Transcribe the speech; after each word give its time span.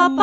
Backstage. 0.00 0.16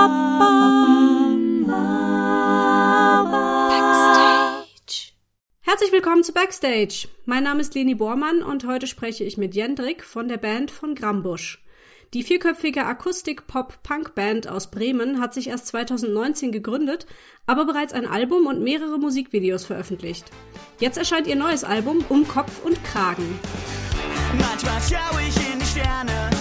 Herzlich 5.61 5.91
willkommen 5.91 6.23
zu 6.23 6.33
Backstage. 6.33 7.07
Mein 7.25 7.43
Name 7.43 7.61
ist 7.61 7.75
Leni 7.75 7.93
Bormann 7.93 8.41
und 8.41 8.65
heute 8.65 8.87
spreche 8.87 9.23
ich 9.23 9.37
mit 9.37 9.53
Jendrik 9.53 10.03
von 10.03 10.27
der 10.27 10.37
Band 10.37 10.71
von 10.71 10.95
Grambusch. 10.95 11.63
Die 12.15 12.23
vierköpfige 12.23 12.85
Akustik-Pop-Punk-Band 12.85 14.47
aus 14.47 14.71
Bremen 14.71 15.21
hat 15.21 15.35
sich 15.35 15.49
erst 15.49 15.67
2019 15.67 16.51
gegründet, 16.51 17.05
aber 17.45 17.65
bereits 17.65 17.93
ein 17.93 18.07
Album 18.07 18.47
und 18.47 18.63
mehrere 18.63 18.97
Musikvideos 18.97 19.65
veröffentlicht. 19.65 20.25
Jetzt 20.79 20.97
erscheint 20.97 21.27
ihr 21.27 21.35
neues 21.35 21.63
Album 21.63 22.03
Um 22.09 22.27
Kopf 22.27 22.65
und 22.65 22.83
Kragen. 22.83 23.39
Manchmal 24.39 24.81
schaue 24.81 25.21
ich 25.21 25.53
in 25.53 25.59
die 25.59 25.65
Sterne 25.65 26.36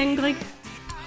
Jendrik. 0.00 0.36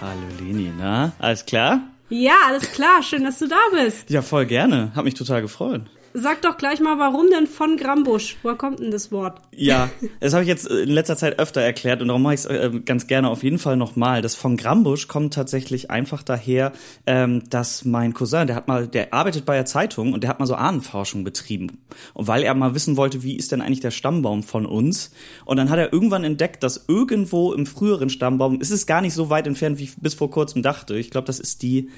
Hallo 0.02 0.28
Leni, 0.40 0.72
na? 0.78 1.14
Alles 1.18 1.44
klar? 1.48 1.80
Ja, 2.10 2.36
alles 2.48 2.72
klar. 2.74 3.02
Schön, 3.02 3.24
dass 3.24 3.40
du 3.40 3.48
da 3.48 3.58
bist. 3.72 4.08
Ja, 4.12 4.22
voll 4.22 4.46
gerne. 4.46 4.92
Hab 4.96 5.04
mich 5.04 5.16
total 5.16 5.42
gefreut. 5.42 5.82
Sag 6.16 6.44
doch 6.44 6.58
gleich 6.58 6.80
mal, 6.80 7.00
warum 7.00 7.30
denn 7.32 7.48
von 7.48 7.76
Grambusch? 7.76 8.38
Woher 8.44 8.56
kommt 8.56 8.80
denn 8.80 8.92
das 8.92 9.12
Wort? 9.12 9.42
Ja, 9.52 9.90
das 10.20 10.34
habe 10.34 10.44
ich 10.44 10.48
jetzt 10.48 10.68
in 10.68 10.90
letzter 10.90 11.18
Zeit 11.18 11.40
öfter 11.40 11.62
erklärt 11.62 12.02
und 12.02 12.10
darum 12.10 12.22
mache 12.22 12.36
ich 12.36 12.42
es 12.42 12.46
äh, 12.46 12.70
ganz 12.86 13.08
gerne 13.08 13.30
auf 13.30 13.42
jeden 13.42 13.58
Fall 13.58 13.78
nochmal. 13.78 14.22
Das 14.22 14.36
von 14.36 14.56
Grambusch 14.56 15.08
kommt 15.08 15.34
tatsächlich 15.34 15.90
einfach 15.90 16.22
daher, 16.22 16.72
ähm, 17.08 17.50
dass 17.50 17.84
mein 17.84 18.14
Cousin, 18.14 18.46
der 18.46 18.56
hat 18.56 18.68
mal, 18.68 18.88
der 18.88 19.12
arbeitet 19.12 19.46
bei 19.46 19.56
der 19.56 19.66
Zeitung 19.66 20.14
und 20.14 20.22
der 20.22 20.30
hat 20.30 20.40
mal 20.40 20.46
so 20.46 20.54
Ahnenforschung 20.54 21.24
betrieben. 21.24 21.80
Und 22.14 22.28
weil 22.28 22.44
er 22.44 22.54
mal 22.54 22.76
wissen 22.76 22.96
wollte, 22.96 23.24
wie 23.24 23.36
ist 23.36 23.52
denn 23.52 23.62
eigentlich 23.62 23.80
der 23.80 23.92
Stammbaum 23.92 24.44
von 24.44 24.68
uns? 24.68 25.12
Und 25.46 25.58
dann 25.58 25.72
hat 25.72 25.80
er 25.80 25.92
irgendwann 25.92 26.24
entdeckt, 26.24 26.62
dass 26.62 26.86
irgendwo 26.88 27.54
im 27.54 27.66
früheren 27.66 28.12
Stammbaum, 28.12 28.62
ist 28.62 28.72
es 28.72 28.86
gar 28.86 29.02
nicht 29.02 29.16
so 29.16 29.32
weit 29.32 29.48
entfernt, 29.48 29.80
wie 29.80 29.86
ich 29.86 29.96
bis 29.98 30.14
vor 30.14 30.30
kurzem 30.30 30.62
dachte. 30.62 30.96
Ich 30.96 31.10
glaube, 31.10 31.26
das 31.26 31.40
ist 31.40 31.64
die 31.64 31.90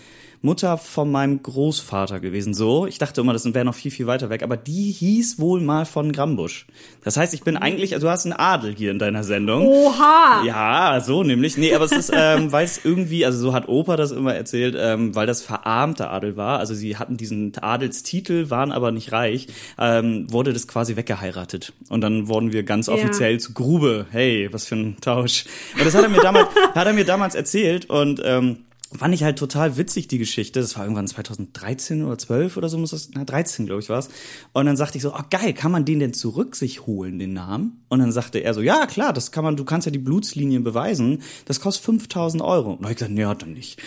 Mutter 0.41 0.77
von 0.77 1.11
meinem 1.11 1.41
Großvater 1.41 2.19
gewesen. 2.19 2.53
So, 2.53 2.85
ich 2.87 2.97
dachte 2.97 3.21
immer, 3.21 3.33
das 3.33 3.45
wäre 3.53 3.65
noch 3.65 3.75
viel, 3.75 3.91
viel 3.91 4.07
weiter 4.07 4.29
weg, 4.29 4.43
aber 4.43 4.57
die 4.57 4.91
hieß 4.91 5.39
wohl 5.39 5.61
mal 5.61 5.85
von 5.85 6.11
Grambusch. 6.11 6.65
Das 7.03 7.17
heißt, 7.17 7.33
ich 7.33 7.43
bin 7.43 7.57
eigentlich, 7.57 7.93
also 7.93 8.07
du 8.07 8.11
hast 8.11 8.25
einen 8.25 8.33
Adel 8.33 8.75
hier 8.75 8.91
in 8.91 8.99
deiner 8.99 9.23
Sendung. 9.23 9.67
Oha! 9.67 10.43
Ja, 10.45 10.99
so 11.01 11.23
nämlich. 11.23 11.57
Nee, 11.57 11.73
aber 11.73 11.85
es 11.85 11.91
ist, 11.91 12.11
ähm, 12.15 12.51
weil 12.51 12.65
es 12.65 12.83
irgendwie, 12.83 13.25
also 13.25 13.39
so 13.39 13.53
hat 13.53 13.67
Opa 13.67 13.95
das 13.95 14.11
immer 14.11 14.33
erzählt, 14.35 14.75
ähm, 14.77 15.15
weil 15.15 15.27
das 15.27 15.41
verarmter 15.41 16.11
Adel 16.11 16.35
war. 16.37 16.59
Also 16.59 16.73
sie 16.73 16.97
hatten 16.97 17.17
diesen 17.17 17.53
Adelstitel, 17.57 18.49
waren 18.49 18.71
aber 18.71 18.91
nicht 18.91 19.11
reich, 19.11 19.47
ähm, 19.79 20.31
wurde 20.31 20.53
das 20.53 20.67
quasi 20.67 20.95
weggeheiratet. 20.95 21.73
Und 21.89 22.01
dann 22.01 22.27
wurden 22.27 22.51
wir 22.51 22.63
ganz 22.63 22.87
Ja. 22.87 22.93
offiziell 22.93 23.39
zu 23.39 23.53
Grube. 23.53 24.05
Hey, 24.11 24.49
was 24.51 24.65
für 24.65 24.75
ein 24.75 24.97
Tausch. 25.01 25.45
Und 25.77 25.85
das 25.85 25.95
hat 25.95 26.03
er 26.03 26.09
mir 26.09 26.21
damals, 26.21 26.47
hat 26.75 26.87
er 26.87 26.93
mir 26.93 27.05
damals 27.05 27.35
erzählt 27.35 27.89
und 27.89 28.21
ähm, 28.23 28.57
Fand 28.97 29.13
ich 29.13 29.23
halt 29.23 29.37
total 29.39 29.77
witzig, 29.77 30.07
die 30.07 30.17
Geschichte. 30.17 30.59
Das 30.61 30.75
war 30.77 30.83
irgendwann 30.83 31.07
2013 31.07 32.03
oder 32.03 32.17
12 32.17 32.57
oder 32.57 32.69
so 32.69 32.77
muss 32.77 32.91
das, 32.91 33.09
na 33.13 33.23
13 33.23 33.65
glaube 33.65 33.81
ich 33.81 33.89
war's. 33.89 34.09
Und 34.53 34.65
dann 34.65 34.77
sagte 34.77 34.97
ich 34.97 35.01
so, 35.03 35.13
oh 35.13 35.21
geil, 35.29 35.53
kann 35.53 35.71
man 35.71 35.85
den 35.85 35.99
denn 35.99 36.13
zurück 36.13 36.55
sich 36.55 36.85
holen, 36.85 37.19
den 37.19 37.33
Namen? 37.33 37.81
Und 37.89 37.99
dann 37.99 38.11
sagte 38.11 38.39
er 38.39 38.53
so, 38.53 38.61
ja 38.61 38.85
klar, 38.87 39.13
das 39.13 39.31
kann 39.31 39.43
man, 39.43 39.55
du 39.55 39.63
kannst 39.65 39.85
ja 39.85 39.91
die 39.91 39.99
Blutslinien 39.99 40.63
beweisen. 40.63 41.21
Das 41.45 41.59
kostet 41.59 41.85
5000 41.85 42.41
Euro. 42.43 42.73
Und 42.73 42.83
hab 42.83 42.91
ich 42.91 42.97
gesagt, 42.97 43.13
nee, 43.13 43.25
hat 43.25 43.41
er 43.43 43.47
nicht. 43.47 43.79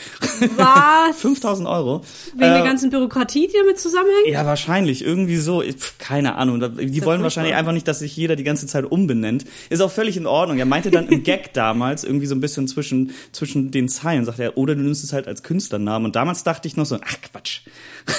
Was? 0.57 1.17
5000 1.21 1.69
Euro. 1.69 2.03
Wegen 2.33 2.41
der 2.41 2.61
Äh, 2.61 2.65
ganzen 2.65 2.91
Bürokratie, 2.91 3.47
die 3.49 3.55
damit 3.59 3.79
zusammenhängt? 3.79 4.29
ja, 4.29 4.47
wahrscheinlich. 4.47 5.05
Irgendwie 5.05 5.37
so. 5.37 5.63
Ich- 5.63 5.77
pf, 5.77 5.99
Keine 5.99 6.37
Ahnung. 6.37 6.61
Die 6.79 7.05
wollen 7.05 7.23
wahrscheinlich 7.23 7.55
einfach 7.55 7.73
nicht, 7.73 7.87
dass 7.89 7.99
sich 8.01 8.17
jeder 8.17 8.37
die 8.37 8.45
ganze 8.45 8.67
Zeit 8.67 8.85
umbenennt. 8.85 9.45
Ist 9.71 9.81
auch 9.81 9.91
völlig 9.91 10.17
in 10.17 10.27
Ordnung. 10.27 10.59
Er 10.59 10.65
meinte 10.67 10.91
dann 10.91 11.09
im 11.09 11.23
Gag 11.29 11.53
damals, 11.55 12.05
irgendwie 12.05 12.27
so 12.27 12.35
ein 12.35 12.41
bisschen 12.41 12.67
zwischen, 12.69 13.11
zwischen 13.33 13.71
den 13.71 13.89
Zeilen, 13.89 14.25
sagt 14.25 14.39
er, 14.39 14.57
oder 14.57 14.75
du 14.75 14.83
nimmst 14.83 14.98
es 15.03 15.13
halt 15.13 15.27
als 15.29 15.43
Künstlernamen. 15.43 16.07
Und 16.07 16.17
damals 16.17 16.45
dachte 16.45 16.69
ich 16.69 16.77
noch 16.77 16.87
so, 16.87 16.99
ach 17.03 17.21
Quatsch. 17.21 17.63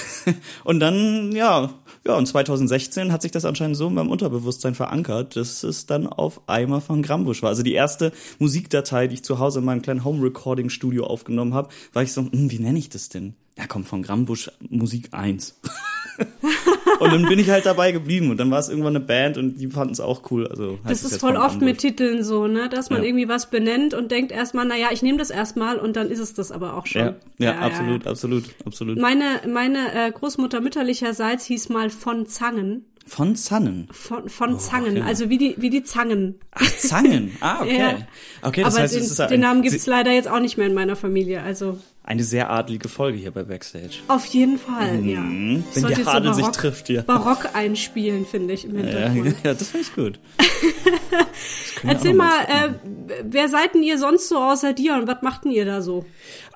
und 0.63 0.79
dann, 0.79 1.31
ja, 1.31 1.73
ja, 2.05 2.15
und 2.15 2.25
2016 2.25 3.11
hat 3.11 3.21
sich 3.21 3.31
das 3.31 3.45
anscheinend 3.45 3.77
so 3.77 3.87
in 3.87 3.93
meinem 3.93 4.09
Unterbewusstsein 4.09 4.73
verankert, 4.73 5.35
dass 5.35 5.63
es 5.63 5.85
dann 5.85 6.07
auf 6.07 6.47
einmal 6.47 6.81
von 6.81 7.01
Grambusch 7.01 7.41
war. 7.41 7.49
Also 7.49 7.63
die 7.63 7.73
erste 7.73 8.11
Musikdatei, 8.39 9.07
die 9.07 9.15
ich 9.15 9.23
zu 9.23 9.39
Hause 9.39 9.59
in 9.59 9.65
meinem 9.65 9.81
kleinen 9.81 10.03
Home-Recording-Studio 10.03 11.05
aufgenommen 11.05 11.53
habe, 11.53 11.69
war 11.93 12.03
ich 12.03 12.13
so, 12.13 12.21
hm, 12.21 12.51
wie 12.51 12.59
nenne 12.59 12.79
ich 12.79 12.89
das 12.89 13.09
denn? 13.09 13.35
Ja, 13.57 13.65
komm, 13.67 13.83
von 13.83 14.01
Grambusch 14.01 14.49
Musik 14.69 15.09
1. 15.11 15.59
und 16.99 17.11
dann 17.11 17.25
bin 17.27 17.39
ich 17.39 17.49
halt 17.49 17.65
dabei 17.65 17.91
geblieben 17.91 18.29
und 18.31 18.37
dann 18.37 18.51
war 18.51 18.59
es 18.59 18.69
irgendwann 18.69 18.95
eine 18.95 19.05
Band 19.05 19.37
und 19.37 19.55
die 19.55 19.67
fanden 19.67 19.93
es 19.93 19.99
auch 19.99 20.29
cool. 20.31 20.47
Also 20.47 20.79
Das 20.87 21.03
ist 21.03 21.19
voll 21.19 21.35
oft 21.35 21.61
mit. 21.61 21.79
Titeln 21.79 22.23
so, 22.23 22.47
ne? 22.47 22.67
Dass 22.69 22.89
man 22.89 23.01
Ja. 23.01 23.07
irgendwie 23.07 23.29
was 23.29 23.49
benennt 23.49 23.93
und 23.93 24.11
denkt 24.11 24.31
erstmal, 24.31 24.65
naja, 24.65 24.87
ich 24.91 25.01
nehme 25.01 25.17
das 25.17 25.29
erstmal 25.29 25.77
und 25.77 25.95
dann 25.95 26.09
ist 26.09 26.19
es 26.19 26.33
das 26.33 26.51
aber 26.51 26.75
auch 26.75 26.85
schon. 26.85 27.01
Ja, 27.01 27.15
ja, 27.37 27.59
absolut, 27.59 28.05
absolut, 28.05 28.43
absolut. 28.65 28.99
Meine, 28.99 29.41
meine 29.47 29.93
äh, 29.93 30.11
Großmutter 30.11 30.59
mütterlicherseits 30.61 31.45
hieß 31.45 31.69
mal 31.69 31.89
von 31.89 32.25
Zangen. 32.27 32.85
Von 33.09 33.35
Zannen. 33.35 33.87
Von, 33.91 34.29
von 34.29 34.59
Zangen, 34.59 34.97
okay. 34.97 35.01
also 35.07 35.29
wie 35.29 35.39
die, 35.39 35.55
wie 35.57 35.71
die 35.71 35.83
Zangen. 35.83 36.35
Ach, 36.51 36.77
Zangen. 36.77 37.31
Ah, 37.39 37.57
okay. 37.61 37.79
Ja. 37.79 37.97
Okay, 38.43 38.61
das 38.63 38.75
aber 38.75 38.83
heißt, 38.83 38.95
den, 38.95 39.01
es 39.01 39.09
ist 39.11 39.19
den 39.19 39.39
Namen 39.39 39.63
gibt's 39.63 39.87
leider 39.87 40.11
jetzt 40.11 40.27
auch 40.27 40.39
nicht 40.39 40.57
mehr 40.57 40.67
in 40.67 40.75
meiner 40.75 40.95
Familie. 40.95 41.41
Also 41.41 41.79
eine 42.09 42.23
sehr 42.23 42.49
adlige 42.49 42.89
Folge 42.89 43.17
hier 43.19 43.31
bei 43.31 43.43
Backstage. 43.43 43.99
auf 44.09 44.25
jeden 44.25 44.57
Fall, 44.57 45.05
ja. 45.05 45.19
Mhm. 45.21 45.63
Ich 45.69 45.75
Wenn 45.75 45.81
sollte 45.83 46.01
die 46.01 46.07
Adel 46.07 46.33
sich 46.33 46.43
Barock- 46.43 46.53
trifft 46.55 46.87
hier. 46.87 47.01
Barock 47.03 47.49
einspielen, 47.53 48.25
finde 48.25 48.53
ich, 48.55 48.65
im 48.65 48.75
Ja, 48.77 48.83
Hintergrund. 49.09 49.35
ja, 49.43 49.53
das 49.53 49.69
finde 49.69 49.85
ich 49.87 49.95
gut. 49.95 50.19
Erzähl 51.83 52.13
mal, 52.13 52.41
äh, 52.47 52.69
wer 53.23 53.47
seid 53.47 53.73
denn 53.73 53.83
ihr 53.83 53.97
sonst 53.97 54.27
so 54.27 54.37
außer 54.37 54.73
dir 54.73 54.95
und 54.95 55.07
was 55.07 55.21
macht 55.21 55.45
denn 55.45 55.51
ihr 55.51 55.65
da 55.65 55.81
so? 55.81 56.05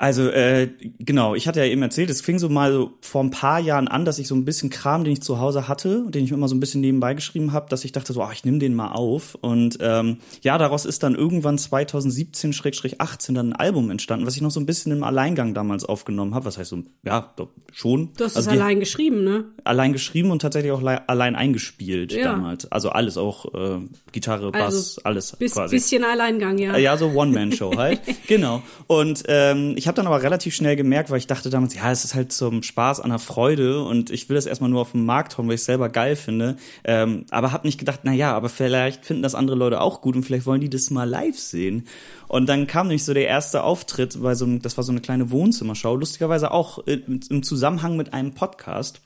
Also, 0.03 0.27
äh, 0.27 0.67
genau, 0.99 1.33
ich 1.33 1.47
hatte 1.47 1.61
ja 1.61 1.65
eben 1.65 1.81
erzählt, 1.81 2.09
es 2.09 2.19
fing 2.19 2.37
so 2.37 2.49
mal 2.49 2.73
so 2.73 2.91
vor 2.99 3.23
ein 3.23 3.31
paar 3.31 3.61
Jahren 3.61 3.87
an, 3.87 4.03
dass 4.03 4.19
ich 4.19 4.27
so 4.27 4.35
ein 4.35 4.43
bisschen 4.43 4.69
Kram, 4.69 5.05
den 5.05 5.13
ich 5.13 5.21
zu 5.21 5.39
Hause 5.39 5.69
hatte, 5.69 6.03
den 6.09 6.25
ich 6.25 6.29
mir 6.31 6.35
immer 6.35 6.49
so 6.49 6.55
ein 6.55 6.59
bisschen 6.59 6.81
nebenbei 6.81 7.13
geschrieben 7.13 7.53
habe, 7.53 7.69
dass 7.69 7.85
ich 7.85 7.93
dachte 7.93 8.11
so, 8.11 8.21
ach, 8.21 8.33
ich 8.33 8.43
nehme 8.43 8.57
den 8.59 8.73
mal 8.75 8.89
auf. 8.91 9.35
Und 9.39 9.77
ähm, 9.79 10.17
ja, 10.41 10.57
daraus 10.57 10.83
ist 10.83 11.03
dann 11.03 11.15
irgendwann 11.15 11.55
2017-18 11.57 13.33
dann 13.33 13.49
ein 13.49 13.53
Album 13.53 13.89
entstanden, 13.91 14.25
was 14.25 14.35
ich 14.35 14.41
noch 14.41 14.51
so 14.51 14.59
ein 14.59 14.65
bisschen 14.65 14.91
im 14.91 15.03
Alleingang 15.03 15.53
damals 15.53 15.85
aufgenommen 15.85 16.35
habe. 16.35 16.45
Was 16.45 16.57
heißt 16.57 16.69
so, 16.71 16.83
ja, 17.05 17.33
schon. 17.71 18.09
Du 18.17 18.25
hast 18.25 18.35
also 18.35 18.49
es 18.51 18.57
allein 18.59 18.79
geschrieben, 18.79 19.23
ne? 19.23 19.45
allein 19.63 19.93
geschrieben 19.93 20.31
und 20.31 20.41
tatsächlich 20.41 20.71
auch 20.73 20.81
lei- 20.81 21.01
allein 21.07 21.35
eingespielt 21.35 22.11
Ja. 22.13 22.33
damals. 22.33 22.69
Also 22.71 22.89
alles, 22.89 23.17
auch 23.17 23.53
äh, 23.53 23.79
Gitarre, 24.11 24.51
Bass, 24.51 24.97
Also, 24.97 25.01
alles 25.05 25.35
Bis, 25.37 25.53
quasi. 25.53 25.75
bisschen 25.77 26.03
Alleingang, 26.03 26.57
ja. 26.57 26.77
Ja, 26.77 26.97
so 26.97 27.07
One-Man-Show 27.07 27.77
halt. 27.77 28.01
genau. 28.27 28.61
Und 28.87 29.23
ähm, 29.27 29.75
ich 29.77 29.87
habe 29.87 29.92
dann 29.97 30.07
aber 30.07 30.21
relativ 30.21 30.53
schnell 30.53 30.75
gemerkt, 30.75 31.09
weil 31.09 31.17
ich 31.17 31.27
dachte 31.27 31.49
damals, 31.49 31.75
ja, 31.75 31.91
es 31.91 32.03
ist 32.03 32.15
halt 32.15 32.31
zum 32.31 32.63
Spaß 32.63 32.99
an 32.99 33.09
der 33.09 33.19
Freude 33.19 33.83
und 33.83 34.09
ich 34.09 34.29
will 34.29 34.35
das 34.35 34.45
erstmal 34.45 34.69
nur 34.69 34.81
auf 34.81 34.91
den 34.91 35.05
Markt 35.05 35.37
hauen, 35.37 35.47
weil 35.47 35.55
ich 35.55 35.61
es 35.61 35.65
selber 35.65 35.89
geil 35.89 36.15
finde. 36.15 36.57
Ähm, 36.83 37.25
aber 37.31 37.51
habe 37.51 37.67
nicht 37.67 37.79
gedacht, 37.79 38.01
na 38.03 38.13
ja, 38.13 38.35
aber 38.35 38.49
vielleicht 38.49 39.05
finden 39.05 39.23
das 39.23 39.35
andere 39.35 39.55
Leute 39.55 39.81
auch 39.81 40.01
gut 40.01 40.15
und 40.15 40.23
vielleicht 40.23 40.45
wollen 40.45 40.61
die 40.61 40.69
das 40.69 40.89
mal 40.89 41.09
live 41.09 41.37
sehen. 41.37 41.87
Und 42.27 42.47
dann 42.47 42.67
kam 42.67 42.87
nämlich 42.87 43.05
so 43.05 43.13
der 43.13 43.27
erste 43.27 43.63
Auftritt 43.63 44.21
bei 44.21 44.35
so 44.35 44.45
einem, 44.45 44.61
das 44.61 44.77
war 44.77 44.83
so 44.83 44.91
eine 44.91 45.01
kleine 45.01 45.31
Wohnzimmershow, 45.31 45.95
lustigerweise 45.95 46.51
auch 46.51 46.79
im 46.79 47.43
Zusammenhang 47.43 47.97
mit 47.97 48.13
einem 48.13 48.33
Podcast. 48.33 49.01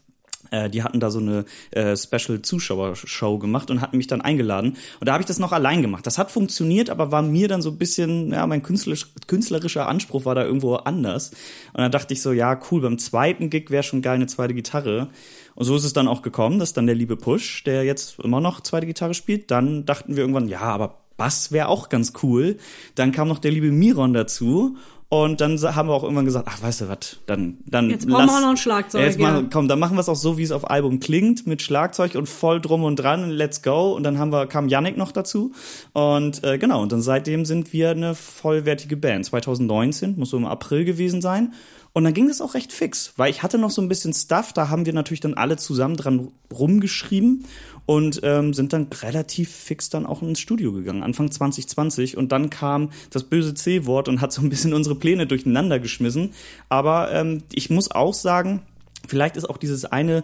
Äh, 0.52 0.70
die 0.70 0.84
hatten 0.84 1.00
da 1.00 1.10
so 1.10 1.20
eine 1.20 1.46
äh, 1.72 1.96
Special-Zuschauershow 1.96 3.40
gemacht 3.40 3.72
und 3.72 3.82
hatten 3.82 3.98
mich 3.98 4.08
dann 4.08 4.22
eingeladen. 4.22 4.78
Und 5.00 5.08
da 5.08 5.14
habe 5.14 5.22
ich 5.22 5.28
das 5.28 5.40
noch 5.40 5.52
allein 5.52 5.82
gemacht. 5.82 6.06
Das 6.06 6.18
hat 6.18 6.32
funktioniert, 6.32 6.90
aber 6.90 7.12
war 7.12 7.22
mir 7.22 7.48
dann 7.48 7.62
so 7.62 7.70
ein 7.70 7.78
bisschen, 7.78 8.32
ja, 8.32 8.46
mein 8.48 8.64
künstlerisch, 8.64 9.08
künstlerischer 9.28 9.88
Anspruch 9.88 10.26
war 10.26 10.36
da 10.36 10.44
irgendwo 10.44 10.76
anders. 10.76 11.32
Und 11.74 11.82
dann 11.82 11.92
dachte 11.92 12.14
ich 12.14 12.22
so, 12.22 12.32
ja, 12.32 12.60
cool, 12.72 12.82
beim 12.82 12.98
zweiten 12.98 13.50
Gig 13.50 13.70
wäre 13.70 13.84
schon 13.84 14.02
geil 14.02 14.16
eine 14.16 14.28
zweite 14.28 14.54
Gitarre. 14.54 15.10
Und 15.56 15.66
so 15.66 15.76
ist 15.76 15.86
es 15.86 15.94
dann 15.94 16.08
auch 16.08 16.22
gekommen, 16.22 16.60
dass 16.60 16.74
dann 16.74 16.86
der 16.86 16.96
liebe 16.96 17.18
Push, 17.18 17.64
der 17.64 17.84
jetzt 17.84 18.20
immer 18.20 18.42
noch 18.42 18.62
zweite 18.62 18.86
Gitarre 18.86 19.14
spielt, 19.14 19.50
dann 19.50 19.86
dachten 19.86 20.16
wir 20.16 20.22
irgendwann, 20.22 20.48
ja, 20.48 20.62
aber 20.62 21.00
Bass 21.18 21.52
wäre 21.52 21.68
auch 21.68 21.90
ganz 21.90 22.14
cool. 22.22 22.58
Dann 22.96 23.12
kam 23.12 23.28
noch 23.28 23.40
der 23.40 23.52
liebe 23.52 23.72
Miron 23.72 24.14
dazu. 24.14 24.78
Und 25.10 25.40
dann 25.40 25.58
haben 25.62 25.88
wir 25.88 25.94
auch 25.94 26.04
irgendwann 26.04 26.26
gesagt, 26.26 26.50
ach, 26.52 26.62
weißt 26.62 26.82
du 26.82 26.90
was, 26.90 27.18
dann, 27.28 27.60
dann 27.66 27.90
Jetzt 27.90 28.08
brauchen 28.08 28.26
wir 28.26 28.38
auch 28.38 28.42
noch 28.42 28.50
ein 28.50 28.58
Schlagzeug, 28.58 29.02
Jetzt 29.02 29.18
ja. 29.18 29.32
machen, 29.32 29.50
komm, 29.50 29.70
dann 29.70 29.80
machen 29.80 29.96
wir 29.96 30.02
es 30.02 30.10
auch 30.10 30.18
so, 30.18 30.38
wie 30.38 30.44
es 30.44 30.52
auf 30.52 30.70
Album 30.70 31.00
klingt, 31.00 31.48
mit 31.48 31.62
Schlagzeug 31.62 32.16
und 32.16 32.28
voll 32.28 32.60
drum 32.60 32.84
und 32.84 32.98
dran, 32.98 33.30
let's 33.30 33.62
go. 33.62 33.94
Und 33.94 34.04
dann 34.04 34.20
haben 34.20 34.34
wir, 34.34 34.48
kam 34.48 34.68
Yannick 34.68 34.98
noch 34.98 35.14
dazu. 35.14 35.54
Und 35.94 36.44
äh, 36.44 36.58
genau, 36.58 36.82
und 36.82 36.92
dann 36.92 37.02
seitdem 37.02 37.46
sind 37.46 37.72
wir 37.72 37.92
eine 37.92 38.16
vollwertige 38.16 38.98
Band. 38.98 39.26
2019, 39.26 40.16
muss 40.18 40.32
so 40.32 40.38
im 40.38 40.46
April 40.46 40.84
gewesen 40.84 41.22
sein. 41.22 41.54
Und 41.98 42.04
dann 42.04 42.14
ging 42.14 42.28
das 42.28 42.42
auch 42.42 42.54
recht 42.54 42.72
fix, 42.74 43.14
weil 43.18 43.32
ich 43.32 43.42
hatte 43.42 43.58
noch 43.58 43.72
so 43.72 43.82
ein 43.82 43.90
bisschen 43.90 44.14
Stuff, 44.14 44.54
da 44.54 44.70
haben 44.70 44.86
wir 44.86 44.94
natürlich 44.94 45.20
dann 45.20 45.34
alle 45.34 45.58
zusammen 45.58 45.98
dran 45.98 46.28
rumgeschrieben 46.54 47.46
und 47.88 48.20
ähm, 48.22 48.54
sind 48.54 48.72
dann 48.72 48.86
relativ 49.02 49.50
fix 49.50 49.90
dann 49.90 50.06
auch 50.06 50.22
ins 50.22 50.40
Studio 50.40 50.74
gegangen, 50.74 51.02
Anfang 51.02 51.32
2020. 51.32 52.16
Und 52.16 52.32
dann 52.32 52.52
kam 52.52 52.92
das 53.10 53.24
böse 53.24 53.56
C-Wort 53.56 54.10
und 54.10 54.22
hat 54.22 54.32
so 54.32 54.44
ein 54.44 54.50
bisschen 54.50 54.76
unsere 54.76 54.94
Pläne 54.94 55.26
durcheinander 55.26 55.80
geschmissen. 55.80 56.34
Aber 56.70 57.12
ähm, 57.12 57.42
ich 57.52 57.72
muss 57.72 57.90
auch 57.90 58.14
sagen, 58.14 58.62
vielleicht 59.08 59.36
ist 59.36 59.50
auch 59.50 59.58
dieses 59.58 59.86
eine 59.86 60.24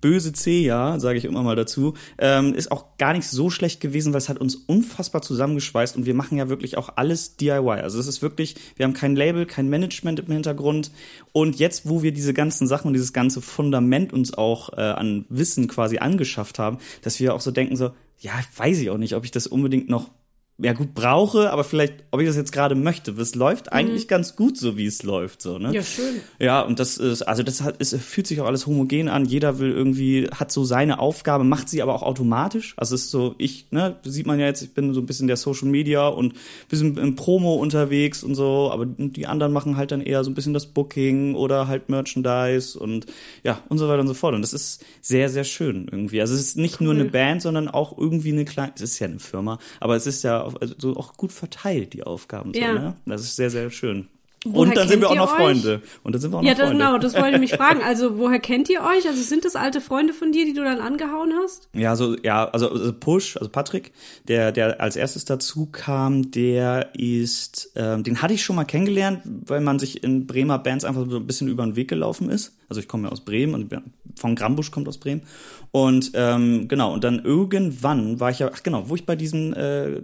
böse 0.00 0.32
C, 0.32 0.62
ja, 0.62 0.98
sage 1.00 1.18
ich 1.18 1.24
immer 1.24 1.42
mal 1.42 1.56
dazu, 1.56 1.94
ähm, 2.18 2.54
ist 2.54 2.70
auch 2.70 2.96
gar 2.98 3.12
nicht 3.12 3.26
so 3.28 3.50
schlecht 3.50 3.80
gewesen, 3.80 4.12
weil 4.12 4.18
es 4.18 4.28
hat 4.28 4.38
uns 4.38 4.54
unfassbar 4.54 5.22
zusammengeschweißt 5.22 5.96
und 5.96 6.06
wir 6.06 6.14
machen 6.14 6.38
ja 6.38 6.48
wirklich 6.48 6.76
auch 6.76 6.90
alles 6.96 7.36
DIY. 7.36 7.80
Also 7.80 7.98
es 7.98 8.06
ist 8.06 8.22
wirklich, 8.22 8.56
wir 8.76 8.84
haben 8.84 8.92
kein 8.92 9.16
Label, 9.16 9.46
kein 9.46 9.68
Management 9.68 10.20
im 10.20 10.32
Hintergrund 10.32 10.90
und 11.32 11.58
jetzt, 11.58 11.88
wo 11.88 12.02
wir 12.02 12.12
diese 12.12 12.34
ganzen 12.34 12.66
Sachen 12.66 12.88
und 12.88 12.92
dieses 12.92 13.12
ganze 13.12 13.40
Fundament 13.40 14.12
uns 14.12 14.34
auch 14.34 14.72
äh, 14.76 14.80
an 14.80 15.24
Wissen 15.28 15.68
quasi 15.68 15.98
angeschafft 15.98 16.58
haben, 16.58 16.78
dass 17.02 17.18
wir 17.20 17.34
auch 17.34 17.40
so 17.40 17.50
denken 17.50 17.76
so, 17.76 17.90
ja, 18.20 18.32
weiß 18.56 18.78
ich 18.78 18.90
auch 18.90 18.98
nicht, 18.98 19.14
ob 19.14 19.24
ich 19.24 19.30
das 19.30 19.46
unbedingt 19.46 19.88
noch 19.88 20.10
ja 20.60 20.72
gut 20.72 20.92
brauche, 20.92 21.52
aber 21.52 21.62
vielleicht, 21.62 21.94
ob 22.10 22.20
ich 22.20 22.26
das 22.26 22.36
jetzt 22.36 22.50
gerade 22.50 22.74
möchte. 22.74 23.12
Es 23.12 23.36
läuft 23.36 23.72
eigentlich 23.72 24.04
mhm. 24.04 24.08
ganz 24.08 24.34
gut, 24.34 24.58
so 24.58 24.76
wie 24.76 24.86
es 24.86 25.04
läuft, 25.04 25.40
so 25.40 25.56
ne? 25.56 25.72
Ja 25.72 25.82
schön. 25.84 26.16
Ja 26.40 26.62
und 26.62 26.80
das 26.80 26.96
ist, 26.96 27.22
also 27.22 27.44
das 27.44 27.62
hat, 27.62 27.76
es 27.78 27.94
fühlt 27.94 28.26
sich 28.26 28.40
auch 28.40 28.46
alles 28.46 28.66
homogen 28.66 29.08
an. 29.08 29.24
Jeder 29.24 29.60
will 29.60 29.70
irgendwie, 29.70 30.28
hat 30.34 30.50
so 30.50 30.64
seine 30.64 30.98
Aufgabe, 30.98 31.44
macht 31.44 31.68
sie 31.68 31.80
aber 31.80 31.94
auch 31.94 32.02
automatisch. 32.02 32.74
Also 32.76 32.96
es 32.96 33.04
ist 33.04 33.12
so, 33.12 33.36
ich, 33.38 33.70
ne, 33.70 33.96
sieht 34.02 34.26
man 34.26 34.40
ja 34.40 34.46
jetzt, 34.46 34.62
ich 34.62 34.74
bin 34.74 34.92
so 34.94 35.00
ein 35.00 35.06
bisschen 35.06 35.28
der 35.28 35.36
Social 35.36 35.68
Media 35.68 36.08
und 36.08 36.34
bisschen 36.68 36.98
im 36.98 37.14
Promo 37.14 37.54
unterwegs 37.54 38.24
und 38.24 38.34
so, 38.34 38.70
aber 38.72 38.84
die 38.84 39.28
anderen 39.28 39.52
machen 39.52 39.76
halt 39.76 39.92
dann 39.92 40.00
eher 40.00 40.24
so 40.24 40.30
ein 40.30 40.34
bisschen 40.34 40.54
das 40.54 40.66
Booking 40.66 41.36
oder 41.36 41.68
halt 41.68 41.88
Merchandise 41.88 42.76
und 42.76 43.06
ja 43.44 43.62
und 43.68 43.78
so 43.78 43.88
weiter 43.88 44.00
und 44.00 44.08
so 44.08 44.14
fort. 44.14 44.34
Und 44.34 44.42
das 44.42 44.54
ist 44.54 44.84
sehr 45.02 45.28
sehr 45.28 45.44
schön 45.44 45.86
irgendwie. 45.88 46.20
Also 46.20 46.34
es 46.34 46.40
ist 46.40 46.56
nicht 46.56 46.80
cool. 46.80 46.86
nur 46.86 46.94
eine 46.94 47.04
Band, 47.04 47.42
sondern 47.42 47.68
auch 47.68 47.96
irgendwie 47.96 48.32
eine 48.32 48.44
kleine, 48.44 48.72
es 48.74 48.82
ist 48.82 48.98
ja 48.98 49.06
eine 49.06 49.20
Firma, 49.20 49.60
aber 49.78 49.94
es 49.94 50.08
ist 50.08 50.24
ja 50.24 50.47
also 50.56 50.74
so 50.78 50.96
auch 50.96 51.14
gut 51.16 51.32
verteilt, 51.32 51.92
die 51.92 52.02
Aufgaben. 52.04 52.52
So, 52.54 52.60
Ja. 52.60 52.72
ne? 52.72 52.96
Das 53.06 53.22
ist 53.22 53.36
sehr, 53.36 53.50
sehr 53.50 53.70
schön. 53.70 54.08
Woher 54.44 54.68
und 54.68 54.76
dann 54.76 54.86
sind 54.86 55.00
wir 55.00 55.10
auch 55.10 55.16
noch 55.16 55.32
euch? 55.32 55.36
Freunde. 55.36 55.82
Und 56.04 56.12
dann 56.14 56.22
sind 56.22 56.30
wir 56.32 56.38
auch 56.38 56.42
Ja, 56.44 56.50
noch 56.52 56.58
das, 56.58 56.66
Freunde. 56.68 56.84
genau, 56.84 56.98
das 56.98 57.14
wollte 57.14 57.34
ich 57.34 57.40
mich 57.40 57.52
fragen. 57.56 57.82
Also, 57.82 58.18
woher 58.18 58.38
kennt 58.38 58.70
ihr 58.70 58.82
euch? 58.82 59.06
Also, 59.08 59.20
sind 59.20 59.44
das 59.44 59.56
alte 59.56 59.80
Freunde 59.80 60.12
von 60.12 60.30
dir, 60.30 60.44
die 60.46 60.52
du 60.52 60.62
dann 60.62 60.78
angehauen 60.78 61.32
hast? 61.42 61.68
Ja, 61.74 61.96
so, 61.96 62.16
ja, 62.22 62.48
also, 62.48 62.70
also 62.70 62.92
Push, 62.92 63.36
also 63.36 63.50
Patrick, 63.50 63.92
der, 64.28 64.52
der 64.52 64.80
als 64.80 64.94
erstes 64.94 65.24
dazu 65.24 65.66
kam, 65.66 66.30
der 66.30 66.90
ist, 66.94 67.72
ähm, 67.74 68.04
den 68.04 68.22
hatte 68.22 68.32
ich 68.32 68.44
schon 68.44 68.54
mal 68.54 68.64
kennengelernt, 68.64 69.22
weil 69.24 69.60
man 69.60 69.80
sich 69.80 70.04
in 70.04 70.28
Bremer 70.28 70.60
Bands 70.60 70.84
einfach 70.84 71.04
so 71.10 71.16
ein 71.16 71.26
bisschen 71.26 71.48
über 71.48 71.64
den 71.64 71.74
Weg 71.74 71.88
gelaufen 71.88 72.30
ist. 72.30 72.56
Also 72.68 72.80
ich 72.80 72.88
komme 72.88 73.04
ja 73.04 73.12
aus 73.12 73.24
Bremen 73.24 73.54
und 73.54 73.72
von 74.16 74.34
Grambusch 74.34 74.70
kommt 74.70 74.88
aus 74.88 74.98
Bremen. 74.98 75.22
Und 75.70 76.12
ähm, 76.14 76.68
genau, 76.68 76.92
und 76.92 77.04
dann 77.04 77.24
irgendwann 77.24 78.20
war 78.20 78.30
ich 78.30 78.40
ja, 78.40 78.50
ach 78.52 78.62
genau, 78.62 78.88
wo 78.88 78.94
ich 78.94 79.06
bei 79.06 79.16
diesem 79.16 79.54
äh, 79.54 79.88
äh, 79.96 80.02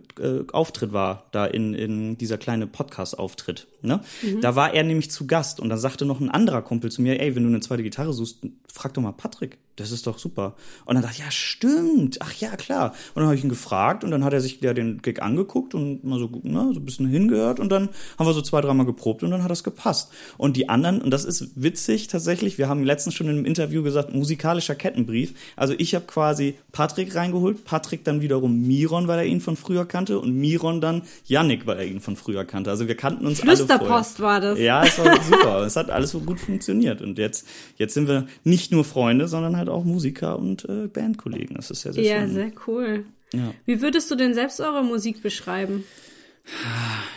Auftritt 0.53 0.93
war, 0.93 1.25
da 1.33 1.47
in, 1.47 1.75
in 1.75 2.17
dieser 2.19 2.39
kleine 2.39 2.67
Podcast-Auftritt, 2.67 3.67
ne? 3.83 4.01
Da 4.41 4.57
war 4.57 4.75
er 4.75 4.83
nämlich 4.83 5.11
zu 5.11 5.27
Gast 5.27 5.61
und 5.61 5.69
dann 5.69 5.79
sagte 5.79 6.05
noch 6.05 6.21
ein 6.21 6.31
anderer 6.31 6.63
Kumpel 6.63 6.91
zu 6.91 7.03
mir, 7.03 7.21
ey, 7.21 7.35
wenn 7.35 7.43
du 7.43 7.49
eine 7.49 7.61
zweite 7.61 7.83
Gitarre 7.83 8.13
suchst, 8.13 8.39
frag 8.73 8.95
doch 8.95 9.03
mal 9.03 9.13
Patrick, 9.13 9.59
das 9.77 9.91
ist 9.91 10.07
doch 10.07 10.19
super. 10.19 10.55
Und 10.85 10.95
dann 10.95 11.03
dachte 11.03 11.17
ich, 11.19 11.25
ja, 11.25 11.31
stimmt, 11.31 12.19
ach 12.21 12.33
ja, 12.35 12.57
klar. 12.57 12.93
Und 13.15 13.21
dann 13.21 13.27
habe 13.27 13.37
ich 13.37 13.45
ihn 13.45 13.49
gefragt 13.49 14.05
und 14.05 14.11
dann 14.11 14.25
hat 14.25 14.33
er 14.33 14.41
sich 14.41 14.61
ja 14.61 14.73
den 14.73 15.03
Gig 15.03 15.21
angeguckt 15.23 15.75
und 15.75 16.05
mal 16.05 16.19
so, 16.19 16.31
ne, 16.43 16.71
so 16.73 16.81
ein 16.81 16.85
bisschen 16.85 17.09
hingehört 17.09 17.61
und 17.61 17.71
dann 17.71 17.89
haben 18.19 18.27
wir 18.27 18.33
so 18.33 18.43
zwei, 18.43 18.61
dreimal 18.61 18.87
geprobt 18.87 19.23
und 19.23 19.31
dann 19.31 19.43
hat 19.43 19.51
das 19.51 19.65
gepasst. 19.65 20.13
Und 20.39 20.57
die 20.57 20.69
anderen, 20.69 21.03
und 21.03 21.11
das 21.11 21.25
ist 21.25 21.51
witzig 21.55 22.09
tatsächlich, 22.09 22.59
wir 22.59 22.69
haben 22.69 22.85
letztens 22.85 23.15
schon 23.15 23.29
in 23.29 23.37
einem 23.37 23.47
Interview 23.47 23.83
gesagt, 23.83 24.15
musikalischer 24.15 24.75
Kettenbrief. 24.75 25.35
Also 25.57 25.75
ich 25.77 25.95
habe 25.95 26.07
quasi 26.07 26.55
Patrick 26.73 27.15
reingeholt, 27.15 27.65
Patrick 27.65 28.05
dann 28.05 28.21
wiederum 28.21 28.67
Miron, 28.67 29.09
weil 29.09 29.19
er 29.19 29.27
ihn 29.27 29.41
von 29.41 29.57
früher 29.57 29.85
kannte 29.87 30.19
und 30.19 30.35
Miron 30.35 30.81
dann 30.81 31.03
Yannick, 31.27 31.67
weil 31.67 31.79
er 31.79 31.87
ihn 31.87 32.01
von 32.01 32.17
früher 32.17 32.45
kannte. 32.45 32.71
Also 32.71 32.89
wir 32.89 32.97
kannten 32.97 33.27
uns 33.27 33.41
alle 33.43 33.57
vorher. 33.57 34.05
War 34.19 34.41
das. 34.41 34.59
Ja, 34.59 34.85
es 34.85 34.99
war 34.99 35.23
super. 35.23 35.63
es 35.67 35.77
hat 35.77 35.91
alles 35.91 36.11
so 36.11 36.21
gut 36.21 36.41
funktioniert. 36.41 37.03
Und 37.03 37.19
jetzt, 37.19 37.47
jetzt 37.77 37.95
sind 37.95 38.09
wir 38.09 38.27
nicht 38.45 38.73
nur 38.73 38.85
Freunde, 38.85 39.29
sondern 39.29 39.57
halt 39.57 39.64
auch 39.69 39.85
Musiker 39.85 40.39
und 40.39 40.69
äh, 40.69 40.87
Bandkollegen. 40.89 41.57
Das 41.57 41.71
ist 41.71 41.83
sehr, 41.83 41.93
sehr 41.93 42.03
Ja, 42.05 42.21
schön. 42.21 42.35
sehr 42.35 42.53
cool. 42.67 43.05
Ja. 43.33 43.53
Wie 43.67 43.81
würdest 43.83 44.11
du 44.11 44.15
denn 44.15 44.35
selbst 44.35 44.61
eure 44.61 44.85
Musik 44.85 45.23
beschreiben? 45.23 45.85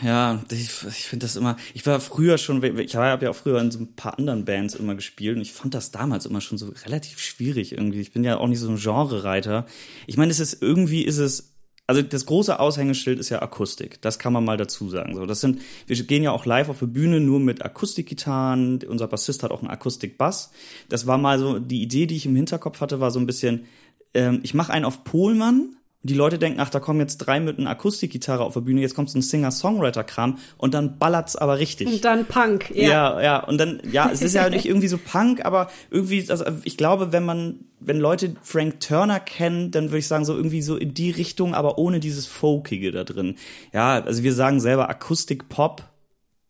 Ja, 0.01 0.41
ich, 0.51 0.69
ich 0.87 1.03
finde 1.05 1.25
das 1.25 1.35
immer. 1.35 1.57
Ich 1.73 1.85
war 1.85 1.99
früher 1.99 2.37
schon, 2.37 2.63
ich 2.79 2.95
habe 2.95 3.25
ja 3.25 3.31
auch 3.31 3.35
früher 3.35 3.59
in 3.59 3.71
so 3.71 3.79
ein 3.79 3.93
paar 3.93 4.17
anderen 4.17 4.45
Bands 4.45 4.73
immer 4.73 4.95
gespielt 4.95 5.35
und 5.35 5.41
ich 5.41 5.51
fand 5.51 5.73
das 5.73 5.91
damals 5.91 6.25
immer 6.25 6.39
schon 6.39 6.57
so 6.57 6.71
relativ 6.85 7.19
schwierig 7.19 7.73
irgendwie. 7.73 7.99
Ich 7.99 8.13
bin 8.13 8.23
ja 8.23 8.37
auch 8.37 8.47
nicht 8.47 8.59
so 8.59 8.69
ein 8.69 8.77
Genre-Reiter. 8.77 9.65
Ich 10.05 10.15
meine, 10.17 10.31
es 10.31 10.39
ist 10.39 10.61
irgendwie 10.61 11.03
ist 11.03 11.17
es. 11.17 11.53
Also 11.87 12.01
das 12.01 12.25
große 12.25 12.59
Aushängeschild 12.59 13.17
ist 13.17 13.29
ja 13.29 13.41
Akustik. 13.41 14.01
Das 14.01 14.19
kann 14.19 14.33
man 14.33 14.43
mal 14.43 14.57
dazu 14.57 14.89
sagen. 14.89 15.15
So, 15.15 15.25
das 15.25 15.39
sind, 15.39 15.61
wir 15.87 15.95
gehen 16.03 16.21
ja 16.21 16.31
auch 16.31 16.45
live 16.45 16.67
auf 16.67 16.79
der 16.79 16.87
Bühne 16.87 17.21
nur 17.21 17.39
mit 17.39 17.63
Akustikgitarren. 17.63 18.83
Unser 18.87 19.07
Bassist 19.07 19.41
hat 19.41 19.51
auch 19.51 19.61
einen 19.61 19.69
Akustikbass. 19.69 20.51
Das 20.89 21.07
war 21.07 21.17
mal 21.17 21.39
so 21.39 21.59
die 21.59 21.81
Idee, 21.81 22.05
die 22.05 22.17
ich 22.17 22.25
im 22.25 22.35
Hinterkopf 22.35 22.81
hatte, 22.81 22.99
war 22.99 23.09
so 23.09 23.19
ein 23.19 23.25
bisschen. 23.25 23.65
Ähm, 24.13 24.41
ich 24.43 24.53
mache 24.53 24.73
einen 24.73 24.83
auf 24.83 25.05
Polmann 25.05 25.77
und 26.03 26.11
die 26.11 26.13
Leute 26.13 26.37
denken, 26.37 26.59
ach, 26.59 26.69
da 26.69 26.79
kommen 26.79 26.99
jetzt 26.99 27.17
drei 27.17 27.39
mit 27.39 27.57
einer 27.57 27.71
Akustikgitarre 27.71 28.43
auf 28.43 28.53
der 28.53 28.61
Bühne, 28.61 28.81
jetzt 28.81 28.93
kommt 28.93 29.09
so 29.09 29.17
ein 29.17 29.23
Singer-Songwriter-Kram 29.23 30.37
und 30.57 30.73
dann 30.75 30.99
ballert's 30.99 31.35
aber 31.35 31.57
richtig. 31.57 31.87
Und 31.87 32.05
dann 32.05 32.25
Punk, 32.25 32.71
ja. 32.75 32.89
Ja, 32.89 33.21
ja, 33.21 33.43
und 33.43 33.57
dann, 33.57 33.81
ja, 33.91 34.09
es 34.11 34.21
ist 34.21 34.35
ja 34.35 34.47
nicht 34.51 34.65
irgendwie 34.65 34.87
so 34.87 34.99
Punk, 34.99 35.43
aber 35.43 35.71
irgendwie, 35.89 36.23
also 36.29 36.45
ich 36.63 36.77
glaube, 36.77 37.11
wenn 37.11 37.25
man, 37.25 37.61
wenn 37.79 37.99
Leute 37.99 38.35
Frank 38.43 38.79
Turner 38.79 39.19
kennen, 39.19 39.71
dann 39.71 39.85
würde 39.85 39.97
ich 39.97 40.07
sagen, 40.07 40.23
so 40.23 40.35
irgendwie 40.35 40.61
so 40.61 40.77
in 40.77 40.93
die 40.93 41.09
Richtung, 41.09 41.55
aber 41.55 41.79
ohne 41.79 41.99
dieses 41.99 42.27
Folkige 42.27 42.91
da 42.91 43.03
drin. 43.03 43.35
Ja, 43.73 44.01
also 44.03 44.21
wir 44.21 44.33
sagen 44.33 44.59
selber 44.59 44.89
Akustik-Pop, 44.89 45.83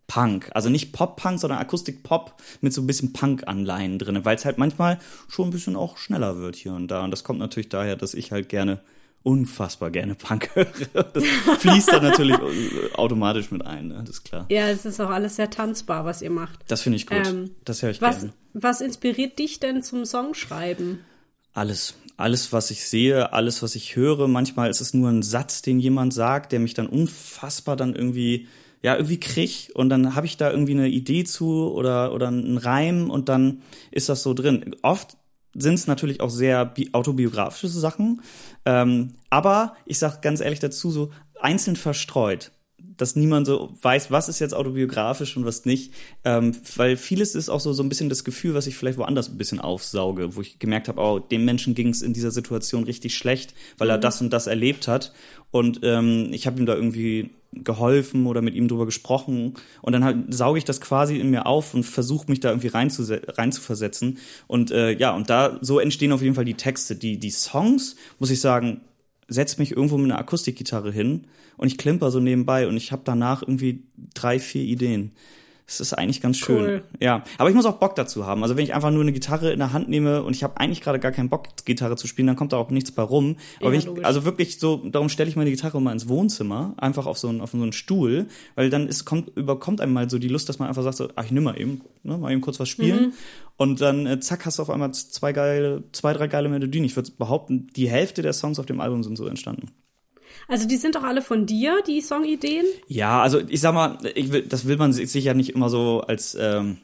Punk. 0.07 0.49
Also 0.53 0.69
nicht 0.69 0.93
Pop-Punk, 0.93 1.39
sondern 1.39 1.59
Akustik-Pop 1.59 2.33
mit 2.61 2.73
so 2.73 2.81
ein 2.81 2.87
bisschen 2.87 3.13
Punk-Anleihen 3.13 3.99
drin, 3.99 4.23
weil 4.23 4.35
es 4.35 4.45
halt 4.45 4.57
manchmal 4.57 4.99
schon 5.29 5.49
ein 5.49 5.51
bisschen 5.51 5.75
auch 5.75 5.97
schneller 5.97 6.37
wird 6.37 6.55
hier 6.55 6.73
und 6.73 6.89
da. 6.89 7.03
Und 7.03 7.11
das 7.11 7.23
kommt 7.23 7.39
natürlich 7.39 7.69
daher, 7.69 7.95
dass 7.95 8.13
ich 8.13 8.31
halt 8.31 8.49
gerne 8.49 8.79
unfassbar 9.23 9.91
gerne 9.91 10.15
Punk 10.15 10.49
höre. 10.55 10.67
Das 11.13 11.23
fließt 11.59 11.91
dann 11.91 12.03
natürlich 12.03 12.37
automatisch 12.93 13.51
mit 13.51 13.65
ein, 13.65 13.89
ne? 13.89 13.95
das 13.99 14.17
ist 14.17 14.23
klar. 14.23 14.45
Ja, 14.49 14.69
es 14.69 14.85
ist 14.85 14.99
auch 14.99 15.09
alles 15.09 15.35
sehr 15.35 15.49
tanzbar, 15.49 16.05
was 16.05 16.21
ihr 16.21 16.29
macht. 16.29 16.59
Das 16.67 16.81
finde 16.81 16.95
ich 16.95 17.07
gut. 17.07 17.27
Ähm, 17.27 17.51
das 17.65 17.81
höre 17.81 17.91
ich 17.91 18.01
Was, 18.01 18.19
gerne. 18.19 18.33
was 18.53 18.81
inspiriert 18.81 19.37
dich 19.37 19.59
denn 19.59 19.83
zum 19.83 20.05
Songschreiben? 20.05 20.99
Alles. 21.53 21.95
Alles, 22.17 22.51
was 22.53 22.71
ich 22.71 22.87
sehe, 22.87 23.33
alles, 23.33 23.61
was 23.61 23.75
ich 23.75 23.95
höre. 23.95 24.27
Manchmal 24.27 24.69
ist 24.69 24.81
es 24.81 24.93
nur 24.93 25.09
ein 25.09 25.21
Satz, 25.21 25.61
den 25.61 25.79
jemand 25.79 26.13
sagt, 26.13 26.51
der 26.51 26.59
mich 26.59 26.73
dann 26.73 26.87
unfassbar 26.87 27.75
dann 27.75 27.95
irgendwie, 27.95 28.47
ja, 28.81 28.95
irgendwie 28.95 29.19
krieg. 29.19 29.71
Und 29.73 29.89
dann 29.89 30.15
habe 30.15 30.25
ich 30.25 30.37
da 30.37 30.49
irgendwie 30.49 30.71
eine 30.71 30.87
Idee 30.87 31.25
zu 31.25 31.71
oder, 31.71 32.13
oder 32.13 32.29
einen 32.29 32.57
Reim 32.57 33.09
und 33.09 33.29
dann 33.29 33.61
ist 33.91 34.09
das 34.09 34.23
so 34.23 34.33
drin. 34.33 34.75
Oft 34.81 35.17
sind 35.57 35.73
es 35.73 35.87
natürlich 35.87 36.21
auch 36.21 36.29
sehr 36.29 36.65
bi- 36.65 36.89
autobiografische 36.93 37.67
Sachen. 37.67 38.21
Ähm, 38.65 39.15
aber 39.29 39.75
ich 39.85 39.99
sag 39.99 40.21
ganz 40.21 40.39
ehrlich 40.39 40.59
dazu, 40.59 40.91
so 40.91 41.11
einzeln 41.39 41.75
verstreut 41.75 42.51
dass 42.97 43.15
niemand 43.15 43.47
so 43.47 43.73
weiß, 43.81 44.11
was 44.11 44.29
ist 44.29 44.39
jetzt 44.39 44.53
autobiografisch 44.53 45.37
und 45.37 45.45
was 45.45 45.65
nicht. 45.65 45.93
Ähm, 46.25 46.55
weil 46.75 46.97
vieles 46.97 47.35
ist 47.35 47.49
auch 47.49 47.59
so, 47.59 47.73
so 47.73 47.83
ein 47.83 47.89
bisschen 47.89 48.09
das 48.09 48.23
Gefühl, 48.23 48.53
was 48.53 48.67
ich 48.67 48.75
vielleicht 48.75 48.97
woanders 48.97 49.29
ein 49.29 49.37
bisschen 49.37 49.59
aufsauge, 49.59 50.35
wo 50.35 50.41
ich 50.41 50.59
gemerkt 50.59 50.87
habe, 50.87 51.01
oh, 51.01 51.19
dem 51.19 51.45
Menschen 51.45 51.75
ging 51.75 51.89
es 51.89 52.01
in 52.01 52.13
dieser 52.13 52.31
Situation 52.31 52.83
richtig 52.83 53.15
schlecht, 53.15 53.53
weil 53.77 53.89
er 53.89 53.97
das 53.97 54.21
und 54.21 54.31
das 54.31 54.47
erlebt 54.47 54.87
hat. 54.87 55.13
Und 55.51 55.79
ähm, 55.83 56.29
ich 56.31 56.45
habe 56.47 56.59
ihm 56.59 56.65
da 56.65 56.75
irgendwie 56.75 57.29
geholfen 57.53 58.27
oder 58.27 58.41
mit 58.41 58.55
ihm 58.55 58.67
drüber 58.67 58.85
gesprochen 58.85 59.53
und 59.81 59.93
dann 59.93 60.03
halt 60.03 60.33
sauge 60.33 60.57
ich 60.57 60.65
das 60.65 60.81
quasi 60.81 61.17
in 61.17 61.29
mir 61.29 61.45
auf 61.45 61.73
und 61.73 61.83
versuche 61.83 62.29
mich 62.29 62.39
da 62.39 62.49
irgendwie 62.49 62.67
reinzuversetzen 62.67 64.17
und 64.47 64.69
äh, 64.71 64.91
ja 64.91 65.15
und 65.15 65.29
da 65.29 65.57
so 65.61 65.79
entstehen 65.79 66.11
auf 66.11 66.21
jeden 66.21 66.35
Fall 66.35 66.45
die 66.45 66.55
Texte 66.55 66.95
die 66.95 67.17
die 67.17 67.31
Songs 67.31 67.95
muss 68.19 68.31
ich 68.31 68.41
sagen 68.41 68.81
setz 69.27 69.57
mich 69.57 69.71
irgendwo 69.71 69.97
mit 69.97 70.11
einer 70.11 70.19
Akustikgitarre 70.19 70.91
hin 70.91 71.27
und 71.57 71.67
ich 71.67 71.77
klimper 71.77 72.11
so 72.11 72.19
nebenbei 72.19 72.67
und 72.67 72.77
ich 72.77 72.91
habe 72.91 73.01
danach 73.05 73.41
irgendwie 73.41 73.83
drei, 74.13 74.39
vier 74.39 74.63
Ideen. 74.63 75.11
Das 75.67 75.81
ist 75.81 75.93
eigentlich 75.93 76.21
ganz 76.21 76.37
schön. 76.37 76.63
Cool. 76.63 76.83
Ja, 77.01 77.25
aber 77.37 77.49
ich 77.49 77.55
muss 77.55 77.65
auch 77.65 77.75
Bock 77.75 77.93
dazu 77.95 78.25
haben. 78.25 78.41
Also 78.41 78.55
wenn 78.55 78.63
ich 78.63 78.73
einfach 78.73 78.89
nur 78.89 79.01
eine 79.01 79.11
Gitarre 79.11 79.51
in 79.51 79.59
der 79.59 79.73
Hand 79.73 79.89
nehme 79.89 80.23
und 80.23 80.33
ich 80.33 80.41
habe 80.41 80.57
eigentlich 80.57 80.79
gerade 80.79 80.97
gar 80.97 81.11
keinen 81.11 81.27
Bock, 81.27 81.49
Gitarre 81.65 81.97
zu 81.97 82.07
spielen, 82.07 82.25
dann 82.25 82.37
kommt 82.37 82.53
da 82.53 82.57
auch 82.57 82.69
nichts 82.69 82.91
bei 82.91 83.01
rum. 83.01 83.35
Aber 83.59 83.73
Ja, 83.73 83.79
ich, 83.79 84.05
also 84.05 84.23
wirklich 84.23 84.59
so, 84.59 84.77
darum 84.77 85.09
stelle 85.09 85.29
ich 85.29 85.35
meine 85.35 85.51
Gitarre 85.51 85.81
mal 85.81 85.91
ins 85.91 86.07
Wohnzimmer, 86.07 86.73
einfach 86.77 87.05
auf 87.05 87.17
so 87.17 87.27
einen, 87.27 87.41
auf 87.41 87.51
so 87.51 87.57
einen 87.57 87.73
Stuhl, 87.73 88.27
weil 88.55 88.69
dann 88.69 88.87
ist, 88.87 89.03
kommt, 89.03 89.35
überkommt 89.35 89.81
einem 89.81 89.91
mal 89.91 90.09
so 90.09 90.19
die 90.19 90.29
Lust, 90.29 90.47
dass 90.47 90.57
man 90.57 90.69
einfach 90.69 90.83
sagt 90.83 90.95
so, 90.95 91.09
ach, 91.15 91.25
ich 91.25 91.31
nimm 91.31 91.43
mal 91.43 91.59
eben, 91.59 91.81
ne, 92.03 92.17
mal 92.17 92.31
eben 92.31 92.39
kurz 92.39 92.61
was 92.61 92.69
spielen. 92.69 93.07
Mhm. 93.07 93.13
Und 93.57 93.81
dann, 93.81 94.05
äh, 94.05 94.21
zack, 94.21 94.45
hast 94.45 94.59
du 94.59 94.61
auf 94.61 94.69
einmal 94.69 94.93
zwei 94.93 95.33
geile, 95.33 95.83
zwei, 95.91 96.13
drei 96.13 96.27
geile 96.27 96.47
Melodien. 96.47 96.85
Ich 96.85 96.95
würde 96.95 97.11
behaupten, 97.11 97.67
die 97.75 97.89
Hälfte 97.89 98.21
der 98.21 98.31
Songs 98.31 98.57
auf 98.57 98.67
dem 98.67 98.79
Album 98.79 99.03
sind 99.03 99.17
so 99.17 99.27
entstanden. 99.27 99.67
Also 100.47 100.67
die 100.67 100.77
sind 100.77 100.95
doch 100.95 101.03
alle 101.03 101.21
von 101.21 101.45
dir, 101.45 101.81
die 101.85 102.01
Songideen? 102.01 102.65
Ja, 102.87 103.21
also 103.21 103.39
ich 103.39 103.61
sag 103.61 103.73
mal, 103.73 103.97
ich 104.15 104.31
will, 104.31 104.43
das 104.43 104.67
will 104.67 104.77
man 104.77 104.93
sich 104.93 105.11
sicher 105.11 105.33
nicht 105.33 105.49
immer 105.49 105.69
so 105.69 106.01
als 106.01 106.37
ähm, 106.39 106.77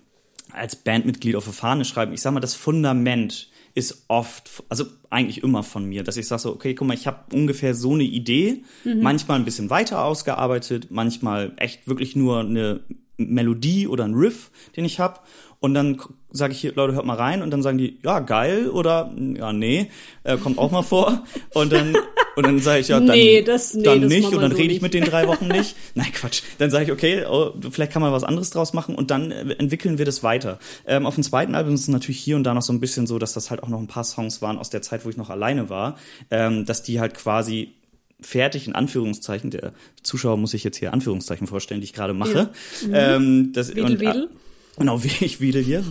als 0.51 0.75
Bandmitglied 0.75 1.35
auf 1.35 1.45
eine 1.45 1.53
Fahne 1.53 1.85
schreiben. 1.85 2.13
Ich 2.13 2.21
sag 2.21 2.33
mal, 2.33 2.39
das 2.39 2.55
Fundament 2.55 3.49
ist 3.75 4.05
oft, 4.07 4.63
also 4.69 4.85
eigentlich 5.09 5.43
immer 5.43 5.63
von 5.63 5.85
mir, 5.85 6.03
dass 6.03 6.17
ich 6.17 6.27
sage 6.27 6.43
so, 6.43 6.51
okay, 6.53 6.75
guck 6.75 6.87
mal, 6.87 6.93
ich 6.93 7.07
habe 7.07 7.35
ungefähr 7.35 7.73
so 7.73 7.93
eine 7.93 8.03
Idee, 8.03 8.63
manchmal 8.83 9.39
ein 9.39 9.45
bisschen 9.45 9.71
weiter 9.71 10.03
ausgearbeitet, 10.03 10.87
manchmal 10.91 11.53
echt 11.57 11.87
wirklich 11.87 12.15
nur 12.15 12.41
eine 12.41 12.81
Melodie 13.17 13.87
oder 13.87 14.05
ein 14.05 14.13
Riff, 14.13 14.51
den 14.75 14.85
ich 14.85 14.99
habe. 14.99 15.19
Und 15.63 15.75
dann 15.75 15.97
sage 16.29 16.51
ich 16.51 16.59
hier, 16.59 16.73
Leute, 16.75 16.93
hört 16.93 17.05
mal 17.05 17.15
rein. 17.15 17.41
Und 17.41 17.49
dann 17.51 17.63
sagen 17.63 17.77
die, 17.77 17.97
ja, 18.03 18.19
geil 18.19 18.67
oder 18.69 19.13
ja, 19.37 19.53
nee, 19.53 19.89
äh, 20.25 20.35
kommt 20.35 20.57
auch 20.57 20.71
mal 20.71 20.81
vor. 20.81 21.23
Und 21.53 21.71
dann, 21.71 21.95
und 22.35 22.45
dann 22.45 22.59
sage 22.59 22.81
ich, 22.81 22.89
ja, 22.89 22.97
dann, 22.99 23.07
Nee, 23.15 23.41
das- 23.43 23.73
nee, 23.73 23.81
dann 23.83 24.01
nicht. 24.07 24.25
Und 24.27 24.41
dann 24.41 24.51
so 24.51 24.57
rede 24.57 24.73
ich 24.73 24.81
mit 24.81 24.93
den 24.93 25.05
drei 25.05 25.25
Wochen 25.25 25.47
nicht. 25.57 25.77
Nein, 25.95 26.11
Quatsch. 26.11 26.41
Dann 26.57 26.69
sage 26.69 26.83
ich, 26.83 26.91
okay, 26.91 27.23
oh, 27.31 27.53
vielleicht 27.71 27.93
kann 27.93 28.01
man 28.01 28.11
was 28.11 28.25
anderes 28.25 28.49
draus 28.49 28.73
machen. 28.73 28.93
Und 28.95 29.09
dann 29.09 29.31
äh, 29.31 29.53
entwickeln 29.53 29.97
wir 29.99 30.03
das 30.03 30.21
weiter. 30.21 30.59
Ähm, 30.85 31.05
auf 31.05 31.15
dem 31.15 31.23
zweiten 31.23 31.55
Album 31.55 31.75
ist 31.75 31.81
es 31.83 31.87
natürlich 31.87 32.19
hier 32.19 32.35
und 32.35 32.43
da 32.43 32.53
noch 32.53 32.61
so 32.61 32.73
ein 32.73 32.81
bisschen 32.81 33.07
so, 33.07 33.17
dass 33.17 33.31
das 33.31 33.49
halt 33.49 33.63
auch 33.63 33.69
noch 33.69 33.79
ein 33.79 33.87
paar 33.87 34.03
Songs 34.03 34.41
waren 34.41 34.57
aus 34.57 34.69
der 34.69 34.81
Zeit, 34.81 35.05
wo 35.05 35.09
ich 35.09 35.15
noch 35.15 35.29
alleine 35.29 35.69
war, 35.69 35.95
ähm, 36.29 36.65
dass 36.65 36.83
die 36.83 36.99
halt 36.99 37.13
quasi 37.13 37.71
fertig 38.19 38.67
in 38.67 38.75
Anführungszeichen, 38.75 39.49
der 39.49 39.71
Zuschauer 40.01 40.35
muss 40.35 40.51
sich 40.51 40.65
jetzt 40.65 40.75
hier 40.75 40.91
Anführungszeichen 40.91 41.47
vorstellen, 41.47 41.79
die 41.79 41.85
ich 41.85 41.93
gerade 41.93 42.13
mache. 42.13 42.49
Ähm, 42.91 43.53
das, 43.53 43.69
Wedel, 43.69 43.83
und, 43.85 43.99
wedel. 44.01 44.29
Genau, 44.77 45.03
wie 45.03 45.25
ich 45.25 45.39
wedel 45.39 45.63
hier. 45.63 45.83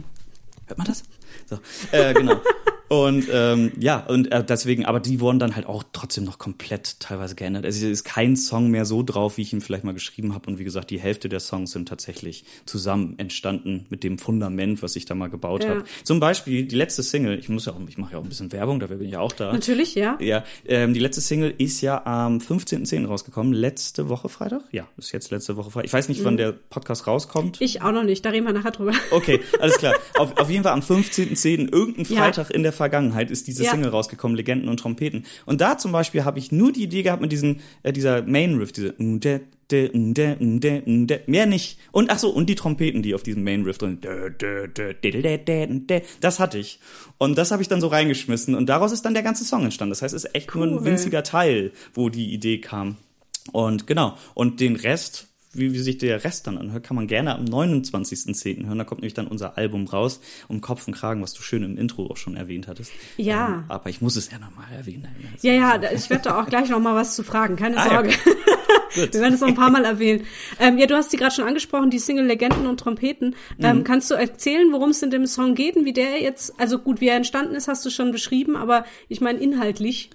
Hört 0.67 0.79
man 0.79 0.87
das? 0.87 1.05
So, 1.49 1.59
äh, 1.93 2.15
genau. 2.15 2.41
Und 2.93 3.27
ähm, 3.33 3.73
ja, 3.81 4.01
und 4.07 4.31
äh, 4.33 4.45
deswegen, 4.45 4.85
aber 4.85 5.01
die 5.01 5.19
wurden 5.21 5.39
dann 5.39 5.57
halt 5.57 5.65
auch 5.65 5.83
trotzdem 5.95 6.25
noch 6.25 6.37
komplett 6.37 7.01
teilweise 7.01 7.35
geändert. 7.35 7.65
Also 7.65 7.87
es 7.87 7.91
ist 7.91 8.05
kein 8.05 8.37
Song 8.37 8.71
mehr 8.71 8.85
so 8.85 9.03
drauf, 9.03 9.39
wie 9.39 9.43
ich 9.43 9.53
ihn 9.55 9.63
vielleicht 9.63 9.85
mal 9.85 9.95
geschrieben 9.95 10.35
habe. 10.35 10.51
Und 10.51 10.59
wie 10.59 10.65
gesagt, 10.65 10.91
die 10.91 11.01
Hälfte 11.01 11.31
der 11.31 11.41
Songs 11.41 11.71
sind 11.73 11.89
tatsächlich 11.89 12.45
zusammen 12.67 13.15
entstanden 13.19 13.87
mit 13.89 14.05
dem 14.05 14.19
Fundament, 14.19 14.83
was 14.83 14.95
ich 14.95 15.07
da 15.07 15.15
mal 15.15 15.29
gebaut 15.31 15.65
Ja. 15.65 15.71
habe. 15.71 15.85
Zum 16.05 16.21
Beispiel 16.21 16.67
die 16.67 16.77
letzte 16.77 17.03
Single, 17.03 17.39
ich 17.39 17.49
muss 17.49 17.65
ja 17.65 17.73
auch, 17.73 17.81
ich 17.89 17.97
mache 17.97 18.13
ja 18.13 18.19
auch 18.19 18.25
ein 18.25 18.29
bisschen 18.29 18.53
Werbung, 18.53 18.79
dafür 18.79 18.97
bin 18.99 19.07
ich 19.07 19.13
ja 19.15 19.21
auch 19.21 19.33
da. 19.33 19.55
Natürlich, 19.55 19.95
ja. 19.95 20.19
Ja, 20.21 20.45
ähm, 20.67 20.93
die 20.93 21.01
letzte 21.01 21.23
Single 21.23 21.55
ist 21.57 21.81
ja 21.81 22.05
am 22.05 22.39
15.10. 22.41 23.07
rausgekommen, 23.07 23.55
letzte 23.55 24.11
Woche 24.11 24.29
Freitag. 24.29 24.65
Ja, 24.71 24.87
ist 24.99 25.13
jetzt 25.13 25.31
letzte 25.31 25.57
Woche 25.57 25.71
Freitag. 25.71 25.87
Ich 25.87 25.93
weiß 25.95 26.11
nicht, 26.11 26.23
wann 26.25 26.37
der 26.37 26.53
Podcast 26.53 27.07
rauskommt. 27.07 27.59
Ich 27.63 27.81
auch 27.81 27.93
noch 27.93 28.05
nicht, 28.05 28.23
da 28.23 28.29
reden 28.31 28.45
wir 28.47 28.53
nachher 28.53 28.73
drüber. 28.73 28.93
Okay, 29.13 29.41
alles 29.61 29.79
klar. 29.79 29.95
Auf, 30.19 30.37
auf 30.37 30.51
jeden 30.51 30.63
Fall 30.63 30.73
am 30.75 30.81
15.10., 30.81 31.73
irgendein 31.73 32.05
Ja. 32.15 32.21
Freitag 32.25 32.51
in 32.51 32.63
der 32.63 32.73
Vergangenheit, 32.83 33.31
ist 33.31 33.47
diese 33.47 33.65
Ja. 33.65 33.71
Single 33.71 33.91
rausgekommen, 33.91 34.37
Legenden 34.37 34.69
und 34.69 34.79
Trompeten. 34.79 35.25
Und 35.47 35.61
da 35.61 35.79
zum 35.79 35.93
Beispiel 35.93 36.25
habe 36.25 36.39
ich 36.39 36.51
nur 36.51 36.73
die 36.73 36.83
Idee 36.83 37.03
gehabt 37.03 37.23
mit 37.23 37.31
diesen, 37.33 37.61
äh, 37.83 37.93
dieser 37.93 38.23
diese 38.23 39.91
unde, 39.93 40.37
unde, 40.39 40.83
unde, 40.85 41.21
mehr 41.27 41.47
nicht. 41.47 41.79
Und 41.93 42.11
ach 42.11 42.19
so, 42.19 42.31
und 42.31 42.49
die 42.49 42.55
Trompeten, 42.55 43.03
die 43.03 43.15
auf 43.15 43.23
diesem 43.23 43.43
drin, 43.79 44.01
de, 44.01 44.31
de, 44.31 44.69
de, 44.69 46.03
das 46.21 46.39
hatte 46.41 46.59
ich. 46.59 46.79
Und 47.19 47.39
das 47.39 47.51
habe 47.51 47.63
ich 47.63 47.69
dann 47.69 47.81
so 47.81 47.87
reingeschmissen 47.89 48.55
und 48.55 48.67
daraus 48.69 48.93
ist 48.93 49.05
dann 49.05 49.15
der 49.15 49.23
ganze 49.23 49.45
Song 49.45 49.65
entstanden. 49.65 49.91
Das 49.91 50.03
heißt, 50.03 50.15
es 50.15 50.25
ist 50.25 50.35
echt 50.35 50.55
nur 50.55 50.67
ein 50.67 50.75
Cool. 50.75 50.85
winziger 50.85 51.23
Teil, 51.23 51.73
wo 51.95 52.11
die 52.11 52.33
Idee 52.35 52.59
kam. 52.59 52.97
Und 53.53 53.87
genau, 53.87 54.17
und 54.35 54.61
den 54.61 54.77
Rest 54.77 55.29
wie, 55.55 55.73
wie 55.73 55.79
sich 55.79 55.99
der 55.99 56.25
Rest 56.25 56.47
dann 56.47 56.57
anhört, 56.59 56.85
kann 56.85 56.97
man 56.97 57.07
gerne 57.07 57.35
am 57.35 57.45
29.10. 57.45 58.67
hören. 58.67 58.79
Da 58.79 58.85
kommt 58.85 59.01
nämlich 59.03 59.15
dann 59.15 59.27
unser 59.27 59.59
Album 59.59 59.87
raus, 59.87 60.21
um 60.49 60.61
Kopf 60.61 60.87
und 60.89 60.95
Kragen, 60.95 61.23
was 61.23 61.35
du 61.35 61.43
schön 61.43 61.63
im 61.63 61.77
Intro 61.77 62.07
auch 62.11 62.17
schon 62.17 62.37
erwähnt 62.37 62.69
hattest. 62.69 62.93
Ja. 63.17 63.49
Ähm, 63.49 63.65
aber 63.69 63.91
ich 63.91 64.01
muss 64.01 64.17
es 64.17 64.31
ja 64.31 64.39
nochmal 64.39 64.67
erwähnen. 64.77 65.09
Ja, 65.43 65.53
ja, 65.53 65.79
da- 65.79 65.93
ich 65.93 66.09
werde 66.11 66.25
da 66.25 66.41
auch 66.41 66.47
gleich 66.47 66.69
noch 66.71 66.81
mal 66.81 66.95
was 66.95 67.15
zu 67.15 67.23
fragen, 67.23 67.57
keine 67.57 67.77
Ah, 67.77 67.85
ja, 67.87 67.91
Sorge. 67.93 68.11
Gut. 68.95 69.15
Wir 69.15 69.21
werden 69.23 69.35
es 69.35 69.41
noch 69.41 69.49
ein 69.49 69.55
paar 69.55 69.71
Mal 69.71 69.85
erwähnen. 69.87 70.25
Ähm, 70.61 70.77
ja, 70.77 70.87
du 70.87 70.95
hast 70.95 71.11
sie 71.11 71.17
gerade 71.17 71.35
schon 71.35 71.47
angesprochen, 71.47 71.89
die 71.89 71.99
Single 71.99 72.27
Legenden 72.27 72.67
und 72.67 72.79
Trompeten. 72.79 73.35
Ähm, 73.59 73.79
Mhm. 73.79 73.85
Kannst 73.85 74.11
du 74.11 74.15
erzählen, 74.15 74.71
worum 74.71 74.91
es 74.91 75.03
in 75.03 75.11
dem 75.11 75.27
Song 75.27 75.55
geht 75.55 75.77
und 75.77 75.87
wie 75.87 75.95
der 75.95 76.21
jetzt, 76.21 76.53
also 76.61 76.79
gut, 76.79 77.01
wie 77.01 77.09
er 77.09 77.17
entstanden 77.17 77.55
ist, 77.55 77.69
hast 77.69 77.85
du 77.87 77.91
schon 77.91 78.13
beschrieben, 78.13 78.55
aber 78.55 78.85
ich 79.09 79.21
meine 79.23 79.39
inhaltlich. 79.39 80.11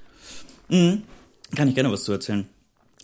Kann 0.70 1.68
ich 1.68 1.76
gerne 1.76 1.92
was 1.92 2.04
zu 2.04 2.12
erzählen. 2.12 2.48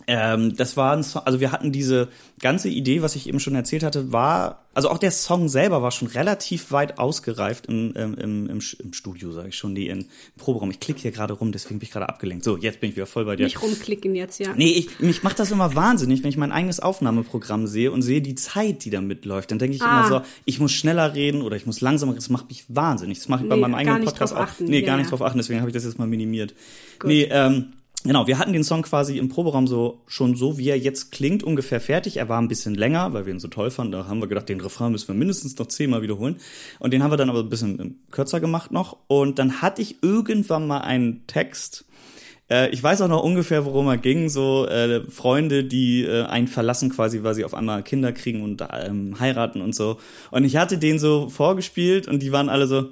Ähm, 0.06 0.54
das 0.56 0.76
war 0.76 0.94
ein 0.96 1.02
Song, 1.02 1.22
also 1.24 1.40
wir 1.40 1.50
hatten 1.52 1.72
diese 1.72 2.08
ganze 2.40 2.68
Idee, 2.68 3.00
was 3.00 3.16
ich 3.16 3.26
eben 3.28 3.40
schon 3.40 3.54
erzählt 3.54 3.82
hatte, 3.82 4.12
war, 4.12 4.64
also 4.74 4.90
auch 4.90 4.98
der 4.98 5.10
Song 5.12 5.48
selber 5.48 5.80
war 5.82 5.90
schon 5.92 6.08
relativ 6.08 6.72
weit 6.72 6.98
ausgereift 6.98 7.66
im, 7.66 7.94
im, 7.94 8.14
im, 8.18 8.46
im 8.50 8.60
Studio, 8.60 9.32
sage 9.32 9.48
ich 9.48 9.56
schon, 9.56 9.72
nee, 9.72 9.88
im 9.88 10.04
Proberaum. 10.36 10.70
Ich 10.70 10.80
klicke 10.80 11.00
hier 11.00 11.10
gerade 11.12 11.32
rum, 11.32 11.52
deswegen 11.52 11.78
bin 11.78 11.86
ich 11.86 11.92
gerade 11.92 12.08
abgelenkt. 12.08 12.44
So, 12.44 12.56
jetzt 12.58 12.80
bin 12.80 12.90
ich 12.90 12.96
wieder 12.96 13.06
voll 13.06 13.24
bei 13.24 13.36
dir. 13.36 13.44
Nicht 13.44 13.62
rumklicken 13.62 14.14
jetzt, 14.14 14.40
ja. 14.40 14.52
Nee, 14.54 14.72
ich, 14.72 15.00
mich 15.00 15.22
macht 15.22 15.38
das 15.38 15.50
immer 15.50 15.74
wahnsinnig, 15.74 16.22
wenn 16.22 16.30
ich 16.30 16.36
mein 16.36 16.52
eigenes 16.52 16.80
Aufnahmeprogramm 16.80 17.66
sehe 17.66 17.90
und 17.90 18.02
sehe 18.02 18.20
die 18.20 18.34
Zeit, 18.34 18.84
die 18.84 18.90
da 18.90 19.00
mitläuft. 19.00 19.50
Dann 19.50 19.58
denke 19.58 19.76
ich 19.76 19.82
Ah. 19.82 20.00
immer 20.00 20.08
so, 20.08 20.26
ich 20.44 20.60
muss 20.60 20.72
schneller 20.72 21.14
reden 21.14 21.40
oder 21.40 21.56
ich 21.56 21.66
muss 21.66 21.80
langsamer 21.80 22.12
reden. 22.12 22.20
Das 22.20 22.30
macht 22.30 22.48
mich 22.48 22.64
wahnsinnig. 22.68 23.18
Das 23.20 23.28
mache 23.28 23.44
ich 23.44 23.48
bei 23.48 23.54
Nee, 23.54 23.60
meinem 23.62 23.72
gar 23.72 23.80
eigenen 23.80 24.04
Podcast 24.04 24.34
auch. 24.36 24.48
Nee, 24.58 24.80
Ja, 24.80 24.86
gar 24.86 24.96
nicht 24.96 25.06
ja. 25.06 25.10
drauf 25.10 25.22
achten, 25.22 25.38
deswegen 25.38 25.60
habe 25.60 25.70
ich 25.70 25.74
das 25.74 25.84
jetzt 25.84 25.98
mal 25.98 26.06
minimiert. 26.08 26.52
Gut. 26.98 27.08
Nee, 27.08 27.28
ähm, 27.30 27.72
Genau, 28.06 28.26
wir 28.26 28.38
hatten 28.38 28.52
den 28.52 28.64
Song 28.64 28.82
quasi 28.82 29.16
im 29.16 29.30
Proberaum 29.30 29.66
so 29.66 30.02
schon 30.06 30.36
so, 30.36 30.58
wie 30.58 30.68
er 30.68 30.78
jetzt 30.78 31.10
klingt, 31.10 31.42
ungefähr 31.42 31.80
fertig. 31.80 32.18
Er 32.18 32.28
war 32.28 32.38
ein 32.38 32.48
bisschen 32.48 32.74
länger, 32.74 33.14
weil 33.14 33.24
wir 33.24 33.32
ihn 33.32 33.40
so 33.40 33.48
toll 33.48 33.70
fanden. 33.70 33.92
Da 33.92 34.06
haben 34.06 34.20
wir 34.20 34.28
gedacht, 34.28 34.46
den 34.50 34.60
Refrain 34.60 34.92
müssen 34.92 35.08
wir 35.08 35.14
mindestens 35.14 35.56
noch 35.56 35.68
zehnmal 35.68 36.02
wiederholen. 36.02 36.36
Und 36.80 36.92
den 36.92 37.02
haben 37.02 37.10
wir 37.10 37.16
dann 37.16 37.30
aber 37.30 37.40
ein 37.40 37.48
bisschen 37.48 37.80
ähm, 37.80 37.94
kürzer 38.10 38.40
gemacht 38.40 38.72
noch. 38.72 38.98
Und 39.06 39.38
dann 39.38 39.62
hatte 39.62 39.80
ich 39.80 40.02
irgendwann 40.02 40.66
mal 40.66 40.82
einen 40.82 41.26
Text, 41.26 41.86
äh, 42.50 42.68
ich 42.70 42.82
weiß 42.82 43.00
auch 43.00 43.08
noch 43.08 43.22
ungefähr, 43.22 43.64
worum 43.64 43.88
er 43.88 43.96
ging. 43.96 44.28
So 44.28 44.66
äh, 44.66 45.08
Freunde, 45.08 45.64
die 45.64 46.04
äh, 46.04 46.24
einen 46.24 46.46
verlassen 46.46 46.90
quasi, 46.90 47.22
weil 47.22 47.34
sie 47.34 47.46
auf 47.46 47.54
einmal 47.54 47.82
Kinder 47.82 48.12
kriegen 48.12 48.42
und 48.42 48.62
ähm, 48.70 49.18
heiraten 49.18 49.62
und 49.62 49.74
so. 49.74 49.98
Und 50.30 50.44
ich 50.44 50.56
hatte 50.56 50.76
den 50.76 50.98
so 50.98 51.30
vorgespielt 51.30 52.06
und 52.06 52.22
die 52.22 52.32
waren 52.32 52.50
alle 52.50 52.66
so, 52.66 52.90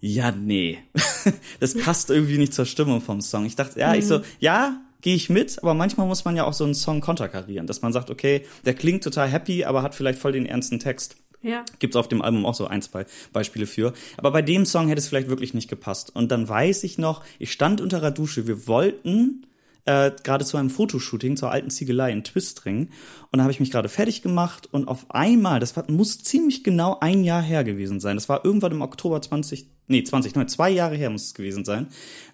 ja, 0.00 0.32
nee. 0.32 0.78
das 1.60 1.76
passt 1.76 2.10
irgendwie 2.10 2.38
nicht 2.38 2.54
zur 2.54 2.66
Stimmung 2.66 3.00
vom 3.00 3.20
Song. 3.20 3.44
Ich 3.44 3.56
dachte, 3.56 3.78
ja, 3.80 3.94
ich 3.94 4.06
so, 4.06 4.22
ja, 4.38 4.80
gehe 5.02 5.14
ich 5.14 5.30
mit, 5.30 5.58
aber 5.62 5.74
manchmal 5.74 6.06
muss 6.06 6.24
man 6.24 6.36
ja 6.36 6.44
auch 6.44 6.52
so 6.52 6.64
einen 6.64 6.74
Song 6.74 7.00
konterkarieren, 7.00 7.66
dass 7.66 7.82
man 7.82 7.92
sagt, 7.92 8.10
okay, 8.10 8.46
der 8.64 8.74
klingt 8.74 9.04
total 9.04 9.28
happy, 9.28 9.64
aber 9.64 9.82
hat 9.82 9.94
vielleicht 9.94 10.18
voll 10.18 10.32
den 10.32 10.46
ernsten 10.46 10.78
Text. 10.78 11.16
Ja. 11.42 11.64
Gibt's 11.78 11.96
auf 11.96 12.08
dem 12.08 12.20
Album 12.20 12.44
auch 12.44 12.54
so 12.54 12.66
ein, 12.66 12.82
zwei 12.82 13.06
Beispiele 13.32 13.66
für. 13.66 13.94
Aber 14.18 14.30
bei 14.30 14.42
dem 14.42 14.66
Song 14.66 14.88
hätte 14.88 14.98
es 14.98 15.08
vielleicht 15.08 15.28
wirklich 15.28 15.54
nicht 15.54 15.70
gepasst. 15.70 16.14
Und 16.14 16.30
dann 16.30 16.48
weiß 16.48 16.84
ich 16.84 16.98
noch, 16.98 17.24
ich 17.38 17.52
stand 17.52 17.80
unter 17.80 18.00
der 18.00 18.10
Dusche, 18.10 18.46
wir 18.46 18.66
wollten 18.66 19.46
äh, 19.84 20.10
gerade 20.22 20.44
zu 20.44 20.56
einem 20.56 20.70
Fotoshooting 20.70 21.36
zur 21.36 21.50
alten 21.50 21.70
Ziegelei 21.70 22.12
in 22.12 22.24
Twistring. 22.24 22.90
Und 23.30 23.38
da 23.38 23.42
habe 23.42 23.52
ich 23.52 23.60
mich 23.60 23.70
gerade 23.70 23.88
fertig 23.88 24.22
gemacht 24.22 24.68
und 24.72 24.88
auf 24.88 25.10
einmal, 25.10 25.60
das 25.60 25.76
war, 25.76 25.90
muss 25.90 26.18
ziemlich 26.18 26.64
genau 26.64 26.98
ein 27.00 27.24
Jahr 27.24 27.42
her 27.42 27.64
gewesen 27.64 28.00
sein. 28.00 28.16
Das 28.16 28.28
war 28.28 28.44
irgendwann 28.44 28.72
im 28.72 28.82
Oktober 28.82 29.20
20, 29.20 29.68
nee, 29.88 30.02
20, 30.02 30.34
nein, 30.34 30.48
zwei 30.48 30.70
Jahre 30.70 30.96
her 30.96 31.10
muss 31.10 31.26
es 31.26 31.34
gewesen 31.34 31.64
sein. 31.64 31.88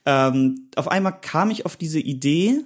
Ähm, 0.05 0.69
auf 0.77 0.89
einmal 0.89 1.21
kam 1.21 1.51
ich 1.51 1.67
auf 1.67 1.77
diese 1.77 2.01
Idee, 2.01 2.65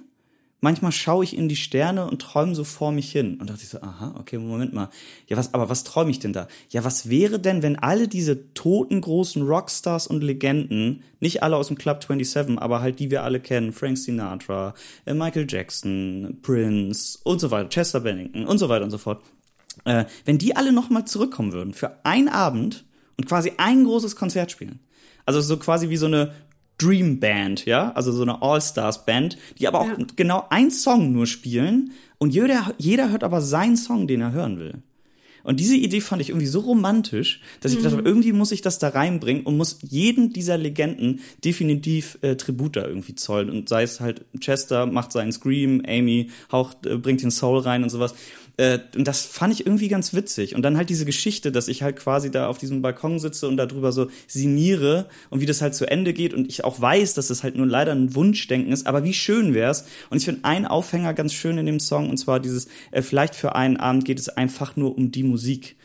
manchmal 0.61 0.91
schaue 0.91 1.23
ich 1.23 1.35
in 1.35 1.49
die 1.49 1.55
Sterne 1.55 2.05
und 2.07 2.21
träume 2.21 2.55
so 2.55 2.63
vor 2.63 2.91
mich 2.91 3.11
hin. 3.11 3.37
Und 3.39 3.49
dachte 3.49 3.63
ich 3.63 3.69
so, 3.69 3.81
aha, 3.81 4.15
okay, 4.17 4.37
Moment 4.37 4.73
mal. 4.73 4.89
Ja, 5.27 5.35
was, 5.35 5.53
aber 5.53 5.69
was 5.69 5.83
träume 5.83 6.11
ich 6.11 6.19
denn 6.19 6.33
da? 6.33 6.47
Ja, 6.69 6.83
was 6.83 7.09
wäre 7.09 7.39
denn, 7.39 7.63
wenn 7.63 7.77
alle 7.77 8.07
diese 8.07 8.53
toten 8.53 9.01
großen 9.01 9.41
Rockstars 9.41 10.07
und 10.07 10.23
Legenden, 10.23 11.03
nicht 11.19 11.43
alle 11.43 11.57
aus 11.57 11.67
dem 11.67 11.77
Club 11.77 12.03
27, 12.03 12.59
aber 12.59 12.81
halt 12.81 12.99
die 12.99 13.11
wir 13.11 13.23
alle 13.23 13.39
kennen, 13.39 13.73
Frank 13.73 13.97
Sinatra, 13.97 14.75
äh, 15.05 15.13
Michael 15.13 15.47
Jackson, 15.49 16.37
Prince 16.41 17.19
und 17.23 17.41
so 17.41 17.51
weiter, 17.51 17.69
Chester 17.69 17.99
Bennington 17.99 18.45
und 18.45 18.59
so 18.59 18.69
weiter 18.69 18.85
und 18.85 18.91
so 18.91 18.97
fort, 18.99 19.21
äh, 19.85 20.05
wenn 20.25 20.37
die 20.37 20.55
alle 20.55 20.71
nochmal 20.71 21.05
zurückkommen 21.05 21.53
würden 21.53 21.73
für 21.73 22.05
einen 22.05 22.29
Abend 22.29 22.85
und 23.17 23.25
quasi 23.25 23.53
ein 23.57 23.83
großes 23.83 24.15
Konzert 24.15 24.51
spielen. 24.51 24.79
Also 25.25 25.41
so 25.41 25.57
quasi 25.57 25.89
wie 25.89 25.97
so 25.97 26.07
eine 26.07 26.33
Dream 26.81 27.19
Band, 27.19 27.65
ja, 27.65 27.91
also 27.93 28.11
so 28.11 28.23
eine 28.23 28.41
All-Stars 28.41 29.05
Band, 29.05 29.37
die 29.59 29.67
aber 29.67 29.81
auch 29.81 29.87
Ja. 29.87 30.05
genau 30.15 30.45
einen 30.49 30.71
Song 30.71 31.11
nur 31.11 31.27
spielen 31.27 31.91
und 32.17 32.33
jeder, 32.33 32.73
jeder 32.77 33.09
hört 33.11 33.23
aber 33.23 33.41
seinen 33.41 33.77
Song, 33.77 34.07
den 34.07 34.21
er 34.21 34.31
hören 34.31 34.57
will. 34.59 34.75
Und 35.43 35.59
diese 35.59 35.75
Idee 35.75 36.01
fand 36.01 36.21
ich 36.21 36.29
irgendwie 36.29 36.45
so 36.45 36.59
romantisch, 36.59 37.41
dass 37.61 37.71
ich 37.71 37.79
gedacht 37.79 37.93
habe, 37.97 38.07
irgendwie 38.07 38.31
muss 38.31 38.51
ich 38.51 38.61
das 38.61 38.77
da 38.77 38.89
reinbringen 38.89 39.43
und 39.43 39.57
muss 39.57 39.79
jeden 39.81 40.33
dieser 40.33 40.55
Legenden 40.55 41.21
definitiv 41.43 42.19
äh, 42.21 42.35
Tribut 42.35 42.75
da 42.75 42.85
irgendwie 42.85 43.15
zollen. 43.15 43.49
Und 43.49 43.67
sei 43.67 43.81
es 43.81 43.99
halt 43.99 44.23
Chester 44.39 44.85
macht 44.85 45.11
seinen 45.11 45.31
Scream, 45.31 45.81
Amy 45.87 46.29
haucht, 46.51 46.85
äh, 46.85 46.95
bringt 46.97 47.23
den 47.23 47.31
Soul 47.31 47.59
rein 47.61 47.81
und 47.81 47.89
sowas. 47.89 48.13
Äh, 48.61 48.79
und 48.95 49.07
das 49.07 49.25
fand 49.25 49.51
ich 49.51 49.65
irgendwie 49.65 49.87
ganz 49.87 50.13
witzig. 50.13 50.53
Und 50.53 50.61
dann 50.61 50.77
halt 50.77 50.91
diese 50.91 51.03
Geschichte, 51.05 51.51
dass 51.51 51.67
ich 51.67 51.81
halt 51.81 51.95
quasi 51.95 52.29
da 52.29 52.45
auf 52.45 52.59
diesem 52.59 52.83
Balkon 52.83 53.17
sitze 53.17 53.47
und 53.47 53.57
darüber 53.57 53.91
so 53.91 54.07
sinniere 54.27 55.07
und 55.31 55.41
wie 55.41 55.47
das 55.47 55.63
halt 55.63 55.73
zu 55.73 55.89
Ende 55.89 56.13
geht 56.13 56.35
und 56.35 56.47
ich 56.47 56.63
auch 56.63 56.79
weiß, 56.79 57.15
dass 57.15 57.31
es 57.31 57.41
halt 57.41 57.55
nur 57.55 57.65
leider 57.65 57.91
ein 57.91 58.13
Wunschdenken 58.13 58.71
ist, 58.71 58.85
aber 58.85 59.03
wie 59.03 59.15
schön 59.15 59.55
wär's. 59.55 59.85
Und 60.11 60.17
ich 60.17 60.25
finde 60.25 60.45
einen 60.45 60.67
Aufhänger 60.67 61.15
ganz 61.15 61.33
schön 61.33 61.57
in 61.57 61.65
dem 61.65 61.79
Song 61.79 62.07
und 62.11 62.17
zwar 62.17 62.39
dieses, 62.39 62.67
äh, 62.91 63.01
vielleicht 63.01 63.33
für 63.33 63.55
einen 63.55 63.77
Abend 63.77 64.05
geht 64.05 64.19
es 64.19 64.29
einfach 64.29 64.75
nur 64.75 64.95
um 64.95 65.11
die 65.11 65.23
Musik. 65.23 65.75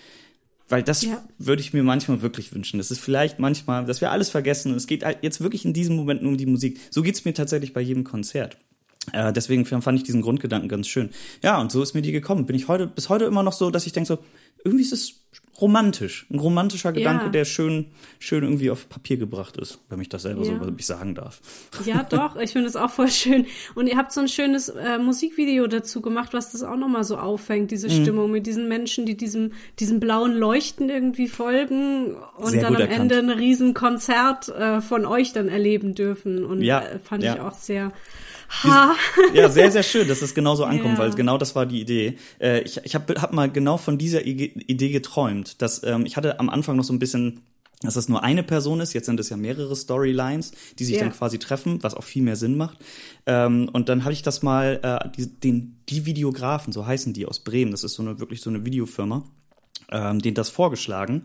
Weil 0.68 0.82
das 0.82 1.00
Ja. 1.00 1.24
würde 1.38 1.62
ich 1.62 1.72
mir 1.72 1.82
manchmal 1.82 2.20
wirklich 2.20 2.52
wünschen. 2.52 2.76
Das 2.76 2.90
ist 2.90 2.98
vielleicht 2.98 3.38
manchmal, 3.38 3.86
dass 3.86 4.02
wir 4.02 4.10
alles 4.10 4.28
vergessen 4.28 4.72
und 4.72 4.76
es 4.76 4.86
geht 4.86 5.02
halt 5.02 5.18
jetzt 5.22 5.40
wirklich 5.40 5.64
in 5.64 5.72
diesem 5.72 5.96
Moment 5.96 6.20
nur 6.22 6.32
um 6.32 6.36
die 6.36 6.44
Musik. 6.44 6.78
So 6.90 7.00
geht's 7.00 7.24
mir 7.24 7.32
tatsächlich 7.32 7.72
bei 7.72 7.80
jedem 7.80 8.04
Konzert. 8.04 8.58
Äh, 9.12 9.32
deswegen 9.32 9.64
fand 9.64 9.98
ich 9.98 10.04
diesen 10.04 10.22
Grundgedanken 10.22 10.68
ganz 10.68 10.88
schön. 10.88 11.10
Ja, 11.42 11.60
und 11.60 11.70
so 11.72 11.82
ist 11.82 11.94
mir 11.94 12.02
die 12.02 12.12
gekommen. 12.12 12.46
Bin 12.46 12.56
ich 12.56 12.68
heute 12.68 12.86
bis 12.86 13.08
heute 13.08 13.24
immer 13.24 13.42
noch 13.42 13.52
so, 13.52 13.70
dass 13.70 13.86
ich 13.86 13.92
denke 13.92 14.08
so, 14.08 14.18
irgendwie 14.64 14.82
ist 14.82 14.92
es 14.92 15.20
romantisch. 15.60 16.26
Ein 16.30 16.38
romantischer 16.38 16.92
Gedanke, 16.92 17.26
Ja. 17.26 17.30
der 17.30 17.44
schön, 17.46 17.86
schön 18.18 18.42
irgendwie 18.42 18.70
auf 18.70 18.88
Papier 18.90 19.16
gebracht 19.16 19.56
ist, 19.56 19.78
wenn 19.88 20.00
ich 20.00 20.08
das 20.08 20.22
selber 20.22 20.44
Ja. 20.44 20.58
so 20.62 20.72
ich 20.76 20.84
sagen 20.86 21.14
darf. 21.14 21.40
Ja, 21.86 22.02
doch, 22.08 22.36
ich 22.36 22.50
finde 22.50 22.68
es 22.68 22.76
auch 22.76 22.90
voll 22.90 23.08
schön. 23.10 23.46
Und 23.74 23.86
ihr 23.86 23.96
habt 23.96 24.12
so 24.12 24.20
ein 24.20 24.28
schönes 24.28 24.68
äh, 24.68 24.98
Musikvideo 24.98 25.66
dazu 25.66 26.02
gemacht, 26.02 26.34
was 26.34 26.52
das 26.52 26.62
auch 26.62 26.76
nochmal 26.76 27.04
so 27.04 27.16
auffängt, 27.16 27.70
diese 27.70 27.88
Mhm. 27.88 28.02
Stimmung 28.02 28.30
mit 28.32 28.46
diesen 28.46 28.68
Menschen, 28.68 29.06
die 29.06 29.16
diesem, 29.16 29.52
diesem 29.78 29.98
blauen 30.00 30.34
Leuchten 30.36 30.90
irgendwie 30.90 31.28
folgen 31.28 32.14
und 32.36 32.50
Sehr 32.50 32.62
dann 32.62 32.74
am 32.76 32.80
erkannt. 32.82 33.12
Ende 33.12 33.18
ein 33.32 33.38
riesen 33.38 33.72
Konzert 33.72 34.48
äh, 34.48 34.80
von 34.82 35.06
euch 35.06 35.32
dann 35.32 35.48
erleben 35.48 35.94
dürfen. 35.94 36.44
Und 36.44 36.60
Ja, 36.62 36.80
äh, 36.80 36.98
fand 36.98 37.22
ja. 37.22 37.34
ich 37.34 37.40
auch 37.40 37.54
sehr 37.54 37.92
ha. 38.48 38.94
Ja, 39.34 39.48
sehr, 39.48 39.70
sehr 39.70 39.82
schön, 39.82 40.08
dass 40.08 40.22
es 40.22 40.34
genauso 40.34 40.64
ankommt, 40.72 40.94
Ja. 40.98 41.04
weil 41.04 41.10
genau 41.14 41.38
das 41.38 41.54
war 41.54 41.66
die 41.66 41.80
Idee. 41.80 42.16
Äh, 42.40 42.62
ich 42.62 42.80
ich 42.84 42.94
habe 42.94 43.20
hab 43.20 43.32
mal 43.32 43.50
genau 43.50 43.76
von 43.76 43.98
dieser 43.98 44.24
Idee 44.24 44.90
geträumt. 44.90 45.60
Dass, 45.62 45.82
ähm, 45.84 46.06
ich 46.06 46.16
hatte 46.16 46.38
am 46.40 46.48
Anfang 46.48 46.76
noch 46.76 46.84
so 46.84 46.92
ein 46.92 46.98
bisschen 46.98 47.40
dass 47.82 47.92
das 47.92 48.08
nur 48.08 48.22
eine 48.22 48.42
Person 48.42 48.80
ist, 48.80 48.94
jetzt 48.94 49.04
sind 49.04 49.20
es 49.20 49.28
ja 49.28 49.36
mehrere 49.36 49.76
Storylines, 49.76 50.52
die 50.78 50.84
sich 50.86 50.96
Ja. 50.96 51.02
dann 51.02 51.12
quasi 51.12 51.38
treffen, 51.38 51.82
was 51.82 51.92
auch 51.92 52.04
viel 52.04 52.22
mehr 52.22 52.34
Sinn 52.36 52.56
macht. 52.56 52.78
Ähm, 53.26 53.68
und 53.70 53.90
dann 53.90 54.04
habe 54.04 54.14
ich 54.14 54.22
das 54.22 54.42
mal, 54.42 54.80
äh, 54.82 55.10
die, 55.14 55.26
den, 55.28 55.76
die 55.90 56.06
Videografen, 56.06 56.72
so 56.72 56.86
heißen 56.86 57.12
die 57.12 57.26
aus 57.26 57.40
Bremen, 57.40 57.72
das 57.72 57.84
ist 57.84 57.92
so 57.92 58.02
eine 58.02 58.18
wirklich 58.18 58.40
so 58.40 58.48
eine 58.48 58.64
Videofirma, 58.64 59.24
ähm, 59.92 60.20
denen 60.20 60.34
das 60.34 60.48
vorgeschlagen 60.48 61.24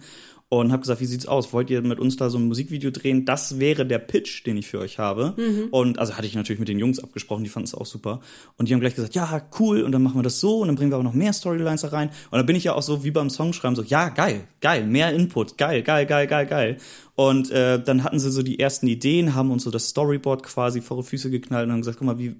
und 0.53 0.73
habe 0.73 0.81
gesagt, 0.81 0.99
wie 0.99 1.05
sieht's 1.05 1.27
aus? 1.27 1.53
Wollt 1.53 1.69
ihr 1.69 1.81
mit 1.81 1.97
uns 1.97 2.17
da 2.17 2.29
so 2.29 2.37
ein 2.37 2.49
Musikvideo 2.49 2.91
drehen? 2.91 3.23
Das 3.23 3.57
wäre 3.57 3.85
der 3.85 3.99
Pitch, 3.99 4.45
den 4.45 4.57
ich 4.57 4.67
für 4.67 4.79
euch 4.79 4.99
habe. 4.99 5.33
Und 5.71 5.97
also 5.97 6.17
hatte 6.17 6.27
ich 6.27 6.35
natürlich 6.35 6.59
mit 6.59 6.67
den 6.67 6.77
Jungs 6.77 6.99
abgesprochen, 6.99 7.45
die 7.45 7.49
fanden 7.49 7.67
es 7.67 7.73
auch 7.73 7.85
super. 7.85 8.19
Und 8.57 8.67
die 8.67 8.73
haben 8.73 8.81
gleich 8.81 8.95
gesagt, 8.95 9.15
ja, 9.15 9.47
cool, 9.61 9.81
und 9.81 9.93
dann 9.93 10.03
machen 10.03 10.17
wir 10.17 10.23
das 10.23 10.41
so 10.41 10.59
und 10.59 10.67
dann 10.67 10.75
bringen 10.75 10.91
wir 10.91 10.97
auch 10.97 11.03
noch 11.03 11.13
mehr 11.13 11.31
Storylines 11.31 11.83
da 11.83 11.87
rein. 11.87 12.09
Und 12.31 12.37
dann 12.37 12.45
bin 12.45 12.57
ich 12.57 12.65
ja 12.65 12.73
auch 12.73 12.81
so 12.81 13.05
wie 13.05 13.11
beim 13.11 13.29
Songschreiben 13.29 13.77
so, 13.77 13.83
ja, 13.83 14.09
geil, 14.09 14.43
geil, 14.59 14.85
mehr 14.85 15.13
Input, 15.13 15.57
geil, 15.57 15.83
geil, 15.83 16.05
geil, 16.05 16.27
geil, 16.27 16.45
geil. 16.45 16.77
Und 17.15 17.51
äh, 17.51 17.81
dann 17.81 18.03
hatten 18.03 18.19
sie 18.19 18.31
so 18.31 18.41
die 18.41 18.59
ersten 18.59 18.87
Ideen, 18.87 19.35
haben 19.35 19.51
uns 19.51 19.63
so 19.63 19.71
das 19.71 19.89
Storyboard 19.89 20.43
quasi 20.43 20.81
vor 20.81 20.97
die 20.97 21.07
Füße 21.07 21.29
geknallt 21.29 21.67
und 21.67 21.73
haben 21.73 21.81
gesagt, 21.81 21.99
guck 21.99 22.07
mal, 22.07 22.19
wie 22.19 22.35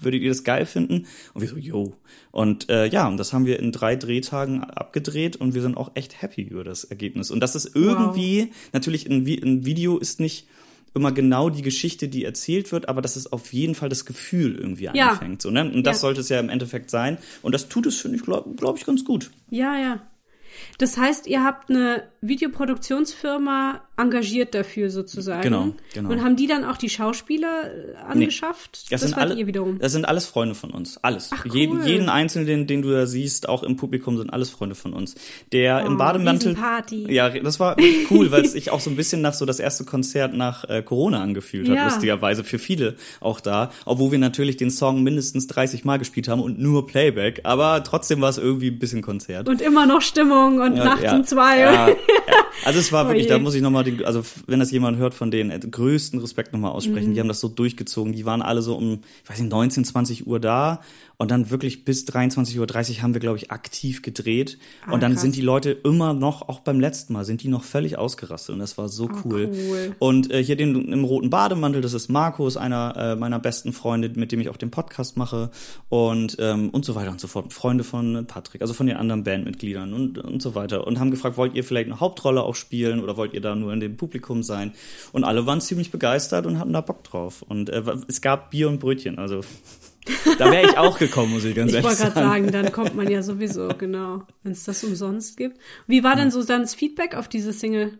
würdet 0.00 0.22
ihr 0.22 0.30
das 0.30 0.42
geil 0.42 0.64
finden? 0.64 1.06
Und 1.34 1.42
wir 1.42 1.48
so, 1.48 1.56
yo. 1.56 1.92
Und 2.30 2.70
äh, 2.70 2.86
ja, 2.86 3.08
und 3.08 3.18
das 3.18 3.32
haben 3.32 3.46
wir 3.46 3.58
in 3.58 3.72
drei 3.72 3.96
Drehtagen 3.96 4.64
abgedreht 4.64 5.36
und 5.36 5.54
wir 5.54 5.62
sind 5.62 5.76
auch 5.76 5.90
echt 5.94 6.22
happy 6.22 6.42
über 6.42 6.64
das 6.64 6.84
Ergebnis. 6.84 7.30
Und 7.36 7.40
das 7.40 7.54
ist 7.54 7.76
irgendwie, 7.76 8.50
natürlich 8.72 9.06
ein, 9.10 9.26
ein 9.26 9.64
Video 9.66 9.98
ist 9.98 10.20
nicht 10.20 10.48
immer 10.94 11.12
genau 11.12 11.50
die 11.50 11.60
Geschichte, 11.60 12.08
die 12.08 12.24
erzählt 12.24 12.72
wird, 12.72 12.88
aber 12.88 13.02
dass 13.02 13.16
es 13.16 13.30
auf 13.30 13.52
jeden 13.52 13.74
Fall 13.74 13.90
das 13.90 14.06
Gefühl 14.06 14.56
irgendwie 14.56 14.84
Ja. 14.84 15.10
einfängt. 15.10 15.42
So, 15.42 15.50
ne? 15.50 15.70
Und 15.70 15.86
das 15.86 15.96
Ja. 15.96 16.00
sollte 16.00 16.20
es 16.22 16.30
ja 16.30 16.40
im 16.40 16.48
Endeffekt 16.48 16.90
sein. 16.90 17.18
Und 17.42 17.52
das 17.54 17.68
tut 17.68 17.84
es, 17.84 17.96
finde 18.00 18.16
ich, 18.16 18.22
glaube 18.22 18.54
glaub 18.56 18.78
ich, 18.78 18.86
ganz 18.86 19.04
gut. 19.04 19.30
Ja, 19.50 19.76
ja. 19.78 20.00
Das 20.78 20.96
heißt, 20.96 21.26
ihr 21.26 21.44
habt 21.44 21.68
eine 21.68 22.04
Videoproduktionsfirma 22.28 23.80
engagiert 23.98 24.54
dafür 24.54 24.90
sozusagen. 24.90 25.40
Genau, 25.42 25.72
genau. 25.94 26.10
Und 26.10 26.22
haben 26.22 26.36
die 26.36 26.46
dann 26.46 26.64
auch 26.64 26.76
die 26.76 26.90
Schauspieler 26.90 27.62
äh, 27.64 27.96
angeschafft? 28.08 28.84
Das, 28.90 29.00
das 29.00 29.10
sind 29.10 29.18
alle, 29.18 29.34
ihr 29.34 29.46
wiederum. 29.46 29.78
Das 29.78 29.92
sind 29.92 30.04
alles 30.04 30.26
Freunde 30.26 30.54
von 30.54 30.70
uns. 30.70 30.98
Alles. 31.02 31.30
Ach, 31.32 31.46
cool. 31.46 31.54
jeden, 31.56 31.86
jeden 31.86 32.08
einzelnen, 32.10 32.46
den, 32.46 32.66
den 32.66 32.82
du 32.82 32.90
da 32.90 33.06
siehst, 33.06 33.48
auch 33.48 33.62
im 33.62 33.76
Publikum, 33.76 34.18
sind 34.18 34.30
alles 34.30 34.50
Freunde 34.50 34.74
von 34.74 34.92
uns. 34.92 35.14
Der 35.52 35.82
Oh, 35.84 35.86
im 35.88 35.96
Bademantel. 35.96 36.50
Riesenparty. 36.50 37.10
Ja, 37.12 37.30
das 37.30 37.58
war 37.58 37.76
cool, 38.10 38.30
weil 38.30 38.44
es 38.44 38.52
sich 38.52 38.70
auch 38.70 38.80
so 38.80 38.90
ein 38.90 38.96
bisschen 38.96 39.22
nach 39.22 39.32
so 39.34 39.46
das 39.46 39.58
erste 39.60 39.84
Konzert 39.84 40.34
nach 40.34 40.64
äh, 40.68 40.82
Corona 40.82 41.22
angefühlt 41.22 41.68
hat, 41.68 41.76
Ja. 41.76 41.84
lustigerweise 41.86 42.44
für 42.44 42.58
viele 42.58 42.96
auch 43.20 43.40
da. 43.40 43.70
Obwohl 43.86 44.12
wir 44.12 44.18
natürlich 44.18 44.58
den 44.58 44.70
Song 44.70 45.02
mindestens 45.02 45.46
30 45.46 45.84
Mal 45.84 45.98
gespielt 45.98 46.28
haben 46.28 46.42
und 46.42 46.58
nur 46.58 46.86
Playback. 46.86 47.40
Aber 47.44 47.82
trotzdem 47.82 48.20
war 48.20 48.28
es 48.28 48.36
irgendwie 48.38 48.68
ein 48.68 48.78
bisschen 48.78 49.00
Konzert. 49.00 49.48
Und 49.48 49.62
immer 49.62 49.86
noch 49.86 50.02
Stimmung 50.02 50.60
und 50.60 50.74
nachts 50.74 51.02
ja, 51.02 51.14
um 51.16 51.24
zwei. 51.24 51.60
Ja, 51.60 51.88
ja. 51.88 51.96
Also 52.64 52.80
es 52.80 52.90
war 52.90 53.04
Oh 53.04 53.08
wirklich, 53.08 53.26
da 53.28 53.38
muss 53.38 53.54
ich 53.54 53.62
nochmal, 53.62 53.84
also 54.04 54.22
wenn 54.46 54.58
das 54.58 54.72
jemand 54.72 54.96
hört 54.98 55.14
von 55.14 55.30
denen, 55.30 55.50
äh, 55.50 55.58
größten 55.60 56.18
Respekt 56.18 56.52
nochmal 56.52 56.70
Mhm. 56.70 56.76
aussprechen. 56.76 57.14
Die 57.14 57.20
haben 57.20 57.28
das 57.28 57.38
so 57.40 57.48
durchgezogen. 57.48 58.12
Die 58.12 58.24
waren 58.24 58.42
alle 58.42 58.60
so 58.62 58.74
um, 58.76 59.00
ich 59.22 59.30
weiß 59.30 59.38
nicht, 59.40 59.50
19, 59.52 59.84
20 59.84 60.26
Uhr 60.26 60.40
da 60.40 60.80
und 61.18 61.30
dann 61.30 61.50
wirklich 61.50 61.84
bis 61.84 62.04
23.30 62.06 62.96
Uhr 62.96 63.02
haben 63.02 63.14
wir, 63.14 63.20
glaube 63.20 63.36
ich, 63.38 63.50
aktiv 63.52 64.02
gedreht. 64.02 64.58
und 64.90 65.02
dann 65.02 65.12
Ah, 65.12 65.14
krass. 65.14 65.22
sind 65.22 65.36
die 65.36 65.42
Leute 65.42 65.70
immer 65.70 66.12
noch, 66.14 66.48
auch 66.48 66.60
beim 66.60 66.80
letzten 66.80 67.12
Mal, 67.12 67.24
sind 67.24 67.42
die 67.42 67.48
noch 67.48 67.62
völlig 67.62 67.98
ausgerastet 67.98 68.54
und 68.54 68.58
das 68.58 68.76
war 68.78 68.88
so 68.88 69.08
cool. 69.24 69.50
Oh, 69.52 69.56
cool. 69.70 69.96
Und 70.00 70.30
äh, 70.32 70.42
hier 70.42 70.56
den 70.56 70.92
im 70.92 71.04
roten 71.04 71.30
Bademantel, 71.30 71.80
das 71.82 71.92
ist 71.94 72.08
Marco, 72.08 72.46
ist 72.48 72.56
einer 72.56 72.94
äh, 72.96 73.16
meiner 73.16 73.38
besten 73.38 73.72
Freunde, 73.72 74.10
mit 74.16 74.32
dem 74.32 74.40
ich 74.40 74.48
auch 74.48 74.56
den 74.56 74.70
Podcast 74.70 75.16
mache 75.16 75.50
und 75.88 76.36
ähm, 76.40 76.70
und 76.70 76.84
so 76.84 76.94
weiter 76.96 77.10
und 77.12 77.20
so 77.20 77.28
fort. 77.28 77.52
Freunde 77.52 77.84
von 77.84 78.26
Patrick, 78.26 78.60
also 78.62 78.74
von 78.74 78.86
den 78.86 78.96
anderen 78.96 79.22
Bandmitgliedern 79.24 79.92
und 79.92 80.18
und 80.18 80.42
so 80.42 80.54
weiter 80.54 80.86
und 80.86 80.98
haben 80.98 81.10
gefragt, 81.10 81.36
wollt 81.36 81.54
ihr 81.54 81.62
vielleicht 81.64 81.86
eine 81.90 82.00
Hauptrolle 82.06 82.42
auch 82.42 82.54
spielen 82.54 83.00
oder 83.02 83.16
wollt 83.16 83.34
ihr 83.34 83.40
da 83.40 83.54
nur 83.54 83.72
in 83.72 83.80
dem 83.80 83.96
Publikum 83.96 84.42
sein? 84.42 84.72
Und 85.12 85.24
alle 85.24 85.44
waren 85.46 85.60
ziemlich 85.60 85.90
begeistert 85.90 86.46
und 86.46 86.58
hatten 86.58 86.72
da 86.72 86.80
Bock 86.80 87.04
drauf. 87.04 87.42
Und 87.42 87.68
äh, 87.68 87.82
es 88.08 88.20
gab 88.20 88.50
Bier 88.50 88.68
und 88.68 88.78
Brötchen, 88.78 89.18
also 89.18 89.40
da 90.38 90.50
wäre 90.52 90.66
ich 90.70 90.78
auch 90.78 90.98
gekommen, 90.98 91.32
muss 91.32 91.44
ich 91.44 91.54
ganz 91.54 91.70
Ich 91.70 91.74
ehrlich 91.76 91.84
wollte 91.88 91.98
sagen. 92.02 92.14
gerade 92.14 92.26
sagen, 92.28 92.52
dann 92.52 92.72
kommt 92.72 92.94
man 92.94 93.10
ja 93.10 93.22
sowieso, 93.22 93.68
genau, 93.76 94.22
wenn 94.44 94.52
es 94.52 94.64
das 94.64 94.84
umsonst 94.84 95.36
gibt. 95.36 95.58
Wie 95.88 96.04
war 96.04 96.14
denn 96.16 96.30
so 96.30 96.42
dann 96.44 96.62
das 96.62 96.74
Feedback 96.74 97.16
auf 97.16 97.28
diese 97.28 97.52
Single? 97.52 97.98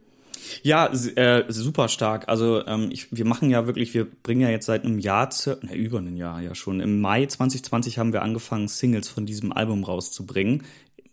Ja, 0.63 0.87
äh, 1.17 1.45
super 1.49 1.89
stark. 1.89 2.29
Also 2.29 2.65
ähm, 2.67 2.91
ich, 2.93 3.09
wir 3.11 3.25
machen 3.25 3.51
ja 3.51 3.67
wirklich, 3.67 3.95
wir 3.95 4.05
bringen 4.05 4.43
ja 4.43 4.51
jetzt 4.51 4.67
seit 4.67 4.85
einem 4.85 5.01
Jahr, 5.01 5.31
cir- 5.31 5.59
na, 5.63 5.73
über 5.75 5.99
ein 5.99 6.17
Jahr 6.17 6.41
ja 6.41 6.55
schon. 6.55 6.79
Im 6.79 7.01
Mai 7.01 7.27
2020 7.27 7.99
haben 7.99 8.13
wir 8.13 8.23
angefangen, 8.23 8.69
Singles 8.69 9.09
von 9.09 9.27
diesem 9.27 9.51
Album 9.53 9.83
rauszubringen. 9.83 10.63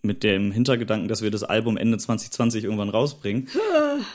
Mit 0.06 0.22
dem 0.24 0.52
Hintergedanken, 0.52 1.08
dass 1.08 1.22
wir 1.22 1.32
das 1.32 1.44
Album 1.44 1.78
Ende 1.78 1.98
2020 1.98 2.66
irgendwann 2.66 2.90
rausbringen. 2.90 3.48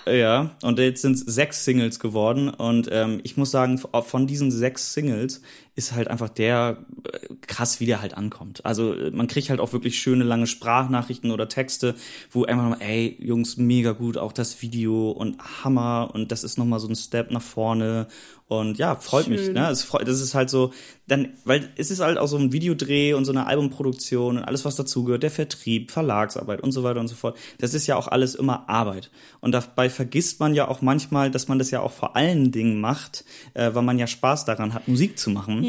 ja, 0.06 0.50
und 0.62 0.78
jetzt 0.78 1.00
sind 1.00 1.14
es 1.14 1.20
sechs 1.20 1.64
Singles 1.64 1.98
geworden. 1.98 2.50
Und 2.50 2.90
ähm, 2.92 3.20
ich 3.22 3.38
muss 3.38 3.50
sagen, 3.50 3.78
von 3.78 4.26
diesen 4.26 4.50
sechs 4.50 4.92
Singles 4.92 5.40
ist 5.78 5.92
halt 5.92 6.08
einfach 6.08 6.28
der 6.28 6.78
äh, 7.04 7.34
krass, 7.46 7.78
wie 7.78 7.86
der 7.86 8.02
halt 8.02 8.14
ankommt. 8.14 8.66
Also 8.66 8.92
äh, 8.92 9.12
man 9.12 9.28
kriegt 9.28 9.48
halt 9.48 9.60
auch 9.60 9.72
wirklich 9.72 9.98
schöne 9.98 10.24
lange 10.24 10.48
Sprachnachrichten 10.48 11.30
oder 11.30 11.48
Texte, 11.48 11.94
wo 12.32 12.44
einfach 12.44 12.64
nochmal, 12.64 12.82
ey, 12.82 13.16
Jungs, 13.20 13.56
mega 13.56 13.92
gut, 13.92 14.18
auch 14.18 14.32
das 14.32 14.60
Video 14.60 15.12
und 15.12 15.38
Hammer 15.62 16.10
und 16.12 16.32
das 16.32 16.42
ist 16.42 16.58
nochmal 16.58 16.80
so 16.80 16.88
ein 16.88 16.96
Step 16.96 17.30
nach 17.30 17.42
vorne. 17.42 18.08
Und 18.48 18.78
ja, 18.78 18.96
freut 18.96 19.28
mich, 19.28 19.42
Schön. 19.42 19.52
ne? 19.52 19.68
Es 19.68 19.84
freut, 19.84 20.08
das 20.08 20.22
ist 20.22 20.34
halt 20.34 20.48
so, 20.48 20.72
dann, 21.06 21.34
weil 21.44 21.68
es 21.76 21.90
ist 21.90 22.00
halt 22.00 22.16
auch 22.16 22.28
so 22.28 22.38
ein 22.38 22.50
Videodreh 22.50 23.12
und 23.12 23.26
so 23.26 23.32
eine 23.32 23.46
Albumproduktion 23.46 24.38
und 24.38 24.42
alles, 24.42 24.64
was 24.64 24.74
dazugehört, 24.74 25.22
der 25.22 25.30
Vertrieb, 25.30 25.90
Verlagsarbeit 25.90 26.62
und 26.62 26.72
so 26.72 26.82
weiter 26.82 26.98
und 26.98 27.08
so 27.08 27.14
fort. 27.14 27.36
Das 27.58 27.74
ist 27.74 27.86
ja 27.86 27.96
auch 27.96 28.08
alles 28.08 28.34
immer 28.34 28.66
Arbeit. 28.68 29.10
Und 29.40 29.52
dabei 29.52 29.90
vergisst 29.90 30.40
man 30.40 30.54
ja 30.54 30.66
auch 30.66 30.80
manchmal, 30.80 31.30
dass 31.30 31.48
man 31.48 31.58
das 31.58 31.70
ja 31.70 31.80
auch 31.80 31.92
vor 31.92 32.16
allen 32.16 32.50
Dingen 32.50 32.80
macht, 32.80 33.24
äh, 33.52 33.74
weil 33.74 33.82
man 33.82 33.98
ja 33.98 34.06
Spaß 34.06 34.46
daran 34.46 34.72
hat, 34.72 34.88
Musik 34.88 35.18
zu 35.18 35.28
machen. 35.28 35.62
Ja, 35.62 35.67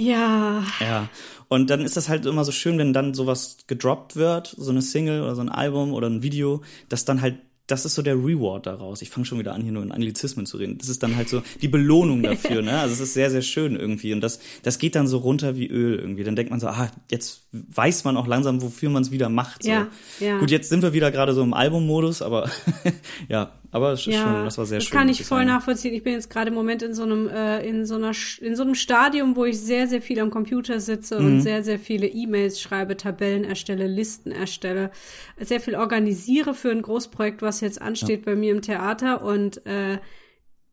Ja. 0.80 1.10
Und 1.48 1.70
dann 1.70 1.82
ist 1.82 1.98
das 1.98 2.10
halt 2.10 2.26
immer 2.26 2.46
so 2.46 2.52
schön, 2.52 2.78
wenn 2.78 2.94
dann 2.94 3.14
sowas 3.14 3.58
gedroppt 3.68 4.16
wird, 4.16 4.56
so 4.58 4.72
eine 4.72 4.82
Single 4.82 5.24
oder 5.24 5.36
so 5.36 5.42
ein 5.42 5.50
Album 5.50 5.94
oder 5.94 6.08
ein 6.08 6.22
Video, 6.22 6.62
dass 6.90 7.06
dann 7.06 7.22
halt 7.22 7.36
das 7.70 7.86
ist 7.86 7.96
so 7.96 8.02
der 8.02 8.16
Reward 8.16 8.66
daraus. 8.66 9.02
Ich 9.02 9.10
fange 9.10 9.26
schon 9.26 9.40
wieder 9.40 9.54
an, 9.54 9.62
hier 9.62 9.72
nur 9.72 9.84
in 9.84 9.92
Anglizismen 9.92 10.46
zu 10.46 10.58
reden. 10.58 10.78
Das 10.78 10.90
ist 10.90 11.04
dann 11.04 11.16
halt 11.16 11.30
so 11.30 11.44
die 11.62 11.68
Belohnung 11.68 12.24
dafür, 12.24 12.62
ne? 12.62 12.80
Also 12.80 12.94
es 12.94 13.00
ist 13.00 13.14
sehr, 13.14 13.30
sehr 13.30 13.42
schön 13.42 13.76
irgendwie. 13.76 14.14
Und 14.14 14.22
das, 14.22 14.40
das 14.64 14.80
geht 14.80 14.96
dann 14.96 15.08
so 15.08 15.20
runter 15.20 15.56
wie 15.56 15.68
Öl 15.68 16.00
irgendwie. 16.00 16.24
Dann 16.24 16.36
denkt 16.36 16.50
man 16.50 16.60
so, 16.60 16.68
ah, 16.68 16.90
jetzt 17.12 17.44
weiß 17.52 18.04
man 18.06 18.18
auch 18.18 18.28
langsam, 18.28 18.62
wofür 18.62 18.90
man 18.90 19.04
es 19.04 19.12
wieder 19.12 19.30
macht. 19.30 19.64
So. 19.64 19.70
Ja, 19.70 19.88
ja. 20.20 20.40
Gut, 20.40 20.52
jetzt 20.52 20.70
sind 20.70 20.82
wir 20.82 20.94
wieder 20.94 21.12
gerade 21.12 21.34
so 21.34 21.44
im 21.44 21.54
Albummodus, 21.54 22.22
aber 22.22 22.50
ja, 23.30 23.52
aber 23.72 23.92
es 23.94 24.02
ist 24.02 24.08
ja, 24.08 24.24
schon, 24.24 24.46
das 24.46 24.58
war 24.58 24.66
sehr 24.66 24.78
das 24.80 24.86
schön. 24.88 24.98
kann 24.98 25.08
muss 25.08 25.20
ich 25.20 25.26
voll 25.26 25.40
sagen. 25.40 25.50
nachvollziehen. 25.50 25.94
Ich 25.94 26.04
bin 26.04 26.14
jetzt 26.14 26.30
gerade 26.30 26.50
im 26.50 26.56
Moment 26.56 26.82
in 26.82 26.94
so 26.94 27.04
einem 27.04 27.28
äh, 27.30 27.66
in 27.68 27.86
so 27.86 27.96
einer 27.96 28.12
in 28.42 28.56
so 28.56 28.64
einem 28.64 28.76
Stadium, 28.76 29.36
wo 29.36 29.46
ich 29.46 29.60
sehr 29.60 29.88
sehr 29.88 30.02
viel 30.02 30.20
am 30.20 30.30
Computer 30.32 30.80
sitze 30.80 31.20
Mhm. 31.20 31.26
und 31.26 31.42
sehr 31.42 31.64
sehr 31.64 31.80
viele 31.80 32.08
E-Mails 32.08 32.60
schreibe, 32.62 32.98
Tabellen 32.98 33.44
erstelle, 33.44 33.88
Listen 33.88 34.32
erstelle, 34.32 34.92
sehr 35.40 35.60
viel 35.60 35.76
organisiere 35.76 36.54
für 36.54 36.72
ein 36.72 36.82
Großprojekt, 36.82 37.42
was 37.42 37.62
jetzt 37.62 37.82
ansteht 37.82 38.26
bei 38.26 38.36
mir 38.36 38.52
im 38.52 38.62
Theater 38.62 39.24
und 39.24 39.66
äh, 39.66 40.00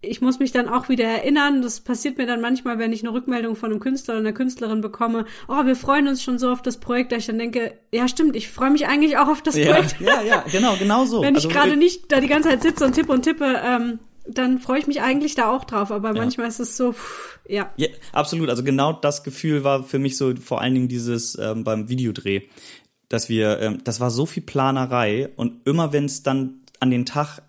ich 0.03 0.21
muss 0.21 0.39
mich 0.39 0.53
dann 0.53 0.69
auch 0.69 0.89
wieder 0.89 1.05
erinnern, 1.05 1.63
das 1.63 1.81
passiert 1.81 2.19
mir 2.19 2.27
dann 2.27 2.41
manchmal, 2.41 2.79
wenn 2.79 2.93
ich 2.93 3.03
eine 3.03 3.13
Rückmeldung 3.13 3.57
von 3.57 3.71
einem 3.71 3.81
Künstler 3.81 4.15
oder 4.15 4.21
einer 4.21 4.33
Künstlerin 4.33 4.81
bekomme, 4.81 5.25
oh, 5.49 5.65
wir 5.65 5.75
freuen 5.75 6.07
uns 6.07 6.23
schon 6.23 6.39
so 6.39 6.51
auf 6.51 6.63
das 6.63 6.79
Projekt, 6.79 7.13
dass 7.13 7.21
ich 7.21 7.27
dann 7.27 7.39
denke, 7.39 7.73
ja 7.93 8.07
stimmt, 8.07 8.37
ich 8.37 8.49
freue 8.49 8.71
mich 8.71 8.87
eigentlich 8.87 9.17
auch 9.17 9.29
auf 9.29 9.43
das 9.43 9.57
Ja, 9.57 9.73
Projekt. 9.73 10.01
ja, 10.01 10.23
ja, 10.23 10.45
genau, 10.53 10.77
genau 10.77 11.05
so. 11.07 11.23
Wenn 11.23 11.35
Also, 11.35 11.49
ich 11.49 11.55
gerade 11.55 11.73
äh, 11.73 11.77
nicht 11.77 12.13
da 12.13 12.21
die 12.21 12.29
ganze 12.29 12.51
Zeit 12.51 12.63
sitze 12.63 12.85
und 12.85 12.93
tippe 12.93 13.13
und 13.13 13.23
tippe, 13.23 13.61
ähm, 13.65 13.99
dann 14.29 14.59
freue 14.59 14.79
ich 14.81 14.87
mich 14.87 15.01
eigentlich 15.03 15.35
da 15.35 15.51
auch 15.51 15.65
drauf. 15.65 15.91
Aber 15.91 16.13
manchmal 16.13 16.49
ist 16.49 16.61
es 16.61 16.77
so, 16.77 16.93
pff, 16.93 17.39
ja. 17.49 17.73
Ja, 17.77 17.89
absolut. 18.13 18.51
Also 18.51 18.65
genau 18.65 18.93
das 18.93 19.23
Gefühl 19.25 19.65
war 19.65 19.85
für 19.85 19.99
mich 19.99 20.17
so 20.17 20.35
vor 20.37 20.61
allen 20.61 20.75
Dingen 20.75 20.89
dieses 20.89 21.39
ähm, 21.39 21.65
beim 21.65 21.89
Videodreh, 21.89 22.43
dass 23.09 23.29
wir, 23.29 23.61
ähm, 23.61 23.79
das 23.85 24.01
war 24.01 24.11
so 24.11 24.27
viel 24.27 24.43
Planerei 24.43 25.31
und 25.37 25.67
immer 25.67 25.93
wenn 25.93 26.07
es 26.07 26.23
dann 26.23 26.61
an 26.81 26.91
den 26.91 27.07
Tag 27.07 27.41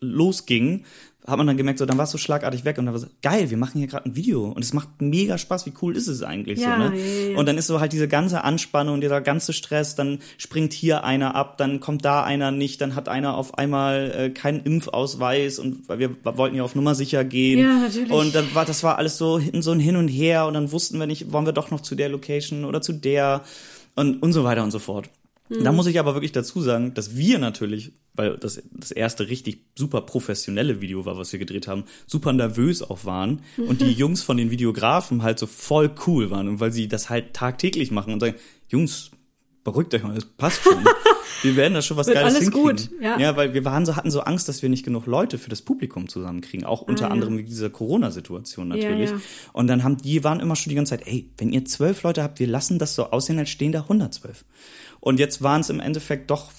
losging, 0.00 0.84
hat 1.26 1.36
man 1.38 1.46
dann 1.46 1.56
gemerkt, 1.56 1.78
so 1.78 1.86
dann 1.86 1.98
war 1.98 2.04
es 2.04 2.10
so 2.10 2.18
schlagartig 2.18 2.64
weg 2.64 2.78
und 2.78 2.86
dann 2.86 2.94
war 2.94 3.00
so, 3.00 3.08
geil, 3.22 3.50
wir 3.50 3.56
machen 3.56 3.78
hier 3.78 3.88
gerade 3.88 4.06
ein 4.06 4.16
Video 4.16 4.46
und 4.48 4.62
es 4.62 4.72
macht 4.72 4.88
mega 5.00 5.38
Spaß, 5.38 5.66
wie 5.66 5.72
cool 5.82 5.96
ist 5.96 6.06
es 6.06 6.22
eigentlich 6.22 6.60
Ja, 6.60 6.76
so, 6.76 6.90
ne? 6.90 6.98
ja, 6.98 7.30
ja. 7.30 7.38
Und 7.38 7.46
dann 7.46 7.58
ist 7.58 7.66
so 7.66 7.80
halt 7.80 7.92
diese 7.92 8.08
ganze 8.08 8.44
Anspannung, 8.44 9.00
dieser 9.00 9.20
ganze 9.20 9.52
Stress, 9.52 9.94
dann 9.96 10.20
springt 10.38 10.72
hier 10.72 11.04
einer 11.04 11.34
ab, 11.34 11.58
dann 11.58 11.80
kommt 11.80 12.04
da 12.04 12.22
einer 12.22 12.50
nicht, 12.50 12.80
dann 12.80 12.94
hat 12.94 13.08
einer 13.08 13.36
auf 13.36 13.58
einmal 13.58 14.12
äh, 14.16 14.30
keinen 14.30 14.60
Impfausweis 14.60 15.58
und 15.58 15.88
weil 15.88 15.98
wir 15.98 16.10
wollten 16.22 16.56
ja 16.56 16.62
auf 16.62 16.74
Nummer 16.74 16.94
sicher 16.94 17.24
gehen. 17.24 17.60
Ja, 17.60 17.78
natürlich. 17.80 18.10
Und 18.10 18.34
dann 18.34 18.54
war 18.54 18.64
das 18.64 18.82
war 18.82 18.98
alles 18.98 19.18
so 19.18 19.38
hin, 19.38 19.62
so 19.62 19.72
ein 19.72 19.80
Hin 19.80 19.96
und 19.96 20.08
Her 20.08 20.46
und 20.46 20.54
dann 20.54 20.70
wussten 20.72 20.98
wir 20.98 21.06
nicht, 21.06 21.32
wollen 21.32 21.46
wir 21.46 21.52
doch 21.52 21.70
noch 21.70 21.80
zu 21.80 21.94
der 21.94 22.08
Location 22.08 22.64
oder 22.64 22.80
zu 22.80 22.92
der 22.92 23.42
und 23.94 24.22
und 24.22 24.32
so 24.32 24.44
weiter 24.44 24.62
und 24.62 24.70
so 24.70 24.78
fort. 24.78 25.08
Da 25.48 25.72
muss 25.72 25.86
ich 25.86 25.98
aber 25.98 26.14
wirklich 26.14 26.32
dazu 26.32 26.60
sagen, 26.60 26.94
dass 26.94 27.16
wir 27.16 27.38
natürlich, 27.38 27.92
weil 28.14 28.36
das 28.36 28.62
das 28.72 28.90
erste 28.90 29.28
richtig 29.28 29.60
super 29.76 30.00
professionelle 30.00 30.80
Video 30.80 31.04
war, 31.04 31.18
was 31.18 31.32
wir 31.32 31.38
gedreht 31.38 31.68
haben, 31.68 31.84
super 32.06 32.32
nervös 32.32 32.82
auch 32.82 33.04
waren 33.04 33.42
und 33.56 33.80
die 33.80 33.92
Jungs 33.92 34.22
von 34.22 34.36
den 34.36 34.50
Videografen 34.50 35.22
halt 35.22 35.38
so 35.38 35.46
voll 35.46 35.90
cool 36.06 36.30
waren 36.30 36.48
und 36.48 36.60
weil 36.60 36.72
sie 36.72 36.88
das 36.88 37.10
halt 37.10 37.34
tagtäglich 37.34 37.90
machen 37.90 38.12
und 38.12 38.20
sagen, 38.20 38.36
Jungs, 38.68 39.12
beruhigt 39.66 39.92
euch 39.94 40.02
mal, 40.02 40.14
das 40.14 40.24
passt 40.24 40.62
schon. 40.62 40.82
Wir 41.42 41.54
werden 41.54 41.74
da 41.74 41.82
schon 41.82 41.98
was 41.98 42.06
Wird 42.06 42.16
Geiles 42.16 42.34
alles 42.36 42.44
hinkriegen. 42.44 42.88
gut, 42.88 43.02
ja. 43.02 43.18
ja, 43.18 43.36
weil 43.36 43.52
wir 43.52 43.64
waren 43.66 43.84
so, 43.84 43.94
hatten 43.94 44.10
so 44.10 44.20
Angst, 44.20 44.48
dass 44.48 44.62
wir 44.62 44.70
nicht 44.70 44.84
genug 44.86 45.04
Leute 45.04 45.36
für 45.38 45.50
das 45.50 45.60
Publikum 45.60 46.08
zusammenkriegen, 46.08 46.64
auch 46.64 46.80
unter 46.80 47.04
Ah, 47.04 47.08
ja. 47.08 47.12
anderem 47.12 47.36
wegen 47.36 47.46
dieser 47.46 47.68
Corona-Situation 47.68 48.68
natürlich. 48.68 49.10
ja. 49.10 49.20
Und 49.52 49.66
dann 49.66 49.84
haben 49.84 49.98
die 49.98 50.24
waren 50.24 50.40
immer 50.40 50.56
schon 50.56 50.70
die 50.70 50.76
ganze 50.76 50.96
Zeit, 50.96 51.06
ey, 51.06 51.28
wenn 51.36 51.52
ihr 51.52 51.66
zwölf 51.66 52.02
Leute 52.04 52.22
habt, 52.22 52.40
wir 52.40 52.46
lassen 52.46 52.78
das 52.78 52.94
so 52.94 53.10
aussehen, 53.10 53.38
als 53.38 53.50
stehen 53.50 53.70
da 53.70 53.80
112. 53.82 54.46
Und 55.00 55.20
jetzt 55.20 55.42
waren 55.42 55.60
es 55.60 55.68
im 55.68 55.78
Endeffekt 55.78 56.30
doch 56.30 56.50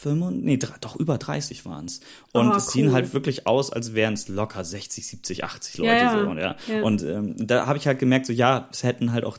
35, 0.00 0.42
nee, 0.42 0.56
doch 0.80 0.96
über 0.96 1.18
30 1.18 1.64
waren 1.66 1.84
es. 1.84 2.00
Und 2.32 2.50
Ah, 2.50 2.56
es 2.56 2.72
sehen 2.72 2.88
cool. 2.88 2.94
halt 2.94 3.12
wirklich 3.12 3.46
aus, 3.46 3.70
als 3.70 3.92
wären 3.94 4.14
es 4.14 4.26
locker 4.26 4.64
60, 4.64 5.06
70, 5.06 5.44
80 5.44 5.78
Leute. 5.78 5.90
Ja, 5.90 5.96
ja. 6.16 6.24
So, 6.24 6.30
und, 6.30 6.38
ja. 6.38 6.56
Ja. 6.66 6.82
und 6.82 7.02
ähm, 7.02 7.46
da 7.46 7.66
habe 7.66 7.78
ich 7.78 7.86
halt 7.86 7.98
gemerkt, 7.98 8.24
so 8.26 8.32
ja, 8.32 8.68
es 8.72 8.82
hätten 8.84 9.12
halt 9.12 9.24
auch 9.24 9.36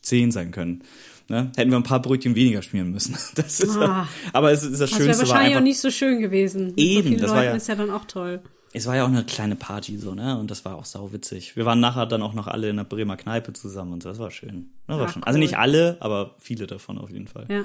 10 0.00 0.32
sein 0.32 0.50
können. 0.50 0.82
Ne? 1.28 1.50
Hätten 1.56 1.70
wir 1.70 1.76
ein 1.78 1.82
paar 1.82 2.02
Brötchen 2.02 2.34
weniger 2.34 2.62
schmieren 2.62 2.90
müssen. 2.90 3.16
Das 3.34 3.60
ist, 3.60 3.76
Ah. 3.78 4.08
aber 4.32 4.52
es 4.52 4.62
ist 4.62 4.80
das 4.80 4.90
Das 4.90 4.98
wäre 4.98 5.04
Schönste 5.08 5.22
war 5.22 5.28
wahrscheinlich 5.30 5.52
einfach, 5.54 5.60
auch 5.60 5.64
nicht 5.64 5.80
so 5.80 5.90
schön 5.90 6.20
gewesen. 6.20 6.66
Mit 6.66 6.78
Eben, 6.78 7.02
so 7.02 7.08
vielen 7.08 7.20
das 7.20 7.22
Leuten 7.30 7.36
war 7.36 7.44
ja- 7.44 7.52
ist 7.54 7.68
ja 7.68 7.74
dann 7.74 7.90
auch 7.90 8.04
toll. 8.06 8.40
es 8.74 8.86
war 8.86 8.96
ja 8.96 9.04
auch 9.04 9.08
eine 9.08 9.24
kleine 9.24 9.54
Party 9.56 9.96
so, 9.98 10.14
ne? 10.14 10.38
Und 10.38 10.50
das 10.50 10.64
war 10.64 10.76
auch 10.76 10.84
sau 10.84 11.12
witzig. 11.12 11.56
Wir 11.56 11.64
waren 11.66 11.80
nachher 11.80 12.06
dann 12.06 12.22
auch 12.22 12.34
noch 12.34 12.46
alle 12.48 12.70
in 12.70 12.76
der 12.76 12.84
Bremer 12.84 13.16
Kneipe 13.16 13.52
zusammen 13.52 13.92
und 13.92 14.04
das 14.04 14.18
war 14.18 14.30
schön. 14.30 14.70
Das 14.86 14.98
war 14.98 15.06
Ah, 15.06 15.08
schon. 15.08 15.22
Also 15.24 15.36
cool. 15.36 15.42
nicht 15.42 15.58
alle, 15.58 15.96
aber 16.00 16.34
viele 16.38 16.66
davon 16.66 16.98
auf 16.98 17.10
jeden 17.10 17.28
Fall. 17.28 17.46
Ja. 17.48 17.64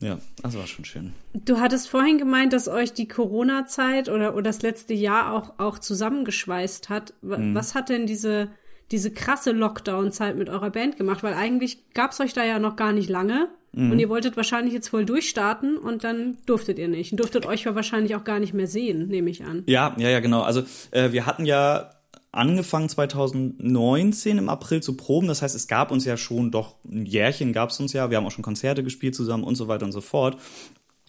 Ja, 0.00 0.18
das 0.42 0.56
war 0.56 0.66
schon 0.66 0.84
schön. 0.84 1.12
Du 1.32 1.60
hattest 1.60 1.88
vorhin 1.88 2.18
gemeint, 2.18 2.52
dass 2.52 2.66
euch 2.66 2.92
die 2.92 3.06
Corona-Zeit 3.06 4.08
oder, 4.08 4.32
oder 4.34 4.42
das 4.42 4.60
letzte 4.62 4.94
Jahr 4.94 5.32
auch, 5.32 5.60
auch 5.60 5.78
zusammengeschweißt 5.78 6.88
hat. 6.88 7.14
Mhm. 7.22 7.54
Was 7.54 7.76
hat 7.76 7.88
denn 7.88 8.06
diese, 8.06 8.48
diese 8.92 9.10
krasse 9.10 9.52
Lockdown-Zeit 9.52 10.36
mit 10.36 10.48
eurer 10.48 10.70
Band 10.70 10.96
gemacht? 10.96 11.22
Weil 11.22 11.34
eigentlich 11.34 11.78
gab's 11.94 12.20
euch 12.20 12.32
da 12.32 12.44
ja 12.44 12.58
noch 12.58 12.76
gar 12.76 12.92
nicht 12.92 13.08
lange. 13.08 13.48
Mhm. 13.72 13.92
Und 13.92 13.98
ihr 13.98 14.08
wolltet 14.08 14.36
wahrscheinlich 14.36 14.74
jetzt 14.74 14.88
voll 14.88 15.04
durchstarten 15.04 15.76
und 15.78 16.04
dann 16.04 16.36
durftet 16.46 16.78
ihr 16.78 16.88
nicht. 16.88 17.12
Und 17.12 17.20
durftet 17.20 17.46
euch 17.46 17.64
ja 17.64 17.74
wahrscheinlich 17.74 18.14
auch 18.14 18.24
gar 18.24 18.38
nicht 18.38 18.54
mehr 18.54 18.66
sehen, 18.66 19.08
nehme 19.08 19.30
ich 19.30 19.44
an. 19.44 19.64
Ja, 19.66 19.96
ja, 19.98 20.10
ja, 20.10 20.20
genau. 20.20 20.42
Also 20.42 20.62
äh, 20.90 21.12
wir 21.12 21.26
hatten 21.26 21.46
ja 21.46 21.90
angefangen 22.32 22.88
2019 22.88 24.38
im 24.38 24.48
April 24.48 24.82
zu 24.82 24.96
proben. 24.96 25.28
Das 25.28 25.42
heißt, 25.42 25.54
es 25.54 25.68
gab 25.68 25.90
uns 25.90 26.04
ja 26.04 26.16
schon 26.16 26.50
doch 26.50 26.76
ein 26.84 27.06
Jährchen 27.06 27.52
gab 27.52 27.70
es 27.70 27.80
uns 27.80 27.92
ja. 27.92 28.10
Wir 28.10 28.16
haben 28.16 28.26
auch 28.26 28.30
schon 28.30 28.44
Konzerte 28.44 28.82
gespielt 28.82 29.14
zusammen 29.14 29.44
und 29.44 29.54
so 29.54 29.68
weiter 29.68 29.84
und 29.84 29.92
so 29.92 30.00
fort. 30.00 30.38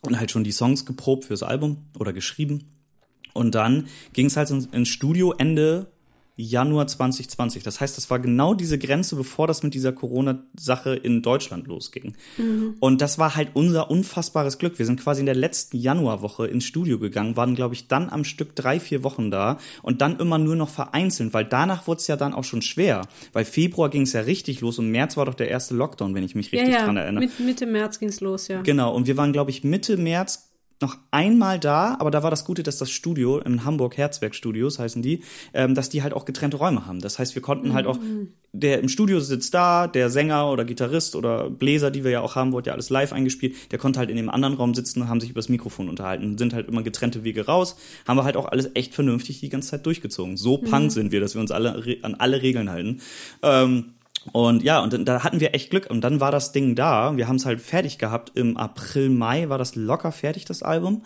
Und 0.02 0.19
halt 0.19 0.32
schon 0.32 0.43
die 0.43 0.52
Songs 0.52 0.86
geprobt 0.86 1.26
fürs 1.26 1.43
Album 1.43 1.78
oder 1.98 2.12
geschrieben. 2.12 2.65
Und 3.34 3.56
dann 3.56 3.88
ging 4.13 4.28
es 4.28 4.38
halt 4.38 4.50
ins, 4.52 4.65
ins 4.67 4.89
Studio 4.89 5.34
Ende 5.38 5.88
Januar 6.36 6.88
2020. 6.88 7.63
Das 7.63 7.80
heißt, 7.80 7.96
das 7.96 8.10
war 8.10 8.19
genau 8.19 8.54
diese 8.54 8.80
Grenze, 8.80 9.15
bevor 9.15 9.48
das 9.48 9.62
mit 9.62 9.74
dieser 9.74 9.91
Corona-Sache 9.91 10.96
in 10.96 11.22
Deutschland 11.22 11.67
losging. 11.67 12.15
Und 12.80 13.02
das 13.02 13.19
war 13.19 13.36
halt 13.36 13.50
unser 13.54 13.91
unfassbares 13.91 14.58
Glück. 14.58 14.80
Wir 14.80 14.86
sind 14.86 15.00
quasi 15.00 15.19
in 15.19 15.28
der 15.28 15.36
letzten 15.36 15.78
Januarwoche 15.78 16.48
ins 16.48 16.65
Studio 16.65 16.98
gegangen, 16.98 17.36
waren, 17.36 17.54
glaube 17.54 17.76
ich, 17.76 17.88
dann 17.88 18.10
am 18.10 18.24
Stück 18.24 18.56
drei, 18.56 18.80
vier 18.80 19.04
Wochen 19.04 19.30
da 19.30 19.60
und 19.84 20.02
dann 20.02 20.19
immer 20.19 20.39
nur 20.39 20.56
noch 20.56 20.69
vereinzelt, 20.69 21.34
weil 21.34 21.46
danach 21.46 21.88
wurde 21.88 22.00
es 22.00 22.08
ja 22.08 22.15
dann 22.15 22.34
auch 22.34 22.43
schon 22.43 22.62
schwer. 22.62 23.08
Weil 23.32 23.46
Februar 23.46 23.89
ging 23.89 24.04
es 24.04 24.13
ja 24.13 24.22
richtig 24.22 24.62
los 24.62 24.80
und 24.80 24.89
März 24.89 25.17
war 25.17 25.26
doch 25.26 25.36
der 25.36 25.50
erste 25.50 25.76
Lockdown, 25.76 26.15
wenn 26.15 26.24
ich 26.24 26.34
mich 26.34 26.52
richtig 26.52 26.69
ja, 26.69 26.80
ja. 26.80 26.86
dran 26.86 26.98
erinnere. 26.98 27.26
Mit, 27.26 27.39
Mitte 27.39 27.65
März 27.67 28.00
ging's 28.00 28.22
los, 28.22 28.48
ja. 28.48 28.62
Genau, 28.62 28.93
und 28.96 29.06
wir 29.06 29.17
waren, 29.17 29.34
glaube 29.34 29.52
ich, 29.52 29.63
Mitte 29.63 29.98
März 29.98 30.53
noch 30.84 30.98
einmal 31.12 31.60
da, 31.60 31.96
aber 32.00 32.12
da 32.12 32.22
war 32.22 32.30
das 32.30 32.46
Gute, 32.46 32.62
dass 32.62 32.78
das 32.78 32.91
Studio 32.91 33.39
in 33.39 33.65
Hamburg 33.65 33.98
Herzwerk 33.98 34.36
Studios 34.36 34.78
heißen 34.78 35.02
die, 35.02 35.24
ähm, 35.54 35.74
dass 35.74 35.89
die 35.89 36.04
halt 36.04 36.13
auch 36.13 36.26
getrennte 36.26 36.58
Räume 36.58 36.86
haben. 36.86 37.00
Das 37.00 37.17
heißt, 37.17 37.34
wir 37.34 37.41
konnten 37.41 37.74
halt 37.74 37.88
auch 37.88 37.98
der 38.56 38.80
im 38.80 38.88
Studio 38.88 39.19
sitzt 39.19 39.56
da, 39.56 39.88
der 39.88 40.12
Sänger 40.12 40.52
oder 40.52 40.63
Gitarrist 40.63 41.15
oder 41.15 41.50
Bläser, 41.50 41.89
die 41.89 42.04
wir 42.04 42.12
ja 42.12 42.22
auch 42.22 42.36
haben, 42.36 42.52
wurde 42.52 42.67
ja 42.67 42.74
alles 42.74 42.91
live 42.91 43.12
eingespielt, 43.12 43.56
der 43.72 43.80
konnte 43.80 43.98
halt 43.98 44.12
in 44.12 44.15
dem 44.15 44.30
anderen 44.30 44.54
Raum 44.54 44.76
sitzen 44.76 45.02
und 45.02 45.10
haben 45.10 45.19
sich 45.19 45.32
übers 45.32 45.50
Mikrofon 45.50 45.89
unterhalten, 45.89 46.38
sind 46.38 46.54
halt 46.54 46.67
immer 46.67 46.84
getrennte 46.84 47.24
Wege 47.24 47.48
raus, 47.48 47.76
haben 48.08 48.15
wir 48.15 48.24
halt 48.24 48.38
auch 48.38 48.46
alles 48.46 48.69
echt 48.76 48.93
vernünftig 48.93 49.39
die 49.39 49.50
ganze 49.50 49.72
Zeit 49.72 49.86
durchgezogen. 49.88 50.38
So 50.38 50.60
Punk 50.60 50.91
sind 50.91 51.12
wir, 51.12 51.19
dass 51.19 51.34
wir 51.34 51.41
uns 51.41 51.50
alle 51.50 51.98
an 52.04 52.13
alle 52.13 52.43
Regeln 52.43 52.69
halten. 52.69 53.02
Ähm, 53.41 53.92
und 54.31 54.63
ja, 54.63 54.81
und 54.81 55.05
da 55.05 55.23
hatten 55.23 55.39
wir 55.39 55.53
echt 55.53 55.69
Glück. 55.69 55.89
Und 55.89 56.01
dann 56.01 56.19
war 56.19 56.31
das 56.31 56.51
Ding 56.51 56.75
da. 56.75 57.17
Wir 57.17 57.27
haben 57.27 57.36
es 57.36 57.45
halt 57.45 57.62
fertig 57.62 57.97
gehabt. 57.97 58.31
Im 58.36 58.55
April, 58.57 59.09
Mai 59.09 59.49
war 59.49 59.57
das 59.57 59.75
locker 59.75 60.12
fertig, 60.12 60.45
das 60.45 60.63
Album. 60.63 61.03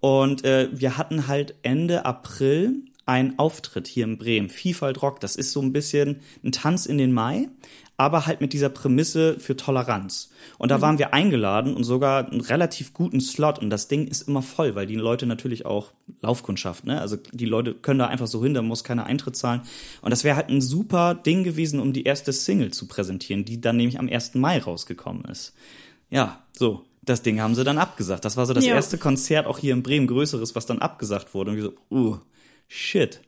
Und 0.00 0.44
äh, 0.44 0.68
wir 0.72 0.98
hatten 0.98 1.26
halt 1.26 1.54
Ende 1.62 2.04
April 2.04 2.82
einen 3.06 3.38
Auftritt 3.38 3.88
hier 3.88 4.04
in 4.04 4.18
Bremen. 4.18 4.50
Vielfalt 4.50 5.00
Rock. 5.00 5.20
Das 5.20 5.34
ist 5.34 5.52
so 5.52 5.62
ein 5.62 5.72
bisschen 5.72 6.20
ein 6.44 6.52
Tanz 6.52 6.84
in 6.84 6.98
den 6.98 7.12
Mai, 7.12 7.48
aber 7.98 8.26
halt 8.26 8.40
mit 8.40 8.52
dieser 8.52 8.68
Prämisse 8.68 9.38
für 9.40 9.56
Toleranz. 9.56 10.30
Und 10.56 10.70
da 10.70 10.80
waren 10.80 10.98
wir 10.98 11.12
eingeladen 11.12 11.74
und 11.74 11.82
sogar 11.82 12.30
einen 12.30 12.40
relativ 12.40 12.94
guten 12.94 13.20
Slot. 13.20 13.58
Und 13.58 13.70
das 13.70 13.88
Ding 13.88 14.06
ist 14.06 14.28
immer 14.28 14.40
voll, 14.40 14.76
weil 14.76 14.86
die 14.86 14.94
Leute 14.94 15.26
natürlich 15.26 15.66
auch 15.66 15.92
Laufkundschaft, 16.20 16.86
ne? 16.86 17.00
Also 17.00 17.16
die 17.32 17.44
Leute 17.44 17.74
können 17.74 17.98
da 17.98 18.06
einfach 18.06 18.28
so 18.28 18.42
hin, 18.42 18.54
da 18.54 18.62
muss 18.62 18.84
keiner 18.84 19.04
Eintritt 19.06 19.36
zahlen. 19.36 19.62
Und 20.00 20.10
das 20.10 20.22
wäre 20.22 20.36
halt 20.36 20.48
ein 20.48 20.60
super 20.60 21.14
Ding 21.16 21.42
gewesen, 21.42 21.80
um 21.80 21.92
die 21.92 22.04
erste 22.04 22.32
Single 22.32 22.72
zu 22.72 22.86
präsentieren, 22.86 23.44
die 23.44 23.60
dann 23.60 23.76
nämlich 23.76 23.98
am 23.98 24.08
1. 24.08 24.36
Mai 24.36 24.58
rausgekommen 24.60 25.24
ist. 25.24 25.54
Ja, 26.08 26.42
so. 26.52 26.84
Das 27.02 27.22
Ding 27.22 27.40
haben 27.40 27.54
sie 27.54 27.64
dann 27.64 27.78
abgesagt. 27.78 28.24
Das 28.24 28.36
war 28.36 28.44
so 28.46 28.52
das 28.52 28.66
Ja. 28.66 28.74
erste 28.74 28.98
Konzert 28.98 29.46
auch 29.46 29.58
hier 29.58 29.72
in 29.72 29.82
Bremen, 29.82 30.06
größeres, 30.06 30.54
was 30.54 30.66
dann 30.66 30.78
abgesagt 30.80 31.32
wurde. 31.34 31.50
Und 31.52 31.56
wir 31.56 31.62
so, 31.64 31.72
uh, 31.90 32.18
shit. 32.68 33.22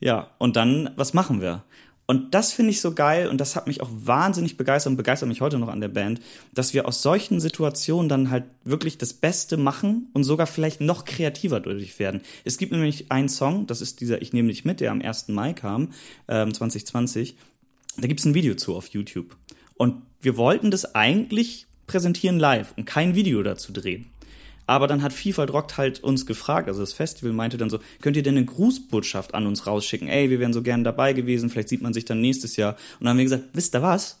Ja, 0.00 0.30
und 0.38 0.56
dann, 0.56 0.90
was 0.96 1.14
machen 1.14 1.40
wir? 1.42 1.62
Und 2.06 2.34
das 2.34 2.52
finde 2.52 2.70
ich 2.70 2.80
so 2.80 2.94
geil 2.94 3.28
und 3.28 3.40
das 3.40 3.56
hat 3.56 3.66
mich 3.66 3.80
auch 3.80 3.90
wahnsinnig 3.92 4.56
begeistert 4.56 4.92
und 4.92 4.96
begeistert 4.96 5.28
mich 5.28 5.40
heute 5.40 5.58
noch 5.58 5.68
an 5.68 5.80
der 5.80 5.88
Band, 5.88 6.20
dass 6.54 6.72
wir 6.72 6.86
aus 6.86 7.02
solchen 7.02 7.40
Situationen 7.40 8.08
dann 8.08 8.30
halt 8.30 8.44
wirklich 8.64 8.96
das 8.96 9.12
Beste 9.12 9.56
machen 9.56 10.08
und 10.12 10.22
sogar 10.22 10.46
vielleicht 10.46 10.80
noch 10.80 11.04
kreativer 11.04 11.58
dadurch 11.58 11.98
werden. 11.98 12.20
Es 12.44 12.58
gibt 12.58 12.70
nämlich 12.70 13.10
einen 13.10 13.28
Song, 13.28 13.66
das 13.66 13.80
ist 13.80 14.00
dieser 14.00 14.22
Ich 14.22 14.32
nehme 14.32 14.48
dich 14.48 14.64
mit, 14.64 14.80
der 14.80 14.92
am 14.92 15.02
1. 15.02 15.28
Mai 15.28 15.52
kam, 15.52 15.92
ähm, 16.28 16.54
2020. 16.54 17.36
Da 17.96 18.06
gibt's 18.06 18.24
ein 18.24 18.34
Video 18.34 18.54
zu 18.54 18.76
auf 18.76 18.88
YouTube. 18.88 19.36
Und 19.74 20.02
wir 20.20 20.36
wollten 20.36 20.70
das 20.70 20.94
eigentlich 20.94 21.66
präsentieren 21.88 22.38
live 22.38 22.72
und 22.76 22.84
kein 22.84 23.14
Video 23.14 23.42
dazu 23.42 23.72
drehen. 23.72 24.06
Aber 24.66 24.88
dann 24.88 25.02
hat 25.02 25.12
Vielfalt 25.12 25.52
Rockt 25.52 25.78
halt 25.78 26.02
uns 26.02 26.26
gefragt, 26.26 26.68
also 26.68 26.80
das 26.80 26.92
Festival 26.92 27.32
meinte 27.32 27.56
dann 27.56 27.70
so, 27.70 27.78
könnt 28.00 28.16
ihr 28.16 28.22
denn 28.22 28.36
eine 28.36 28.46
Grußbotschaft 28.46 29.34
an 29.34 29.46
uns 29.46 29.66
rausschicken? 29.66 30.08
Ey, 30.08 30.28
wir 30.30 30.40
wären 30.40 30.52
so 30.52 30.62
gern 30.62 30.82
dabei 30.82 31.12
gewesen, 31.12 31.50
vielleicht 31.50 31.68
sieht 31.68 31.82
man 31.82 31.94
sich 31.94 32.04
dann 32.04 32.20
nächstes 32.20 32.56
Jahr. 32.56 32.72
Und 32.98 33.04
dann 33.04 33.10
haben 33.10 33.18
wir 33.18 33.24
gesagt, 33.24 33.44
wisst 33.52 33.74
ihr 33.74 33.82
was? 33.82 34.20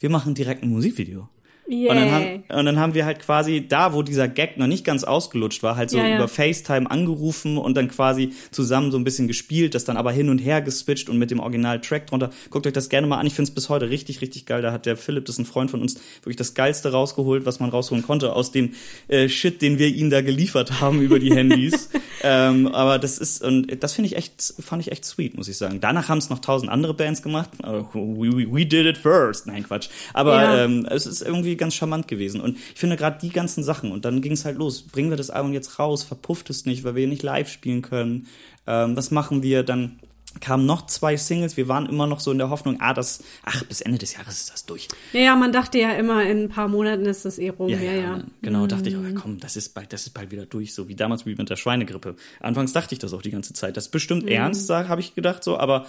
Wir 0.00 0.10
machen 0.10 0.34
direkt 0.34 0.62
ein 0.62 0.70
Musikvideo. 0.70 1.28
Yeah. 1.68 1.90
Und, 1.90 1.96
dann 1.98 2.10
haben, 2.12 2.44
und 2.48 2.66
dann 2.66 2.78
haben 2.78 2.94
wir 2.94 3.04
halt 3.04 3.18
quasi 3.20 3.66
da, 3.68 3.92
wo 3.92 4.02
dieser 4.02 4.28
Gag 4.28 4.56
noch 4.56 4.68
nicht 4.68 4.84
ganz 4.84 5.02
ausgelutscht 5.02 5.62
war, 5.64 5.74
halt 5.76 5.90
so 5.90 5.98
Ja, 5.98 6.06
ja. 6.06 6.16
über 6.16 6.28
FaceTime 6.28 6.88
angerufen 6.90 7.58
und 7.58 7.76
dann 7.76 7.88
quasi 7.88 8.30
zusammen 8.52 8.92
so 8.92 8.98
ein 8.98 9.04
bisschen 9.04 9.26
gespielt, 9.26 9.74
das 9.74 9.84
dann 9.84 9.96
aber 9.96 10.12
hin 10.12 10.28
und 10.28 10.38
her 10.38 10.62
geswitcht 10.62 11.08
und 11.08 11.18
mit 11.18 11.30
dem 11.32 11.40
Original-Track 11.40 12.06
drunter. 12.06 12.30
Guckt 12.50 12.66
euch 12.68 12.72
das 12.72 12.88
gerne 12.88 13.06
mal 13.08 13.18
an. 13.18 13.26
Ich 13.26 13.34
finde 13.34 13.48
es 13.48 13.54
bis 13.54 13.68
heute 13.68 13.90
richtig, 13.90 14.20
richtig 14.20 14.46
geil. 14.46 14.62
Da 14.62 14.70
hat 14.70 14.86
der 14.86 14.96
Philipp, 14.96 15.24
das 15.24 15.34
ist 15.36 15.38
ein 15.40 15.44
Freund 15.44 15.70
von 15.70 15.80
uns, 15.82 15.96
wirklich 16.22 16.36
das 16.36 16.54
Geilste 16.54 16.92
rausgeholt, 16.92 17.46
was 17.46 17.58
man 17.58 17.70
rausholen 17.70 18.04
konnte 18.04 18.32
aus 18.32 18.52
dem 18.52 18.74
äh, 19.08 19.28
Shit, 19.28 19.60
den 19.60 19.78
wir 19.80 19.88
ihnen 19.88 20.10
da 20.10 20.20
geliefert 20.22 20.80
haben 20.80 21.00
über 21.00 21.18
die 21.18 21.34
Handys. 21.34 21.90
ähm, 22.22 22.68
aber 22.68 22.98
das 23.00 23.18
ist, 23.18 23.42
und 23.42 23.82
das 23.82 23.92
finde 23.92 24.06
ich 24.06 24.16
echt, 24.16 24.54
fand 24.60 24.82
ich 24.82 24.92
echt 24.92 25.04
sweet, 25.04 25.36
muss 25.36 25.48
ich 25.48 25.56
sagen. 25.56 25.80
Danach 25.80 26.08
haben 26.08 26.18
es 26.18 26.30
noch 26.30 26.38
tausend 26.38 26.70
andere 26.70 26.94
Bands 26.94 27.22
gemacht. 27.22 27.50
Aber 27.62 27.88
We, 27.92 28.30
we, 28.32 28.46
we 28.52 28.66
did 28.66 28.86
it 28.86 28.98
first. 28.98 29.46
Nein, 29.46 29.64
Quatsch. 29.64 29.88
Aber 30.14 30.36
Ja. 30.42 30.64
ähm, 30.64 30.86
es 30.90 31.06
ist 31.06 31.22
irgendwie 31.22 31.55
ganz 31.56 31.74
charmant 31.74 32.08
gewesen. 32.08 32.40
Und 32.40 32.56
ich 32.56 32.78
finde 32.78 32.96
gerade 32.96 33.18
die 33.20 33.30
ganzen 33.30 33.62
Sachen, 33.64 33.92
und 33.92 34.04
dann 34.04 34.20
ging 34.20 34.32
es 34.32 34.44
halt 34.44 34.58
los. 34.58 34.82
Bringen 34.82 35.10
wir 35.10 35.16
das 35.16 35.30
Album 35.30 35.52
jetzt 35.52 35.78
raus, 35.78 36.02
verpufft 36.02 36.50
es 36.50 36.66
nicht, 36.66 36.84
weil 36.84 36.94
wir 36.94 37.06
nicht 37.06 37.22
live 37.22 37.48
spielen 37.48 37.82
können. 37.82 38.26
Ähm, 38.66 38.96
was 38.96 39.10
machen 39.10 39.42
wir? 39.42 39.62
Dann 39.62 39.98
kamen 40.40 40.66
noch 40.66 40.86
zwei 40.86 41.16
Singles. 41.16 41.56
Wir 41.56 41.66
waren 41.68 41.86
immer 41.86 42.06
noch 42.06 42.20
so 42.20 42.30
in 42.30 42.36
der 42.36 42.50
Hoffnung, 42.50 42.78
ah, 42.80 42.92
das, 42.92 43.22
ach, 43.44 43.64
bis 43.64 43.80
Ende 43.80 43.96
des 43.96 44.14
Jahres 44.14 44.38
ist 44.38 44.52
das 44.52 44.66
durch. 44.66 44.88
Ja, 45.14 45.20
ja, 45.20 45.36
man 45.36 45.50
dachte 45.50 45.78
ja 45.78 45.92
immer, 45.92 46.24
in 46.24 46.44
ein 46.44 46.48
paar 46.50 46.68
Monaten 46.68 47.06
ist 47.06 47.24
das 47.24 47.38
eh 47.38 47.48
rum. 47.48 47.70
Ja, 47.70 47.80
ja. 47.80 47.92
ja. 47.92 48.20
Genau, 48.42 48.66
dachte 48.66 48.90
ich, 48.90 48.96
oh, 48.96 49.00
komm, 49.14 49.40
das 49.40 49.56
ist 49.56 49.72
bald, 49.72 49.92
das 49.94 50.02
ist 50.02 50.12
bald 50.12 50.30
wieder 50.30 50.44
durch, 50.44 50.74
so 50.74 50.88
wie 50.88 50.94
damals 50.94 51.24
wie 51.24 51.34
mit 51.34 51.48
der 51.48 51.56
Schweinegrippe. 51.56 52.16
Anfangs 52.40 52.72
dachte 52.74 52.94
ich 52.94 52.98
das 52.98 53.14
auch 53.14 53.22
die 53.22 53.30
ganze 53.30 53.54
Zeit. 53.54 53.76
Das 53.76 53.86
ist 53.86 53.90
bestimmt 53.92 54.24
Mhm. 54.24 54.28
ernst, 54.32 54.68
habe 54.68 55.00
ich 55.00 55.14
gedacht, 55.14 55.42
so, 55.42 55.58
aber 55.58 55.86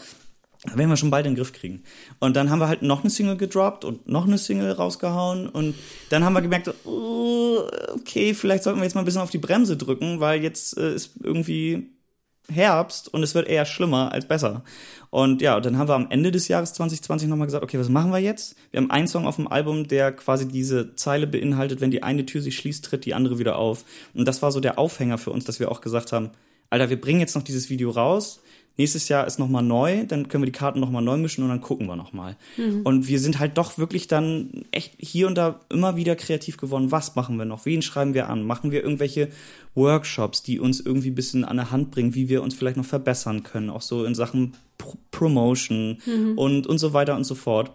werden 0.76 0.90
wir 0.90 0.98
schon 0.98 1.12
bald 1.12 1.26
in 1.26 1.34
den 1.34 1.38
Griff 1.38 1.54
kriegen. 1.54 1.84
Und 2.20 2.36
dann 2.36 2.50
haben 2.50 2.60
wir 2.60 2.68
halt 2.68 2.82
noch 2.82 3.02
eine 3.02 3.10
Single 3.10 3.38
gedroppt 3.38 3.86
und 3.86 4.08
noch 4.08 4.26
eine 4.26 4.38
Single 4.38 4.72
rausgehauen 4.72 5.48
und 5.48 5.76
dann 6.10 6.24
haben 6.24 6.34
wir 6.34 6.42
gemerkt, 6.42 6.74
oh, 6.86 7.62
okay, 7.94 8.34
vielleicht 8.34 8.64
sollten 8.64 8.80
wir 8.80 8.84
jetzt 8.84 8.96
mal 8.96 9.02
ein 9.02 9.06
bisschen 9.06 9.22
auf 9.22 9.30
die 9.30 9.38
Bremse 9.38 9.78
drücken, 9.78 10.20
weil 10.20 10.42
jetzt 10.42 10.78
äh, 10.78 10.94
ist 10.94 11.12
irgendwie 11.24 11.90
Herbst 12.50 13.14
und 13.14 13.24
es 13.24 13.36
wird 13.36 13.48
eher 13.48 13.66
schlimmer 13.66 14.12
als 14.12 14.28
besser. 14.28 14.64
Und 15.10 15.42
ja, 15.42 15.60
dann 15.60 15.78
haben 15.78 15.90
wir 15.90 15.96
am 15.96 16.10
Ende 16.10 16.32
des 16.32 16.48
Jahres 16.48 16.74
2020 16.74 17.28
nochmal 17.28 17.48
gesagt, 17.48 17.64
okay, 17.64 17.80
was 17.80 17.90
machen 17.90 18.12
wir 18.12 18.20
jetzt? 18.20 18.56
Wir 18.72 18.80
haben 18.80 18.92
einen 18.92 19.08
Song 19.08 19.28
auf 19.28 19.36
dem 19.36 19.48
Album, 19.48 19.88
der 19.88 20.12
quasi 20.14 20.48
diese 20.48 20.96
Zeile 20.96 21.28
beinhaltet, 21.28 21.82
wenn 21.82 21.92
die 21.92 22.04
eine 22.04 22.26
Tür 22.26 22.42
sich 22.42 22.58
schließt, 22.58 22.86
tritt 22.86 23.06
die 23.06 23.14
andere 23.14 23.40
wieder 23.40 23.58
auf. 23.58 23.84
Und 24.14 24.28
das 24.28 24.42
war 24.42 24.52
so 24.52 24.60
der 24.60 24.80
Aufhänger 24.80 25.18
für 25.18 25.32
uns, 25.32 25.46
dass 25.46 25.60
wir 25.60 25.72
auch 25.72 25.82
gesagt 25.82 26.12
haben, 26.12 26.32
Alter, 26.70 26.90
wir 26.90 27.00
bringen 27.00 27.20
jetzt 27.20 27.36
noch 27.36 27.44
dieses 27.44 27.70
Video 27.70 27.90
raus. 27.90 28.42
Nächstes 28.78 29.10
Jahr 29.10 29.26
ist 29.26 29.40
nochmal 29.40 29.64
neu, 29.64 30.06
dann 30.06 30.28
können 30.28 30.44
wir 30.44 30.52
die 30.52 30.58
Karten 30.58 30.80
nochmal 30.80 31.02
neu 31.02 31.18
mischen 31.18 31.44
und 31.44 31.50
dann 31.50 31.62
gucken 31.62 31.88
wir 31.88 31.96
nochmal. 31.96 32.36
Und 32.84 33.08
wir 33.08 33.20
sind 33.20 33.40
halt 33.40 33.58
doch 33.58 33.78
wirklich 33.80 34.08
dann 34.08 34.66
echt 34.72 34.94
hier 35.00 35.28
und 35.28 35.36
da 35.36 35.60
immer 35.70 35.96
wieder 35.96 36.16
kreativ 36.16 36.58
geworden. 36.58 36.92
Was 36.92 37.16
machen 37.16 37.38
wir 37.38 37.46
noch? 37.46 37.66
Wen 37.66 37.82
schreiben 37.82 38.14
wir 38.14 38.30
an? 38.30 38.44
Machen 38.44 38.72
wir 38.72 38.84
irgendwelche 38.84 39.30
Workshops, 39.74 40.44
die 40.44 40.60
uns 40.60 40.80
irgendwie 40.80 41.10
ein 41.10 41.16
bisschen 41.16 41.44
an 41.44 41.58
der 41.58 41.72
Hand 41.72 41.92
bringen, 41.92 42.14
wie 42.14 42.30
wir 42.30 42.44
uns 42.44 42.54
vielleicht 42.54 42.78
noch 42.78 42.86
verbessern 42.86 43.44
können, 43.44 43.70
auch 43.70 43.82
so 43.82 44.06
in 44.06 44.16
Sachen 44.16 44.54
Pro 44.78 44.94
Promotion 45.10 45.98
und, 46.36 46.68
und 46.68 46.78
so 46.78 46.94
weiter 46.94 47.16
und 47.16 47.24
so 47.24 47.34
fort. 47.34 47.72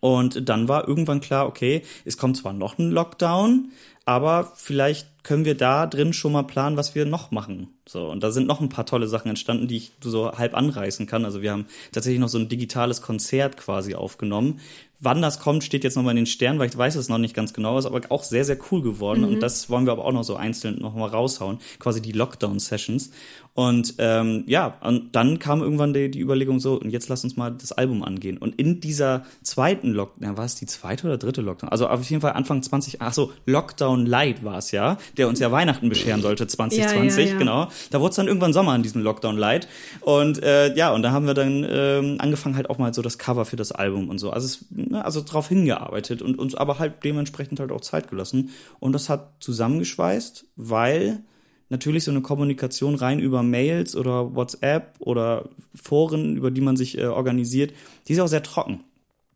Und 0.00 0.48
dann 0.48 0.66
war 0.66 0.88
irgendwann 0.88 1.20
klar, 1.20 1.46
okay, 1.46 1.82
es 2.04 2.16
kommt 2.16 2.36
zwar 2.36 2.52
noch 2.52 2.76
ein 2.76 2.90
Lockdown, 2.90 3.70
aber 4.04 4.52
vielleicht 4.56 5.06
können 5.22 5.44
wir 5.44 5.56
da 5.56 5.86
drin 5.86 6.12
schon 6.12 6.32
mal 6.32 6.42
planen, 6.42 6.76
was 6.76 6.94
wir 6.94 7.06
noch 7.06 7.30
machen. 7.30 7.68
So, 7.86 8.10
und 8.10 8.22
da 8.22 8.30
sind 8.30 8.46
noch 8.46 8.60
ein 8.60 8.68
paar 8.68 8.86
tolle 8.86 9.06
Sachen 9.06 9.28
entstanden, 9.28 9.68
die 9.68 9.76
ich 9.76 9.92
so 10.00 10.32
halb 10.32 10.54
anreißen 10.54 11.06
kann. 11.06 11.24
Also 11.24 11.42
wir 11.42 11.52
haben 11.52 11.66
tatsächlich 11.92 12.20
noch 12.20 12.28
so 12.28 12.38
ein 12.38 12.48
digitales 12.48 13.02
Konzert 13.02 13.56
quasi 13.56 13.94
aufgenommen. 13.94 14.60
Wann 15.04 15.20
das 15.20 15.40
kommt, 15.40 15.64
steht 15.64 15.82
jetzt 15.82 15.96
nochmal 15.96 16.12
in 16.12 16.18
den 16.18 16.26
Sternen, 16.26 16.60
weil 16.60 16.68
ich 16.68 16.78
weiß 16.78 16.94
es 16.94 17.08
noch 17.08 17.18
nicht 17.18 17.34
ganz 17.34 17.52
genau, 17.52 17.76
ist 17.76 17.86
aber 17.86 18.00
auch 18.10 18.22
sehr, 18.22 18.44
sehr 18.44 18.56
cool 18.70 18.82
geworden. 18.82 19.24
Und 19.24 19.40
das 19.40 19.68
wollen 19.68 19.84
wir 19.84 19.92
aber 19.92 20.04
auch 20.04 20.12
noch 20.12 20.22
so 20.22 20.36
einzeln 20.36 20.80
nochmal 20.80 21.08
raushauen, 21.08 21.58
quasi 21.80 22.00
die 22.00 22.12
Lockdown-Sessions. 22.12 23.10
Und 23.54 23.96
ähm, 23.98 24.44
ja, 24.46 24.78
und 24.80 25.14
dann 25.14 25.38
kam 25.38 25.60
irgendwann 25.60 25.92
die, 25.92 26.10
die 26.10 26.20
Überlegung 26.20 26.58
so, 26.58 26.80
und 26.80 26.90
jetzt 26.90 27.10
lass 27.10 27.22
uns 27.22 27.36
mal 27.36 27.50
das 27.50 27.72
Album 27.72 28.02
angehen. 28.02 28.38
Und 28.38 28.54
in 28.54 28.80
dieser 28.80 29.26
zweiten 29.42 29.90
Lockdown, 29.90 30.38
war 30.38 30.44
es 30.44 30.54
die 30.54 30.64
zweite 30.64 31.06
oder 31.06 31.18
dritte 31.18 31.42
Lockdown? 31.42 31.68
Also 31.68 31.86
auf 31.86 32.02
jeden 32.08 32.22
Fall 32.22 32.32
Anfang 32.32 32.62
20, 32.62 33.02
ach 33.02 33.12
so, 33.12 33.32
Lockdown 33.44 34.06
Light 34.06 34.42
war 34.42 34.56
es 34.56 34.70
ja, 34.70 34.96
der 35.18 35.28
uns 35.28 35.38
ja 35.38 35.52
Weihnachten 35.52 35.90
bescheren 35.90 36.22
sollte 36.22 36.46
2020, 36.46 37.18
Ja, 37.18 37.24
ja, 37.24 37.32
ja. 37.32 37.38
genau. 37.38 37.68
Da 37.90 38.00
wurde 38.00 38.10
es 38.10 38.16
dann 38.16 38.28
irgendwann 38.28 38.54
Sommer 38.54 38.74
in 38.74 38.82
diesem 38.82 39.02
Lockdown 39.02 39.36
Light. 39.36 39.68
Und 40.00 40.42
äh, 40.42 40.74
ja, 40.74 40.92
und 40.92 41.02
da 41.02 41.10
haben 41.10 41.26
wir 41.26 41.34
dann 41.34 41.66
ähm, 41.68 42.16
angefangen 42.20 42.56
halt 42.56 42.70
auch 42.70 42.78
mal 42.78 42.94
so 42.94 43.02
das 43.02 43.18
Cover 43.18 43.44
für 43.44 43.56
das 43.56 43.72
Album 43.72 44.08
und 44.08 44.18
so. 44.18 44.30
Also, 44.30 44.46
es, 44.46 44.64
ne, 44.92 45.04
also 45.04 45.22
drauf 45.22 45.48
hingearbeitet 45.48 46.22
und 46.22 46.38
uns 46.38 46.54
aber 46.54 46.78
halt 46.78 47.02
dementsprechend 47.02 47.58
halt 47.58 47.72
auch 47.72 47.80
Zeit 47.80 48.08
gelassen. 48.10 48.50
Und 48.78 48.92
das 48.92 49.08
hat 49.08 49.32
zusammengeschweißt, 49.40 50.46
weil 50.56 51.22
natürlich 51.70 52.04
so 52.04 52.10
eine 52.10 52.20
Kommunikation 52.20 52.94
rein 52.94 53.18
über 53.18 53.42
Mails 53.42 53.96
oder 53.96 54.34
WhatsApp 54.34 54.94
oder 55.00 55.48
Foren, 55.74 56.36
über 56.36 56.50
die 56.50 56.60
man 56.60 56.76
sich 56.76 56.98
äh, 56.98 57.06
organisiert, 57.06 57.72
die 58.06 58.12
ist 58.12 58.20
auch 58.20 58.28
sehr 58.28 58.42
trocken. 58.42 58.84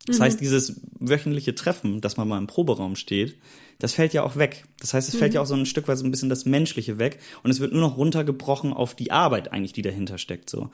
Das 0.07 0.19
heißt, 0.19 0.39
dieses 0.41 0.81
wöchentliche 0.99 1.53
Treffen, 1.53 2.01
dass 2.01 2.17
man 2.17 2.27
mal 2.27 2.37
im 2.37 2.47
Proberaum 2.47 2.95
steht, 2.95 3.37
das 3.79 3.93
fällt 3.93 4.13
ja 4.13 4.23
auch 4.23 4.37
weg. 4.37 4.63
Das 4.79 4.93
heißt, 4.93 5.07
es 5.07 5.15
fällt 5.15 5.33
ja 5.33 5.41
auch 5.41 5.45
so 5.45 5.53
ein 5.53 5.65
Stück 5.65 5.87
weit 5.87 5.97
so 5.97 6.05
ein 6.05 6.11
bisschen 6.11 6.29
das 6.29 6.45
Menschliche 6.45 6.97
weg 6.97 7.19
und 7.43 7.51
es 7.51 7.59
wird 7.59 7.73
nur 7.73 7.81
noch 7.81 7.97
runtergebrochen 7.97 8.73
auf 8.73 8.95
die 8.95 9.11
Arbeit 9.11 9.51
eigentlich, 9.51 9.73
die 9.73 9.81
dahinter 9.83 10.17
steckt 10.17 10.49
so. 10.49 10.69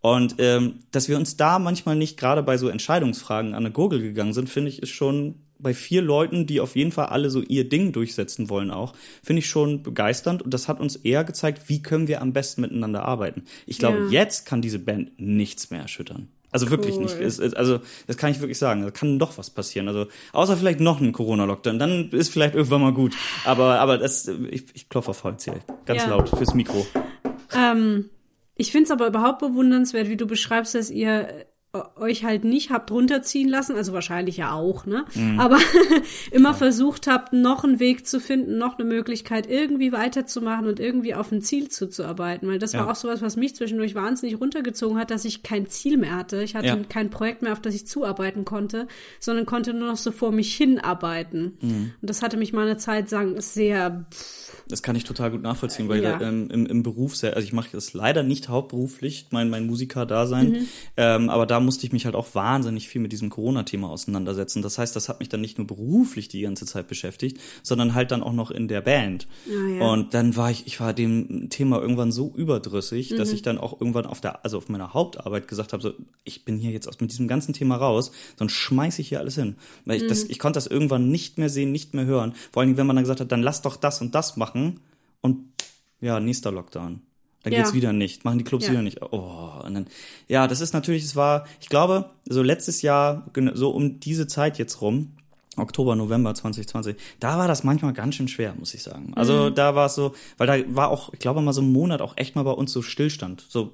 Und 0.00 0.36
ähm, 0.38 0.80
dass 0.92 1.08
wir 1.08 1.16
uns 1.16 1.36
da 1.36 1.58
manchmal 1.58 1.96
nicht 1.96 2.18
gerade 2.18 2.42
bei 2.42 2.58
so 2.58 2.68
Entscheidungsfragen 2.68 3.54
an 3.54 3.64
eine 3.64 3.72
Gurgel 3.72 4.02
gegangen 4.02 4.34
sind, 4.34 4.50
finde 4.50 4.68
ich, 4.68 4.82
ist 4.82 4.90
schon 4.90 5.36
bei 5.58 5.72
vier 5.72 6.02
Leuten, 6.02 6.46
die 6.46 6.60
auf 6.60 6.76
jeden 6.76 6.92
Fall 6.92 7.06
alle 7.06 7.30
so 7.30 7.40
ihr 7.40 7.66
Ding 7.68 7.92
durchsetzen 7.92 8.50
wollen 8.50 8.70
auch, 8.70 8.92
finde 9.22 9.40
ich 9.40 9.48
schon 9.48 9.82
begeisternd 9.82 10.42
und 10.42 10.52
das 10.52 10.68
hat 10.68 10.78
uns 10.78 10.96
eher 10.96 11.24
gezeigt, 11.24 11.68
wie 11.68 11.80
können 11.80 12.06
wir 12.06 12.20
am 12.20 12.34
besten 12.34 12.60
miteinander 12.60 13.04
arbeiten. 13.04 13.44
Ich 13.66 13.78
glaube, 13.78 13.98
Ja. 14.10 14.10
jetzt 14.10 14.44
kann 14.44 14.60
diese 14.60 14.78
Band 14.78 15.12
nichts 15.18 15.70
mehr 15.70 15.80
erschüttern. 15.80 16.28
Also 16.54 16.70
wirklich 16.70 16.94
Cool. 16.94 17.02
nicht. 17.02 17.20
Es, 17.20 17.38
es, 17.40 17.52
also 17.52 17.80
das 18.06 18.16
kann 18.16 18.30
ich 18.30 18.38
wirklich 18.40 18.58
sagen. 18.58 18.82
Da 18.82 18.90
kann 18.92 19.18
doch 19.18 19.36
was 19.38 19.50
passieren. 19.50 19.88
Also 19.88 20.06
außer 20.32 20.56
vielleicht 20.56 20.78
noch 20.80 21.00
ein 21.00 21.10
Corona-Lockdown, 21.12 21.78
dann 21.80 22.10
ist 22.10 22.28
vielleicht 22.32 22.54
irgendwann 22.54 22.80
mal 22.80 22.92
gut. 22.92 23.14
Aber 23.44 23.80
aber 23.80 23.98
das, 23.98 24.28
ich, 24.28 24.64
ich 24.72 24.88
klopfe 24.88 25.10
auf 25.10 25.24
Holz 25.24 25.44
hier, 25.44 25.60
ganz 25.84 26.02
Ja. 26.02 26.10
laut 26.10 26.28
fürs 26.28 26.54
Mikro. 26.54 26.86
Ähm, 27.54 28.08
ich 28.54 28.70
finde 28.70 28.84
es 28.84 28.90
aber 28.92 29.08
überhaupt 29.08 29.40
bewundernswert, 29.40 30.08
wie 30.08 30.16
du 30.16 30.26
beschreibst, 30.26 30.76
dass 30.76 30.90
ihr 30.90 31.44
euch 31.96 32.24
halt 32.24 32.44
nicht 32.44 32.70
habt 32.70 32.90
runterziehen 32.90 33.48
lassen, 33.48 33.74
also 33.76 33.92
wahrscheinlich 33.92 34.36
ja 34.36 34.52
auch, 34.52 34.86
ne? 34.86 35.04
Mhm. 35.14 35.40
Aber 35.40 35.58
immer 36.30 36.54
versucht 36.54 37.06
habt, 37.06 37.32
noch 37.32 37.64
einen 37.64 37.80
Weg 37.80 38.06
zu 38.06 38.20
finden, 38.20 38.58
noch 38.58 38.78
eine 38.78 38.86
Möglichkeit, 38.86 39.48
irgendwie 39.50 39.92
weiterzumachen 39.92 40.66
und 40.66 40.78
irgendwie 40.80 41.14
auf 41.14 41.32
ein 41.32 41.42
Ziel 41.42 41.68
zuzuarbeiten. 41.68 42.48
Weil 42.48 42.58
das 42.58 42.74
war 42.74 42.86
Ja. 42.86 42.90
auch 42.90 42.96
sowas, 42.96 43.22
was 43.22 43.36
mich 43.36 43.56
zwischendurch 43.56 43.94
wahnsinnig 43.94 44.40
runtergezogen 44.40 44.98
hat, 44.98 45.10
dass 45.10 45.24
ich 45.24 45.42
kein 45.42 45.66
Ziel 45.66 45.96
mehr 45.96 46.16
hatte. 46.16 46.42
Ich 46.42 46.54
hatte 46.54 46.66
Ja. 46.68 46.78
kein 46.88 47.10
Projekt 47.10 47.42
mehr, 47.42 47.52
auf 47.52 47.60
das 47.60 47.74
ich 47.74 47.86
zuarbeiten 47.86 48.44
konnte, 48.44 48.86
sondern 49.20 49.46
konnte 49.46 49.74
nur 49.74 49.88
noch 49.88 49.96
so 49.96 50.12
vor 50.12 50.32
mich 50.32 50.54
hinarbeiten. 50.54 51.58
Mhm. 51.60 51.92
Und 52.00 52.10
das 52.10 52.22
hatte 52.22 52.36
mich 52.36 52.52
mal 52.52 52.66
eine 52.66 52.76
Zeit 52.76 53.10
lang 53.10 53.40
sehr 53.40 54.04
Das 54.68 54.82
kann 54.82 54.96
ich 54.96 55.04
total 55.04 55.30
gut 55.30 55.42
nachvollziehen, 55.42 55.88
weil 55.88 56.02
Ja. 56.02 56.20
ähm, 56.20 56.48
im, 56.50 56.66
im 56.66 56.82
Beruf 56.82 57.16
sehr, 57.16 57.34
also 57.36 57.46
ich 57.46 57.52
mache 57.52 57.68
das 57.72 57.92
leider 57.92 58.22
nicht 58.22 58.48
hauptberuflich, 58.48 59.26
mein, 59.30 59.50
mein 59.50 59.66
Musiker-Dasein, 59.66 60.50
Mhm. 60.52 60.66
ähm, 60.96 61.28
aber 61.30 61.46
da 61.46 61.60
musste 61.60 61.86
ich 61.86 61.92
mich 61.92 62.04
halt 62.06 62.14
auch 62.14 62.34
wahnsinnig 62.34 62.88
viel 62.88 63.00
mit 63.00 63.12
diesem 63.12 63.30
Corona-Thema 63.30 63.88
auseinandersetzen. 63.90 64.62
Das 64.62 64.78
heißt, 64.78 64.96
das 64.96 65.08
hat 65.08 65.20
mich 65.20 65.28
dann 65.28 65.40
nicht 65.40 65.58
nur 65.58 65.66
beruflich 65.66 66.28
die 66.28 66.40
ganze 66.42 66.66
Zeit 66.66 66.88
beschäftigt, 66.88 67.38
sondern 67.62 67.94
halt 67.94 68.10
dann 68.10 68.22
auch 68.22 68.32
noch 68.32 68.50
in 68.50 68.68
der 68.68 68.80
Band. 68.80 69.26
Ah, 69.48 69.68
ja. 69.68 69.90
Und 69.92 70.14
dann 70.14 70.36
war 70.36 70.50
ich, 70.50 70.66
ich 70.66 70.80
war 70.80 70.92
dem 70.94 71.48
Thema 71.50 71.80
irgendwann 71.80 72.12
so 72.12 72.32
überdrüssig, 72.34 73.14
dass 73.16 73.28
Mhm. 73.28 73.34
ich 73.34 73.42
dann 73.42 73.58
auch 73.58 73.80
irgendwann 73.80 74.06
auf 74.06 74.20
der, 74.20 74.44
also 74.44 74.58
auf 74.58 74.68
meiner 74.68 74.94
Hauptarbeit 74.94 75.48
gesagt 75.48 75.72
habe, 75.72 75.82
so, 75.82 75.92
ich 76.24 76.44
bin 76.44 76.58
hier 76.58 76.70
jetzt 76.70 76.88
aus 76.88 77.00
mit 77.00 77.10
diesem 77.10 77.28
ganzen 77.28 77.52
Thema 77.52 77.76
raus, 77.76 78.12
sonst 78.38 78.52
schmeiß 78.52 78.98
ich 78.98 79.08
hier 79.08 79.20
alles 79.20 79.34
hin. 79.34 79.56
Weil 79.84 79.96
ich, 79.98 80.04
Mhm. 80.04 80.08
das, 80.08 80.24
ich 80.24 80.38
konnte 80.38 80.56
das 80.56 80.66
irgendwann 80.66 81.10
nicht 81.10 81.38
mehr 81.38 81.48
sehen, 81.48 81.72
nicht 81.72 81.94
mehr 81.94 82.06
hören. 82.06 82.34
Vor 82.52 82.62
allem, 82.62 82.76
wenn 82.76 82.86
man 82.86 82.96
dann 82.96 83.04
gesagt 83.04 83.20
hat, 83.20 83.30
dann 83.32 83.42
lass 83.42 83.62
doch 83.62 83.76
das 83.76 84.00
und 84.00 84.14
das 84.14 84.36
machen 84.36 84.53
und 85.20 85.38
ja, 86.00 86.20
nächster 86.20 86.52
Lockdown. 86.52 87.00
Dann 87.42 87.52
Ja. 87.52 87.58
geht's 87.60 87.74
wieder 87.74 87.92
nicht, 87.92 88.24
machen 88.24 88.38
die 88.38 88.44
Clubs 88.44 88.66
Ja. 88.66 88.72
wieder 88.72 88.82
nicht. 88.82 89.02
Oh, 89.02 89.60
und 89.64 89.74
dann, 89.74 89.86
ja, 90.28 90.46
das 90.48 90.60
ist 90.60 90.72
natürlich, 90.72 91.04
es 91.04 91.14
war, 91.14 91.44
ich 91.60 91.68
glaube, 91.68 92.10
so 92.26 92.42
letztes 92.42 92.80
Jahr, 92.82 93.26
so 93.54 93.70
um 93.70 94.00
diese 94.00 94.26
Zeit 94.26 94.58
jetzt 94.58 94.80
rum, 94.80 95.12
Oktober, 95.56 95.94
November 95.94 96.34
2020, 96.34 96.96
da 97.20 97.38
war 97.38 97.46
das 97.46 97.62
manchmal 97.62 97.92
ganz 97.92 98.14
schön 98.16 98.28
schwer, 98.28 98.54
muss 98.58 98.74
ich 98.74 98.82
sagen. 98.82 99.12
Also 99.14 99.50
Mhm. 99.50 99.54
da 99.54 99.74
war 99.74 99.86
es 99.86 99.94
so, 99.94 100.14
weil 100.38 100.46
da 100.46 100.74
war 100.74 100.88
auch, 100.88 101.12
ich 101.12 101.20
glaube 101.20 101.42
mal 101.42 101.52
so 101.52 101.60
ein 101.62 101.70
Monat 101.72 102.00
auch 102.00 102.16
echt 102.16 102.34
mal 102.34 102.42
bei 102.42 102.50
uns 102.50 102.72
so 102.72 102.82
Stillstand. 102.82 103.44
So, 103.48 103.72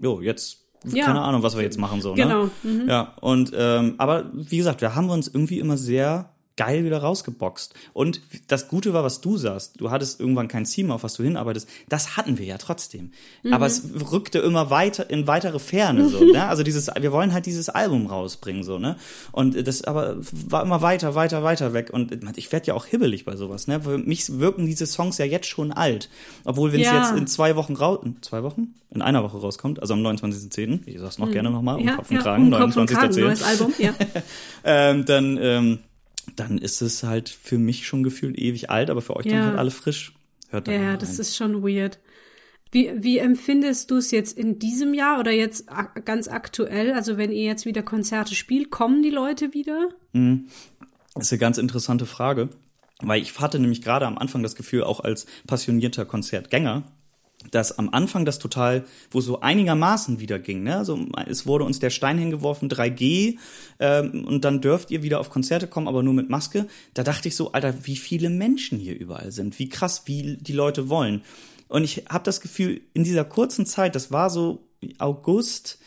jo, 0.00 0.20
jetzt, 0.20 0.64
Ja. 0.84 1.04
keine 1.04 1.20
Ahnung, 1.20 1.42
was 1.44 1.54
wir 1.54 1.62
jetzt 1.62 1.78
machen, 1.78 2.00
so, 2.00 2.14
Genau. 2.14 2.48
ne? 2.64 2.86
Ja, 2.88 3.14
und, 3.20 3.52
ähm, 3.54 3.94
aber 3.98 4.30
wie 4.32 4.56
gesagt, 4.56 4.80
wir 4.80 4.96
haben 4.96 5.10
uns 5.10 5.28
irgendwie 5.28 5.60
immer 5.60 5.76
sehr 5.76 6.30
geil 6.56 6.84
wieder 6.84 6.98
rausgeboxt. 6.98 7.74
Und 7.92 8.20
das 8.48 8.68
Gute 8.68 8.92
war, 8.92 9.02
was 9.04 9.20
du 9.20 9.36
sagst, 9.36 9.80
du 9.80 9.90
hattest 9.90 10.20
irgendwann 10.20 10.48
kein 10.48 10.66
Ziel 10.66 10.84
mehr, 10.84 10.94
auf 10.96 11.02
was 11.02 11.14
du 11.14 11.22
hinarbeitest. 11.22 11.68
Das 11.88 12.16
hatten 12.16 12.38
wir 12.38 12.44
ja 12.46 12.58
trotzdem. 12.58 13.12
Aber 13.50 13.66
es 13.66 13.82
rückte 14.10 14.38
immer 14.38 14.70
weiter 14.70 15.08
in 15.08 15.26
weitere 15.26 15.58
Ferne, 15.58 16.08
so, 16.08 16.22
ne? 16.24 16.46
Also 16.46 16.62
dieses, 16.62 16.88
wir 16.88 17.12
wollen 17.12 17.32
halt 17.32 17.46
dieses 17.46 17.68
Album 17.68 18.06
rausbringen, 18.06 18.64
so, 18.64 18.78
ne? 18.78 18.96
Und 19.32 19.66
das 19.66 19.82
aber 19.84 20.16
war 20.30 20.62
immer 20.62 20.82
weiter, 20.82 21.14
weiter, 21.14 21.42
weiter 21.42 21.72
weg. 21.72 21.90
Und 21.90 22.16
ich 22.36 22.52
werde 22.52 22.66
ja 22.68 22.74
auch 22.74 22.86
hibbelig 22.86 23.24
bei 23.24 23.36
sowas, 23.36 23.66
ne? 23.66 23.80
Für 23.82 23.98
mich 23.98 24.38
wirken 24.38 24.66
diese 24.66 24.86
Songs 24.86 25.18
ja 25.18 25.24
jetzt 25.24 25.46
schon 25.46 25.72
alt. 25.72 26.08
Obwohl, 26.44 26.72
wenn 26.72 26.80
es 26.80 26.86
Ja. 26.86 27.00
jetzt 27.02 27.18
in 27.18 27.26
zwei 27.26 27.56
Wochen 27.56 27.74
raus, 27.74 28.00
zwei 28.20 28.42
Wochen? 28.42 28.74
In 28.90 29.00
einer 29.00 29.22
Woche 29.24 29.38
rauskommt, 29.38 29.80
also 29.80 29.94
am 29.94 30.00
29.10., 30.06 30.80
ich 30.84 30.98
sag's 31.00 31.18
noch 31.18 31.30
gerne 31.30 31.50
nochmal, 31.50 31.76
um 31.76 31.86
ja, 31.86 31.96
Kopf 31.96 32.10
und 32.10 32.16
ja, 32.16 32.22
Kragen, 32.22 32.52
um 32.52 32.60
Kopf 32.60 32.76
und 32.76 32.90
Kragen, 32.90 33.14
29.10. 33.14 33.20
neues 33.24 33.42
Album, 33.42 33.72
ja. 33.78 33.94
ähm, 34.64 35.04
dann, 35.06 35.38
ähm, 35.40 35.78
dann 36.36 36.58
ist 36.58 36.82
es 36.82 37.02
halt 37.02 37.28
für 37.28 37.58
mich 37.58 37.86
schon 37.86 38.02
gefühlt 38.02 38.38
ewig 38.38 38.70
alt, 38.70 38.90
aber 38.90 39.00
für 39.02 39.16
euch 39.16 39.26
Ja. 39.26 39.32
dann 39.32 39.46
halt 39.46 39.58
alle 39.58 39.70
frisch. 39.70 40.12
Hört 40.50 40.68
da 40.68 40.72
Ja, 40.72 40.96
das 40.96 41.18
ist 41.18 41.36
schon 41.36 41.62
weird. 41.62 41.98
Wie, 42.70 42.90
wie 42.96 43.18
empfindest 43.18 43.90
du 43.90 43.96
es 43.96 44.10
jetzt 44.10 44.36
in 44.38 44.58
diesem 44.58 44.94
Jahr 44.94 45.20
oder 45.20 45.30
jetzt 45.30 45.68
ak 45.70 46.06
ganz 46.06 46.26
aktuell? 46.28 46.92
Also 46.92 47.18
wenn 47.18 47.30
ihr 47.30 47.44
jetzt 47.44 47.66
wieder 47.66 47.82
Konzerte 47.82 48.34
spielt, 48.34 48.70
kommen 48.70 49.02
die 49.02 49.10
Leute 49.10 49.52
wieder? 49.52 49.90
Das 50.12 51.26
ist 51.26 51.32
eine 51.32 51.38
ganz 51.38 51.58
interessante 51.58 52.06
Frage, 52.06 52.48
weil 53.02 53.20
ich 53.20 53.38
hatte 53.38 53.58
nämlich 53.58 53.82
gerade 53.82 54.06
am 54.06 54.16
Anfang 54.16 54.42
das 54.42 54.54
Gefühl, 54.54 54.84
auch 54.84 55.00
als 55.00 55.26
passionierter 55.46 56.06
Konzertgänger, 56.06 56.84
dass 57.50 57.78
am 57.78 57.90
Anfang 57.90 58.24
das 58.24 58.38
total, 58.38 58.84
wo 59.10 59.20
so 59.20 59.40
einigermaßen 59.40 60.20
wieder 60.20 60.38
ging, 60.38 60.62
ne? 60.62 60.76
Also 60.76 60.98
es 61.26 61.46
wurde 61.46 61.64
uns 61.64 61.78
der 61.78 61.90
Stein 61.90 62.18
hingeworfen, 62.18 62.68
3G, 62.68 63.38
ähm, 63.80 64.24
und 64.26 64.44
dann 64.44 64.60
dürft 64.60 64.90
ihr 64.90 65.02
wieder 65.02 65.20
auf 65.20 65.30
Konzerte 65.30 65.66
kommen, 65.66 65.88
aber 65.88 66.02
nur 66.02 66.14
mit 66.14 66.30
Maske. 66.30 66.66
Da 66.94 67.02
dachte 67.02 67.28
ich 67.28 67.36
so, 67.36 67.52
Alter, 67.52 67.74
wie 67.84 67.96
viele 67.96 68.30
Menschen 68.30 68.78
hier 68.78 68.98
überall 68.98 69.32
sind, 69.32 69.58
wie 69.58 69.68
krass, 69.68 70.02
wie 70.06 70.36
die 70.40 70.52
Leute 70.52 70.88
wollen. 70.88 71.22
Und 71.68 71.84
ich 71.84 72.04
habe 72.08 72.24
das 72.24 72.40
Gefühl, 72.40 72.82
in 72.92 73.04
dieser 73.04 73.24
kurzen 73.24 73.66
Zeit, 73.66 73.94
das 73.94 74.12
war 74.12 74.30
so 74.30 74.68
August, 74.98 75.78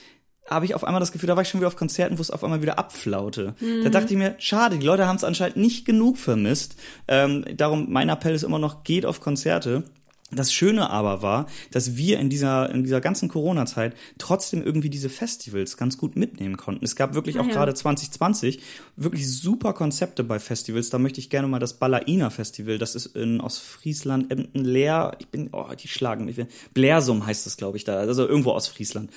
habe 0.47 0.65
ich 0.65 0.75
auf 0.75 0.83
einmal 0.83 0.99
das 0.99 1.11
Gefühl, 1.11 1.27
da 1.27 1.35
war 1.35 1.41
ich 1.41 1.49
schon 1.49 1.59
wieder 1.59 1.67
auf 1.67 1.75
Konzerten, 1.75 2.17
wo 2.17 2.21
es 2.21 2.31
auf 2.31 2.43
einmal 2.43 2.61
wieder 2.61 2.77
abflaute. 2.77 3.55
Mhm. 3.59 3.83
Da 3.83 3.89
dachte 3.89 4.13
ich 4.13 4.17
mir, 4.17 4.35
schade, 4.37 4.77
die 4.77 4.85
Leute 4.85 5.07
haben 5.07 5.15
es 5.15 5.23
anscheinend 5.23 5.57
nicht 5.57 5.85
genug 5.85 6.17
vermisst. 6.17 6.75
Ähm, 7.07 7.45
darum, 7.55 7.91
mein 7.91 8.09
Appell 8.09 8.35
ist 8.35 8.43
immer 8.43 8.59
noch, 8.59 8.83
geht 8.83 9.05
auf 9.05 9.21
Konzerte. 9.21 9.83
Das 10.31 10.51
Schöne 10.51 10.89
aber 10.89 11.21
war, 11.21 11.45
dass 11.69 11.97
wir 11.97 12.17
in 12.17 12.31
dieser, 12.31 12.71
in 12.71 12.83
dieser 12.83 12.99
ganzen 12.99 13.29
Corona-Zeit 13.29 13.95
trotzdem 14.17 14.63
irgendwie 14.63 14.89
diese 14.89 15.07
Festivals 15.07 15.77
ganz 15.77 15.99
gut 15.99 16.15
mitnehmen 16.15 16.57
konnten. 16.57 16.83
Es 16.83 16.95
gab 16.95 17.13
wirklich 17.13 17.37
ah, 17.37 17.41
auch 17.41 17.47
ja. 17.47 17.53
gerade 17.53 17.75
2020 17.75 18.59
wirklich 18.95 19.31
super 19.31 19.73
Konzepte 19.73 20.23
bei 20.23 20.39
Festivals. 20.39 20.89
Da 20.89 20.97
möchte 20.97 21.19
ich 21.19 21.29
gerne 21.29 21.47
mal 21.47 21.59
das 21.59 21.73
Ballaina 21.73 22.31
Festival, 22.31 22.79
das 22.79 22.95
ist 22.95 23.15
in 23.15 23.39
Ostfriesland, 23.39 24.31
Emden, 24.31 24.65
Leer, 24.65 25.15
ich 25.19 25.27
bin, 25.27 25.49
oh, 25.51 25.67
die 25.79 25.87
schlagen 25.87 26.25
mich. 26.25 26.37
Blersum 26.73 27.23
heißt 27.23 27.45
das, 27.45 27.55
glaube 27.55 27.77
ich, 27.77 27.83
da, 27.83 27.97
also 27.97 28.27
irgendwo 28.27 28.51
aus 28.51 28.67
Friesland. 28.67 29.11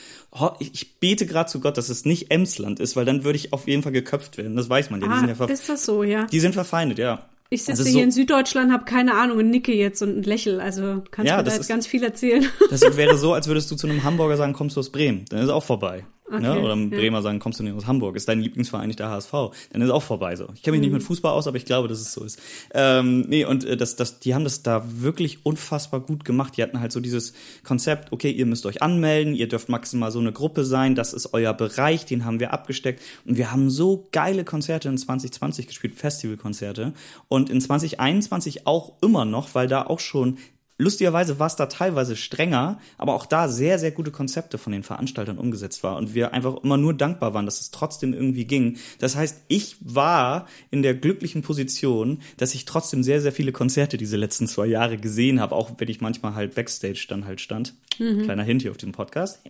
Ich 0.58 0.98
bete 1.00 1.24
gerade 1.24 1.48
zu 1.48 1.60
Gott, 1.60 1.78
dass 1.78 1.88
es 1.88 2.04
nicht 2.04 2.30
Emsland 2.30 2.80
ist, 2.80 2.96
weil 2.96 3.06
dann 3.06 3.24
würde 3.24 3.36
ich 3.36 3.54
auf 3.54 3.66
jeden 3.66 3.82
Fall 3.82 3.92
geköpft 3.92 4.36
werden. 4.36 4.56
Das 4.56 4.68
weiß 4.68 4.90
man 4.90 5.00
ja. 5.00 5.06
Ah, 5.08 5.14
die 5.14 5.26
sind 5.26 5.38
ja 5.38 5.46
ist 5.46 5.68
das 5.70 5.86
so, 5.86 6.02
ja? 6.02 6.26
Die 6.26 6.40
sind 6.40 6.52
verfeindet, 6.52 6.98
ja. 6.98 7.26
Ich 7.50 7.64
sitze 7.64 7.82
also 7.82 7.84
hier 7.84 7.92
so, 7.92 8.04
in 8.04 8.10
Süddeutschland, 8.10 8.72
habe 8.72 8.84
keine 8.84 9.14
Ahnung 9.14 9.38
und 9.38 9.50
nicke 9.50 9.72
jetzt 9.74 10.02
und 10.02 10.26
lächel. 10.26 10.60
Also 10.60 11.02
kannst 11.10 11.30
ja, 11.30 11.38
du 11.38 11.44
da 11.44 11.50
jetzt 11.50 11.62
ist, 11.62 11.68
ganz 11.68 11.86
viel 11.86 12.04
erzählen. 12.04 12.46
Das 12.68 12.82
wäre 12.96 13.16
so, 13.18 13.32
als 13.32 13.48
würdest 13.48 13.70
du 13.70 13.76
zu 13.76 13.86
einem 13.86 14.04
Hamburger 14.04 14.36
sagen, 14.36 14.52
kommst 14.52 14.76
du 14.76 14.80
aus 14.80 14.90
Bremen. 14.90 15.24
Dann 15.30 15.40
ist 15.40 15.48
auch 15.48 15.64
vorbei. 15.64 16.04
Okay, 16.30 16.42
ne? 16.42 16.60
Oder 16.60 16.76
Bremer 16.76 17.18
ja. 17.18 17.22
sagen, 17.22 17.38
kommst 17.38 17.58
du 17.58 17.64
nicht 17.64 17.74
aus 17.74 17.86
Hamburg, 17.86 18.16
ist 18.16 18.28
dein 18.28 18.40
Lieblingsverein 18.40 18.86
nicht 18.86 18.98
der 18.98 19.08
HSV, 19.10 19.32
dann 19.72 19.82
ist 19.82 19.90
auch 19.90 20.02
vorbei 20.02 20.36
so. 20.36 20.48
Ich 20.54 20.62
kenne 20.62 20.76
mich 20.76 20.86
mhm. 20.86 20.92
nicht 20.92 21.00
mit 21.00 21.02
Fußball 21.02 21.32
aus, 21.32 21.46
aber 21.46 21.56
ich 21.56 21.64
glaube, 21.64 21.88
dass 21.88 22.00
es 22.00 22.12
so 22.12 22.22
ist. 22.22 22.40
Ähm, 22.74 23.22
nee, 23.28 23.44
und 23.44 23.64
äh, 23.64 23.76
das, 23.76 23.96
das, 23.96 24.20
die 24.20 24.34
haben 24.34 24.44
das 24.44 24.62
da 24.62 24.84
wirklich 24.86 25.46
unfassbar 25.46 26.00
gut 26.00 26.24
gemacht. 26.24 26.56
Die 26.56 26.62
hatten 26.62 26.80
halt 26.80 26.92
so 26.92 27.00
dieses 27.00 27.32
Konzept, 27.64 28.12
okay, 28.12 28.30
ihr 28.30 28.46
müsst 28.46 28.66
euch 28.66 28.82
anmelden, 28.82 29.34
ihr 29.34 29.48
dürft 29.48 29.68
maximal 29.68 30.10
so 30.10 30.18
eine 30.18 30.32
Gruppe 30.32 30.64
sein, 30.64 30.94
das 30.94 31.12
ist 31.14 31.32
euer 31.32 31.54
Bereich, 31.54 32.04
den 32.04 32.24
haben 32.24 32.40
wir 32.40 32.52
abgesteckt. 32.52 33.02
Und 33.24 33.38
wir 33.38 33.50
haben 33.50 33.70
so 33.70 34.08
geile 34.12 34.44
Konzerte 34.44 34.88
in 34.88 34.98
2020 34.98 35.66
gespielt, 35.66 35.94
Festivalkonzerte. 35.94 36.92
Und 37.28 37.48
in 37.48 37.60
2021 37.60 38.66
auch 38.66 38.92
immer 39.00 39.24
noch, 39.24 39.54
weil 39.54 39.68
da 39.68 39.86
auch 39.86 40.00
schon 40.00 40.38
Lustigerweise 40.80 41.40
war 41.40 41.48
es 41.48 41.56
da 41.56 41.66
teilweise 41.66 42.14
strenger, 42.14 42.78
aber 42.98 43.14
auch 43.14 43.26
da 43.26 43.48
sehr, 43.48 43.80
sehr 43.80 43.90
gute 43.90 44.12
Konzepte 44.12 44.58
von 44.58 44.72
den 44.72 44.84
Veranstaltern 44.84 45.36
umgesetzt 45.36 45.82
war 45.82 45.96
und 45.96 46.14
wir 46.14 46.32
einfach 46.32 46.62
immer 46.62 46.76
nur 46.76 46.94
dankbar 46.94 47.34
waren, 47.34 47.46
dass 47.46 47.60
es 47.60 47.72
trotzdem 47.72 48.14
irgendwie 48.14 48.44
ging. 48.44 48.76
Das 49.00 49.16
heißt, 49.16 49.42
ich 49.48 49.76
war 49.80 50.46
in 50.70 50.82
der 50.82 50.94
glücklichen 50.94 51.42
Position, 51.42 52.20
dass 52.36 52.54
ich 52.54 52.64
trotzdem 52.64 53.02
sehr, 53.02 53.20
sehr 53.20 53.32
viele 53.32 53.50
Konzerte 53.50 53.96
diese 53.96 54.16
letzten 54.16 54.46
zwei 54.46 54.66
Jahre 54.66 54.98
gesehen 54.98 55.40
habe, 55.40 55.56
auch 55.56 55.72
wenn 55.78 55.88
ich 55.88 56.00
manchmal 56.00 56.36
halt 56.36 56.54
Backstage 56.54 57.06
dann 57.08 57.24
halt 57.24 57.40
stand. 57.40 57.74
Mhm. 57.98 58.22
Kleiner 58.22 58.44
Hint 58.44 58.62
hier 58.62 58.70
auf 58.70 58.76
dem 58.76 58.92
Podcast. 58.92 59.40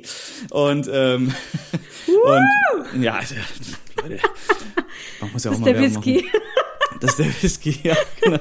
und, 0.50 0.88
ähm, 0.92 1.32
und 2.92 3.02
ja, 3.02 3.20
Leute, 4.02 4.18
man 5.20 5.32
muss 5.32 5.44
ja 5.44 5.50
auch 5.50 5.58
mal 5.58 5.72
der 5.72 5.80
Whisky. 5.80 6.16
Machen. 6.16 6.40
Das 7.04 7.18
ist 7.18 7.18
der 7.18 7.42
Whisky, 7.42 7.76
ja, 7.82 7.96
genau. 8.22 8.38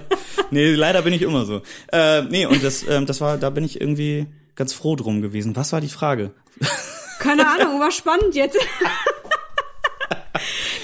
Nee, 0.52 0.74
leider 0.74 1.02
bin 1.02 1.14
ich 1.14 1.22
immer 1.22 1.46
so. 1.46 1.62
Äh, 1.92 2.22
nee, 2.24 2.46
und 2.46 2.64
das, 2.64 2.88
ähm, 2.88 3.06
das 3.06 3.20
war, 3.20 3.38
da 3.38 3.50
bin 3.50 3.66
ich 3.66 3.82
irgendwie 3.82 4.28
ganz 4.56 4.74
froh 4.74 4.96
drum 4.96 5.22
gewesen. 5.22 5.56
Was 5.56 5.74
war 5.74 5.82
die 5.82 5.90
Frage? 5.90 6.32
Keine 7.20 7.46
Ahnung, 7.46 7.80
war 7.80 7.92
spannend 7.92 8.36
jetzt. 8.36 8.58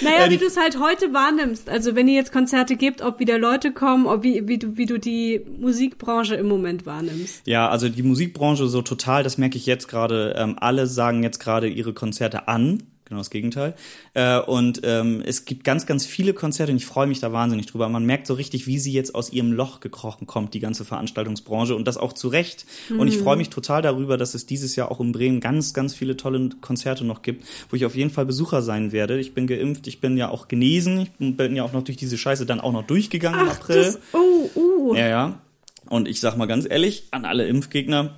Naja, 0.01 0.29
wie 0.29 0.37
du 0.37 0.45
es 0.45 0.55
halt 0.55 0.79
heute 0.79 1.13
wahrnimmst. 1.13 1.69
Also 1.69 1.93
wenn 1.93 2.07
ihr 2.07 2.15
jetzt 2.15 2.31
Konzerte 2.31 2.77
gibt, 2.77 3.01
ob 3.01 3.19
wieder 3.19 3.37
Leute 3.37 3.73
kommen, 3.73 4.05
ob 4.05 4.23
wie, 4.23 4.47
wie, 4.47 4.57
du, 4.57 4.77
wie 4.77 4.85
du 4.85 4.97
die 4.97 5.41
Musikbranche 5.59 6.35
im 6.35 6.47
Moment 6.47 6.85
wahrnimmst. 6.85 7.45
Ja, 7.45 7.67
also 7.67 7.89
die 7.89 8.03
Musikbranche 8.03 8.67
so 8.67 8.81
total, 8.81 9.23
das 9.23 9.37
merke 9.37 9.57
ich 9.57 9.65
jetzt 9.65 9.89
gerade. 9.89 10.35
Ähm, 10.37 10.55
alle 10.57 10.87
sagen 10.87 11.21
jetzt 11.21 11.39
gerade 11.39 11.67
ihre 11.67 11.93
Konzerte 11.93 12.47
an 12.47 12.83
genau 13.09 13.19
das 13.19 13.29
Gegenteil. 13.31 13.73
Äh, 14.13 14.39
und 14.39 14.81
ähm, 14.83 15.21
es 15.25 15.45
gibt 15.45 15.63
ganz, 15.63 15.85
ganz 15.85 16.05
viele 16.05 16.33
Konzerte 16.33 16.71
und 16.71 16.77
ich 16.77 16.85
freue 16.85 17.07
mich 17.07 17.19
da 17.19 17.33
wahnsinnig 17.33 17.65
drüber. 17.65 17.89
Man 17.89 18.05
merkt 18.05 18.27
so 18.27 18.35
richtig, 18.35 18.67
wie 18.67 18.77
sie 18.77 18.93
jetzt 18.93 19.15
aus 19.15 19.33
ihrem 19.33 19.51
Loch 19.51 19.79
gekrochen 19.79 20.27
kommt, 20.27 20.53
die 20.53 20.59
ganze 20.59 20.85
Veranstaltungsbranche 20.85 21.75
und 21.75 21.87
das 21.87 21.97
auch 21.97 22.13
zu 22.13 22.27
Recht. 22.27 22.65
Mhm. 22.89 22.99
Und 22.99 23.07
ich 23.07 23.17
freue 23.17 23.35
mhm. 23.35 23.39
mich 23.39 23.49
total 23.49 23.81
darüber, 23.81 24.17
dass 24.17 24.35
es 24.35 24.45
dieses 24.45 24.75
Jahr 24.75 24.91
auch 24.91 24.99
in 24.99 25.11
Bremen 25.11 25.39
ganz, 25.39 25.73
ganz 25.73 25.95
viele 25.95 26.15
tolle 26.15 26.49
Konzerte 26.61 27.03
noch 27.03 27.21
gibt, 27.23 27.45
wo 27.69 27.75
ich 27.75 27.85
auf 27.85 27.95
jeden 27.95 28.11
Fall 28.11 28.25
Besucher 28.25 28.61
sein 28.61 28.91
werde. 28.91 29.19
Ich 29.19 29.33
bin 29.33 29.47
geimpft, 29.47 29.87
ich 29.87 29.99
bin 29.99 30.15
ja 30.15 30.29
auch 30.29 30.47
genesen, 30.47 30.99
ich 30.99 31.11
bin 31.35 31.55
ja 31.55 31.63
auch 31.63 31.73
noch 31.73 31.83
durch 31.83 31.97
diese 31.97 32.17
Scheiße 32.17 32.45
dann 32.45 32.61
auch 32.61 32.71
noch 32.71 32.83
durchgegangen 32.83 33.39
Ach, 33.39 33.45
im 33.45 33.51
April. 33.51 33.83
Das, 33.83 33.99
oh, 34.13 34.49
uh. 34.55 34.95
Ja, 34.95 35.07
ja. 35.07 35.41
Und 35.89 36.07
ich 36.07 36.19
sag 36.19 36.37
mal 36.37 36.45
ganz 36.45 36.67
ehrlich, 36.69 37.05
an 37.09 37.25
alle 37.25 37.47
Impfgegner, 37.47 38.13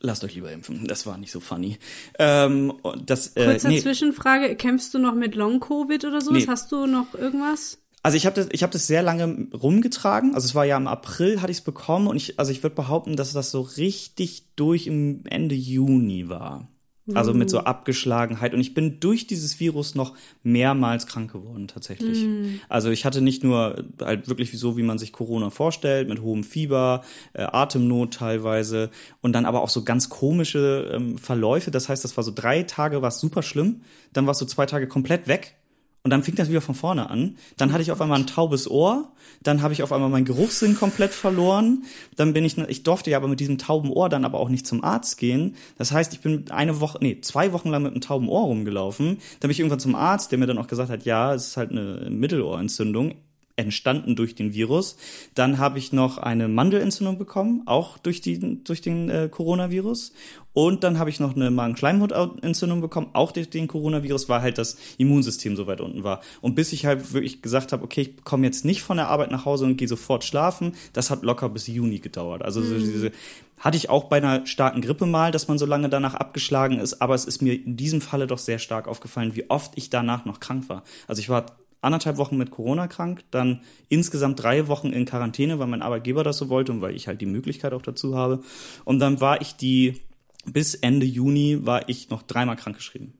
lasst 0.00 0.24
euch 0.24 0.34
lieber 0.34 0.52
impfen. 0.52 0.86
Das 0.86 1.06
war 1.06 1.18
nicht 1.18 1.30
so 1.30 1.40
funny. 1.40 1.78
Ähm, 2.18 2.72
das, 3.04 3.36
äh, 3.36 3.44
Kurze 3.44 3.68
nee. 3.68 3.80
Zwischenfrage, 3.80 4.56
kämpfst 4.56 4.94
du 4.94 4.98
noch 4.98 5.14
mit 5.14 5.34
Long-Covid 5.34 6.04
oder 6.04 6.20
sowas? 6.20 6.42
Nee. 6.42 6.48
Hast 6.48 6.72
du 6.72 6.86
noch 6.86 7.14
irgendwas? 7.14 7.78
Also 8.02 8.16
ich 8.16 8.26
habe 8.26 8.36
das, 8.36 8.48
ich 8.52 8.62
habe 8.62 8.72
das 8.72 8.86
sehr 8.86 9.02
lange 9.02 9.48
rumgetragen. 9.52 10.34
Also 10.34 10.46
es 10.46 10.54
war 10.54 10.64
ja 10.64 10.76
im 10.76 10.86
April, 10.86 11.40
hatte 11.40 11.50
ich 11.50 11.58
es 11.58 11.64
bekommen 11.64 12.06
und 12.06 12.16
ich, 12.16 12.38
also 12.38 12.52
ich 12.52 12.62
würde 12.62 12.76
behaupten, 12.76 13.16
dass 13.16 13.32
das 13.32 13.50
so 13.50 13.60
richtig 13.60 14.44
durch 14.56 14.86
im 14.86 15.22
Ende 15.26 15.54
Juni 15.54 16.28
war. 16.28 16.68
Also 17.14 17.34
mit 17.34 17.48
so 17.48 17.60
mhm. 17.60 17.66
Abgeschlagenheit. 17.66 18.54
Und 18.54 18.60
ich 18.60 18.74
bin 18.74 19.00
durch 19.00 19.26
dieses 19.26 19.60
Virus 19.60 19.94
noch 19.94 20.14
mehrmals 20.42 21.06
krank 21.06 21.32
geworden, 21.32 21.68
tatsächlich. 21.68 22.24
Mm. 22.24 22.60
Also 22.68 22.90
ich 22.90 23.04
hatte 23.04 23.22
nicht 23.22 23.42
nur 23.42 23.84
halt 24.00 24.28
wirklich 24.28 24.58
so, 24.58 24.76
wie 24.76 24.82
man 24.82 24.98
sich 24.98 25.12
Corona 25.12 25.50
vorstellt, 25.50 26.08
mit 26.08 26.20
hohem 26.20 26.44
Fieber, 26.44 27.02
äh, 27.32 27.42
Atemnot 27.42 28.14
teilweise 28.14 28.90
und 29.22 29.32
dann 29.32 29.46
aber 29.46 29.62
auch 29.62 29.70
so 29.70 29.84
ganz 29.84 30.08
komische 30.08 30.90
ähm, 30.92 31.18
Verläufe. 31.18 31.70
Das 31.70 31.88
heißt, 31.88 32.04
das 32.04 32.16
war 32.16 32.24
so 32.24 32.32
drei 32.34 32.62
Tage 32.62 33.00
war 33.02 33.08
es 33.08 33.20
super 33.20 33.42
schlimm, 33.42 33.82
dann 34.12 34.26
war 34.26 34.32
es 34.32 34.38
so 34.38 34.46
zwei 34.46 34.66
Tage 34.66 34.86
komplett 34.86 35.28
weg 35.28 35.57
und 36.08 36.10
dann 36.10 36.22
fing 36.22 36.36
das 36.36 36.48
wieder 36.48 36.62
von 36.62 36.74
vorne 36.74 37.10
an. 37.10 37.36
Dann 37.58 37.70
hatte 37.70 37.82
ich 37.82 37.92
auf 37.92 38.00
einmal 38.00 38.18
ein 38.18 38.26
taubes 38.26 38.70
Ohr. 38.70 39.12
Dann 39.42 39.60
habe 39.60 39.74
ich 39.74 39.82
auf 39.82 39.92
einmal 39.92 40.08
meinen 40.08 40.24
Geruchssinn 40.24 40.74
komplett 40.74 41.12
verloren. 41.12 41.84
Dann 42.16 42.32
bin 42.32 42.46
ich, 42.46 42.56
ich 42.56 42.82
durfte 42.82 43.10
ja 43.10 43.18
aber 43.18 43.28
mit 43.28 43.40
diesem 43.40 43.58
tauben 43.58 43.90
Ohr 43.90 44.08
dann 44.08 44.24
aber 44.24 44.40
auch 44.40 44.48
nicht 44.48 44.66
zum 44.66 44.82
Arzt 44.82 45.18
gehen. 45.18 45.54
Das 45.76 45.92
heißt, 45.92 46.14
ich 46.14 46.20
bin 46.20 46.50
eine 46.50 46.80
Woche, 46.80 46.96
nee, 47.02 47.20
zwei 47.20 47.52
Wochen 47.52 47.68
lang 47.68 47.82
mit 47.82 47.92
einem 47.92 48.00
tauben 48.00 48.30
Ohr 48.30 48.44
rumgelaufen. 48.44 49.18
Dann 49.40 49.48
bin 49.48 49.50
ich 49.50 49.60
irgendwann 49.60 49.80
zum 49.80 49.94
Arzt, 49.94 50.32
der 50.32 50.38
mir 50.38 50.46
dann 50.46 50.56
auch 50.56 50.66
gesagt 50.66 50.88
hat, 50.88 51.04
ja, 51.04 51.34
es 51.34 51.48
ist 51.48 51.56
halt 51.58 51.72
eine 51.72 52.08
Mittelohrentzündung 52.08 53.12
entstanden 53.58 54.16
durch 54.16 54.34
den 54.34 54.54
Virus. 54.54 54.96
Dann 55.34 55.58
habe 55.58 55.78
ich 55.78 55.92
noch 55.92 56.18
eine 56.18 56.48
Mandelentzündung 56.48 57.18
bekommen, 57.18 57.62
auch 57.66 57.98
durch, 57.98 58.20
die, 58.20 58.62
durch 58.62 58.80
den 58.80 59.10
äh, 59.10 59.28
Coronavirus. 59.30 60.12
Und 60.54 60.82
dann 60.82 60.98
habe 60.98 61.10
ich 61.10 61.20
noch 61.20 61.36
eine 61.36 61.50
Magen-Schleimhautentzündung 61.50 62.80
bekommen, 62.80 63.10
auch 63.12 63.32
durch 63.32 63.50
den 63.50 63.68
Coronavirus, 63.68 64.28
weil 64.28 64.42
halt 64.42 64.58
das 64.58 64.76
Immunsystem 64.96 65.56
so 65.56 65.66
weit 65.66 65.80
unten 65.80 66.04
war. 66.04 66.20
Und 66.40 66.54
bis 66.54 66.72
ich 66.72 66.86
halt 66.86 67.12
wirklich 67.12 67.42
gesagt 67.42 67.72
habe, 67.72 67.84
okay, 67.84 68.00
ich 68.02 68.24
komme 68.24 68.46
jetzt 68.46 68.64
nicht 68.64 68.82
von 68.82 68.96
der 68.96 69.08
Arbeit 69.08 69.30
nach 69.30 69.44
Hause 69.44 69.66
und 69.66 69.76
gehe 69.76 69.88
sofort 69.88 70.24
schlafen, 70.24 70.74
das 70.92 71.10
hat 71.10 71.22
locker 71.22 71.48
bis 71.48 71.66
Juni 71.66 71.98
gedauert. 71.98 72.42
Also 72.42 72.62
so 72.62 72.74
mhm. 72.74 72.78
diese 72.78 73.12
hatte 73.60 73.76
ich 73.76 73.90
auch 73.90 74.04
bei 74.04 74.18
einer 74.18 74.46
starken 74.46 74.80
Grippe 74.80 75.06
mal, 75.06 75.32
dass 75.32 75.48
man 75.48 75.58
so 75.58 75.66
lange 75.66 75.88
danach 75.88 76.14
abgeschlagen 76.14 76.78
ist, 76.78 77.02
aber 77.02 77.14
es 77.14 77.24
ist 77.24 77.42
mir 77.42 77.54
in 77.54 77.76
diesem 77.76 78.00
Falle 78.00 78.26
doch 78.26 78.38
sehr 78.38 78.58
stark 78.58 78.86
aufgefallen, 78.86 79.34
wie 79.34 79.50
oft 79.50 79.72
ich 79.74 79.90
danach 79.90 80.24
noch 80.24 80.38
krank 80.38 80.68
war. 80.68 80.84
Also 81.08 81.20
ich 81.20 81.28
war 81.28 81.46
anderthalb 81.80 82.16
Wochen 82.16 82.36
mit 82.36 82.50
Corona 82.50 82.88
krank, 82.88 83.24
dann 83.30 83.60
insgesamt 83.88 84.42
drei 84.42 84.68
Wochen 84.68 84.88
in 84.88 85.04
Quarantäne, 85.04 85.58
weil 85.58 85.66
mein 85.66 85.82
Arbeitgeber 85.82 86.24
das 86.24 86.38
so 86.38 86.48
wollte 86.48 86.72
und 86.72 86.80
weil 86.80 86.94
ich 86.94 87.08
halt 87.08 87.20
die 87.20 87.26
Möglichkeit 87.26 87.72
auch 87.72 87.82
dazu 87.82 88.16
habe. 88.16 88.42
Und 88.84 88.98
dann 88.98 89.20
war 89.20 89.40
ich 89.40 89.54
die, 89.54 90.00
bis 90.44 90.74
Ende 90.74 91.06
Juni 91.06 91.64
war 91.64 91.88
ich 91.88 92.10
noch 92.10 92.22
dreimal 92.22 92.56
krankgeschrieben. 92.56 93.14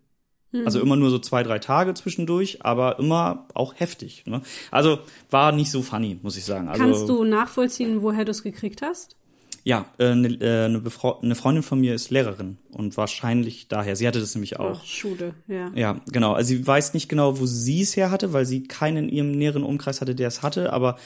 Mhm. 0.52 0.64
Also 0.64 0.80
immer 0.80 0.96
nur 0.96 1.10
so 1.10 1.18
zwei, 1.18 1.42
drei 1.42 1.58
Tage 1.58 1.94
zwischendurch, 1.94 2.64
aber 2.64 2.98
immer 2.98 3.46
auch 3.54 3.74
heftig. 3.76 4.24
Ne? 4.26 4.42
Also 4.70 4.98
war 5.30 5.52
nicht 5.52 5.70
so 5.70 5.82
funny, 5.82 6.18
muss 6.22 6.36
ich 6.36 6.44
sagen. 6.44 6.68
Also, 6.68 6.82
Kannst 6.82 7.08
du 7.08 7.24
nachvollziehen, 7.24 8.02
woher 8.02 8.24
du 8.24 8.30
es 8.30 8.42
gekriegt 8.42 8.82
hast? 8.82 9.16
Ja, 9.64 9.86
eine, 9.98 10.28
äh, 10.40 10.64
eine, 10.64 10.82
eine 11.22 11.34
Freundin 11.34 11.62
von 11.62 11.80
mir 11.80 11.94
ist 11.94 12.10
Lehrerin 12.10 12.58
und 12.70 12.96
wahrscheinlich 12.96 13.68
daher. 13.68 13.96
Sie 13.96 14.06
hatte 14.06 14.20
das 14.20 14.34
nämlich 14.34 14.58
auch. 14.58 14.80
Ach, 14.80 14.84
Schule, 14.84 15.34
ja. 15.46 15.70
Ja, 15.74 16.00
genau. 16.10 16.32
Also 16.32 16.48
sie 16.48 16.66
weiß 16.66 16.94
nicht 16.94 17.08
genau, 17.08 17.38
wo 17.38 17.46
sie 17.46 17.82
es 17.82 17.96
her 17.96 18.10
hatte, 18.10 18.32
weil 18.32 18.46
sie 18.46 18.64
keinen 18.64 19.08
in 19.08 19.14
ihrem 19.14 19.32
näheren 19.32 19.62
Umkreis 19.62 20.00
hatte, 20.00 20.14
der 20.14 20.28
es 20.28 20.42
hatte, 20.42 20.72
aber 20.72 20.96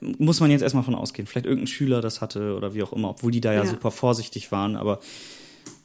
äh, 0.00 0.06
muss 0.18 0.40
man 0.40 0.50
jetzt 0.50 0.62
erstmal 0.62 0.84
von 0.84 0.94
ausgehen. 0.94 1.26
Vielleicht 1.26 1.46
irgendein 1.46 1.68
Schüler 1.68 2.00
das 2.00 2.20
hatte 2.20 2.54
oder 2.56 2.74
wie 2.74 2.82
auch 2.82 2.92
immer, 2.92 3.10
obwohl 3.10 3.30
die 3.30 3.40
da 3.40 3.52
ja, 3.52 3.64
ja. 3.64 3.66
super 3.66 3.90
vorsichtig 3.90 4.52
waren, 4.52 4.76
aber 4.76 5.00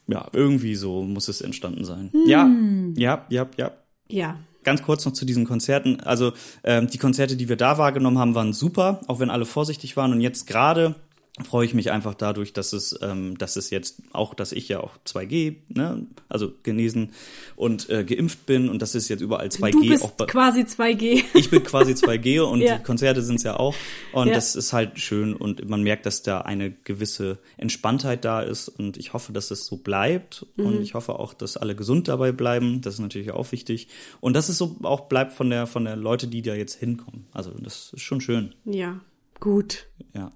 ja, 0.08 0.28
irgendwie 0.34 0.76
so 0.76 1.04
muss 1.04 1.28
es 1.28 1.42
entstanden 1.42 1.86
sein. 1.86 2.10
Hm. 2.12 2.26
Ja, 2.28 2.50
ja, 2.96 3.26
ja, 3.30 3.48
ja. 3.58 3.72
Ja. 4.10 4.40
Ganz 4.64 4.82
kurz 4.82 5.06
noch 5.06 5.14
zu 5.14 5.26
diesen 5.26 5.46
Konzerten. 5.46 6.00
Also 6.00 6.32
ähm, 6.64 6.88
die 6.88 6.98
Konzerte, 6.98 7.36
die 7.36 7.50
wir 7.50 7.58
da 7.58 7.78
wahrgenommen 7.78 8.18
haben, 8.18 8.36
waren 8.36 8.54
super, 8.54 9.02
auch 9.08 9.20
wenn 9.20 9.30
alle 9.30 9.46
vorsichtig 9.46 9.98
waren. 9.98 10.14
Und 10.14 10.22
jetzt 10.22 10.48
gerade 10.48 10.96
freue 11.44 11.66
ich 11.66 11.74
mich 11.74 11.90
einfach 11.90 12.14
dadurch, 12.14 12.54
dass 12.54 12.74
es, 12.74 12.96
ähm, 13.02 13.40
dass 13.40 13.56
es 13.56 13.72
jetzt 13.72 14.04
auch, 14.12 14.36
dass 14.36 14.52
ich 14.52 14.70
ja 14.70 14.82
auch 14.82 14.92
2G, 15.04 15.56
ne, 15.70 16.06
also 16.30 16.54
genesen 16.62 17.12
und 17.56 17.90
äh, 17.90 18.04
geimpft 18.04 18.46
bin 18.46 18.70
und 18.70 18.84
das 18.84 18.94
ist 18.94 19.10
jetzt 19.10 19.22
überall 19.22 19.48
2G 19.48 19.72
Du 19.72 19.80
bist 19.90 20.04
auch 20.04 20.16
quasi 20.28 20.62
2G. 20.62 21.24
ich 21.34 21.50
bin 21.50 21.64
quasi 21.64 21.94
2G 21.94 22.40
und 22.48 22.62
Ja. 22.62 22.78
die 22.78 22.84
Konzerte 22.84 23.24
sind 23.24 23.38
es 23.38 23.44
ja 23.44 23.58
auch. 23.58 23.74
Und 24.12 24.28
Ja. 24.28 24.36
das 24.36 24.56
ist 24.56 24.74
halt 24.74 25.00
schön 25.00 25.34
und 25.36 25.68
man 25.68 25.82
merkt, 25.82 26.06
dass 26.06 26.22
da 26.22 26.42
eine 26.42 26.70
gewisse 26.72 27.40
Entspanntheit 27.58 28.24
da 28.26 28.42
ist 28.42 28.70
und 28.70 28.98
ich 28.98 29.14
hoffe, 29.14 29.34
dass 29.34 29.50
es 29.50 29.66
so 29.66 29.78
bleibt 29.78 30.46
Mhm. 30.56 30.66
und 30.68 30.82
ich 30.84 30.94
hoffe 30.94 31.18
auch, 31.18 31.34
dass 31.34 31.58
alle 31.58 31.76
gesund 31.76 32.08
dabei 32.10 32.32
bleiben. 32.32 32.82
Das 32.82 32.94
ist 32.94 33.00
natürlich 33.00 33.32
auch 33.32 33.52
wichtig 33.52 33.88
und 34.22 34.34
dass 34.34 34.50
es 34.50 34.60
so 34.60 34.76
auch 34.84 35.08
bleibt 35.10 35.34
von 35.34 35.50
der 35.50 35.66
von 35.66 35.84
der 35.86 35.96
Leute, 35.96 36.28
die 36.28 36.44
da 36.44 36.54
jetzt 36.54 36.76
hinkommen. 36.76 37.26
Also 37.32 37.50
das 37.60 37.92
ist 37.94 38.02
schon 38.02 38.22
schön. 38.22 38.54
Ja, 38.66 39.00
gut. 39.40 39.88
Ja. 40.14 40.32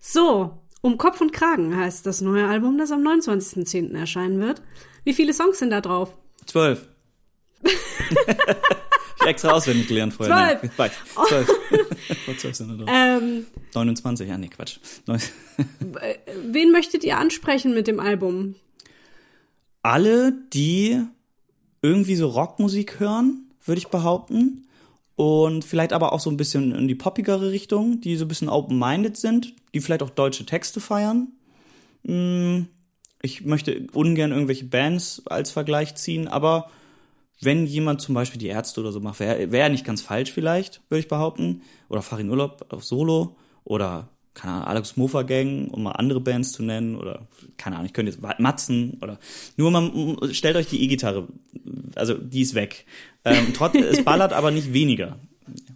So, 0.00 0.58
um 0.80 0.98
Kopf 0.98 1.20
und 1.20 1.32
Kragen 1.32 1.76
heißt 1.76 2.06
das 2.06 2.20
neue 2.20 2.46
Album, 2.46 2.78
das 2.78 2.92
am 2.92 3.02
29.10. 3.02 3.96
erscheinen 3.98 4.40
wird. 4.40 4.62
Wie 5.04 5.14
viele 5.14 5.32
Songs 5.32 5.58
sind 5.58 5.70
da 5.70 5.80
drauf? 5.80 6.16
Zwölf. 6.46 6.88
ich 7.62 9.26
extra 9.26 9.50
auswendig 9.50 9.88
gelernt 9.88 10.14
vorher. 10.14 10.60
Zwölf. 10.60 10.78
Nein. 10.78 10.90
Zwölf. 11.26 11.46
Vor 12.24 12.36
zwölf 12.38 12.54
sind 12.54 12.68
wir 12.68 12.84
drauf. 12.84 12.88
Ähm, 12.92 13.46
29, 13.74 14.28
ja, 14.28 14.38
nee, 14.38 14.48
Quatsch. 14.48 14.78
Wen 16.44 16.72
möchtet 16.72 17.04
ihr 17.04 17.18
ansprechen 17.18 17.74
mit 17.74 17.86
dem 17.86 18.00
Album? 18.00 18.54
alle, 19.82 20.32
die 20.52 21.02
irgendwie 21.82 22.16
so 22.16 22.28
Rockmusik 22.28 23.00
hören, 23.00 23.50
würde 23.64 23.78
ich 23.78 23.88
behaupten. 23.88 24.66
Und 25.16 25.64
vielleicht 25.64 25.92
aber 25.92 26.12
auch 26.12 26.20
so 26.20 26.30
ein 26.30 26.36
bisschen 26.36 26.72
in 26.72 26.86
die 26.86 26.94
poppigere 26.94 27.50
Richtung, 27.50 28.00
die 28.00 28.16
so 28.16 28.24
ein 28.24 28.28
bisschen 28.28 28.48
open-minded 28.48 29.16
sind, 29.16 29.54
die 29.74 29.80
vielleicht 29.80 30.02
auch 30.02 30.10
deutsche 30.10 30.46
Texte 30.46 30.80
feiern. 30.80 31.28
Mm, 32.02 32.62
Ich 33.22 33.44
möchte 33.44 33.86
ungern 33.92 34.30
irgendwelche 34.30 34.64
Bands 34.66 35.22
als 35.26 35.50
Vergleich 35.50 35.96
ziehen, 35.96 36.28
aber 36.28 36.70
wenn 37.40 37.66
jemand 37.66 38.00
zum 38.00 38.14
Beispiel 38.14 38.38
die 38.38 38.46
Ärzte 38.48 38.80
oder 38.80 38.92
so 38.92 39.00
macht, 39.00 39.20
wäre 39.20 39.50
wär 39.52 39.68
nicht 39.68 39.84
ganz 39.84 40.02
falsch 40.02 40.32
vielleicht, 40.32 40.80
würde 40.88 41.00
ich 41.00 41.08
behaupten. 41.08 41.62
Oder 41.88 42.02
Farin 42.02 42.30
Urlaub 42.30 42.66
auf 42.70 42.84
Solo 42.84 43.36
oder 43.64 44.08
keine 44.34 44.52
Ahnung, 44.54 44.68
Alex 44.68 44.96
Mofa 44.96 45.22
Gang, 45.22 45.68
um 45.72 45.82
mal 45.82 45.92
andere 45.92 46.20
Bands 46.20 46.52
zu 46.52 46.62
nennen 46.62 46.94
oder 46.94 47.26
keine 47.56 47.74
Ahnung, 47.76 47.86
ich 47.86 47.92
könnte 47.92 48.12
jetzt 48.12 48.22
Matzen 48.38 48.98
oder 49.02 49.18
nur 49.56 49.70
mal 49.72 49.90
stellt 50.32 50.54
euch 50.56 50.68
die 50.68 50.82
E-Gitarre, 50.82 51.26
also 51.96 52.14
die 52.14 52.42
ist 52.42 52.54
weg. 52.54 52.86
Ähm, 53.24 53.48
trotz, 53.52 53.74
es 53.74 54.04
ballert 54.04 54.32
aber 54.32 54.52
nicht 54.52 54.72
weniger. 54.72 55.18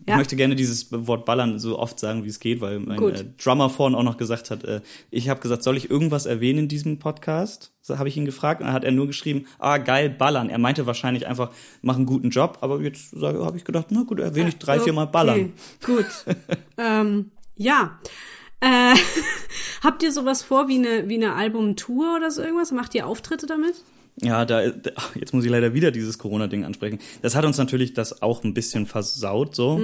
Ja. 0.07 0.15
Ich 0.15 0.17
möchte 0.17 0.37
gerne 0.37 0.57
dieses 0.57 0.89
Wort 0.91 1.25
ballern 1.25 1.59
so 1.59 1.79
oft 1.79 2.01
sagen, 2.01 2.25
wie 2.25 2.29
es 2.29 2.41
geht, 2.41 2.61
weil 2.61 2.81
mein 2.81 3.03
äh, 3.03 3.25
Drummer 3.43 3.71
vorhin 3.71 3.95
auch 3.95 4.03
noch 4.03 4.17
gesagt 4.17 4.51
hat, 4.51 4.65
äh, 4.65 4.81
ich 5.11 5.29
habe 5.29 5.41
gesagt, 5.41 5.63
soll 5.63 5.77
ich 5.77 5.91
irgendwas 5.91 6.27
erwähnen 6.27 6.61
in 6.61 6.69
diesem 6.69 6.99
Podcast? 6.99 7.73
So 7.81 7.99
habe 7.99 8.09
ich 8.09 8.17
ihn 8.17 8.25
gefragt 8.25 8.61
und 8.61 8.67
dann 8.67 8.75
hat 8.75 8.85
er 8.85 8.93
nur 8.93 9.07
geschrieben, 9.07 9.47
ah 9.59 9.79
geil, 9.79 10.11
ballern. 10.11 10.51
Er 10.51 10.59
meinte 10.59 10.87
wahrscheinlich 10.87 11.27
einfach, 11.27 11.51
mach 11.83 11.97
einen 11.97 12.07
guten 12.07 12.31
Job, 12.31 12.59
aber 12.61 12.81
jetzt 12.81 13.15
habe 13.21 13.57
ich 13.57 13.65
gedacht, 13.65 13.87
na 13.91 14.03
gut, 14.03 14.21
erwähne 14.21 14.49
ich 14.49 14.59
drei, 14.59 14.81
vier 14.81 14.93
Mal 14.93 15.07
ballern. 15.07 15.53
Okay, 15.83 15.95
gut. 15.95 16.37
ähm, 16.79 17.31
ja. 17.57 17.99
Äh, 18.61 18.95
habt 19.83 20.03
ihr 20.03 20.13
sowas 20.13 20.43
vor 20.43 20.69
wie 20.69 20.77
eine, 20.77 21.09
wie 21.09 21.17
eine 21.17 21.35
Albumtour 21.35 22.17
oder 22.17 22.31
so 22.31 22.43
irgendwas? 22.43 22.73
Macht 22.73 22.95
ihr 22.95 23.07
Auftritte 23.07 23.47
damit? 23.47 23.75
Ja, 24.21 24.45
da, 24.45 24.63
jetzt 25.15 25.33
muss 25.33 25.45
ich 25.45 25.51
leider 25.51 25.73
wieder 25.75 25.91
dieses 25.91 26.19
Corona-Ding 26.19 26.65
ansprechen. 26.65 26.99
Das 27.23 27.35
hat 27.35 27.45
uns 27.45 27.57
natürlich 27.57 27.95
das 27.95 28.21
auch 28.23 28.45
ein 28.45 28.53
bisschen 28.55 28.87
versaut, 28.87 29.55
so. 29.57 29.79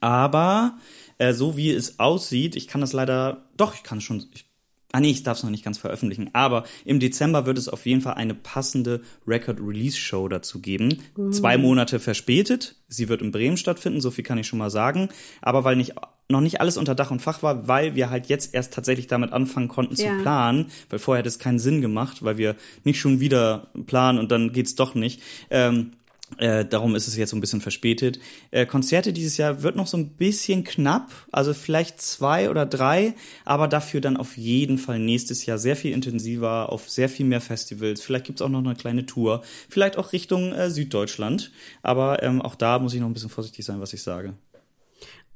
Aber 0.00 0.78
äh, 1.18 1.34
so 1.34 1.56
wie 1.56 1.70
es 1.70 1.98
aussieht, 1.98 2.56
ich 2.56 2.66
kann 2.68 2.80
das 2.80 2.94
leider, 2.94 3.44
doch, 3.56 3.74
ich 3.74 3.82
kann 3.82 3.98
es 3.98 4.04
schon, 4.04 4.24
ich, 4.32 4.46
ah 4.92 5.00
nee, 5.00 5.10
ich 5.10 5.22
darf 5.22 5.36
es 5.36 5.44
noch 5.44 5.50
nicht 5.50 5.64
ganz 5.64 5.76
veröffentlichen, 5.76 6.30
aber 6.32 6.64
im 6.86 6.98
Dezember 7.00 7.44
wird 7.44 7.58
es 7.58 7.68
auf 7.68 7.84
jeden 7.84 8.00
Fall 8.00 8.14
eine 8.14 8.34
passende 8.34 9.02
Record-Release-Show 9.26 10.28
dazu 10.28 10.60
geben. 10.60 10.98
Zwei 11.30 11.58
Monate 11.58 12.00
verspätet. 12.00 12.76
Sie 12.88 13.10
wird 13.10 13.20
in 13.20 13.30
Bremen 13.30 13.58
stattfinden, 13.58 14.00
so 14.00 14.10
viel 14.10 14.24
kann 14.24 14.38
ich 14.38 14.46
schon 14.46 14.58
mal 14.58 14.70
sagen. 14.70 15.10
Aber 15.42 15.64
weil 15.64 15.76
nicht 15.76 15.92
noch 16.30 16.40
nicht 16.40 16.60
alles 16.60 16.76
unter 16.76 16.94
Dach 16.94 17.10
und 17.10 17.20
Fach 17.20 17.42
war, 17.42 17.68
weil 17.68 17.94
wir 17.94 18.10
halt 18.10 18.26
jetzt 18.26 18.54
erst 18.54 18.72
tatsächlich 18.72 19.06
damit 19.06 19.32
anfangen 19.32 19.68
konnten 19.68 19.94
Ja. 19.96 20.16
zu 20.16 20.22
planen, 20.22 20.66
weil 20.88 20.98
vorher 20.98 21.20
hätte 21.20 21.28
es 21.28 21.38
keinen 21.38 21.58
Sinn 21.58 21.80
gemacht, 21.80 22.22
weil 22.22 22.38
wir 22.38 22.56
nicht 22.84 23.00
schon 23.00 23.20
wieder 23.20 23.68
planen 23.86 24.18
und 24.18 24.30
dann 24.30 24.52
geht's 24.52 24.74
doch 24.74 24.94
nicht. 24.94 25.20
Ähm, 25.50 25.92
äh, 26.38 26.64
darum 26.64 26.94
ist 26.94 27.08
es 27.08 27.16
jetzt 27.16 27.30
so 27.30 27.36
ein 27.36 27.40
bisschen 27.40 27.60
verspätet. 27.60 28.20
Äh, 28.52 28.64
Konzerte 28.64 29.12
dieses 29.12 29.36
Jahr 29.36 29.64
wird 29.64 29.74
noch 29.74 29.88
so 29.88 29.96
ein 29.96 30.10
bisschen 30.10 30.62
knapp, 30.62 31.10
also 31.32 31.52
vielleicht 31.52 32.00
zwei 32.00 32.48
oder 32.50 32.66
drei, 32.66 33.14
aber 33.44 33.66
dafür 33.66 34.00
dann 34.00 34.16
auf 34.16 34.36
jeden 34.36 34.78
Fall 34.78 35.00
nächstes 35.00 35.44
Jahr 35.46 35.58
sehr 35.58 35.74
viel 35.74 35.92
intensiver, 35.92 36.70
auf 36.70 36.88
sehr 36.88 37.08
viel 37.08 37.26
mehr 37.26 37.40
Festivals. 37.40 38.00
Vielleicht 38.00 38.26
gibt's 38.26 38.42
auch 38.42 38.48
noch 38.48 38.60
eine 38.60 38.76
kleine 38.76 39.06
Tour, 39.06 39.42
vielleicht 39.68 39.96
auch 39.98 40.12
Richtung 40.12 40.52
äh, 40.52 40.70
Süddeutschland. 40.70 41.50
Aber 41.82 42.22
ähm, 42.22 42.40
auch 42.40 42.54
da 42.54 42.78
muss 42.78 42.94
ich 42.94 43.00
noch 43.00 43.08
ein 43.08 43.12
bisschen 43.14 43.28
vorsichtig 43.30 43.64
sein, 43.64 43.80
was 43.80 43.92
ich 43.92 44.02
sage. 44.02 44.34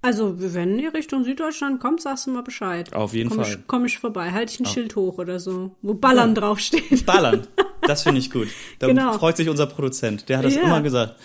Also, 0.05 0.35
wenn 0.39 0.79
ihr 0.79 0.93
Richtung 0.93 1.25
Süddeutschland 1.25 1.81
kommt, 1.81 2.03
sagst 2.03 2.27
du 2.27 2.31
mal 2.31 2.43
Bescheid. 2.43 2.93
Auf 2.95 3.15
jeden 3.15 3.31
komm 3.31 3.39
Fall. 3.43 3.51
Ich, 3.55 3.59
komm 3.67 3.85
ich 3.87 3.99
vorbei, 3.99 4.33
halte 4.33 4.53
ich 4.53 4.61
ein 4.61 4.67
Schild 4.67 4.97
hoch 4.97 5.17
oder 5.19 5.39
so, 5.41 5.75
wo 5.81 5.95
Ballern 5.95 6.35
draufsteht. 6.35 7.07
Ballern, 7.07 7.47
das 7.83 8.03
finde 8.03 8.19
ich 8.21 8.31
gut. 8.31 8.49
Da 8.81 8.87
Genau. 8.87 9.15
freut 9.15 9.37
sich 9.39 9.49
unser 9.49 9.67
Produzent. 9.67 10.29
Der 10.29 10.39
hat 10.39 10.45
das 10.45 10.57
Ja. 10.57 10.63
immer 10.65 10.83
gesagt. 10.83 11.17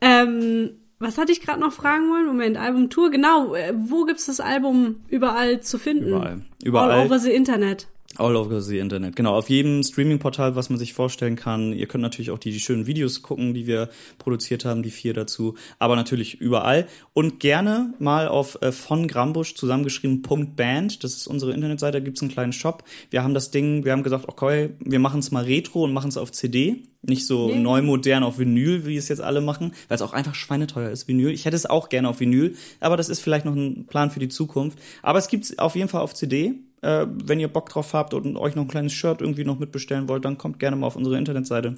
Ähm, 0.00 0.70
was 0.98 1.18
hatte 1.18 1.32
ich 1.32 1.40
gerade 1.40 1.60
noch 1.60 1.72
fragen 1.72 2.10
wollen? 2.10 2.26
Moment, 2.26 2.56
Album-Tour, 2.56 3.10
genau. 3.10 3.54
Äh, 3.54 3.72
wo 3.76 4.04
gibt's 4.04 4.26
das 4.26 4.40
Album 4.40 4.96
überall 5.08 5.60
zu 5.60 5.78
finden? 5.78 6.08
Überall. 6.08 6.40
Überall. 6.62 6.90
All 6.90 7.06
over 7.06 7.18
the 7.18 7.30
Internet. 7.30 7.86
All 8.16 8.36
over 8.36 8.60
the 8.60 8.78
Internet. 8.78 9.16
Genau, 9.16 9.34
auf 9.36 9.50
jedem 9.50 9.82
Streaming-Portal, 9.82 10.54
was 10.56 10.70
man 10.70 10.78
sich 10.78 10.92
vorstellen 10.92 11.36
kann. 11.36 11.72
Ihr 11.72 11.86
könnt 11.86 12.02
natürlich 12.02 12.30
auch 12.30 12.38
die 12.38 12.58
schönen 12.60 12.86
Videos 12.86 13.22
gucken, 13.22 13.54
die 13.54 13.66
wir 13.66 13.88
produziert 14.18 14.64
haben, 14.64 14.82
die 14.82 14.90
vier 14.90 15.14
dazu. 15.14 15.54
Aber 15.78 15.96
natürlich 15.96 16.40
überall. 16.40 16.86
Und 17.12 17.40
gerne 17.40 17.92
mal 17.98 18.28
auf 18.28 18.58
äh, 18.62 18.70
von 18.72 19.08
Grambusch 19.08 19.54
zusammengeschrieben 19.54 20.22
.band. 20.54 21.02
Das 21.02 21.14
ist 21.14 21.26
unsere 21.26 21.52
Internetseite, 21.52 21.98
da 21.98 22.04
gibt's 22.04 22.22
einen 22.22 22.30
kleinen 22.30 22.52
Shop. 22.52 22.84
Wir 23.10 23.22
haben 23.24 23.34
das 23.34 23.50
Ding, 23.50 23.84
wir 23.84 23.92
haben 23.92 24.02
gesagt, 24.02 24.28
okay, 24.28 24.70
wir 24.80 24.98
machen 25.00 25.20
es 25.20 25.30
mal 25.32 25.44
retro 25.44 25.82
und 25.84 25.92
machen 25.92 26.08
es 26.08 26.16
auf 26.16 26.30
CD. 26.32 26.82
Nicht 27.02 27.26
so 27.26 27.50
Ja. 27.50 27.56
neu 27.58 27.82
modern 27.82 28.22
auf 28.22 28.38
Vinyl, 28.38 28.86
wie 28.86 28.96
es 28.96 29.08
jetzt 29.08 29.20
alle 29.20 29.42
machen, 29.42 29.72
weil 29.88 29.96
es 29.96 30.02
auch 30.02 30.14
einfach 30.14 30.34
schweineteuer 30.34 30.88
ist, 30.90 31.06
Vinyl. 31.06 31.30
Ich 31.32 31.44
hätte 31.44 31.56
es 31.56 31.66
auch 31.66 31.90
gerne 31.90 32.08
auf 32.08 32.20
Vinyl, 32.20 32.54
aber 32.80 32.96
das 32.96 33.10
ist 33.10 33.20
vielleicht 33.20 33.44
noch 33.44 33.54
ein 33.54 33.86
Plan 33.86 34.10
für 34.10 34.20
die 34.20 34.28
Zukunft. 34.28 34.78
Aber 35.02 35.18
es 35.18 35.28
gibt's 35.28 35.58
auf 35.58 35.76
jeden 35.76 35.88
Fall 35.88 36.00
auf 36.00 36.14
CD. 36.14 36.54
Äh, 36.84 37.06
wenn 37.08 37.40
ihr 37.40 37.48
Bock 37.48 37.70
drauf 37.70 37.94
habt 37.94 38.12
und 38.12 38.36
euch 38.36 38.54
noch 38.54 38.64
ein 38.64 38.68
kleines 38.68 38.92
Shirt 38.92 39.22
irgendwie 39.22 39.44
noch 39.44 39.58
mitbestellen 39.58 40.06
wollt, 40.06 40.24
dann 40.24 40.36
kommt 40.36 40.58
gerne 40.58 40.76
mal 40.76 40.86
auf 40.86 40.96
unsere 40.96 41.16
Internetseite 41.16 41.76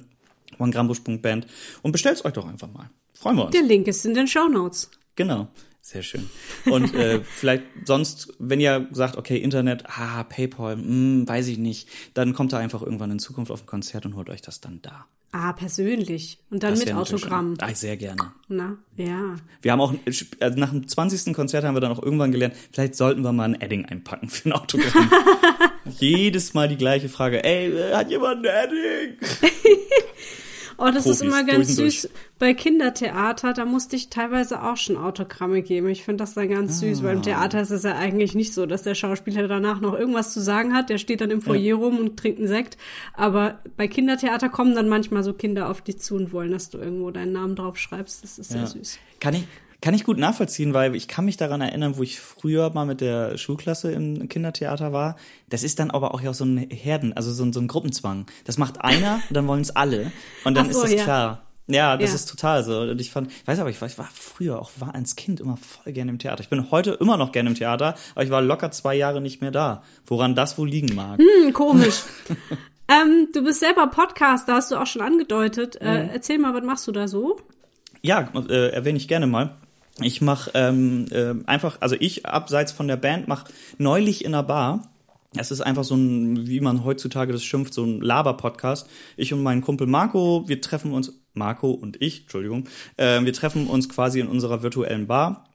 onegrambusch.band 0.59 1.47
und 1.81 1.91
bestellt's 1.91 2.25
euch 2.25 2.33
doch 2.33 2.45
einfach 2.45 2.71
mal. 2.71 2.89
Freuen 3.13 3.37
wir 3.37 3.45
uns. 3.45 3.51
Der 3.51 3.63
Link 3.63 3.87
ist 3.87 4.05
in 4.05 4.13
den 4.13 4.27
Show 4.27 4.47
Notes. 4.49 4.91
Genau. 5.15 5.47
Sehr 5.81 6.03
schön. 6.03 6.29
Und 6.65 6.93
äh, 6.93 7.21
vielleicht 7.23 7.63
sonst, 7.85 8.33
wenn 8.39 8.59
ihr 8.59 8.89
sagt, 8.91 9.15
okay, 9.15 9.37
Internet, 9.37 9.85
ah, 9.87 10.25
PayPal, 10.25 10.75
hm, 10.75 11.25
weiß 11.25 11.47
ich 11.47 11.57
nicht, 11.57 11.87
dann 12.13 12.33
kommt 12.33 12.51
da 12.51 12.57
einfach 12.57 12.81
irgendwann 12.81 13.11
in 13.11 13.19
Zukunft 13.19 13.51
auf 13.51 13.63
ein 13.63 13.67
Konzert 13.67 14.05
und 14.05 14.17
holt 14.17 14.29
euch 14.29 14.41
das 14.41 14.59
dann 14.59 14.81
da. 14.81 15.05
Ah, 15.31 15.53
persönlich. 15.53 16.39
Und 16.49 16.63
dann 16.63 16.71
Das 16.71 16.79
mit 16.79 16.93
Autogramm. 16.93 17.55
Ah, 17.59 17.73
sehr 17.73 17.97
gerne. 17.97 18.31
Na, 18.47 18.77
ja. 18.95 19.35
Wir 19.61 19.71
haben 19.71 19.81
auch, 19.81 19.93
also 20.39 20.59
nach 20.59 20.71
dem 20.71 20.87
20. 20.87 21.33
Konzert 21.33 21.65
haben 21.65 21.75
wir 21.75 21.81
dann 21.81 21.91
auch 21.91 22.01
irgendwann 22.01 22.31
gelernt, 22.31 22.55
vielleicht 22.71 22.95
sollten 22.95 23.21
wir 23.21 23.33
mal 23.33 23.43
ein 23.43 23.61
Edding 23.61 23.85
einpacken 23.85 24.29
für 24.29 24.49
ein 24.49 24.53
Autogramm. 24.53 25.11
Jedes 25.99 26.53
Mal 26.53 26.69
die 26.69 26.77
gleiche 26.77 27.09
Frage, 27.09 27.43
ey, 27.43 27.73
hat 27.93 28.09
jemand 28.09 28.47
ein 28.47 28.69
Edding? 28.69 29.17
Oh, 30.79 30.85
das 30.85 31.05
ist 31.07 31.19
Profis, 31.19 31.21
immer 31.21 31.43
ganz 31.43 31.75
durch 31.75 32.01
süß. 32.01 32.09
Bei 32.37 32.53
Kindertheater, 32.53 33.53
da 33.53 33.65
musste 33.65 33.95
ich 33.95 34.09
teilweise 34.09 34.61
auch 34.61 34.77
schon 34.77 34.95
Autogramme 34.95 35.61
geben. 35.63 35.89
Ich 35.89 36.03
finde 36.03 36.23
das 36.23 36.35
dann 36.35 36.49
ganz 36.49 36.79
süß, 36.79 36.99
Ah. 36.99 37.03
weil 37.03 37.15
im 37.15 37.21
Theater 37.23 37.61
ist 37.61 37.71
es 37.71 37.83
ja 37.83 37.95
eigentlich 37.95 38.35
nicht 38.35 38.53
so, 38.53 38.65
dass 38.67 38.83
der 38.83 38.93
Schauspieler 38.93 39.47
danach 39.47 39.81
noch 39.81 39.97
irgendwas 39.97 40.33
zu 40.33 40.39
sagen 40.39 40.73
hat. 40.75 40.89
Der 40.89 40.99
steht 40.99 41.21
dann 41.21 41.31
im 41.31 41.41
Foyer 41.41 41.75
rum 41.77 41.97
und 41.97 42.17
trinkt 42.17 42.39
einen 42.39 42.47
Sekt. 42.47 42.77
Aber 43.13 43.59
bei 43.75 43.87
Kindertheater 43.87 44.49
kommen 44.49 44.75
dann 44.75 44.87
manchmal 44.87 45.23
so 45.23 45.33
Kinder 45.33 45.69
auf 45.69 45.81
dich 45.81 45.97
zu 45.99 46.15
und 46.15 46.31
wollen, 46.31 46.51
dass 46.51 46.69
du 46.69 46.77
irgendwo 46.77 47.09
deinen 47.11 47.31
Namen 47.33 47.55
draufschreibst. 47.55 48.23
Das 48.23 48.37
ist 48.37 48.51
sehr 48.51 48.61
Ja. 48.61 48.67
süß. 48.67 48.99
Kann 49.19 49.33
ich, 49.33 49.45
kann 49.87 49.93
ich 49.93 50.03
gut 50.03 50.17
nachvollziehen, 50.17 50.73
weil 50.73 50.97
ich 50.97 51.07
kann 51.07 51.23
mich 51.23 51.37
daran 51.37 51.61
erinnern, 51.61 51.95
wo 51.95 52.03
ich 52.03 52.19
früher 52.19 52.71
mal 52.73 52.85
mit 52.85 52.99
der 52.99 53.37
Schulklasse 53.37 53.89
im 53.93 54.27
Kindertheater 54.27 54.91
war. 54.91 55.15
Das 55.47 55.63
ist 55.63 55.79
dann 55.79 55.91
aber 55.91 56.13
auch 56.13 56.19
ja 56.19 56.33
so 56.33 56.43
ein 56.43 56.57
Herden, 56.57 57.13
also 57.13 57.31
so 57.31 57.45
ein, 57.45 57.53
so 57.53 57.61
ein 57.61 57.69
Gruppenzwang. 57.69 58.25
Das 58.43 58.57
macht 58.57 58.81
einer 58.81 59.21
und 59.29 59.33
dann 59.37 59.47
wollen 59.47 59.61
es 59.61 59.73
alle. 59.73 60.11
Und 60.43 60.57
dann 60.57 60.69
so, 60.73 60.83
ist 60.83 60.91
das 60.91 60.93
ja. 60.99 61.03
klar. 61.05 61.43
Ja, 61.67 61.95
das 61.95 62.09
Ja. 62.09 62.15
ist 62.17 62.25
total 62.25 62.65
so. 62.65 62.81
Und 62.81 62.99
ich 62.99 63.11
fand, 63.11 63.31
ich 63.31 63.47
weiß 63.47 63.59
aber, 63.59 63.69
ich 63.69 63.79
war, 63.79 63.87
ich 63.87 63.97
war 63.97 64.09
früher 64.13 64.61
auch, 64.61 64.71
war 64.77 64.93
als 64.93 65.15
Kind 65.15 65.39
immer 65.39 65.55
voll 65.55 65.93
gerne 65.93 66.11
im 66.11 66.19
Theater. 66.19 66.41
Ich 66.43 66.49
bin 66.49 66.69
heute 66.69 66.91
immer 66.99 67.15
noch 67.15 67.31
gerne 67.31 67.47
im 67.49 67.55
Theater, 67.55 67.95
aber 68.13 68.25
ich 68.25 68.29
war 68.29 68.41
locker 68.41 68.71
zwei 68.71 68.93
Jahre 68.93 69.21
nicht 69.21 69.39
mehr 69.39 69.51
da. 69.51 69.83
Woran 70.05 70.35
das 70.35 70.57
wohl 70.57 70.67
liegen 70.67 70.93
mag. 70.95 71.17
Hm, 71.21 71.53
komisch. 71.53 72.01
ähm, 72.89 73.29
du 73.33 73.41
bist 73.41 73.61
selber 73.61 73.87
Podcaster, 73.87 74.55
hast 74.55 74.69
du 74.69 74.75
auch 74.75 74.85
schon 74.87 75.01
angedeutet. 75.01 75.77
Äh, 75.79 76.03
Mhm. 76.03 76.09
erzähl 76.13 76.39
mal, 76.39 76.53
was 76.53 76.65
machst 76.65 76.85
du 76.87 76.91
da 76.91 77.07
so? 77.07 77.37
Ja, 78.01 78.29
äh, 78.49 78.71
erwähne 78.71 78.97
ich 78.97 79.07
gerne 79.07 79.27
mal. 79.27 79.55
Ich 80.01 80.21
mache 80.21 80.51
ähm, 80.53 81.05
äh, 81.11 81.33
einfach, 81.45 81.77
also 81.81 81.95
ich 81.99 82.25
abseits 82.25 82.71
von 82.71 82.87
der 82.87 82.97
Band 82.97 83.27
mache 83.27 83.51
neulich 83.77 84.23
in 84.23 84.33
einer 84.33 84.43
Bar. 84.43 84.91
Es 85.35 85.51
ist 85.51 85.61
einfach 85.61 85.83
so 85.83 85.95
ein, 85.95 86.47
wie 86.47 86.61
man 86.61 86.83
heutzutage 86.83 87.33
das 87.33 87.43
schimpft, 87.43 87.73
so 87.73 87.83
ein 87.83 88.01
Laber-Podcast. 88.01 88.87
Ich 89.17 89.33
und 89.33 89.43
mein 89.43 89.61
Kumpel 89.61 89.87
Marco, 89.87 90.43
wir 90.47 90.61
treffen 90.61 90.93
uns, 90.93 91.13
Marco 91.33 91.71
und 91.71 92.01
ich, 92.01 92.21
Entschuldigung, 92.21 92.65
äh, 92.97 93.21
wir 93.21 93.33
treffen 93.33 93.67
uns 93.67 93.89
quasi 93.89 94.19
in 94.19 94.27
unserer 94.27 94.63
virtuellen 94.63 95.07
Bar 95.07 95.47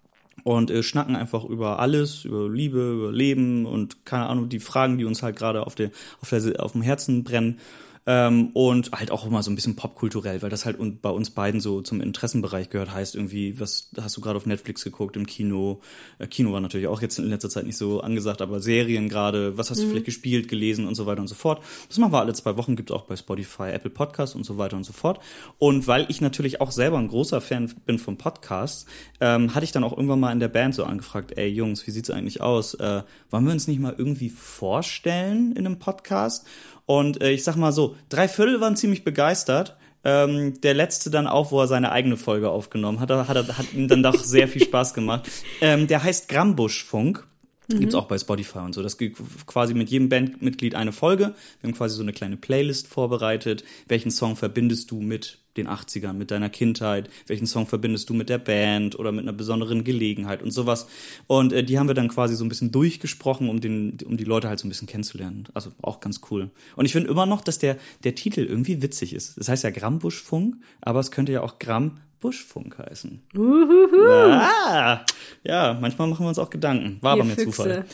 und 0.45 0.71
äh, 0.71 0.83
schnacken 0.83 1.17
einfach 1.17 1.45
über 1.45 1.79
alles, 1.79 2.25
über 2.25 2.49
Liebe, 2.49 2.93
über 2.93 3.13
Leben 3.13 3.67
und 3.67 4.05
keine 4.05 4.27
Ahnung, 4.27 4.49
die 4.49 4.61
Fragen, 4.61 4.99
die 4.99 5.05
uns 5.05 5.23
halt 5.23 5.37
gerade 5.37 5.67
auf, 5.67 5.75
der, 5.75 5.91
auf, 6.21 6.31
der, 6.31 6.63
auf 6.63 6.73
dem 6.73 6.83
Herzen 6.83 7.25
brennen. 7.25 7.59
Ähm, 8.05 8.49
und 8.55 8.91
halt 8.91 9.13
auch 9.13 9.25
immer 9.25 9.45
so 9.45 9.51
ein 9.51 9.55
bisschen 9.55 9.77
popkulturell, 9.77 10.43
weil 10.43 10.51
das 10.51 10.65
halt 10.65 10.79
bei 11.01 11.11
uns 11.11 11.31
beiden 11.31 11.61
so 11.61 11.83
zum 11.83 12.01
Interessenbereich 12.01 12.69
gehört. 12.69 12.93
Heißt 12.93 13.15
irgendwie, 13.15 13.61
was 13.61 13.91
hast 14.01 14.17
du 14.17 14.21
gerade 14.21 14.37
auf 14.37 14.47
Netflix 14.47 14.83
geguckt, 14.83 15.17
im 15.17 15.25
Kino? 15.25 15.81
Äh, 16.19 16.27
Kino 16.27 16.53
war 16.53 16.61
natürlich 16.61 16.89
auch 16.89 17.01
jetzt 17.01 17.21
in 17.21 17.27
letzter 17.27 17.49
Zeit 17.49 17.65
nicht 17.65 17.77
so 17.77 18.01
angesagt, 18.01 18.43
aber 18.43 18.61
Serien 18.61 19.09
gerade, 19.09 19.57
was 19.57 19.71
hast 19.71 19.83
du 19.83 19.89
vielleicht 19.89 20.07
gespielt, 20.07 20.49
gelesen 20.49 20.89
und 20.89 20.97
so 20.97 21.07
weiter 21.07 21.21
und 21.21 21.29
so 21.29 21.37
fort. 21.37 21.63
Das 21.89 21.99
machen 21.99 22.13
wir 22.13 22.19
alle 22.19 22.35
zwei 22.35 22.57
Wochen, 22.57 22.75
gibt's 22.75 22.91
auch 22.91 23.03
bei 23.05 23.15
Spotify, 23.15 23.71
Apple 23.71 23.91
Podcasts 23.91 24.35
und 24.35 24.45
so 24.45 24.59
weiter 24.59 24.77
und 24.77 24.85
so 24.85 24.93
fort. 24.93 25.21
Und 25.59 25.87
weil 25.87 26.07
ich 26.09 26.21
natürlich 26.21 26.61
auch 26.61 26.73
selber 26.73 26.99
ein 26.99 27.07
großer 27.07 27.41
Fan 27.41 27.73
bin 27.87 28.01
vom 28.01 28.17
Podcast, 28.17 28.89
ähm, 29.21 29.55
hatte 29.55 29.65
ich 29.65 29.71
dann 29.71 29.85
auch 29.85 29.93
irgendwann 29.93 30.19
mal 30.19 30.33
in 30.33 30.41
der 30.41 30.49
Band 30.49 30.75
so 30.75 30.85
angefragt, 30.85 31.37
ey 31.37 31.47
Jungs, 31.49 31.87
wie 31.87 31.93
sieht's 31.93 32.11
eigentlich 32.11 32.41
aus? 32.41 32.75
Äh, 32.75 33.03
wollen 33.31 33.45
wir 33.45 33.53
uns 33.53 33.69
nicht 33.69 33.79
mal 33.79 33.95
irgendwie 33.97 34.31
vorstellen 34.31 35.53
in 35.53 35.67
einem 35.67 35.79
Podcast? 35.79 36.47
Und 36.87 37.23
äh, 37.23 37.31
ich 37.31 37.45
sag 37.45 37.57
mal 37.57 37.73
so, 37.73 37.97
drei 38.09 38.29
Viertel 38.29 38.61
waren 38.61 38.77
ziemlich 38.77 39.05
begeistert. 39.05 39.77
Ähm, 40.05 40.61
der 40.61 40.75
letzte 40.75 41.11
dann 41.11 41.27
auch, 41.27 41.53
wo 41.53 41.61
er 41.61 41.69
seine 41.69 41.93
eigene 41.93 42.17
Folge 42.17 42.51
aufgenommen 42.51 42.99
hat, 42.99 43.11
hat, 43.11 43.29
hat, 43.29 43.59
hat 43.59 43.73
ihm 43.73 43.89
dann 43.89 44.03
doch 44.03 44.15
sehr 44.25 44.49
viel 44.49 44.65
Spaß 44.65 44.95
gemacht. 44.95 45.31
Ähm, 45.61 45.87
der 45.87 46.03
heißt 46.03 46.29
Grambuschfunk. 46.29 47.27
Gibt's 47.69 47.95
auch 47.95 48.07
bei 48.07 48.19
Spotify 48.19 48.59
und 48.59 48.75
so. 48.75 48.83
Das 48.83 48.99
gibt 48.99 49.19
quasi 49.47 49.73
mit 49.73 49.89
jedem 49.89 50.09
Bandmitglied 50.09 50.75
eine 50.75 50.93
Folge. 50.93 51.35
Wir 51.61 51.69
haben 51.69 51.77
quasi 51.77 51.97
so 51.97 52.03
eine 52.03 52.13
kleine 52.13 52.37
Playlist 52.37 52.89
vorbereitet. 52.89 53.65
Welchen 53.89 54.11
Song 54.11 54.37
verbindest 54.37 54.91
du 54.91 55.01
mit 55.01 55.39
den 55.57 55.69
80ern, 55.69 56.15
mit 56.15 56.31
deiner 56.31 56.51
Kindheit? 56.51 57.09
Welchen 57.27 57.47
Song 57.47 57.67
verbindest 57.67 58.09
du 58.11 58.15
mit 58.15 58.29
der 58.29 58.39
Band 58.39 58.99
oder 58.99 59.13
mit 59.13 59.23
einer 59.23 59.33
besonderen 59.33 59.85
Gelegenheit 59.85 60.43
und 60.43 60.51
sowas? 60.51 60.87
Und 61.27 61.53
äh, 61.53 61.65
die 61.65 61.79
haben 61.79 61.89
wir 61.89 61.95
dann 61.95 62.09
quasi 62.09 62.35
so 62.35 62.45
ein 62.45 62.49
bisschen 62.49 62.73
durchgesprochen, 62.73 63.49
um, 63.49 63.61
den, 63.61 63.99
um 64.05 64.17
die 64.17 64.25
Leute 64.25 64.49
halt 64.49 64.59
so 64.59 64.67
ein 64.67 64.71
bisschen 64.71 64.89
kennenzulernen. 64.89 65.49
Also 65.55 65.73
auch 65.83 66.01
ganz 66.01 66.21
cool. 66.31 66.51
Und 66.77 66.85
ich 66.85 66.93
finde 66.93 67.11
immer 67.11 67.27
noch, 67.27 67.41
dass 67.41 67.59
der, 67.59 67.77
der 68.05 68.15
Titel 68.15 68.41
irgendwie 68.41 68.83
witzig 68.83 69.15
ist. 69.15 69.39
Das 69.39 69.49
heißt 69.49 69.65
ja 69.65 69.71
Grammbuschfunk, 69.71 70.57
aber 70.81 71.01
es 71.01 71.11
könnte 71.11 71.33
ja 71.33 71.43
auch 71.43 71.59
Gramm 71.59 71.99
Buschfunk 72.23 72.79
heißen. 72.79 73.21
Uhuhu. 73.37 74.31
Ah, 74.31 75.05
ja, 75.45 75.77
manchmal 75.79 76.09
machen 76.09 76.25
wir 76.25 76.29
uns 76.29 76.39
auch 76.39 76.49
Gedanken. 76.49 76.99
War 77.03 77.13
aber 77.13 77.25
mir 77.25 77.35
Füchse. 77.35 77.51
Zufall. 77.51 77.85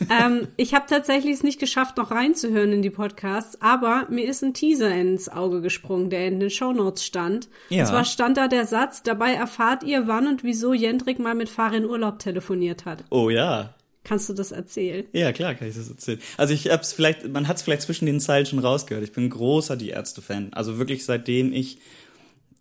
ähm, 0.10 0.48
ich 0.56 0.74
habe 0.74 0.86
tatsächlich 0.88 1.32
es 1.32 1.42
nicht 1.42 1.60
geschafft, 1.60 1.96
noch 1.96 2.10
reinzuhören 2.10 2.72
in 2.72 2.82
die 2.82 2.90
Podcasts, 2.90 3.62
aber 3.62 4.06
mir 4.10 4.28
ist 4.28 4.42
ein 4.42 4.52
Teaser 4.52 4.92
ins 4.92 5.28
Auge 5.28 5.62
gesprungen, 5.62 6.10
der 6.10 6.26
in 6.26 6.40
den 6.40 6.50
Shownotes 6.50 7.04
stand. 7.04 7.48
Ja. 7.70 7.82
Und 7.82 7.88
zwar 7.88 8.04
stand 8.04 8.36
da 8.36 8.48
der 8.48 8.66
Satz, 8.66 9.02
dabei 9.02 9.32
erfahrt 9.32 9.84
ihr, 9.84 10.08
wann 10.08 10.26
und 10.26 10.44
wieso 10.44 10.74
Jendrik 10.74 11.20
mal 11.20 11.34
mit 11.34 11.48
Farin 11.48 11.86
Urlaub 11.86 12.18
telefoniert 12.18 12.84
hat. 12.84 13.04
Oh 13.10 13.30
ja. 13.30 13.72
Kannst 14.04 14.28
du 14.28 14.34
das 14.34 14.52
erzählen? 14.52 15.06
Ja, 15.12 15.32
klar, 15.32 15.54
kann 15.54 15.68
ich 15.68 15.76
das 15.76 15.88
erzählen. 15.88 16.20
Also 16.36 16.52
ich 16.52 16.70
hab's 16.70 16.92
vielleicht, 16.92 17.26
man 17.26 17.48
hat 17.48 17.56
es 17.56 17.62
vielleicht 17.62 17.82
zwischen 17.82 18.04
den 18.04 18.20
Zeilen 18.20 18.44
schon 18.44 18.58
rausgehört. 18.58 19.02
Ich 19.02 19.12
bin 19.12 19.24
ein 19.24 19.30
großer 19.30 19.76
Die 19.76 19.88
Ärzte-Fan. 19.88 20.52
Also 20.52 20.76
wirklich 20.76 21.06
seitdem 21.06 21.54
ich 21.54 21.78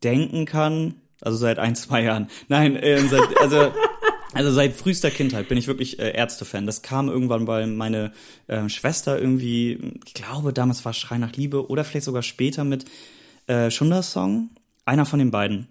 denken 0.03 0.45
kann, 0.45 0.95
also 1.21 1.37
seit 1.37 1.59
ein, 1.59 1.75
zwei 1.75 2.03
Jahren. 2.03 2.27
Nein, 2.47 2.75
äh, 2.75 2.99
seit, 2.99 3.37
also 3.39 3.71
also 4.33 4.51
seit 4.51 4.73
frühester 4.73 5.11
Kindheit 5.11 5.47
bin 5.47 5.57
ich 5.57 5.67
wirklich 5.67 5.99
äh, 5.99 6.11
Ärzte-Fan. 6.11 6.65
Das 6.65 6.81
kam 6.81 7.07
irgendwann, 7.07 7.45
weil 7.45 7.67
meine 7.67 8.11
äh, 8.47 8.67
Schwester 8.67 9.19
irgendwie, 9.19 9.93
ich 10.05 10.13
glaube, 10.13 10.53
damals 10.53 10.83
war 10.85 10.93
Schrei 10.93 11.19
nach 11.19 11.33
Liebe 11.33 11.69
oder 11.69 11.83
vielleicht 11.83 12.05
sogar 12.05 12.23
später 12.23 12.63
mit 12.63 12.85
äh, 13.47 13.69
Schunder-Song. 13.69 14.49
Einer 14.85 15.05
von 15.05 15.19
den 15.19 15.31
beiden. 15.31 15.67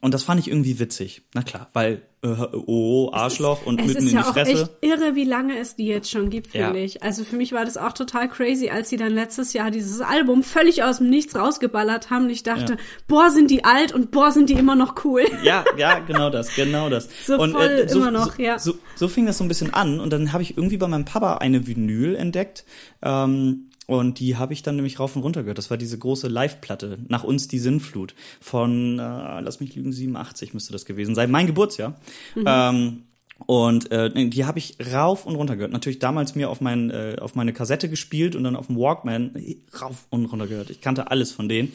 Und 0.00 0.14
das 0.14 0.22
fand 0.22 0.40
ich 0.40 0.48
irgendwie 0.48 0.78
witzig. 0.78 1.22
Na 1.34 1.42
klar, 1.42 1.68
weil 1.72 2.02
äh, 2.22 2.28
oh, 2.66 3.10
Arschloch 3.12 3.64
und 3.64 3.80
Es 3.80 3.86
mitten 3.86 3.98
ist 4.06 4.10
in 4.10 4.16
ja 4.16 4.22
die 4.22 4.28
auch 4.28 4.32
Fresse. 4.32 4.50
echt 4.52 4.70
irre, 4.80 5.14
wie 5.14 5.24
lange 5.24 5.56
es 5.58 5.76
die 5.76 5.86
jetzt 5.86 6.10
schon 6.10 6.30
gibt, 6.30 6.48
finde 6.48 6.78
Ja. 6.78 6.84
ich. 6.84 7.02
Also 7.02 7.22
für 7.24 7.36
mich 7.36 7.52
war 7.52 7.64
das 7.64 7.76
auch 7.76 7.92
total 7.92 8.28
crazy, 8.28 8.70
als 8.70 8.88
sie 8.88 8.96
dann 8.96 9.12
letztes 9.12 9.52
Jahr 9.52 9.70
dieses 9.70 10.00
Album 10.00 10.42
völlig 10.42 10.82
aus 10.82 10.98
dem 10.98 11.10
Nichts 11.10 11.36
rausgeballert 11.36 12.10
haben. 12.10 12.24
Und 12.24 12.30
ich 12.30 12.42
dachte, 12.42 12.72
Ja. 12.74 12.78
boah, 13.06 13.30
sind 13.30 13.50
die 13.50 13.64
alt 13.64 13.92
und 13.92 14.10
boah, 14.10 14.32
sind 14.32 14.50
die 14.50 14.54
immer 14.54 14.74
noch 14.74 15.04
cool. 15.04 15.22
Ja, 15.44 15.64
ja, 15.76 15.98
genau 16.06 16.30
das, 16.30 16.54
genau 16.54 16.88
das. 16.90 17.08
So 17.24 17.38
und, 17.38 17.52
voll 17.52 17.88
so, 17.88 17.98
immer 18.00 18.10
noch, 18.10 18.34
so, 18.36 18.42
ja. 18.42 18.58
So, 18.58 18.74
so 18.96 19.06
fing 19.08 19.26
das 19.26 19.38
so 19.38 19.44
ein 19.44 19.48
bisschen 19.48 19.72
an 19.72 20.00
und 20.00 20.12
dann 20.12 20.32
habe 20.32 20.42
ich 20.42 20.56
irgendwie 20.56 20.76
bei 20.76 20.88
meinem 20.88 21.04
Papa 21.04 21.36
eine 21.38 21.66
Vinyl 21.68 22.16
entdeckt. 22.16 22.64
Ähm, 23.02 23.67
und 23.88 24.20
die 24.20 24.36
habe 24.36 24.52
ich 24.52 24.62
dann 24.62 24.76
nämlich 24.76 25.00
rauf 25.00 25.16
und 25.16 25.22
runter 25.22 25.42
gehört. 25.42 25.56
Das 25.56 25.70
war 25.70 25.78
diese 25.78 25.96
große 25.96 26.28
Live-Platte, 26.28 26.98
nach 27.08 27.24
uns 27.24 27.48
die 27.48 27.58
Sinnflut 27.58 28.14
von, 28.38 28.98
äh, 28.98 29.40
lass 29.40 29.60
mich 29.60 29.74
lügen, 29.74 29.92
87 29.92 30.52
müsste 30.52 30.72
das 30.72 30.84
gewesen 30.84 31.14
sein, 31.14 31.30
mein 31.30 31.46
Geburtsjahr. 31.46 31.98
Ähm, 32.44 33.04
und 33.46 33.90
äh, 33.90 34.28
die 34.28 34.44
habe 34.44 34.58
ich 34.58 34.76
rauf 34.92 35.24
und 35.24 35.36
runter 35.36 35.56
gehört. 35.56 35.72
Natürlich 35.72 36.00
damals 36.00 36.34
mir 36.34 36.50
auf, 36.50 36.60
mein, 36.60 36.90
äh, 36.90 37.16
auf 37.20 37.34
meine 37.34 37.52
Kassette 37.52 37.88
gespielt 37.88 38.36
und 38.36 38.44
dann 38.44 38.56
auf 38.56 38.66
dem 38.66 38.76
Walkman 38.76 39.34
äh, 39.36 39.56
rauf 39.80 40.06
und 40.10 40.26
runter 40.26 40.48
gehört. 40.48 40.70
Ich 40.70 40.80
kannte 40.80 41.10
alles 41.10 41.32
von 41.32 41.48
denen. 41.48 41.72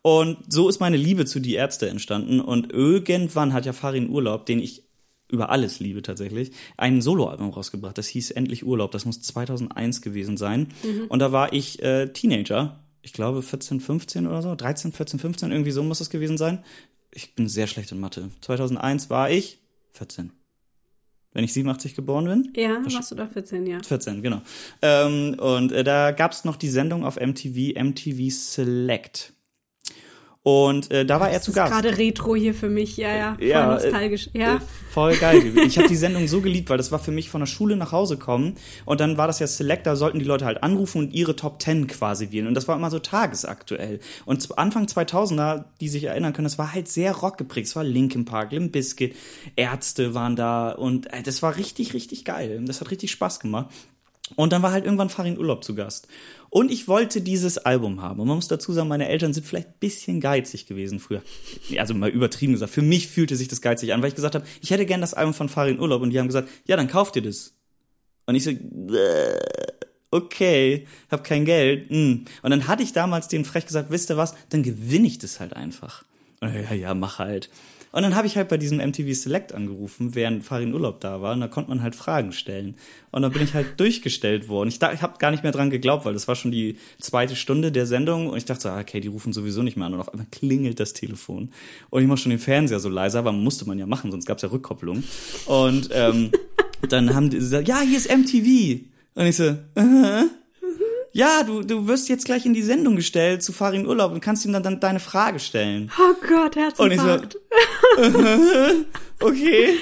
Und 0.00 0.38
so 0.48 0.68
ist 0.68 0.80
meine 0.80 0.96
Liebe 0.96 1.26
zu 1.26 1.38
Die 1.38 1.54
Ärzte 1.54 1.88
entstanden. 1.88 2.40
Und 2.40 2.72
irgendwann 2.72 3.52
hat 3.52 3.66
ja 3.66 3.72
Farin 3.72 4.10
Urlaub, 4.10 4.46
den 4.46 4.58
ich 4.58 4.82
über 5.32 5.50
alles 5.50 5.80
liebe 5.80 6.02
tatsächlich, 6.02 6.52
ein 6.76 7.00
Soloalbum 7.00 7.50
rausgebracht. 7.50 7.98
Das 7.98 8.06
hieß 8.06 8.30
Endlich 8.32 8.64
Urlaub. 8.64 8.92
Das 8.92 9.04
muss 9.04 9.20
2001 9.22 10.02
gewesen 10.02 10.36
sein. 10.36 10.68
Und 11.08 11.18
da 11.18 11.32
war 11.32 11.52
ich 11.52 11.82
äh, 11.82 12.08
Teenager. 12.08 12.80
Ich 13.00 13.12
glaube 13.12 13.42
14, 13.42 13.80
15 13.80 14.26
oder 14.26 14.42
so. 14.42 14.54
13, 14.54 14.92
14, 14.92 15.18
15, 15.18 15.50
irgendwie 15.50 15.72
so 15.72 15.82
muss 15.82 15.98
das 15.98 16.10
gewesen 16.10 16.38
sein. 16.38 16.62
Ich 17.10 17.34
bin 17.34 17.48
sehr 17.48 17.66
schlecht 17.66 17.90
in 17.92 18.00
Mathe. 18.00 18.30
2001 18.42 19.10
war 19.10 19.30
ich 19.30 19.58
14. 19.92 20.32
Wenn 21.34 21.44
ich 21.44 21.52
87 21.54 21.94
geboren 21.94 22.26
bin? 22.26 22.52
Ja, 22.54 22.82
warst 22.84 23.10
du 23.10 23.14
da 23.14 23.26
14, 23.26 23.66
ja. 23.66 23.82
14, 23.82 24.22
genau. 24.22 24.42
Ähm, 24.82 25.36
und 25.38 25.72
äh, 25.72 25.82
da 25.82 26.10
gab's 26.10 26.44
noch 26.44 26.56
die 26.56 26.68
Sendung 26.68 27.04
auf 27.04 27.16
MTV, 27.16 27.74
MTV 27.82 28.30
Select. 28.30 29.32
Und 30.44 30.90
äh, 30.90 31.06
da 31.06 31.20
war 31.20 31.28
er 31.28 31.34
Das 31.34 31.44
zu 31.44 31.52
ist 31.52 31.54
Gast. 31.54 31.72
gerade 31.72 31.96
Retro 31.98 32.34
hier 32.34 32.52
für 32.52 32.68
mich, 32.68 32.96
ja, 32.96 33.14
ja. 33.14 33.34
Voll 33.36 33.46
Ja, 33.46 33.66
nostalgisch. 33.74 34.28
äh, 34.34 34.40
ja. 34.40 34.56
äh, 34.56 34.60
voll 34.90 35.14
geil. 35.16 35.40
gewesen. 35.40 35.68
Ich 35.68 35.78
habe 35.78 35.86
die 35.86 35.94
Sendung 35.94 36.26
so 36.26 36.40
geliebt, 36.40 36.68
weil 36.68 36.78
das 36.78 36.90
war 36.90 36.98
für 36.98 37.12
mich 37.12 37.30
von 37.30 37.40
der 37.40 37.46
Schule 37.46 37.76
nach 37.76 37.92
Hause 37.92 38.16
kommen 38.16 38.56
und 38.84 38.98
dann 38.98 39.16
war 39.16 39.28
das 39.28 39.38
ja 39.38 39.46
Select, 39.46 39.86
da 39.86 39.94
sollten 39.94 40.18
die 40.18 40.24
Leute 40.24 40.44
halt 40.44 40.64
anrufen 40.64 40.98
und 40.98 41.12
ihre 41.14 41.36
Top 41.36 41.62
10 41.62 41.86
quasi 41.86 42.32
wählen 42.32 42.48
und 42.48 42.54
das 42.54 42.66
war 42.66 42.74
immer 42.74 42.90
so 42.90 42.98
tagesaktuell. 42.98 44.00
Und 44.24 44.42
zu 44.42 44.56
Anfang 44.56 44.86
2000er, 44.86 45.64
die 45.80 45.88
sich 45.88 46.02
erinnern 46.04 46.32
können, 46.32 46.46
das 46.46 46.58
war 46.58 46.72
halt 46.74 46.88
sehr 46.88 47.12
rockgeprägt. 47.12 47.68
Es 47.68 47.76
war 47.76 47.84
Linkin 47.84 48.24
Park, 48.24 48.50
Limp 48.50 48.72
Bizkit, 48.72 49.14
Ärzte 49.54 50.12
waren 50.14 50.34
da 50.34 50.72
und 50.72 51.06
äh, 51.12 51.22
das 51.22 51.40
war 51.42 51.56
richtig, 51.56 51.94
richtig 51.94 52.24
geil. 52.24 52.60
Das 52.66 52.80
hat 52.80 52.90
richtig 52.90 53.12
Spaß 53.12 53.38
gemacht. 53.38 53.66
Und 54.34 54.52
dann 54.52 54.62
war 54.62 54.72
halt 54.72 54.86
irgendwann 54.86 55.10
Farin 55.10 55.38
Urlaub 55.38 55.62
zu 55.62 55.74
Gast. 55.74 56.08
Und 56.52 56.70
ich 56.70 56.86
wollte 56.86 57.22
dieses 57.22 57.56
Album 57.56 58.02
haben. 58.02 58.20
Und 58.20 58.28
man 58.28 58.36
muss 58.36 58.46
dazu 58.46 58.74
sagen, 58.74 58.86
meine 58.86 59.08
Eltern 59.08 59.32
sind 59.32 59.46
vielleicht 59.46 59.68
ein 59.68 59.78
bisschen 59.80 60.20
geizig 60.20 60.66
gewesen 60.66 61.00
früher. 61.00 61.22
Also 61.78 61.94
mal 61.94 62.10
übertrieben 62.10 62.52
gesagt. 62.52 62.74
Für 62.74 62.82
mich 62.82 63.08
fühlte 63.08 63.36
sich 63.36 63.48
das 63.48 63.62
geizig 63.62 63.94
an, 63.94 64.02
weil 64.02 64.10
ich 64.10 64.14
gesagt 64.14 64.34
habe, 64.34 64.44
ich 64.60 64.70
hätte 64.70 64.84
gern 64.84 65.00
das 65.00 65.14
Album 65.14 65.32
von 65.32 65.48
Farin 65.48 65.80
Urlaub. 65.80 66.02
Und 66.02 66.10
die 66.10 66.18
haben 66.18 66.26
gesagt, 66.26 66.50
ja, 66.66 66.76
dann 66.76 66.88
kauft 66.88 67.16
ihr 67.16 67.22
das. 67.22 67.54
Und 68.26 68.34
ich 68.34 68.44
so, 68.44 68.50
äh, 68.50 69.38
okay, 70.10 70.86
hab 71.10 71.24
kein 71.24 71.46
Geld. 71.46 71.88
hm. 71.88 72.26
Und 72.42 72.50
dann 72.50 72.68
hatte 72.68 72.82
ich 72.82 72.92
damals 72.92 73.28
den 73.28 73.46
frech 73.46 73.64
gesagt, 73.64 73.90
wisst 73.90 74.10
ihr 74.10 74.18
was, 74.18 74.34
dann 74.50 74.62
gewinne 74.62 75.06
ich 75.06 75.16
das 75.16 75.40
halt 75.40 75.54
einfach. 75.54 76.04
Ja, 76.42 76.74
ja, 76.74 76.92
mach 76.92 77.18
halt. 77.18 77.48
Und 77.92 78.02
dann 78.02 78.14
habe 78.16 78.26
ich 78.26 78.36
halt 78.36 78.48
bei 78.48 78.56
diesem 78.56 78.78
MTV 78.78 79.12
Select 79.14 79.52
angerufen, 79.54 80.14
während 80.14 80.44
Farin 80.44 80.72
Urlaub 80.72 81.00
da 81.00 81.20
war. 81.20 81.34
Und 81.34 81.40
da 81.40 81.48
konnte 81.48 81.68
man 81.68 81.82
halt 81.82 81.94
Fragen 81.94 82.32
stellen. 82.32 82.74
Und 83.10 83.20
dann 83.22 83.32
bin 83.32 83.42
ich 83.42 83.52
halt 83.54 83.66
durchgestellt 83.78 84.48
worden. 84.48 84.68
Ich, 84.70 84.78
da- 84.78 84.92
ich 84.92 85.02
habe 85.02 85.18
gar 85.18 85.30
nicht 85.30 85.42
mehr 85.42 85.52
dran 85.52 85.68
geglaubt, 85.68 86.04
weil 86.06 86.14
das 86.14 86.26
war 86.26 86.34
schon 86.34 86.50
die 86.52 86.76
zweite 86.98 87.36
Stunde 87.36 87.70
der 87.70 87.84
Sendung. 87.86 88.28
Und 88.28 88.38
ich 88.38 88.46
dachte 88.46 88.62
so, 88.62 88.68
ah, 88.70 88.80
okay, 88.80 89.00
die 89.00 89.08
rufen 89.08 89.32
sowieso 89.34 89.62
nicht 89.62 89.76
mehr 89.76 89.86
an. 89.86 89.94
Und 89.94 90.00
auf 90.00 90.08
einmal 90.08 90.26
klingelt 90.32 90.80
das 90.80 90.94
Telefon. 90.94 91.50
Und 91.90 92.00
ich 92.02 92.08
mach 92.08 92.16
schon 92.18 92.30
den 92.30 92.38
Fernseher 92.38 92.80
so 92.80 92.88
leiser, 92.88 93.18
aber 93.18 93.32
musste 93.32 93.66
man 93.66 93.78
ja 93.78 93.86
machen, 93.86 94.10
sonst 94.10 94.24
gab's 94.26 94.42
ja 94.42 94.48
Rückkopplung. 94.48 95.02
Und 95.46 95.90
ähm, 95.92 96.30
dann 96.88 97.14
haben 97.14 97.28
die 97.28 97.36
gesagt, 97.38 97.68
ja, 97.68 97.80
hier 97.80 97.98
ist 97.98 98.10
MTV. 98.10 98.80
Und 99.14 99.26
ich 99.26 99.36
so, 99.36 99.44
äh, 99.74 100.24
ja, 101.12 101.42
du, 101.42 101.62
du 101.62 101.86
wirst 101.86 102.08
jetzt 102.08 102.24
gleich 102.24 102.46
in 102.46 102.54
die 102.54 102.62
Sendung 102.62 102.96
gestellt 102.96 103.42
zu 103.42 103.52
Farin 103.52 103.86
Urlaub 103.86 104.12
und 104.12 104.20
kannst 104.20 104.44
ihm 104.44 104.52
dann, 104.52 104.62
dann 104.62 104.80
deine 104.80 105.00
Frage 105.00 105.38
stellen. 105.38 105.90
Oh 105.98 106.14
Gott, 106.26 106.56
Und 106.78 106.90
ich 106.90 107.00
so, 107.00 107.06
Herzinfarkt. 107.06 107.38
okay. 109.20 109.76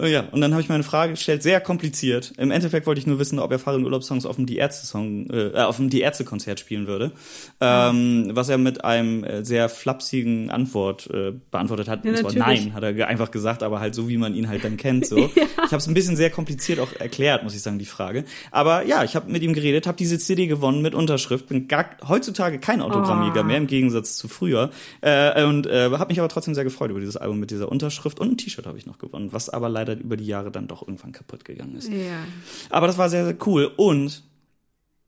Äh, 0.00 0.12
ja, 0.12 0.24
und 0.30 0.40
dann 0.40 0.52
habe 0.52 0.62
ich 0.62 0.68
meine 0.68 0.82
Frage 0.82 1.12
gestellt, 1.12 1.42
sehr 1.42 1.60
kompliziert. 1.60 2.32
Im 2.38 2.50
Endeffekt 2.50 2.86
wollte 2.86 3.00
ich 3.00 3.06
nur 3.06 3.18
wissen, 3.18 3.38
ob 3.38 3.52
er 3.52 3.58
Farin 3.58 3.84
Urlaubssongs 3.84 4.26
auf 4.26 4.36
dem 4.36 4.46
Die 4.46 4.56
Ärzte 4.56 4.86
Song, 4.86 5.28
äh, 5.30 5.52
auf 5.54 5.76
dem 5.76 5.90
Die 5.90 6.00
Ärzte 6.00 6.24
Konzert 6.24 6.60
spielen 6.60 6.86
würde, 6.86 7.12
ähm, 7.60 8.30
was 8.32 8.48
er 8.48 8.58
mit 8.58 8.84
einem 8.84 9.24
äh, 9.24 9.44
sehr 9.44 9.68
flapsigen 9.68 10.50
Antwort 10.50 11.08
äh, 11.12 11.32
beantwortet 11.50 11.88
hat. 11.88 12.04
Ja, 12.04 12.10
und 12.10 12.18
zwar 12.18 12.32
natürlich. 12.34 12.64
nein, 12.66 12.74
hat 12.74 12.82
er 12.82 13.08
einfach 13.08 13.30
gesagt, 13.30 13.62
aber 13.62 13.80
halt 13.80 13.94
so 13.94 14.08
wie 14.08 14.16
man 14.16 14.34
ihn 14.34 14.48
halt 14.48 14.64
dann 14.64 14.76
kennt. 14.76 15.06
So, 15.06 15.16
ich 15.36 15.36
habe 15.66 15.76
es 15.76 15.86
ein 15.86 15.94
bisschen 15.94 16.16
sehr 16.16 16.30
kompliziert 16.30 16.80
auch 16.80 16.92
erklärt, 16.98 17.42
muss 17.44 17.54
ich 17.54 17.62
sagen, 17.62 17.78
die 17.78 17.84
Frage. 17.86 18.24
Aber 18.50 18.84
ja, 18.84 19.04
ich 19.04 19.16
habe 19.16 19.30
mit 19.30 19.42
ihm 19.42 19.52
geredet, 19.52 19.86
habe 19.86 19.96
diese 19.96 20.18
CD 20.18 20.46
gewonnen 20.46 20.82
mit 20.82 20.94
Unterschrift, 20.94 21.48
bin 21.48 21.68
gar, 21.68 21.86
heutzutage 22.06 22.58
kein 22.58 22.80
Autogrammjäger 22.82 23.40
Oh. 23.40 23.44
mehr 23.44 23.56
im 23.56 23.66
Gegensatz 23.66 24.16
zu 24.16 24.28
früher 24.28 24.70
äh, 25.00 25.44
und 25.44 25.66
äh, 25.66 25.90
habe 25.90 26.08
mich 26.08 26.18
aber 26.18 26.28
trotzdem 26.28 26.54
sehr 26.54 26.64
gefreut 26.64 26.90
über 26.90 27.00
dieses 27.00 27.16
Album 27.16 27.38
mit 27.40 27.50
dieser 27.50 27.70
Unterschrift 27.70 28.20
und 28.20 28.32
ein 28.32 28.36
T-Shirt 28.36 28.66
habe 28.66 28.78
ich 28.78 28.86
noch 28.86 28.98
gewonnen, 28.98 29.28
was 29.32 29.48
aber 29.50 29.65
leider 29.68 29.96
über 29.98 30.16
die 30.16 30.26
Jahre 30.26 30.50
dann 30.50 30.68
doch 30.68 30.82
irgendwann 30.82 31.12
kaputt 31.12 31.44
gegangen 31.44 31.76
ist. 31.76 31.88
Ja. 31.88 32.24
Aber 32.70 32.86
das 32.86 32.98
war 32.98 33.08
sehr, 33.08 33.24
sehr 33.24 33.36
cool 33.46 33.70
und 33.76 34.22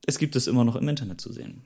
es 0.05 0.17
gibt 0.17 0.35
es 0.35 0.47
immer 0.47 0.63
noch 0.63 0.75
im 0.75 0.87
Internet 0.87 1.21
zu 1.21 1.31
sehen. 1.31 1.61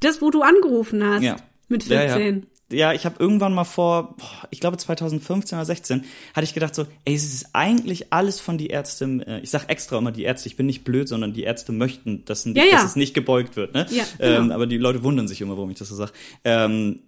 Das, 0.00 0.20
wo 0.20 0.30
du 0.30 0.42
angerufen 0.42 1.04
hast. 1.04 1.22
Ja. 1.22 1.36
Mit 1.68 1.86
Ja, 1.86 2.02
ja. 2.02 2.16
14. 2.16 2.46
Ja, 2.72 2.92
ich 2.92 3.04
habe 3.06 3.14
irgendwann 3.20 3.54
mal 3.54 3.62
vor, 3.62 4.16
ich 4.50 4.58
glaube 4.58 4.76
2015 4.76 5.56
oder 5.56 5.64
16, 5.64 6.02
hatte 6.34 6.44
ich 6.44 6.52
gedacht 6.52 6.74
so, 6.74 6.84
ey, 7.04 7.14
es 7.14 7.22
ist 7.24 7.50
eigentlich 7.52 8.12
alles 8.12 8.40
von 8.40 8.58
die 8.58 8.66
Ärzte, 8.66 9.04
äh, 9.24 9.40
ich 9.40 9.50
sag 9.50 9.68
extra 9.68 9.98
immer 9.98 10.10
die 10.10 10.24
Ärzte, 10.24 10.48
ich 10.48 10.56
bin 10.56 10.66
nicht 10.66 10.82
blöd, 10.82 11.08
sondern 11.08 11.32
die 11.32 11.44
Ärzte 11.44 11.70
möchten, 11.70 12.24
dass, 12.24 12.44
Ja, 12.44 12.64
ja. 12.64 12.72
dass 12.72 12.84
es 12.84 12.96
nicht 12.96 13.14
gebeugt 13.14 13.54
wird, 13.54 13.72
ne? 13.72 13.86
Ja, 13.90 14.02
ähm, 14.18 14.42
genau. 14.42 14.54
aber 14.56 14.66
die 14.66 14.78
Leute 14.78 15.04
wundern 15.04 15.28
sich 15.28 15.40
immer, 15.40 15.56
warum 15.56 15.70
ich 15.70 15.78
das 15.78 15.88
so 15.90 15.94
sag. 15.94 16.12
Ähm, 16.42 17.02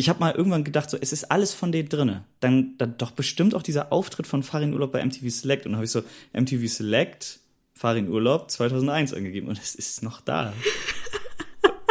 ich 0.00 0.08
habe 0.08 0.18
mal 0.20 0.34
irgendwann 0.34 0.64
gedacht, 0.64 0.90
so, 0.90 0.96
es 1.00 1.12
ist 1.12 1.30
alles 1.30 1.52
von 1.52 1.72
denen 1.72 1.88
drinne. 1.88 2.24
Dann, 2.40 2.74
dann 2.78 2.96
doch 2.96 3.10
bestimmt 3.10 3.54
auch 3.54 3.62
dieser 3.62 3.92
Auftritt 3.92 4.26
von 4.26 4.42
Farin 4.42 4.72
Urlaub 4.72 4.92
bei 4.92 5.04
MTV 5.04 5.28
Select. 5.28 5.66
Und 5.66 5.72
dann 5.72 5.76
habe 5.76 5.84
ich 5.84 5.90
so 5.90 6.02
MTV 6.32 6.66
Select, 6.68 7.38
Farin 7.74 8.08
Urlaub 8.08 8.50
2001 8.50 9.14
angegeben 9.14 9.48
und 9.48 9.58
es 9.58 9.74
ist 9.74 10.02
noch 10.02 10.20
da. 10.20 10.52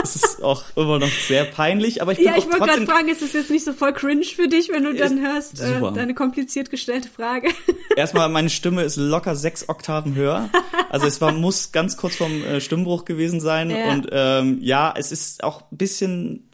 Es 0.01 0.15
ist 0.15 0.41
auch 0.41 0.63
immer 0.77 0.97
noch 0.97 1.11
sehr 1.11 1.43
peinlich, 1.43 2.01
aber 2.01 2.13
ich 2.13 2.19
bin 2.19 2.27
Ja, 2.27 2.37
ich 2.37 2.45
wollte 2.45 2.59
gerade 2.59 2.85
fragen, 2.85 3.09
ist 3.09 3.21
das 3.21 3.33
jetzt 3.33 3.51
nicht 3.51 3.65
so 3.65 3.73
voll 3.73 3.93
cringe 3.93 4.23
für 4.23 4.47
dich, 4.47 4.69
wenn 4.69 4.83
du 4.83 4.93
dann 4.93 5.21
hörst, 5.21 5.59
äh, 5.59 5.79
deine 5.93 6.13
kompliziert 6.13 6.69
gestellte 6.71 7.09
Frage? 7.09 7.49
Erstmal, 7.97 8.29
meine 8.29 8.49
Stimme 8.49 8.83
ist 8.83 8.95
locker 8.95 9.35
sechs 9.35 9.67
Oktaven 9.67 10.15
höher. 10.15 10.49
Also 10.89 11.05
es 11.05 11.19
war, 11.19 11.33
muss 11.33 11.73
ganz 11.73 11.97
kurz 11.97 12.15
vom 12.15 12.43
äh, 12.43 12.61
Stimmbruch 12.61 13.03
gewesen 13.05 13.41
sein. 13.41 13.69
Ja. 13.69 13.91
Und 13.91 14.07
ähm, 14.11 14.57
ja, 14.61 14.93
es 14.95 15.11
ist 15.11 15.43
auch 15.43 15.69
ein 15.69 15.77
bisschen, 15.77 16.48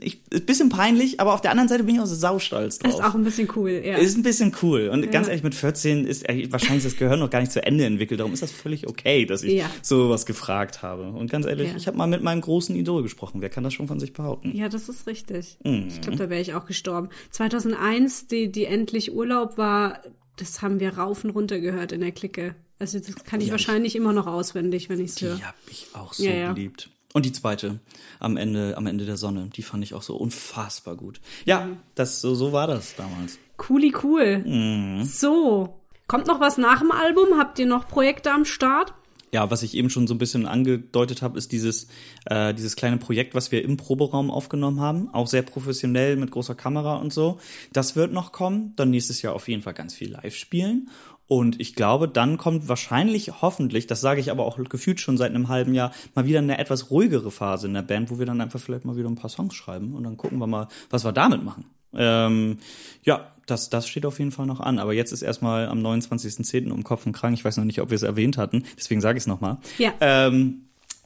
ich, 0.00 0.20
ein 0.32 0.44
bisschen 0.44 0.68
peinlich, 0.68 1.20
aber 1.20 1.32
auf 1.32 1.40
der 1.40 1.50
anderen 1.52 1.68
Seite 1.68 1.84
bin 1.84 1.94
ich 1.94 2.00
auch 2.02 2.06
so 2.06 2.14
saustolz 2.14 2.78
drauf. 2.78 2.92
Ist 2.94 3.02
auch 3.02 3.14
ein 3.14 3.24
bisschen 3.24 3.48
cool, 3.56 3.70
ja. 3.84 3.96
Ist 3.96 4.16
ein 4.16 4.22
bisschen 4.22 4.54
cool. 4.62 4.88
Und 4.92 5.10
ganz 5.10 5.26
Ja. 5.26 5.30
ehrlich, 5.30 5.42
mit 5.42 5.54
14 5.54 6.06
ist 6.06 6.28
eigentlich 6.28 6.52
wahrscheinlich 6.52 6.84
das 6.84 6.96
Gehirn 6.96 7.18
noch 7.18 7.30
gar 7.30 7.40
nicht 7.40 7.50
zu 7.50 7.64
Ende 7.64 7.84
entwickelt. 7.86 8.20
Darum 8.20 8.32
ist 8.34 8.42
das 8.42 8.52
völlig 8.52 8.86
okay, 8.88 9.24
dass 9.24 9.42
ich 9.42 9.54
Ja. 9.54 9.70
sowas 9.80 10.26
gefragt 10.26 10.82
habe. 10.82 11.04
Und 11.04 11.30
ganz 11.30 11.46
ehrlich, 11.46 11.70
Ja. 11.70 11.76
ich 11.76 11.86
habe 11.86 11.96
mal 11.96 12.06
mit 12.06 12.22
meinem 12.22 12.42
großen 12.42 12.76
Idol 12.76 13.02
gesprochen. 13.02 13.40
Wer 13.40 13.48
kann 13.48 13.64
das 13.64 13.72
schon 13.72 13.88
von 13.88 13.98
sich 13.98 14.12
behaupten? 14.12 14.54
Ja, 14.54 14.68
das 14.68 14.88
ist 14.90 15.06
richtig. 15.06 15.56
Mhm. 15.64 15.86
Ich 15.88 16.00
glaube, 16.02 16.18
da 16.18 16.28
wäre 16.28 16.42
ich 16.42 16.52
auch 16.54 16.66
gestorben. 16.66 17.08
2001, 17.30 18.26
die, 18.26 18.52
die 18.52 18.66
endlich 18.66 19.14
Urlaub 19.14 19.56
war, 19.56 20.00
das 20.36 20.60
haben 20.60 20.80
wir 20.80 20.98
rauf 20.98 21.24
und 21.24 21.30
runter 21.30 21.58
gehört 21.58 21.92
in 21.92 22.02
der 22.02 22.12
Clique. 22.12 22.54
Also 22.78 22.98
das 22.98 23.14
kann 23.24 23.40
ich 23.40 23.44
Die 23.44 23.46
ich- 23.46 23.50
wahrscheinlich 23.52 23.96
immer 23.96 24.12
noch 24.12 24.26
auswendig, 24.26 24.90
wenn 24.90 25.00
ich 25.00 25.12
es 25.12 25.22
höre. 25.22 25.36
Die 25.36 25.44
hab 25.44 25.54
ich 25.70 25.86
auch 25.94 26.12
so 26.12 26.24
ja. 26.24 26.52
geliebt. 26.52 26.90
Und 27.16 27.24
die 27.24 27.32
zweite, 27.32 27.80
am 28.20 28.36
Ende, 28.36 28.76
am 28.76 28.86
Ende 28.86 29.06
der 29.06 29.16
Sonne, 29.16 29.48
die 29.56 29.62
fand 29.62 29.82
ich 29.82 29.94
auch 29.94 30.02
so 30.02 30.16
unfassbar 30.16 30.96
gut. 30.96 31.22
Ja, 31.46 31.66
das, 31.94 32.20
so, 32.20 32.34
so 32.34 32.52
war 32.52 32.66
das 32.66 32.94
damals. 32.94 33.38
Cooli 33.56 33.94
cool. 34.02 34.40
Mhm. 34.44 35.02
So, 35.02 35.80
kommt 36.08 36.26
noch 36.26 36.40
was 36.40 36.58
nach 36.58 36.80
dem 36.80 36.90
Album? 36.90 37.38
Habt 37.38 37.58
ihr 37.58 37.64
noch 37.64 37.88
Projekte 37.88 38.32
am 38.32 38.44
Start? 38.44 38.92
Ja, 39.32 39.50
was 39.50 39.62
ich 39.62 39.74
eben 39.74 39.88
schon 39.88 40.06
so 40.06 40.12
ein 40.14 40.18
bisschen 40.18 40.44
angedeutet 40.44 41.22
habe, 41.22 41.38
ist 41.38 41.52
dieses, 41.52 41.88
äh, 42.26 42.52
dieses 42.52 42.76
kleine 42.76 42.98
Projekt, 42.98 43.34
was 43.34 43.50
wir 43.50 43.64
im 43.64 43.78
Proberaum 43.78 44.30
aufgenommen 44.30 44.80
haben. 44.80 45.08
Auch 45.14 45.26
sehr 45.26 45.42
professionell 45.42 46.16
mit 46.16 46.30
großer 46.30 46.54
Kamera 46.54 46.96
und 46.96 47.14
so. 47.14 47.38
Das 47.72 47.96
wird 47.96 48.12
noch 48.12 48.32
kommen. 48.32 48.74
Dann 48.76 48.90
nächstes 48.90 49.22
Jahr 49.22 49.34
auf 49.34 49.48
jeden 49.48 49.62
Fall 49.62 49.74
ganz 49.74 49.94
viel 49.94 50.10
live 50.12 50.36
spielen. 50.36 50.90
Und 51.28 51.60
ich 51.60 51.74
glaube, 51.74 52.08
dann 52.08 52.36
kommt 52.36 52.68
wahrscheinlich, 52.68 53.42
hoffentlich, 53.42 53.86
das 53.86 54.00
sage 54.00 54.20
ich 54.20 54.30
aber 54.30 54.44
auch 54.46 54.58
gefühlt 54.68 55.00
schon 55.00 55.16
seit 55.16 55.34
einem 55.34 55.48
halben 55.48 55.74
Jahr, 55.74 55.90
mal 56.14 56.24
wieder 56.26 56.38
eine 56.38 56.58
etwas 56.58 56.90
ruhigere 56.90 57.30
Phase 57.30 57.66
in 57.66 57.74
der 57.74 57.82
Band, 57.82 58.10
wo 58.10 58.18
wir 58.18 58.26
dann 58.26 58.40
einfach 58.40 58.60
vielleicht 58.60 58.84
mal 58.84 58.96
wieder 58.96 59.08
ein 59.08 59.16
paar 59.16 59.30
Songs 59.30 59.54
schreiben 59.54 59.94
und 59.94 60.04
dann 60.04 60.16
gucken 60.16 60.38
wir 60.38 60.46
mal, 60.46 60.68
was 60.90 61.04
wir 61.04 61.12
damit 61.12 61.44
machen. 61.44 61.64
Ähm, 61.94 62.58
ja, 63.02 63.32
das, 63.46 63.70
das 63.70 63.88
steht 63.88 64.06
auf 64.06 64.18
jeden 64.18 64.32
Fall 64.32 64.46
noch 64.46 64.60
an. 64.60 64.78
Aber 64.78 64.92
jetzt 64.92 65.12
ist 65.12 65.22
erstmal 65.22 65.68
am 65.68 65.78
29.10. 65.84 66.70
um 66.70 66.84
Kopf 66.84 67.06
und 67.06 67.12
krank. 67.12 67.34
Ich 67.34 67.44
weiß 67.44 67.56
noch 67.56 67.64
nicht, 67.64 67.80
ob 67.80 67.90
wir 67.90 67.96
es 67.96 68.02
erwähnt 68.02 68.36
hatten, 68.38 68.64
deswegen 68.76 69.00
sage 69.00 69.18
ich 69.18 69.22
es 69.22 69.26
nochmal. 69.26 69.58
Ja. 69.78 69.94
Ähm, 70.00 70.62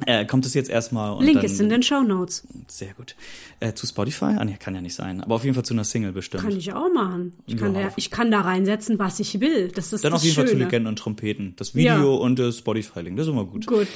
äh, 0.07 0.25
kommt 0.27 0.47
es 0.47 0.55
jetzt 0.55 0.71
erstmal 0.71 1.13
und 1.13 1.25
Link 1.25 1.37
dann, 1.37 1.45
ist 1.45 1.61
in 1.61 1.69
den 1.69 1.83
Show 1.83 2.03
Notes. 2.03 2.47
Sehr 2.69 2.95
gut. 2.95 3.17
Äh, 3.61 3.75
zu 3.75 3.87
Spotify? 3.87 4.37
Ah, 4.39 4.45
nee, 4.45 4.57
kann 4.59 4.75
ja 4.75 4.81
nicht 4.81 4.95
sein. 4.95 5.23
Aber 5.23 5.35
auf 5.37 5.45
jeden 5.45 5.55
Fall 5.55 5.65
zu 5.65 5.75
einer 5.75 5.85
Single 5.85 6.13
bestimmt. 6.13 6.43
Kann 6.43 6.57
ich 6.57 6.73
auch 6.73 6.93
machen. 6.93 7.35
Ich 7.47 7.57
kann, 7.57 7.75
Ja. 7.75 7.89
da, 7.89 7.93
ich 7.97 8.11
kann 8.11 8.31
da 8.31 8.41
reinsetzen, 8.41 8.99
was 8.99 9.21
ich 9.21 9.41
will. 9.41 9.69
Das 9.69 9.93
ist 9.93 10.05
dann 10.05 10.13
das 10.13 10.21
auf 10.21 10.25
jeden 10.25 10.37
Fall 10.37 10.47
zu 10.47 10.53
Schöne. 10.53 10.65
Legenden 10.65 10.87
und 10.89 10.97
Trompeten. 10.99 11.55
Das 11.57 11.75
Video 11.75 12.15
Ja. 12.15 12.21
und 12.21 12.39
das 12.39 12.59
Spotify-Link. 12.59 13.17
Das 13.17 13.27
ist 13.27 13.33
immer 13.33 13.45
gut. 13.45 13.67
Gut. 13.67 13.89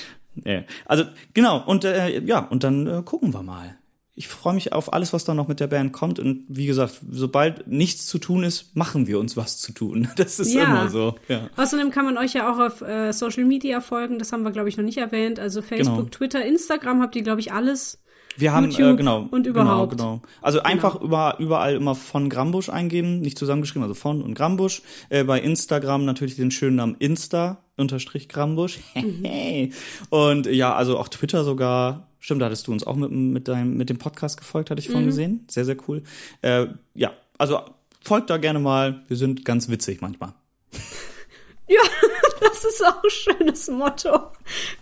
Ja. 0.44 0.62
Also 0.86 1.04
genau, 1.32 1.64
und 1.64 1.84
äh, 1.84 2.20
ja, 2.24 2.40
und 2.40 2.64
dann 2.64 2.86
äh, 2.86 3.02
gucken 3.04 3.32
wir 3.32 3.42
mal. 3.42 3.76
Ich 4.16 4.28
freue 4.28 4.54
mich 4.54 4.72
auf 4.72 4.92
alles, 4.92 5.12
was 5.12 5.24
da 5.24 5.34
noch 5.34 5.48
mit 5.48 5.58
der 5.58 5.66
Band 5.66 5.92
kommt. 5.92 6.20
Und 6.20 6.44
wie 6.48 6.66
gesagt, 6.66 7.00
sobald 7.10 7.66
nichts 7.66 8.06
zu 8.06 8.18
tun 8.18 8.44
ist, 8.44 8.76
machen 8.76 9.08
wir 9.08 9.18
uns 9.18 9.36
was 9.36 9.58
zu 9.58 9.72
tun. 9.72 10.08
Das 10.16 10.38
ist 10.38 10.54
Ja. 10.54 10.64
immer 10.64 10.88
so. 10.88 11.16
Ja. 11.28 11.48
Außerdem 11.56 11.90
kann 11.90 12.04
man 12.04 12.16
euch 12.16 12.32
ja 12.34 12.52
auch 12.52 12.58
auf 12.60 12.80
äh, 12.80 13.12
Social 13.12 13.44
Media 13.44 13.80
folgen. 13.80 14.18
Das 14.20 14.32
haben 14.32 14.42
wir, 14.44 14.52
glaube 14.52 14.68
ich, 14.68 14.76
noch 14.76 14.84
nicht 14.84 14.98
erwähnt. 14.98 15.40
Also 15.40 15.62
Facebook, 15.62 15.96
Genau. 15.96 16.08
Twitter, 16.10 16.44
Instagram 16.44 17.02
habt 17.02 17.16
ihr, 17.16 17.22
glaube 17.22 17.40
ich, 17.40 17.52
alles. 17.52 18.00
Wir 18.36 18.52
haben, 18.52 18.70
YouTube 18.70 18.94
äh, 18.94 18.96
genau. 18.96 19.26
und 19.30 19.46
überhaupt. 19.46 19.92
Genau, 19.92 20.16
genau. 20.16 20.22
Also 20.42 20.60
einfach 20.60 21.00
über, 21.00 21.36
überall 21.38 21.74
immer 21.74 21.94
von 21.94 22.28
Grambusch 22.28 22.68
eingeben, 22.68 23.20
nicht 23.20 23.38
zusammengeschrieben, 23.38 23.82
also 23.82 23.94
von 23.94 24.22
und 24.22 24.34
Grambusch. 24.34 24.82
Äh, 25.08 25.24
bei 25.24 25.40
Instagram 25.40 26.04
natürlich 26.04 26.36
den 26.36 26.50
schönen 26.50 26.76
Namen 26.76 26.96
Insta 26.98 27.64
unterstrich 27.76 28.28
Grambusch. 28.28 28.78
Mhm. 28.94 29.72
und 30.10 30.46
ja, 30.46 30.74
also 30.74 30.98
auch 30.98 31.08
Twitter 31.08 31.44
sogar. 31.44 32.08
Stimmt, 32.24 32.40
da 32.40 32.46
hattest 32.46 32.66
du 32.66 32.72
uns 32.72 32.86
auch 32.86 32.96
mit, 32.96 33.10
mit, 33.10 33.48
deinem, 33.48 33.76
mit 33.76 33.90
dem 33.90 33.98
Podcast 33.98 34.38
gefolgt, 34.38 34.70
hatte 34.70 34.80
ich 34.80 34.88
Mhm. 34.88 34.92
vorhin 34.92 35.08
gesehen. 35.08 35.44
Sehr, 35.50 35.66
sehr 35.66 35.76
cool. 35.86 36.02
Äh, 36.40 36.68
ja, 36.94 37.12
also 37.36 37.60
folgt 38.02 38.30
da 38.30 38.38
gerne 38.38 38.60
mal. 38.60 39.02
Wir 39.08 39.18
sind 39.18 39.44
ganz 39.44 39.68
witzig 39.68 40.00
manchmal. 40.00 40.32
Ja, 41.66 41.80
das 42.40 42.62
ist 42.64 42.82
auch 42.84 43.02
ein 43.02 43.10
schönes 43.10 43.68
Motto. 43.68 44.30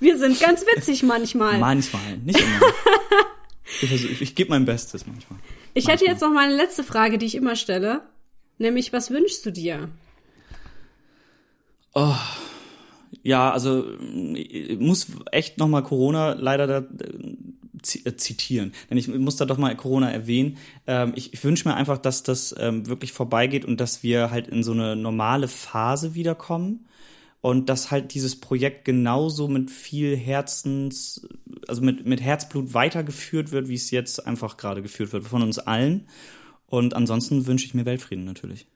Wir 0.01 0.19
sind 0.19 0.39
ganz 0.41 0.63
witzig 0.67 1.03
manchmal. 1.05 1.59
Manchmal, 1.59 2.19
nicht 2.19 2.41
immer. 2.41 2.61
ich 3.83 3.89
versuch- 3.89 4.11
ich, 4.11 4.23
ich 4.23 4.35
gebe 4.35 4.51
mein 4.51 4.65
Bestes 4.65 5.07
manchmal. 5.07 5.39
ich 5.75 5.87
hätte 5.89 6.05
jetzt 6.05 6.23
noch 6.23 6.33
mal 6.33 6.45
eine 6.47 6.57
letzte 6.57 6.83
Frage, 6.85 7.19
die 7.19 7.27
ich 7.27 7.35
immer 7.37 7.55
stelle. 7.57 8.03
Nämlich, 8.59 8.93
was 8.93 9.11
wünschst 9.13 9.47
du 9.47 9.51
dir? 9.53 9.89
Ja, 13.23 13.53
also 13.53 13.85
ich 14.35 14.79
muss 14.79 15.07
echt 15.31 15.59
noch 15.59 15.69
mal 15.69 15.83
Corona 15.83 16.33
leider 16.33 16.67
da 16.67 16.79
äh, 16.79 17.37
äh, 18.05 18.17
zitieren, 18.17 18.73
denn 18.91 18.99
ich 18.99 19.09
muss 19.09 19.37
da 19.37 19.45
doch 19.45 19.59
mal 19.59 19.77
Corona 19.77 20.11
erwähnen. 20.11 20.59
Ähm, 20.87 21.13
ich 21.15 21.33
ich 21.33 21.43
wünsche 21.45 21.69
mir 21.69 21.75
einfach, 21.75 21.99
dass 21.99 22.23
das 22.23 22.55
ähm, 22.59 22.87
wirklich 22.87 23.13
vorbeigeht 23.13 23.65
und 23.65 23.81
dass 23.81 24.03
wir 24.03 24.31
halt 24.31 24.49
in 24.49 24.63
so 24.63 24.73
eine 24.73 24.97
normale 24.97 25.49
Phase 25.49 26.15
wiederkommen 26.15 26.87
und 27.41 27.69
dass 27.69 27.91
halt 27.91 28.15
dieses 28.15 28.41
Projekt 28.41 28.85
genauso 28.85 29.49
mit 29.49 29.71
viel 29.71 30.17
Herzens, 30.17 31.27
also 31.69 31.83
mit 31.83 32.07
mit 32.07 32.21
Herzblut 32.21 32.75
weitergeführt 32.75 33.53
wird, 33.53 33.69
wie 33.69 33.75
es 33.75 33.91
jetzt 33.91 34.27
einfach 34.27 34.57
gerade 34.57 34.83
geführt 34.83 35.13
wird 35.13 35.25
von 35.25 35.43
uns 35.43 35.59
allen. 35.59 36.09
Und 36.67 36.95
ansonsten 36.95 37.47
wünsche 37.47 37.67
ich 37.67 37.75
mir 37.75 37.85
Weltfrieden 37.85 38.25
natürlich. 38.25 38.67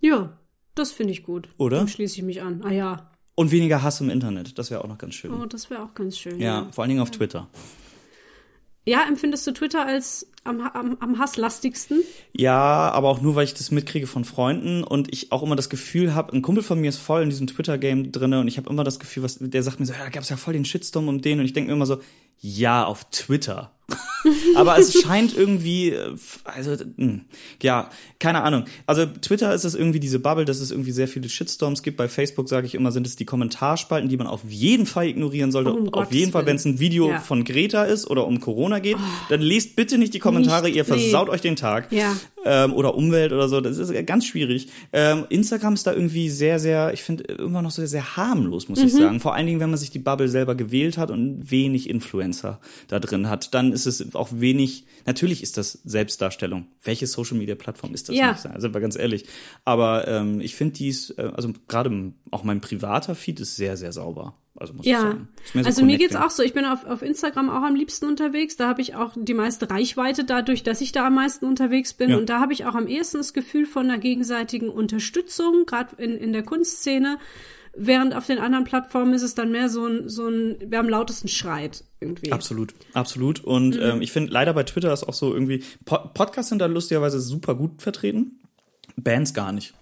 Ja, 0.00 0.38
das 0.74 0.92
finde 0.92 1.12
ich 1.12 1.22
gut. 1.22 1.48
Oder? 1.56 1.78
Dann 1.78 1.88
schließe 1.88 2.18
ich 2.18 2.22
mich 2.22 2.42
an. 2.42 2.62
Ah 2.62 2.72
ja. 2.72 3.10
Und 3.38 3.52
weniger 3.52 3.84
Hass 3.84 4.00
im 4.00 4.10
Internet, 4.10 4.58
das 4.58 4.72
wäre 4.72 4.82
auch 4.82 4.88
noch 4.88 4.98
ganz 4.98 5.14
schön. 5.14 5.32
Oh, 5.32 5.46
das 5.46 5.70
wäre 5.70 5.84
auch 5.84 5.94
ganz 5.94 6.18
schön. 6.18 6.40
ja, 6.40 6.66
vor 6.72 6.82
allen 6.82 6.88
Dingen 6.88 7.00
auf 7.00 7.12
Twitter. 7.12 7.46
Ja, 8.84 9.06
empfindest 9.06 9.46
du 9.46 9.52
Twitter 9.52 9.86
als 9.86 10.28
am, 10.42 10.60
am, 10.60 10.96
am 10.98 11.20
hasslastigsten? 11.20 12.02
Ja, 12.32 12.90
aber 12.90 13.08
auch 13.08 13.20
nur, 13.20 13.36
weil 13.36 13.44
ich 13.44 13.54
das 13.54 13.70
mitkriege 13.70 14.08
von 14.08 14.24
Freunden 14.24 14.82
und 14.82 15.12
ich 15.12 15.30
auch 15.30 15.44
immer 15.44 15.54
das 15.54 15.68
Gefühl 15.68 16.16
habe, 16.16 16.32
ein 16.32 16.42
Kumpel 16.42 16.64
von 16.64 16.80
mir 16.80 16.88
ist 16.88 16.96
voll 16.96 17.22
in 17.22 17.30
diesem 17.30 17.46
Twitter-Game 17.46 18.10
drinne 18.10 18.40
und 18.40 18.48
ich 18.48 18.56
habe 18.56 18.68
immer 18.70 18.82
das 18.82 18.98
Gefühl, 18.98 19.22
was 19.22 19.38
der 19.38 19.62
sagt 19.62 19.78
mir 19.78 19.86
so, 19.86 19.92
ja, 19.92 20.02
da 20.02 20.08
gab's 20.08 20.30
ja 20.30 20.36
voll 20.36 20.54
den 20.54 20.64
Shitstorm 20.64 21.06
um 21.06 21.20
den 21.20 21.38
und 21.38 21.44
ich 21.44 21.52
denke 21.52 21.68
mir 21.68 21.76
immer 21.76 21.86
so, 21.86 22.00
ja, 22.40 22.86
auf 22.86 23.08
Twitter. 23.10 23.70
Aber 24.56 24.78
es 24.78 25.00
scheint 25.00 25.34
irgendwie, 25.36 25.90
äh, 25.90 26.14
also, 26.44 26.76
mh, 26.96 27.20
ja, 27.62 27.90
keine 28.18 28.42
Ahnung. 28.42 28.64
Also 28.86 29.06
Twitter 29.06 29.54
ist 29.54 29.64
es 29.64 29.74
irgendwie 29.74 30.00
diese 30.00 30.18
Bubble, 30.18 30.44
dass 30.44 30.60
es 30.60 30.70
irgendwie 30.70 30.92
sehr 30.92 31.08
viele 31.08 31.28
Shitstorms 31.28 31.82
gibt. 31.82 31.96
Bei 31.96 32.08
Facebook 32.08 32.48
sage 32.48 32.66
ich 32.66 32.74
immer, 32.74 32.92
sind 32.92 33.06
es 33.06 33.16
die 33.16 33.24
Kommentarspalten, 33.24 34.08
die 34.10 34.16
man 34.16 34.26
auf 34.26 34.40
jeden 34.46 34.86
Fall 34.86 35.06
ignorieren 35.06 35.52
sollte. 35.52 35.72
Um 35.72 35.94
auf 35.94 36.12
jeden 36.12 36.32
Fall, 36.32 36.44
wenn 36.46 36.56
es 36.56 36.64
ein 36.64 36.80
Video 36.80 37.08
Ja. 37.10 37.20
von 37.20 37.44
Greta 37.44 37.84
ist 37.84 38.08
oder 38.10 38.26
um 38.26 38.40
Corona 38.40 38.78
geht, 38.80 38.96
dann 39.30 39.40
lest 39.40 39.76
bitte 39.76 39.96
nicht 39.96 40.12
die 40.12 40.18
Kommentare, 40.18 40.66
Nicht, 40.66 40.76
ihr 40.76 40.82
nee. 40.82 40.88
versaut 40.88 41.28
euch 41.28 41.40
den 41.40 41.56
Tag. 41.56 41.90
Ja. 41.92 42.14
Ähm, 42.50 42.72
oder 42.72 42.94
Umwelt 42.94 43.32
oder 43.32 43.46
so. 43.48 43.60
Das 43.60 43.76
ist 43.76 43.92
ganz 44.06 44.24
schwierig. 44.24 44.68
Ähm, 44.92 45.26
Instagram 45.28 45.74
ist 45.74 45.86
da 45.86 45.92
irgendwie 45.92 46.30
sehr, 46.30 46.58
sehr, 46.58 46.94
ich 46.94 47.02
finde, 47.02 47.24
immer 47.24 47.60
noch 47.60 47.70
so 47.70 47.84
sehr 47.84 48.16
harmlos, 48.16 48.68
muss 48.70 48.78
ich 48.82 48.94
Mhm. 48.94 48.98
sagen. 48.98 49.20
Vor 49.20 49.34
allen 49.34 49.46
Dingen, 49.46 49.60
wenn 49.60 49.68
man 49.68 49.78
sich 49.78 49.90
die 49.90 49.98
Bubble 49.98 50.28
selber 50.28 50.54
gewählt 50.54 50.96
hat 50.96 51.10
und 51.10 51.50
wenig 51.50 51.90
Influencer 51.90 52.58
da 52.88 52.98
drin 53.00 53.28
hat, 53.28 53.52
dann 53.52 53.72
ist 53.72 53.84
es 53.86 54.14
auch 54.14 54.28
wenig, 54.32 54.86
natürlich 55.04 55.42
ist 55.42 55.58
das 55.58 55.72
Selbstdarstellung. 55.84 56.66
Welche 56.82 57.06
Social 57.06 57.36
Media 57.36 57.54
Plattform 57.54 57.92
ist 57.92 58.08
das 58.08 58.16
Ja. 58.16 58.32
nicht? 58.32 58.46
Also 58.46 58.70
mal 58.70 58.80
ganz 58.80 58.96
ehrlich. 58.96 59.26
Aber 59.66 60.08
ähm, 60.08 60.40
ich 60.40 60.54
finde 60.54 60.74
dies, 60.74 61.10
äh, 61.10 61.30
also 61.34 61.50
gerade 61.68 62.12
auch 62.30 62.44
mein 62.44 62.60
privater 62.60 63.14
Feed 63.14 63.40
ist 63.40 63.56
sehr, 63.56 63.76
sehr 63.76 63.92
sauber. 63.92 64.34
Also 64.60 64.74
muss 64.74 64.84
ich 64.86 64.92
Ja, 64.92 65.00
sagen. 65.00 65.28
Ist 65.44 65.54
mehr 65.54 65.64
so 65.64 65.68
also 65.68 65.84
mir 65.84 65.98
geht's 65.98 66.14
connecting. 66.14 66.26
auch 66.26 66.30
so. 66.34 66.42
Ich 66.42 66.52
bin 66.52 66.64
auf, 66.64 66.84
auf 66.84 67.02
Instagram 67.02 67.48
auch 67.50 67.62
am 67.62 67.74
liebsten 67.74 68.06
unterwegs. 68.06 68.56
Da 68.56 68.68
habe 68.68 68.80
ich 68.80 68.94
auch 68.96 69.12
die 69.16 69.34
meiste 69.34 69.70
Reichweite 69.70 70.24
dadurch, 70.24 70.62
dass 70.62 70.80
ich 70.80 70.92
da 70.92 71.06
am 71.06 71.14
meisten 71.14 71.46
unterwegs 71.46 71.92
bin. 71.94 72.10
Ja. 72.10 72.16
Und 72.16 72.28
da 72.28 72.40
habe 72.40 72.52
ich 72.52 72.64
auch 72.66 72.74
am 72.74 72.86
ehesten 72.86 73.18
das 73.18 73.32
Gefühl 73.32 73.66
von 73.66 73.84
einer 73.88 73.98
gegenseitigen 73.98 74.68
Unterstützung, 74.68 75.64
gerade 75.66 75.96
in, 76.02 76.16
in 76.16 76.32
der 76.32 76.42
Kunstszene. 76.42 77.18
Während 77.80 78.16
auf 78.16 78.26
den 78.26 78.38
anderen 78.38 78.64
Plattformen 78.64 79.14
ist 79.14 79.22
es 79.22 79.36
dann 79.36 79.52
mehr 79.52 79.68
so 79.68 79.86
ein, 79.86 80.08
so 80.08 80.26
ein, 80.26 80.56
wer 80.66 80.80
am 80.80 80.88
lautesten 80.88 81.28
schreit 81.28 81.84
irgendwie. 82.00 82.32
Absolut, 82.32 82.74
absolut. 82.94 83.44
Und 83.44 83.76
Mhm. 83.76 83.82
ähm, 83.82 84.02
ich 84.02 84.10
finde 84.10 84.32
leider 84.32 84.52
bei 84.52 84.64
Twitter 84.64 84.92
ist 84.92 85.04
auch 85.04 85.14
so 85.14 85.32
irgendwie, 85.32 85.62
po 85.84 85.98
Podcasts 86.12 86.48
sind 86.48 86.58
da 86.58 86.66
lustigerweise 86.66 87.20
super 87.20 87.54
gut 87.54 87.80
vertreten, 87.80 88.40
Bands 88.96 89.32
gar 89.32 89.52
nicht. 89.52 89.74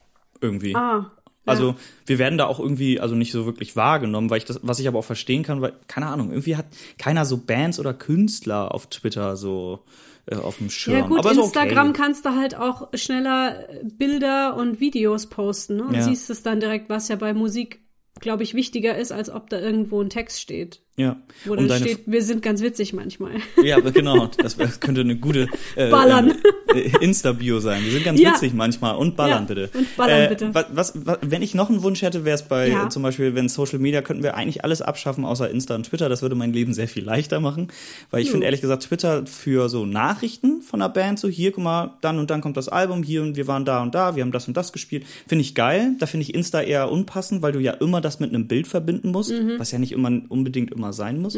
Irgendwie. 0.43 0.75
Ah. 0.77 1.11
Also 1.47 1.77
wir 2.07 2.19
werden 2.19 2.39
da 2.39 2.47
auch 2.47 2.59
irgendwie 2.59 3.01
also 3.01 3.15
nicht 3.15 3.33
so 3.33 3.47
wirklich 3.47 3.77
wahrgenommen, 3.77 4.31
weil 4.31 4.39
ich 4.39 4.45
das, 4.45 4.61
was 4.63 4.79
ich 4.79 4.89
aber 4.89 4.99
auch 4.99 5.05
verstehen 5.05 5.43
kann, 5.43 5.61
weil 5.61 5.75
keine 5.87 6.07
Ahnung, 6.07 6.31
irgendwie 6.31 6.57
hat 6.57 6.67
keiner 6.99 7.25
so 7.25 7.39
Bands 7.39 7.79
oder 7.79 7.95
Künstler 7.95 8.75
auf 8.75 8.89
Twitter 8.89 9.37
so 9.37 9.85
äh, 10.27 10.37
auf 10.37 10.59
dem 10.59 10.71
Schirm. 10.71 10.99
Ja 10.99 11.07
gut, 11.07 11.19
aber 11.21 11.33
Instagram 11.33 11.91
okay. 11.91 11.99
kannst 11.99 12.25
du 12.25 12.31
halt 12.31 12.57
auch 12.57 12.89
schneller 12.95 13.69
äh, 13.71 13.85
Bilder 13.85 14.57
und 14.57 14.81
Videos 14.81 15.27
posten, 15.27 15.77
ne? 15.77 15.85
Und 15.85 15.95
Ja. 15.95 16.03
siehst 16.03 16.31
es 16.31 16.43
dann 16.43 16.61
direkt, 16.61 16.89
was 16.89 17.09
ja 17.09 17.17
bei 17.17 17.33
Musik, 17.33 17.81
glaube 18.21 18.43
ich, 18.43 18.55
wichtiger 18.55 18.97
ist, 18.97 19.13
als 19.13 19.31
ob 19.31 19.49
da 19.51 19.59
irgendwo 19.59 20.01
ein 20.01 20.11
Text 20.11 20.41
steht. 20.41 20.83
Ja. 20.97 21.17
Wo 21.45 21.53
Um 21.53 21.69
dann 21.69 21.81
steht, 21.83 22.01
wir 22.07 22.23
sind 22.23 22.41
ganz 22.43 22.63
witzig 22.63 22.93
manchmal. 22.95 23.33
Ja, 23.63 23.77
aber 23.77 23.91
genau. 23.93 24.31
Das 24.39 24.57
könnte 24.81 25.03
eine 25.03 25.17
gute 25.17 25.49
äh, 25.75 25.91
Ballern. 25.91 26.33
äh, 26.75 26.91
Insta-Bio 27.05 27.61
sein. 27.61 27.85
Wir 27.85 27.93
sind 27.93 28.05
ganz 28.05 28.19
Ja. 28.21 28.31
witzig 28.33 28.55
manchmal. 28.55 28.97
Und 28.97 29.15
ballern 29.17 29.43
Ja, 29.43 29.55
bitte. 29.55 29.71
und 29.77 29.97
ballern 29.97 30.23
äh, 30.23 30.29
bitte. 30.29 30.55
Was, 30.55 30.67
was, 30.73 30.93
was, 31.07 31.19
wenn 31.21 31.43
ich 31.43 31.55
noch 31.55 31.69
einen 31.69 31.83
Wunsch 31.83 32.01
hätte, 32.01 32.25
wäre 32.25 32.35
es 32.37 32.43
bei 32.45 32.69
Ja. 32.71 32.87
äh, 32.87 32.89
zum 32.89 33.03
Beispiel, 33.03 33.35
wenn 33.35 33.49
Social 33.51 33.79
Media, 33.79 34.01
könnten 34.01 34.23
wir 34.23 34.35
eigentlich 34.37 34.65
alles 34.65 34.81
abschaffen, 34.81 35.27
außer 35.27 35.51
Insta 35.51 35.75
und 35.75 35.85
Twitter. 35.85 36.09
Das 36.09 36.23
würde 36.23 36.35
mein 36.35 36.53
Leben 36.55 36.73
sehr 36.73 36.89
viel 36.89 37.05
leichter 37.05 37.41
machen. 37.41 37.69
Weil 38.11 38.21
ich 38.23 38.29
Hm. 38.29 38.33
finde 38.33 38.47
ehrlich 38.47 38.63
gesagt, 38.63 38.85
Twitter 38.85 39.27
für 39.27 39.69
so 39.69 39.85
Nachrichten 39.85 40.63
von 40.63 40.81
einer 40.81 40.89
Band, 40.89 41.19
so 41.19 41.29
hier, 41.29 41.53
guck 41.53 41.63
mal, 41.65 41.95
dann 42.01 42.19
und 42.19 42.31
dann 42.31 42.41
kommt 42.41 42.57
das 42.57 42.69
Album, 42.71 43.03
hier 43.03 43.21
und 43.23 43.37
wir 43.37 43.47
waren 43.47 43.67
da 43.67 43.83
und 43.83 43.95
da, 43.95 44.17
wir 44.17 44.23
haben 44.23 44.33
das 44.33 44.49
und 44.49 44.57
das 44.57 44.73
gespielt. 44.73 45.05
Finde 45.27 45.43
ich 45.43 45.55
geil. 45.55 45.93
Da 45.99 46.07
finde 46.07 46.23
ich 46.23 46.35
Insta 46.35 46.63
eher 46.63 46.91
unpassend, 46.91 47.43
weil 47.43 47.53
du 47.53 47.59
ja 47.61 47.73
immer 47.73 48.01
das 48.01 48.19
mit 48.19 48.31
einem 48.31 48.47
Bild 48.49 48.67
verbinden 48.67 49.11
musst, 49.11 49.31
Mhm. 49.33 49.59
was 49.59 49.71
ja 49.73 49.79
nicht 49.79 49.93
immer 49.93 50.11
unbedingt 50.29 50.73
immer 50.73 50.86
sein 50.93 51.21
muss. 51.21 51.37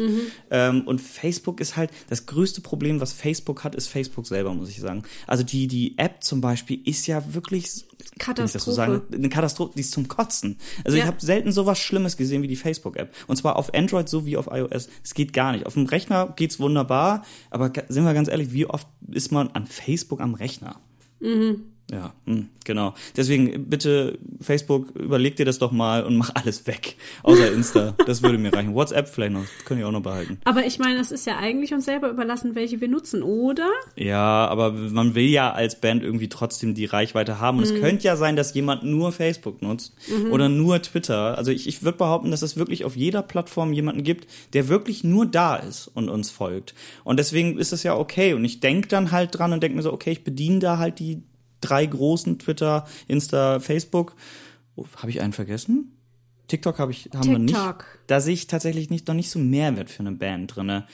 Ähm, 0.51 0.81
und 0.87 0.99
Facebook 1.01 1.59
ist 1.61 1.75
halt, 1.77 1.91
das 2.09 2.25
größte 2.25 2.61
Problem, 2.61 2.99
was 2.99 3.13
Facebook 3.13 3.63
hat, 3.63 3.75
ist 3.75 3.87
Facebook 3.87 4.27
selber, 4.27 4.53
muss 4.53 4.69
ich 4.69 4.79
sagen. 4.79 5.03
Also 5.27 5.43
die, 5.43 5.67
die 5.67 5.97
App 5.97 6.23
zum 6.23 6.41
Beispiel 6.41 6.79
ist 6.85 7.07
ja 7.07 7.23
wirklich, 7.33 7.85
das 8.53 8.63
so 8.65 8.71
sagen, 8.71 9.01
eine 9.13 9.29
Katastrophe, 9.29 9.73
die 9.75 9.81
ist 9.81 9.91
zum 9.91 10.07
Kotzen. 10.07 10.57
Also 10.83 10.97
Ja. 10.97 11.03
ich 11.03 11.07
habe 11.07 11.21
selten 11.21 11.51
sowas 11.51 11.79
Schlimmes 11.79 12.17
gesehen 12.17 12.41
wie 12.41 12.47
die 12.47 12.55
Facebook-App. 12.55 13.13
Und 13.27 13.35
zwar 13.35 13.55
auf 13.55 13.73
Android 13.73 14.07
so 14.09 14.25
wie 14.25 14.37
auf 14.37 14.47
iOS. 14.51 14.89
Es 15.03 15.13
geht 15.13 15.33
gar 15.33 15.51
nicht. 15.51 15.65
Auf 15.65 15.73
dem 15.73 15.85
Rechner 15.85 16.33
geht's 16.35 16.59
wunderbar, 16.59 17.23
aber 17.49 17.71
sind 17.89 18.03
wir 18.03 18.13
ganz 18.13 18.27
ehrlich, 18.27 18.51
wie 18.53 18.65
oft 18.65 18.87
ist 19.11 19.31
man 19.31 19.49
an 19.49 19.65
Facebook 19.65 20.21
am 20.21 20.33
Rechner? 20.33 20.79
Ja, 21.91 22.13
hm, 22.25 22.49
genau. 22.65 22.93
Deswegen 23.17 23.65
bitte 23.65 24.19
Facebook, 24.41 24.95
überleg 24.95 25.35
dir 25.37 25.45
das 25.45 25.57
doch 25.57 25.71
mal 25.71 26.03
und 26.03 26.17
mach 26.17 26.29
alles 26.35 26.67
weg. 26.67 26.95
Außer 27.23 27.51
Insta. 27.51 27.95
das 28.05 28.21
würde 28.21 28.37
mir 28.37 28.53
reichen. 28.53 28.75
WhatsApp 28.75 29.09
vielleicht 29.09 29.33
noch. 29.33 29.45
Können 29.65 29.79
ich 29.79 29.85
auch 29.85 29.91
noch 29.91 30.03
behalten. 30.03 30.37
Aber 30.43 30.65
ich 30.65 30.77
meine, 30.77 30.99
es 30.99 31.11
ist 31.11 31.25
ja 31.25 31.37
eigentlich 31.37 31.73
uns 31.73 31.85
selber 31.85 32.09
überlassen, 32.09 32.53
welche 32.53 32.79
wir 32.79 32.87
nutzen, 32.87 33.23
oder? 33.23 33.69
Ja, 33.95 34.47
aber 34.47 34.71
man 34.71 35.15
will 35.15 35.29
ja 35.29 35.51
als 35.51 35.81
Band 35.81 36.03
irgendwie 36.03 36.29
trotzdem 36.29 36.75
die 36.75 36.85
Reichweite 36.85 37.39
haben. 37.39 37.57
Und 37.57 37.63
es 37.63 37.73
könnte 37.73 38.03
ja 38.03 38.15
sein, 38.15 38.35
dass 38.35 38.53
jemand 38.53 38.83
nur 38.83 39.11
Facebook 39.11 39.63
nutzt 39.63 39.95
oder 40.29 40.47
nur 40.47 40.81
Twitter. 40.81 41.37
Also 41.37 41.51
ich, 41.51 41.67
ich 41.67 41.81
würde 41.81 41.97
behaupten, 41.97 42.29
dass 42.29 42.43
es 42.43 42.55
wirklich 42.55 42.85
auf 42.85 42.95
jeder 42.95 43.23
Plattform 43.23 43.73
jemanden 43.73 44.03
gibt, 44.03 44.27
der 44.53 44.67
wirklich 44.67 45.03
nur 45.03 45.25
da 45.25 45.55
ist 45.55 45.87
und 45.87 46.09
uns 46.09 46.29
folgt. 46.29 46.75
Und 47.03 47.17
deswegen 47.17 47.57
ist 47.57 47.73
es 47.73 47.81
ja 47.81 47.95
okay. 47.95 48.33
Und 48.33 48.45
ich 48.45 48.59
denk 48.59 48.89
dann 48.89 49.11
halt 49.11 49.37
dran 49.37 49.53
und 49.53 49.63
denk 49.63 49.75
mir 49.75 49.81
so, 49.81 49.91
okay, 49.91 50.11
ich 50.11 50.23
bediene 50.23 50.59
da 50.59 50.77
halt 50.77 50.99
die 50.99 51.23
drei 51.61 51.85
großen 51.85 52.39
Twitter, 52.39 52.85
Insta, 53.07 53.59
Facebook. 53.59 54.15
Oh, 54.75 54.85
habe 54.97 55.11
ich 55.11 55.21
einen 55.21 55.33
vergessen? 55.33 55.95
TikTok 56.49 56.79
habe 56.79 56.91
ich 56.91 57.09
haben 57.13 57.29
wir 57.29 57.39
nicht. 57.39 57.55
TikTok. 57.55 57.85
Da 58.07 58.19
sehe 58.19 58.33
ich 58.33 58.47
tatsächlich 58.47 58.89
nicht 58.89 59.07
noch 59.07 59.13
nicht 59.13 59.29
so 59.29 59.39
Mehrwert 59.39 59.89
für 59.89 59.99
eine 59.99 60.11
Band 60.11 60.55
drinne. 60.55 60.87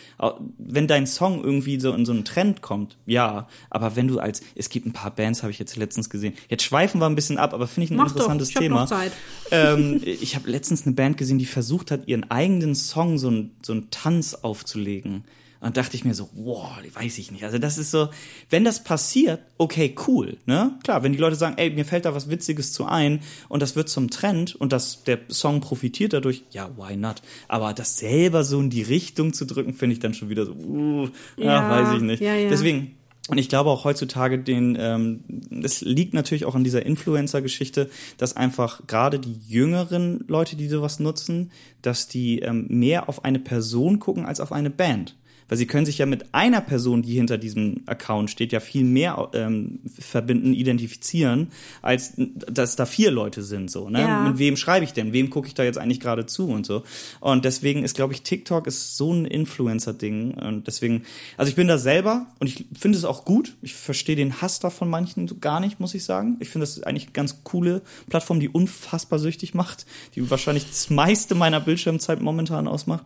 Wenn 0.58 0.88
dein 0.88 1.08
Song 1.08 1.44
irgendwie 1.44 1.80
so 1.80 1.94
in 1.94 2.06
so 2.06 2.12
einen 2.12 2.26
Trend 2.26 2.62
kommt, 2.62 2.98
ja. 3.06 3.48
Aber 3.70 3.96
wenn 3.96 4.08
du 4.08 4.20
als 4.20 4.42
es 4.54 4.70
gibt 4.70 4.86
ein 4.86 4.94
paar 4.94 5.16
Bands, 5.16 5.42
habe 5.42 5.52
ich 5.52 5.60
jetzt 5.60 5.76
letztens 5.78 6.10
gesehen. 6.10 6.34
Jetzt 6.50 6.64
schweifen 6.64 7.00
wir 7.00 7.06
ein 7.06 7.16
bisschen 7.16 7.38
ab, 7.38 7.54
aber 7.54 7.68
finde 7.68 7.86
ich 7.86 7.92
ein 7.92 7.98
Mach 7.98 8.08
doch, 8.08 8.16
interessantes 8.16 8.50
ich 8.50 8.56
hab 8.56 8.62
Thema. 8.64 8.82
noch 8.82 8.90
Zeit. 8.90 9.14
Ähm, 9.52 10.02
ich 10.06 10.36
habe 10.36 10.50
letztens 10.50 10.86
eine 10.86 10.94
Band 10.94 11.18
gesehen, 11.18 11.40
die 11.40 11.46
versucht 11.46 11.90
hat, 11.90 12.08
ihren 12.08 12.30
eigenen 12.30 12.76
Song 12.76 13.18
so 13.18 13.30
einen 13.30 13.56
so 13.66 13.72
einen 13.72 13.90
Tanz 13.90 14.34
aufzulegen. 14.36 15.24
Und 15.66 15.78
dachte 15.78 15.96
ich 15.96 16.06
mir 16.06 16.14
so, 16.14 16.30
wow, 16.36 16.70
weiß 16.94 17.18
ich 17.18 17.32
nicht. 17.32 17.44
Also 17.44 17.58
das 17.58 17.80
ist 17.80 17.90
so, 17.90 18.10
wenn 18.52 18.64
das 18.64 18.84
passiert, 18.84 19.42
okay, 19.58 19.96
cool, 20.08 20.38
ne? 20.46 20.78
Klar, 20.84 21.02
wenn 21.02 21.12
die 21.12 21.18
Leute 21.18 21.36
sagen, 21.36 21.56
ey, 21.58 21.72
mir 21.72 21.86
fällt 21.86 22.06
da 22.06 22.14
was 22.14 22.30
Witziges 22.30 22.72
zu 22.72 22.86
ein 22.86 23.22
und 23.50 23.64
das 23.64 23.76
wird 23.76 23.90
zum 23.90 24.12
Trend 24.12 24.54
und 24.54 24.72
das, 24.72 25.04
der 25.06 25.18
Song 25.28 25.62
profitiert 25.62 26.14
dadurch, 26.14 26.44
ja, 26.52 26.70
why 26.78 26.96
not? 26.96 27.24
Aber 27.48 27.74
das 27.74 27.98
selber 27.98 28.44
so 28.44 28.60
in 28.60 28.70
die 28.70 28.84
Richtung 28.84 29.34
zu 29.34 29.46
drücken, 29.46 29.74
finde 29.74 29.94
ich 29.94 30.00
dann 30.00 30.14
schon 30.14 30.30
wieder 30.30 30.46
so, 30.46 30.52
uh, 30.54 31.10
ja, 31.36 31.46
Ja, 31.46 31.70
weiß 31.72 31.96
ich 31.98 32.02
nicht. 32.04 32.22
ja, 32.22 32.36
ja. 32.36 32.48
Deswegen, 32.48 32.96
und 33.30 33.40
ich 33.40 33.50
glaube 33.50 33.72
auch 33.72 33.86
heutzutage 33.86 34.38
den, 34.38 34.78
ähm, 34.80 35.24
es 35.64 35.82
liegt 35.82 36.14
natürlich 36.14 36.46
auch 36.46 36.54
an 36.54 36.64
dieser 36.64 36.86
Influencer-Geschichte, 36.86 37.90
dass 38.20 38.38
einfach 38.38 38.86
gerade 38.86 39.18
die 39.18 39.40
jüngeren 39.48 40.24
Leute, 40.28 40.58
die 40.58 40.68
sowas 40.68 41.00
nutzen, 41.00 41.52
dass 41.82 42.08
die 42.08 42.38
ähm, 42.42 42.68
mehr 42.70 43.10
auf 43.10 43.26
eine 43.26 43.40
Person 43.40 43.98
gucken 43.98 44.28
als 44.28 44.40
auf 44.40 44.52
eine 44.52 44.70
Band. 44.70 45.16
Weil 45.48 45.58
sie 45.58 45.68
können 45.68 45.86
sich 45.86 46.00
ja 46.00 46.06
mit 46.06 46.34
einer 46.34 46.62
Person, 46.62 47.02
die 47.02 47.14
hinter 47.14 47.38
diesem 47.38 47.82
Account 47.86 48.32
steht, 48.32 48.52
ja 48.52 48.60
viel 48.60 48.84
mehr 48.84 49.30
ähm, 49.34 49.80
verbinden, 50.00 50.54
identifizieren, 50.54 51.50
als 51.82 52.14
dass 52.18 52.76
da 52.76 52.86
vier 52.86 53.12
Leute 53.12 53.44
sind. 53.44 53.70
So, 53.70 53.90
ne? 53.90 54.02
Ja. 54.02 54.24
Mit 54.24 54.40
wem 54.40 54.58
schreibe 54.58 54.86
ich 54.86 54.94
denn? 54.94 55.14
Wem 55.14 55.30
gucke 55.30 55.48
ich 55.48 55.54
da 55.54 55.64
jetzt 55.64 55.78
eigentlich 55.78 56.00
gerade 56.00 56.26
zu 56.26 56.48
und 56.48 56.66
so? 56.66 56.84
Und 57.20 57.46
deswegen 57.46 57.84
ist, 57.84 57.96
glaube 57.96 58.14
ich, 58.14 58.24
TikTok 58.24 58.68
ist 58.68 58.98
so 58.98 59.14
ein 59.14 59.26
Influencer-Ding. 59.26 60.34
Und 60.36 60.68
deswegen, 60.68 61.04
also 61.38 61.50
ich 61.50 61.56
bin 61.56 61.68
da 61.68 61.78
selber 61.78 62.28
und 62.40 62.48
ich 62.48 62.66
finde 62.78 62.98
es 62.98 63.06
auch 63.06 63.26
gut. 63.26 63.56
Ich 63.62 63.76
verstehe 63.76 64.16
den 64.16 64.42
Hass 64.42 64.60
da 64.60 64.70
von 64.70 64.90
manchen 64.90 65.28
so 65.28 65.38
gar 65.40 65.60
nicht, 65.60 65.80
muss 65.80 65.94
ich 65.94 66.04
sagen. 66.04 66.38
Ich 66.40 66.50
finde 66.50 66.64
das 66.64 66.78
ist 66.78 66.88
eigentlich 66.88 67.06
eine 67.06 67.14
ganz 67.14 67.44
coole 67.44 67.82
Plattform, 68.10 68.40
die 68.40 68.50
unfassbar 68.50 69.20
süchtig 69.20 69.54
macht, 69.54 69.86
die 70.16 70.30
wahrscheinlich 70.30 70.68
das 70.68 70.90
meiste 70.90 71.36
meiner 71.36 71.60
Bildschirmzeit 71.60 72.22
momentan 72.22 72.68
ausmacht. 72.68 73.06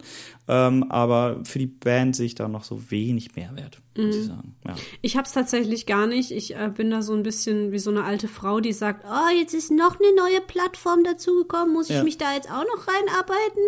Ähm, 0.51 0.89
aber 0.89 1.41
für 1.43 1.59
die 1.59 1.67
Band 1.67 2.15
sehe 2.15 2.25
ich 2.25 2.33
da 2.33 2.47
noch 2.47 2.63
so 2.63 2.89
wenig 2.89 3.35
Mehrwert, 3.35 3.77
muss 3.95 4.15
Mhm. 4.15 4.21
ich 4.21 4.25
sagen. 4.27 4.55
Ja. 4.67 4.75
Ich 5.01 5.15
hab's 5.15 5.31
tatsächlich 5.33 5.85
gar 5.85 6.07
nicht. 6.07 6.31
Ich 6.31 6.55
äh, 6.55 6.71
bin 6.75 6.89
da 6.89 7.03
so 7.03 7.13
ein 7.13 7.21
bisschen 7.21 7.71
wie 7.71 7.77
so 7.77 7.91
eine 7.91 8.03
alte 8.03 8.27
Frau, 8.27 8.59
die 8.59 8.73
sagt, 8.73 9.05
oh, 9.07 9.37
jetzt 9.37 9.53
ist 9.53 9.69
noch 9.69 9.99
eine 9.99 10.15
neue 10.15 10.41
Plattform 10.41 11.03
dazugekommen, 11.03 11.71
muss 11.71 11.91
ich 11.91 11.97
Ja. 11.97 12.03
mich 12.03 12.17
da 12.17 12.33
jetzt 12.33 12.49
auch 12.49 12.63
noch 12.63 12.87
reinarbeiten? 12.87 13.63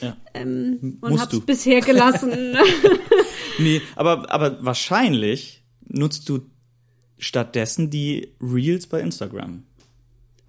Ja. 0.00 0.16
Ähm, 0.34 0.98
und 1.00 1.20
hab's 1.20 1.32
du. 1.32 1.40
bisher 1.40 1.80
gelassen. 1.82 2.56
Nee, 3.58 3.82
aber, 3.96 4.32
aber 4.32 4.64
wahrscheinlich 4.64 5.62
nutzt 5.86 6.26
du 6.28 6.40
stattdessen 7.18 7.90
die 7.90 8.32
Reels 8.40 8.86
bei 8.86 9.00
Instagram. 9.00 9.64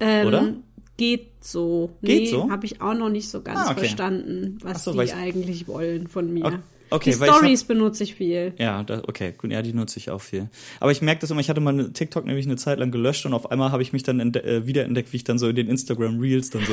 ähm, 0.00 0.26
Oder? 0.26 0.54
Geht 0.96 1.30
so. 1.40 1.90
Geht 2.02 2.22
nee, 2.24 2.30
so? 2.30 2.50
habe 2.50 2.66
ich 2.66 2.80
auch 2.80 2.94
noch 2.94 3.08
nicht 3.08 3.28
so 3.28 3.42
ganz 3.42 3.58
Ah, 3.60 3.70
okay. 3.72 3.80
verstanden, 3.80 4.58
was 4.62 4.84
so, 4.84 4.92
die 4.92 5.02
ich- 5.02 5.14
eigentlich 5.14 5.66
wollen 5.66 6.06
von 6.06 6.32
mir. 6.32 6.62
Okay. 6.90 7.12
Die 7.12 7.20
weil 7.20 7.28
ich 7.28 7.32
hab- 7.34 7.38
Stories 7.40 7.64
benutze 7.64 8.04
ich 8.04 8.14
viel. 8.14 8.52
Ja, 8.58 8.82
da, 8.82 9.02
okay, 9.06 9.34
gut, 9.36 9.50
ja, 9.50 9.62
die 9.62 9.72
nutze 9.72 9.98
ich 9.98 10.10
auch 10.10 10.20
viel. 10.20 10.48
Aber 10.80 10.92
ich 10.92 11.02
merke 11.02 11.20
das 11.22 11.30
immer, 11.30 11.40
ich 11.40 11.48
hatte 11.48 11.60
mal 11.60 11.90
TikTok 11.92 12.24
nämlich 12.26 12.46
eine 12.46 12.56
Zeit 12.56 12.78
lang 12.78 12.90
gelöscht 12.90 13.26
und 13.26 13.32
auf 13.34 13.50
einmal 13.50 13.72
habe 13.72 13.82
ich 13.82 13.92
mich 13.92 14.02
dann 14.02 14.20
entde 14.20 14.44
äh, 14.44 14.66
wiederentdeckt, 14.66 15.12
wie 15.12 15.16
ich 15.16 15.24
dann 15.24 15.38
so 15.38 15.48
in 15.48 15.56
den 15.56 15.68
Instagram 15.68 16.20
Reels 16.20 16.50
dann 16.50 16.62
so, 16.66 16.72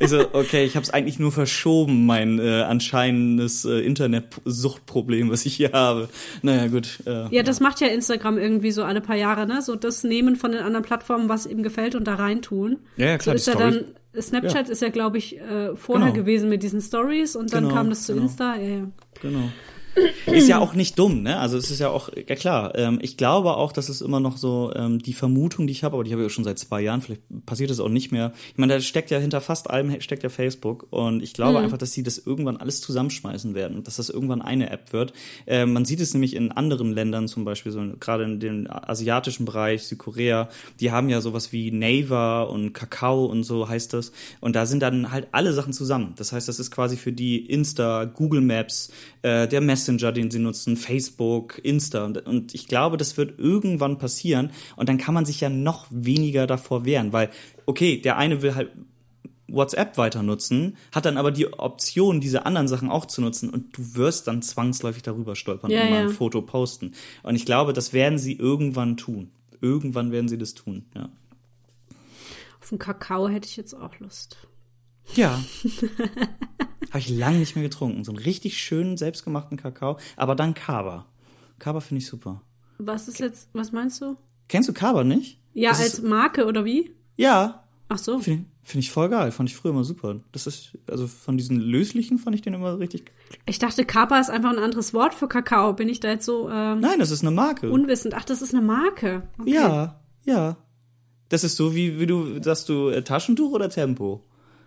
ich 0.00 0.08
so, 0.10 0.20
okay, 0.32 0.64
ich 0.64 0.74
habe 0.76 0.84
es 0.84 0.90
eigentlich 0.90 1.18
nur 1.18 1.32
verschoben, 1.32 2.06
mein 2.06 2.38
äh, 2.38 2.62
anscheinendes 2.62 3.64
äh, 3.64 3.80
Internetsuchtproblem, 3.80 5.30
was 5.30 5.46
ich 5.46 5.54
hier 5.56 5.72
habe. 5.72 6.08
Naja, 6.42 6.66
gut. 6.68 6.98
Äh, 7.06 7.34
Ja, 7.34 7.42
das 7.42 7.60
macht 7.60 7.80
ja 7.80 7.86
Instagram 7.88 8.38
irgendwie 8.38 8.70
so 8.72 8.82
alle 8.84 9.00
paar 9.00 9.16
Jahre, 9.16 9.46
ne? 9.46 9.62
So 9.62 9.76
das 9.76 10.04
Nehmen 10.04 10.36
von 10.36 10.52
den 10.52 10.62
anderen 10.62 10.84
Plattformen, 10.84 11.28
was 11.28 11.46
ihm 11.46 11.62
gefällt 11.62 11.94
und 11.94 12.06
da 12.06 12.14
reintun. 12.14 12.78
Ja, 12.96 13.06
ja, 13.06 13.18
klar, 13.18 13.36
So 13.38 13.50
ist 13.52 13.58
die 13.58 13.62
ja 13.62 13.70
dann, 13.70 13.84
Snapchat 14.20 14.68
ist 14.68 14.82
ja, 14.82 14.90
glaube 14.90 15.16
ich, 15.18 15.38
äh, 15.40 15.74
vorher 15.74 16.08
Genau. 16.10 16.20
gewesen 16.20 16.48
mit 16.50 16.62
diesen 16.62 16.80
Stories 16.82 17.34
und 17.34 17.52
dann 17.54 17.64
Genau, 17.64 17.74
kam 17.76 17.88
das 17.88 18.02
zu 18.04 18.12
genau. 18.12 18.24
Insta. 18.26 18.56
Ja, 18.56 18.62
ja. 18.68 18.88
Genau. 19.22 19.52
Ist 20.26 20.48
ja 20.48 20.58
auch 20.58 20.74
nicht 20.74 20.98
dumm, 20.98 21.22
ne? 21.22 21.38
Also 21.38 21.56
es 21.58 21.70
ist 21.70 21.80
ja 21.80 21.90
auch, 21.90 22.08
ja 22.14 22.34
klar, 22.36 22.76
ähm, 22.76 22.98
ich 23.02 23.16
glaube 23.16 23.56
auch, 23.56 23.72
dass 23.72 23.88
es 23.88 24.00
immer 24.00 24.20
noch 24.20 24.36
so 24.36 24.72
ähm, 24.74 24.98
die 24.98 25.12
Vermutung, 25.12 25.66
die 25.66 25.72
ich 25.72 25.84
habe, 25.84 25.94
aber 25.94 26.04
die 26.04 26.12
habe 26.12 26.22
ich 26.22 26.26
auch 26.26 26.34
schon 26.34 26.44
seit 26.44 26.58
zwei 26.58 26.80
Jahren, 26.80 27.02
vielleicht 27.02 27.22
passiert 27.44 27.70
es 27.70 27.80
auch 27.80 27.88
nicht 27.88 28.12
mehr. 28.12 28.32
Ich 28.50 28.58
meine, 28.58 28.74
da 28.74 28.80
steckt 28.80 29.10
ja 29.10 29.18
hinter 29.18 29.40
fast 29.40 29.70
allem 29.70 30.00
steckt 30.00 30.22
ja 30.22 30.28
Facebook 30.28 30.86
und 30.90 31.22
ich 31.22 31.34
glaube 31.34 31.58
einfach, 31.58 31.78
dass 31.78 31.92
sie 31.92 32.02
das 32.02 32.18
irgendwann 32.18 32.56
alles 32.56 32.80
zusammenschmeißen 32.80 33.54
werden 33.54 33.76
und 33.76 33.86
dass 33.86 33.96
das 33.96 34.08
irgendwann 34.08 34.42
eine 34.42 34.70
App 34.70 34.92
wird. 34.92 35.12
Ähm, 35.46 35.72
man 35.72 35.84
sieht 35.84 36.00
es 36.00 36.14
nämlich 36.14 36.34
in 36.34 36.52
anderen 36.52 36.92
Ländern, 36.92 37.28
zum 37.28 37.44
Beispiel 37.44 37.72
so 37.72 37.82
gerade 37.98 38.24
in 38.24 38.40
dem 38.40 38.66
asiatischen 38.70 39.44
Bereich, 39.44 39.84
Südkorea, 39.84 40.48
die 40.80 40.90
haben 40.90 41.08
ja 41.08 41.20
sowas 41.20 41.52
wie 41.52 41.70
Naver 41.70 42.50
und 42.50 42.72
Kakao 42.72 43.26
und 43.26 43.44
so 43.44 43.68
heißt 43.68 43.92
das. 43.92 44.12
Und 44.40 44.56
da 44.56 44.66
sind 44.66 44.82
dann 44.82 45.12
halt 45.12 45.28
alle 45.32 45.52
Sachen 45.52 45.72
zusammen. 45.72 46.14
Das 46.16 46.32
heißt, 46.32 46.48
das 46.48 46.58
ist 46.58 46.70
quasi 46.70 46.96
für 46.96 47.12
die 47.12 47.44
Insta, 47.46 48.04
Google 48.04 48.40
Maps, 48.40 48.90
äh, 49.22 49.48
der 49.48 49.60
Messenger, 49.60 49.81
den 49.86 50.30
sie 50.30 50.38
nutzen, 50.38 50.76
Facebook, 50.76 51.58
Insta. 51.62 52.04
Und, 52.04 52.26
und 52.26 52.54
ich 52.54 52.66
glaube, 52.68 52.96
das 52.96 53.16
wird 53.16 53.38
irgendwann 53.38 53.98
passieren. 53.98 54.50
Und 54.76 54.88
dann 54.88 54.98
kann 54.98 55.14
man 55.14 55.24
sich 55.24 55.40
ja 55.40 55.48
noch 55.48 55.86
weniger 55.90 56.46
davor 56.46 56.84
wehren, 56.84 57.12
weil, 57.12 57.30
okay, 57.66 58.00
der 58.00 58.16
eine 58.16 58.42
will 58.42 58.54
halt 58.54 58.70
WhatsApp 59.52 59.98
weiter 59.98 60.22
nutzen, 60.22 60.76
hat 60.92 61.04
dann 61.04 61.16
aber 61.16 61.30
die 61.30 61.52
Option, 61.52 62.20
diese 62.20 62.46
anderen 62.46 62.68
Sachen 62.68 62.90
auch 62.90 63.06
zu 63.06 63.20
nutzen 63.20 63.50
und 63.50 63.76
du 63.76 63.94
wirst 63.94 64.26
dann 64.26 64.42
zwangsläufig 64.42 65.02
darüber 65.02 65.36
stolpern 65.36 65.70
Ja, 65.70 65.82
und 65.82 65.90
mal 65.90 65.96
ja. 65.96 66.02
ein 66.02 66.08
Foto 66.08 66.42
posten. 66.42 66.92
Und 67.22 67.36
ich 67.36 67.44
glaube, 67.44 67.72
das 67.72 67.92
werden 67.92 68.18
sie 68.18 68.32
irgendwann 68.32 68.96
tun. 68.96 69.30
Irgendwann 69.60 70.10
werden 70.10 70.28
sie 70.28 70.38
das 70.38 70.54
tun, 70.54 70.86
ja. 70.94 71.10
Auf 72.60 72.68
den 72.68 72.78
Kakao 72.78 73.28
hätte 73.28 73.48
ich 73.48 73.56
jetzt 73.56 73.74
auch 73.74 73.98
Lust. 73.98 74.36
Ja. 75.14 75.40
Habe 76.90 76.98
ich 76.98 77.08
lange 77.08 77.38
nicht 77.38 77.54
mehr 77.56 77.64
getrunken. 77.64 78.04
So 78.04 78.12
einen 78.12 78.18
richtig 78.22 78.58
schönen, 78.58 78.96
selbstgemachten 78.96 79.56
Kakao, 79.56 79.98
aber 80.16 80.34
dann 80.34 80.54
Kaba. 80.54 81.06
Kaba 81.58 81.80
finde 81.80 82.00
ich 82.02 82.06
super. 82.06 82.42
Was 82.78 83.08
ist 83.08 83.20
jetzt, 83.20 83.48
was 83.52 83.72
meinst 83.72 84.00
du? 84.00 84.16
Kennst 84.48 84.68
du 84.68 84.72
Kaba 84.72 85.04
nicht? 85.04 85.38
Ja, 85.54 85.70
Das 85.70 85.80
als 85.80 85.94
ist, 85.94 86.04
Marke 86.04 86.46
oder 86.46 86.64
wie? 86.64 86.94
ja, 87.16 87.58
Ach 87.88 87.98
so. 87.98 88.18
finde 88.20 88.46
find 88.62 88.82
ich 88.84 88.90
voll 88.90 89.08
geil. 89.10 89.30
Fand 89.32 89.50
ich 89.50 89.56
früher 89.56 89.72
immer 89.72 89.84
super. 89.84 90.20
Das 90.32 90.46
ist, 90.46 90.78
also 90.88 91.06
von 91.06 91.36
diesen 91.36 91.60
löslichen 91.60 92.16
fand 92.18 92.34
ich 92.34 92.40
den 92.42 92.54
immer 92.54 92.78
richtig. 92.78 93.12
Ich 93.44 93.58
dachte, 93.58 93.84
Kappa 93.84 94.18
ist 94.18 94.30
einfach 94.30 94.50
ein 94.50 94.58
anderes 94.58 94.94
Wort 94.94 95.12
für 95.14 95.28
Kakao. 95.28 95.74
Bin 95.74 95.88
ich 95.90 96.00
da 96.00 96.08
jetzt 96.08 96.24
so 96.24 96.48
ähm, 96.48 96.80
Nein, 96.80 96.98
das 97.00 97.10
ist 97.10 97.20
eine 97.22 97.32
Marke. 97.32 97.70
unwissend? 97.70 98.14
Ach, 98.14 98.24
das 98.24 98.40
ist 98.40 98.54
eine 98.54 98.64
Marke. 98.64 99.28
Okay. 99.38 99.52
Ja, 99.52 100.00
ja. 100.24 100.56
Das 101.28 101.44
ist 101.44 101.56
so, 101.56 101.74
wie, 101.74 101.98
wie 102.00 102.06
du, 102.06 102.42
sagst 102.42 102.68
du, 102.70 102.88
äh, 102.88 103.02
Taschentuch 103.02 103.52
oder 103.52 103.68
Tempo? 103.68 104.24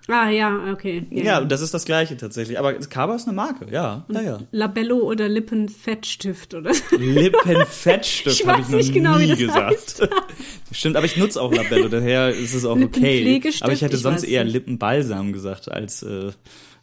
Ah, 0.07 0.29
ja, 0.29 0.71
okay. 0.71 1.07
Ja, 1.09 1.41
das 1.41 1.61
ist 1.61 1.73
das 1.73 1.85
Gleiche 1.85 2.15
tatsächlich. 2.15 2.59
Aber 2.59 2.73
Kaba 2.73 3.15
ist 3.15 3.27
eine 3.27 3.35
Marke, 3.35 3.65
ja. 3.71 4.05
Ja, 4.07 4.21
ja. 4.21 4.39
Labello 4.51 4.97
oder 4.97 5.27
Lippenfettstift 5.27 6.53
oder. 6.53 6.71
Lippenfettstift 6.91 8.39
Ich 8.41 8.47
habe 8.47 8.61
ich 8.61 8.69
noch 8.69 8.77
nicht 8.77 8.93
genau, 8.93 9.17
nie 9.17 9.35
gesagt. 9.35 10.07
Stimmt, 10.71 10.95
aber 10.95 11.05
ich 11.05 11.17
nutze 11.17 11.41
auch 11.41 11.51
Labello, 11.51 11.87
daher 11.87 12.29
ist 12.29 12.53
es 12.53 12.65
auch 12.65 12.79
okay. 12.79 13.41
Aber 13.61 13.73
ich 13.73 13.81
hätte 13.81 13.95
Ich 13.95 14.01
sonst 14.01 14.23
eher. 14.23 14.43
Lippenbalsam 14.43 15.33
gesagt 15.33 15.71
als 15.71 16.03
äh, 16.03 16.31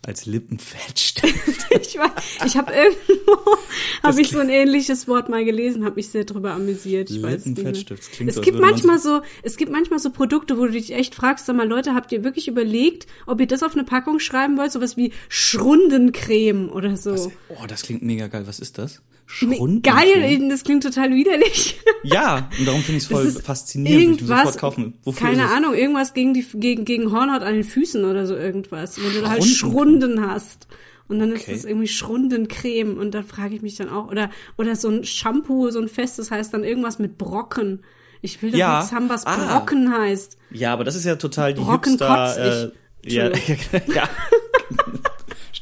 als 0.06 0.26
Lippenfettstift. 0.26 1.32
Ich, 1.80 1.98
ich 2.44 2.56
habe 2.56 2.72
irgendwo 2.72 3.56
habe 4.02 4.20
ich 4.20 4.28
so 4.28 4.38
ein 4.38 4.50
ähnliches 4.50 5.08
Wort 5.08 5.30
mal 5.30 5.42
gelesen, 5.44 5.84
habe 5.86 5.96
mich 5.96 6.08
sehr 6.08 6.24
drüber 6.24 6.52
amüsiert. 6.52 7.10
Ich. 7.10 7.16
Lippenfettstift. 7.16 8.12
Klingt 8.12 8.28
Es 8.28 8.36
so, 8.36 8.42
gibt 8.42 8.60
manchmal 8.60 8.98
so, 8.98 9.22
es 9.42 9.56
gibt 9.56 9.72
manchmal 9.72 9.98
so 9.98 10.10
Produkte, 10.10 10.58
wo 10.58 10.66
du 10.66 10.72
dich 10.72 10.92
echt 10.92 11.14
fragst, 11.14 11.46
sag 11.46 11.56
mal, 11.56 11.66
Leute, 11.66 11.94
habt 11.94 12.12
ihr 12.12 12.24
wirklich 12.24 12.46
überlegt, 12.46 13.06
ob 13.26 13.40
ihr 13.40 13.46
das 13.46 13.62
auf 13.62 13.72
eine 13.72 13.84
Packung 13.84 14.18
schreiben 14.18 14.58
wollt, 14.58 14.70
sowas 14.70 14.98
wie 14.98 15.12
Schrundencreme 15.30 16.68
oder 16.68 16.96
so. 16.96 17.32
Oh, 17.48 17.66
das 17.66 17.82
klingt 17.82 18.02
mega 18.02 18.26
geil. 18.26 18.46
Was 18.46 18.60
ist 18.60 18.76
das? 18.76 19.00
Schrunden? 19.26 19.82
Geil, 19.82 20.48
das 20.48 20.64
klingt 20.64 20.82
total 20.82 21.10
widerlich. 21.14 21.78
Ja, 22.02 22.50
und 22.58 22.66
darum 22.66 22.82
finde 22.82 22.98
ich 22.98 23.04
es 23.04 23.10
voll 23.10 23.24
ist 23.26 23.42
faszinierend. 23.42 24.20
Ich 24.20 24.26
sofort 24.26 24.58
kaufen. 24.58 24.94
Wofür 25.04 25.28
keine 25.28 25.44
ist? 25.44 25.50
Ahnung, 25.50 25.74
irgendwas 25.74 26.12
gegen 26.14 26.34
die 26.34 26.44
gegen, 26.54 26.84
gegen 26.84 27.12
Hornhaut 27.12 27.42
an 27.42 27.54
den 27.54 27.64
Füßen 27.64 28.04
oder 28.04 28.26
so 28.26 28.34
irgendwas, 28.36 28.98
wenn 29.02 29.12
du 29.14 29.20
da 29.22 29.30
halt 29.30 29.44
Schrunden. 29.44 30.26
Hast. 30.26 30.66
Und 31.08 31.18
dann 31.18 31.32
ist 31.32 31.42
Okay. 31.42 31.52
das 31.54 31.64
irgendwie 31.64 31.88
Schrundencreme 31.88 32.96
und 32.98 33.12
da 33.12 33.22
frage 33.22 33.54
ich 33.56 33.62
mich 33.62 33.76
dann 33.76 33.88
auch 33.88 34.10
oder 34.10 34.30
oder 34.58 34.76
so 34.76 34.88
ein 34.88 35.04
Shampoo, 35.04 35.70
so 35.70 35.80
ein 35.80 35.88
festes 35.88 36.30
heißt 36.30 36.52
dann 36.54 36.64
irgendwas 36.64 36.98
mit 36.98 37.18
Brocken. 37.18 37.82
Ich 38.20 38.40
will 38.42 38.50
doch 38.52 38.58
Ja. 38.58 38.78
nichts 38.78 38.92
haben, 38.92 39.08
was 39.08 39.26
Ah. 39.26 39.36
Brocken 39.58 39.92
heißt. 39.92 40.36
Ja, 40.52 40.72
aber 40.72 40.84
das 40.84 40.94
ist 40.94 41.04
ja 41.04 41.16
total 41.16 41.54
die 41.54 41.60
Brocken 41.60 41.92
Hipster. 41.92 42.72
Äh, 43.04 43.10
ja, 43.10 43.30
ja. 43.94 44.08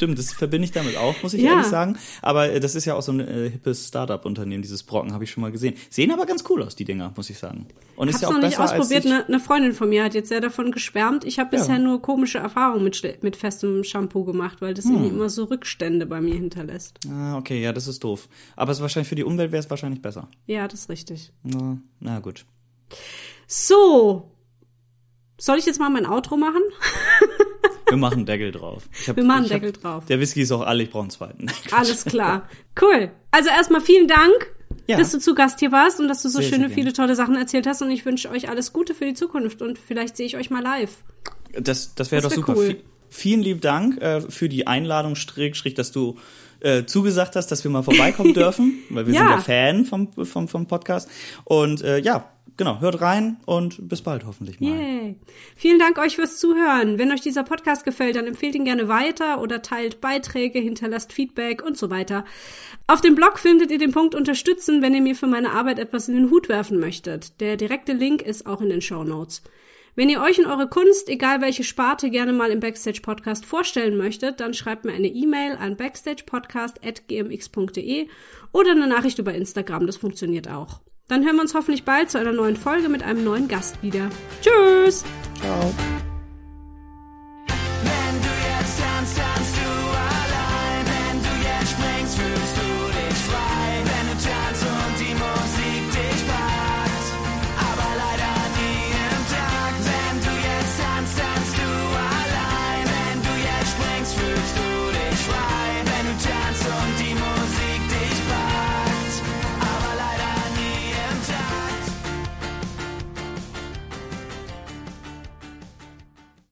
Stimmt, 0.00 0.18
das 0.18 0.32
verbinde 0.32 0.64
ich 0.64 0.72
damit 0.72 0.96
auch, 0.96 1.14
muss 1.22 1.34
ich 1.34 1.42
Ja. 1.42 1.50
ehrlich 1.50 1.66
sagen. 1.66 1.98
Aber 2.22 2.50
äh, 2.50 2.58
das 2.58 2.74
ist 2.74 2.86
ja 2.86 2.94
auch 2.94 3.02
so 3.02 3.12
ein 3.12 3.20
äh, 3.20 3.50
hippes 3.50 3.88
Startup-Unternehmen, 3.88 4.62
dieses 4.62 4.82
Brocken, 4.82 5.12
habe 5.12 5.24
ich 5.24 5.30
schon 5.30 5.42
mal 5.42 5.52
gesehen. 5.52 5.74
Sehen 5.90 6.10
aber 6.10 6.24
ganz 6.24 6.42
cool 6.48 6.62
aus, 6.62 6.74
die 6.74 6.86
Dinger, 6.86 7.12
muss 7.16 7.28
ich 7.28 7.38
sagen. 7.38 7.66
Und 7.96 8.08
ist 8.08 8.14
Hab's 8.14 8.22
ja 8.22 8.28
auch 8.28 8.32
noch 8.32 8.38
nicht 8.40 8.52
besser 8.56 8.62
als 8.62 8.72
ausprobiert. 8.80 9.02
sich- 9.02 9.12
Eine, 9.12 9.26
eine 9.26 9.40
Freundin 9.40 9.74
von 9.74 9.90
mir 9.90 10.02
hat 10.02 10.14
jetzt 10.14 10.30
sehr 10.30 10.40
davon 10.40 10.72
geschwärmt. 10.72 11.26
Ich 11.26 11.38
habe 11.38 11.54
Ja. 11.54 11.60
bisher 11.60 11.78
nur 11.78 12.00
komische 12.00 12.38
Erfahrungen 12.38 12.82
mit, 12.82 13.22
mit 13.22 13.36
festem 13.36 13.84
Shampoo 13.84 14.24
gemacht, 14.24 14.62
weil 14.62 14.72
das 14.72 14.86
Hm. 14.86 14.92
irgendwie 14.92 15.10
immer 15.10 15.28
so 15.28 15.44
Rückstände 15.44 16.06
bei 16.06 16.22
mir 16.22 16.32
hinterlässt. 16.34 16.98
Ah, 17.10 17.36
okay, 17.36 17.60
ja, 17.60 17.74
das 17.74 17.86
ist 17.86 18.02
doof. 18.02 18.26
Aber 18.56 18.72
es 18.72 18.78
ist 18.78 18.82
wahrscheinlich 18.82 19.08
für 19.10 19.16
die 19.16 19.24
Umwelt 19.24 19.52
wäre 19.52 19.62
es 19.62 19.68
wahrscheinlich 19.68 20.00
besser. 20.00 20.28
Ja, 20.46 20.66
das 20.66 20.80
ist 20.80 20.88
richtig. 20.88 21.30
Na, 21.42 21.76
na 21.98 22.20
gut. 22.20 22.46
So. 23.46 24.30
Soll 25.38 25.58
ich 25.58 25.66
jetzt 25.66 25.78
mal 25.80 25.90
mein 25.90 26.06
Outro 26.06 26.38
machen? 26.38 26.62
Wir 27.90 27.96
machen 27.98 28.14
einen 28.18 28.26
Deckel 28.26 28.52
drauf. 28.52 28.88
Ich 29.00 29.08
hab, 29.08 29.16
Wir 29.16 29.24
machen 29.24 29.44
einen 29.44 29.50
hab- 29.52 29.60
Deckel 29.60 29.72
drauf. 29.72 30.04
Der 30.06 30.20
Whisky 30.20 30.42
ist 30.42 30.52
auch 30.52 30.62
alle, 30.62 30.82
ich 30.84 30.90
brauche 30.90 31.02
einen 31.02 31.10
zweiten. 31.10 31.46
Alles 31.70 32.04
klar. 32.04 32.48
Cool. 32.80 33.10
Also 33.30 33.48
erstmal 33.50 33.80
vielen 33.80 34.08
Dank, 34.08 34.54
Ja. 34.86 34.96
dass 34.98 35.10
du 35.12 35.18
zu 35.18 35.34
Gast 35.34 35.60
hier 35.60 35.72
warst 35.72 36.00
und 36.00 36.08
dass 36.08 36.22
du 36.22 36.28
so 36.28 36.38
Sehr, 36.38 36.42
sehr 36.42 36.50
schöne, 36.54 36.68
gerne. 36.68 36.74
viele 36.74 36.92
tolle 36.92 37.14
Sachen 37.16 37.34
erzählt 37.36 37.66
hast. 37.66 37.82
Und 37.82 37.90
ich 37.90 38.04
wünsche 38.06 38.30
euch 38.30 38.48
alles 38.48 38.72
Gute 38.72 38.94
für 38.94 39.04
die 39.04 39.14
Zukunft 39.14 39.60
und 39.62 39.78
vielleicht 39.78 40.16
sehe 40.16 40.26
ich 40.26 40.36
euch 40.36 40.50
mal 40.50 40.62
live. 40.62 40.90
Das, 41.58 41.94
das 41.94 42.10
wäre 42.12 42.22
Das 42.22 42.34
doch 42.34 42.46
wär 42.48 42.54
super. 42.54 42.58
cool. 42.58 42.68
Vi- 42.70 42.76
vielen 43.08 43.42
lieben 43.42 43.60
Dank 43.60 44.00
äh, 44.00 44.20
für 44.20 44.48
die 44.48 44.66
Einladung, 44.66 45.16
Strick, 45.16 45.56
Strick, 45.56 45.74
dass 45.74 45.90
du 45.92 46.16
äh, 46.60 46.84
zugesagt 46.84 47.36
hast, 47.36 47.48
dass 47.48 47.64
wir 47.64 47.70
mal 47.70 47.82
vorbeikommen 47.82 48.34
dürfen, 48.34 48.78
weil 48.90 49.06
wir 49.06 49.14
Ja. 49.14 49.20
sind 49.20 49.28
ja 49.30 49.40
Fan 49.40 49.84
vom, 49.84 50.12
vom, 50.26 50.46
vom 50.46 50.66
Podcast. 50.66 51.08
Und 51.44 51.82
äh, 51.82 51.98
ja, 51.98 52.30
genau, 52.60 52.80
hört 52.80 53.00
rein 53.00 53.38
und 53.46 53.88
bis 53.88 54.02
bald 54.02 54.26
hoffentlich 54.26 54.60
mal. 54.60 54.68
Yay. 54.68 55.16
Vielen 55.56 55.78
Dank 55.78 55.96
euch 55.96 56.16
fürs 56.16 56.38
Zuhören. 56.38 56.98
Wenn 56.98 57.10
euch 57.10 57.22
dieser 57.22 57.42
Podcast 57.42 57.86
gefällt, 57.86 58.16
dann 58.16 58.26
empfehlt 58.26 58.54
ihn 58.54 58.66
gerne 58.66 58.86
weiter 58.86 59.40
oder 59.40 59.62
teilt 59.62 60.02
Beiträge, 60.02 60.58
hinterlasst 60.58 61.14
Feedback 61.14 61.64
und 61.64 61.78
so 61.78 61.88
weiter. 61.88 62.26
Auf 62.86 63.00
dem 63.00 63.14
Blog 63.14 63.38
findet 63.38 63.70
ihr 63.70 63.78
den 63.78 63.92
Punkt 63.92 64.14
Unterstützen, 64.14 64.82
wenn 64.82 64.92
ihr 64.92 65.00
mir 65.00 65.16
für 65.16 65.26
meine 65.26 65.52
Arbeit 65.52 65.78
etwas 65.78 66.10
in 66.10 66.16
den 66.16 66.30
Hut 66.30 66.50
werfen 66.50 66.78
möchtet. 66.78 67.40
Der 67.40 67.56
direkte 67.56 67.94
Link 67.94 68.20
ist 68.20 68.44
auch 68.44 68.60
in 68.60 68.68
den 68.68 68.82
Show 68.82 69.04
Notes. 69.04 69.42
Wenn 69.94 70.10
ihr 70.10 70.20
euch 70.20 70.38
und 70.38 70.44
eure 70.44 70.68
Kunst, 70.68 71.08
egal 71.08 71.40
welche 71.40 71.64
Sparte, 71.64 72.10
gerne 72.10 72.34
mal 72.34 72.50
im 72.50 72.60
Backstage 72.60 73.00
Podcast 73.00 73.46
vorstellen 73.46 73.96
möchtet, 73.96 74.38
dann 74.38 74.52
schreibt 74.52 74.84
mir 74.84 74.92
eine 74.92 75.08
E-Mail 75.08 75.56
an 75.56 75.78
backstagepodcast.gmx.de 75.78 78.08
oder 78.52 78.72
eine 78.72 78.86
Nachricht 78.86 79.18
über 79.18 79.32
Instagram, 79.32 79.86
das 79.86 79.96
funktioniert 79.96 80.50
auch. 80.50 80.82
Dann 81.10 81.24
hören 81.24 81.34
wir 81.36 81.42
uns 81.42 81.54
hoffentlich 81.54 81.84
bald 81.84 82.08
zu 82.08 82.18
einer 82.18 82.30
neuen 82.30 82.54
Folge 82.54 82.88
mit 82.88 83.02
einem 83.02 83.24
neuen 83.24 83.48
Gast 83.48 83.82
wieder. 83.82 84.08
Tschüss! 84.40 85.04
Ciao. 85.40 85.74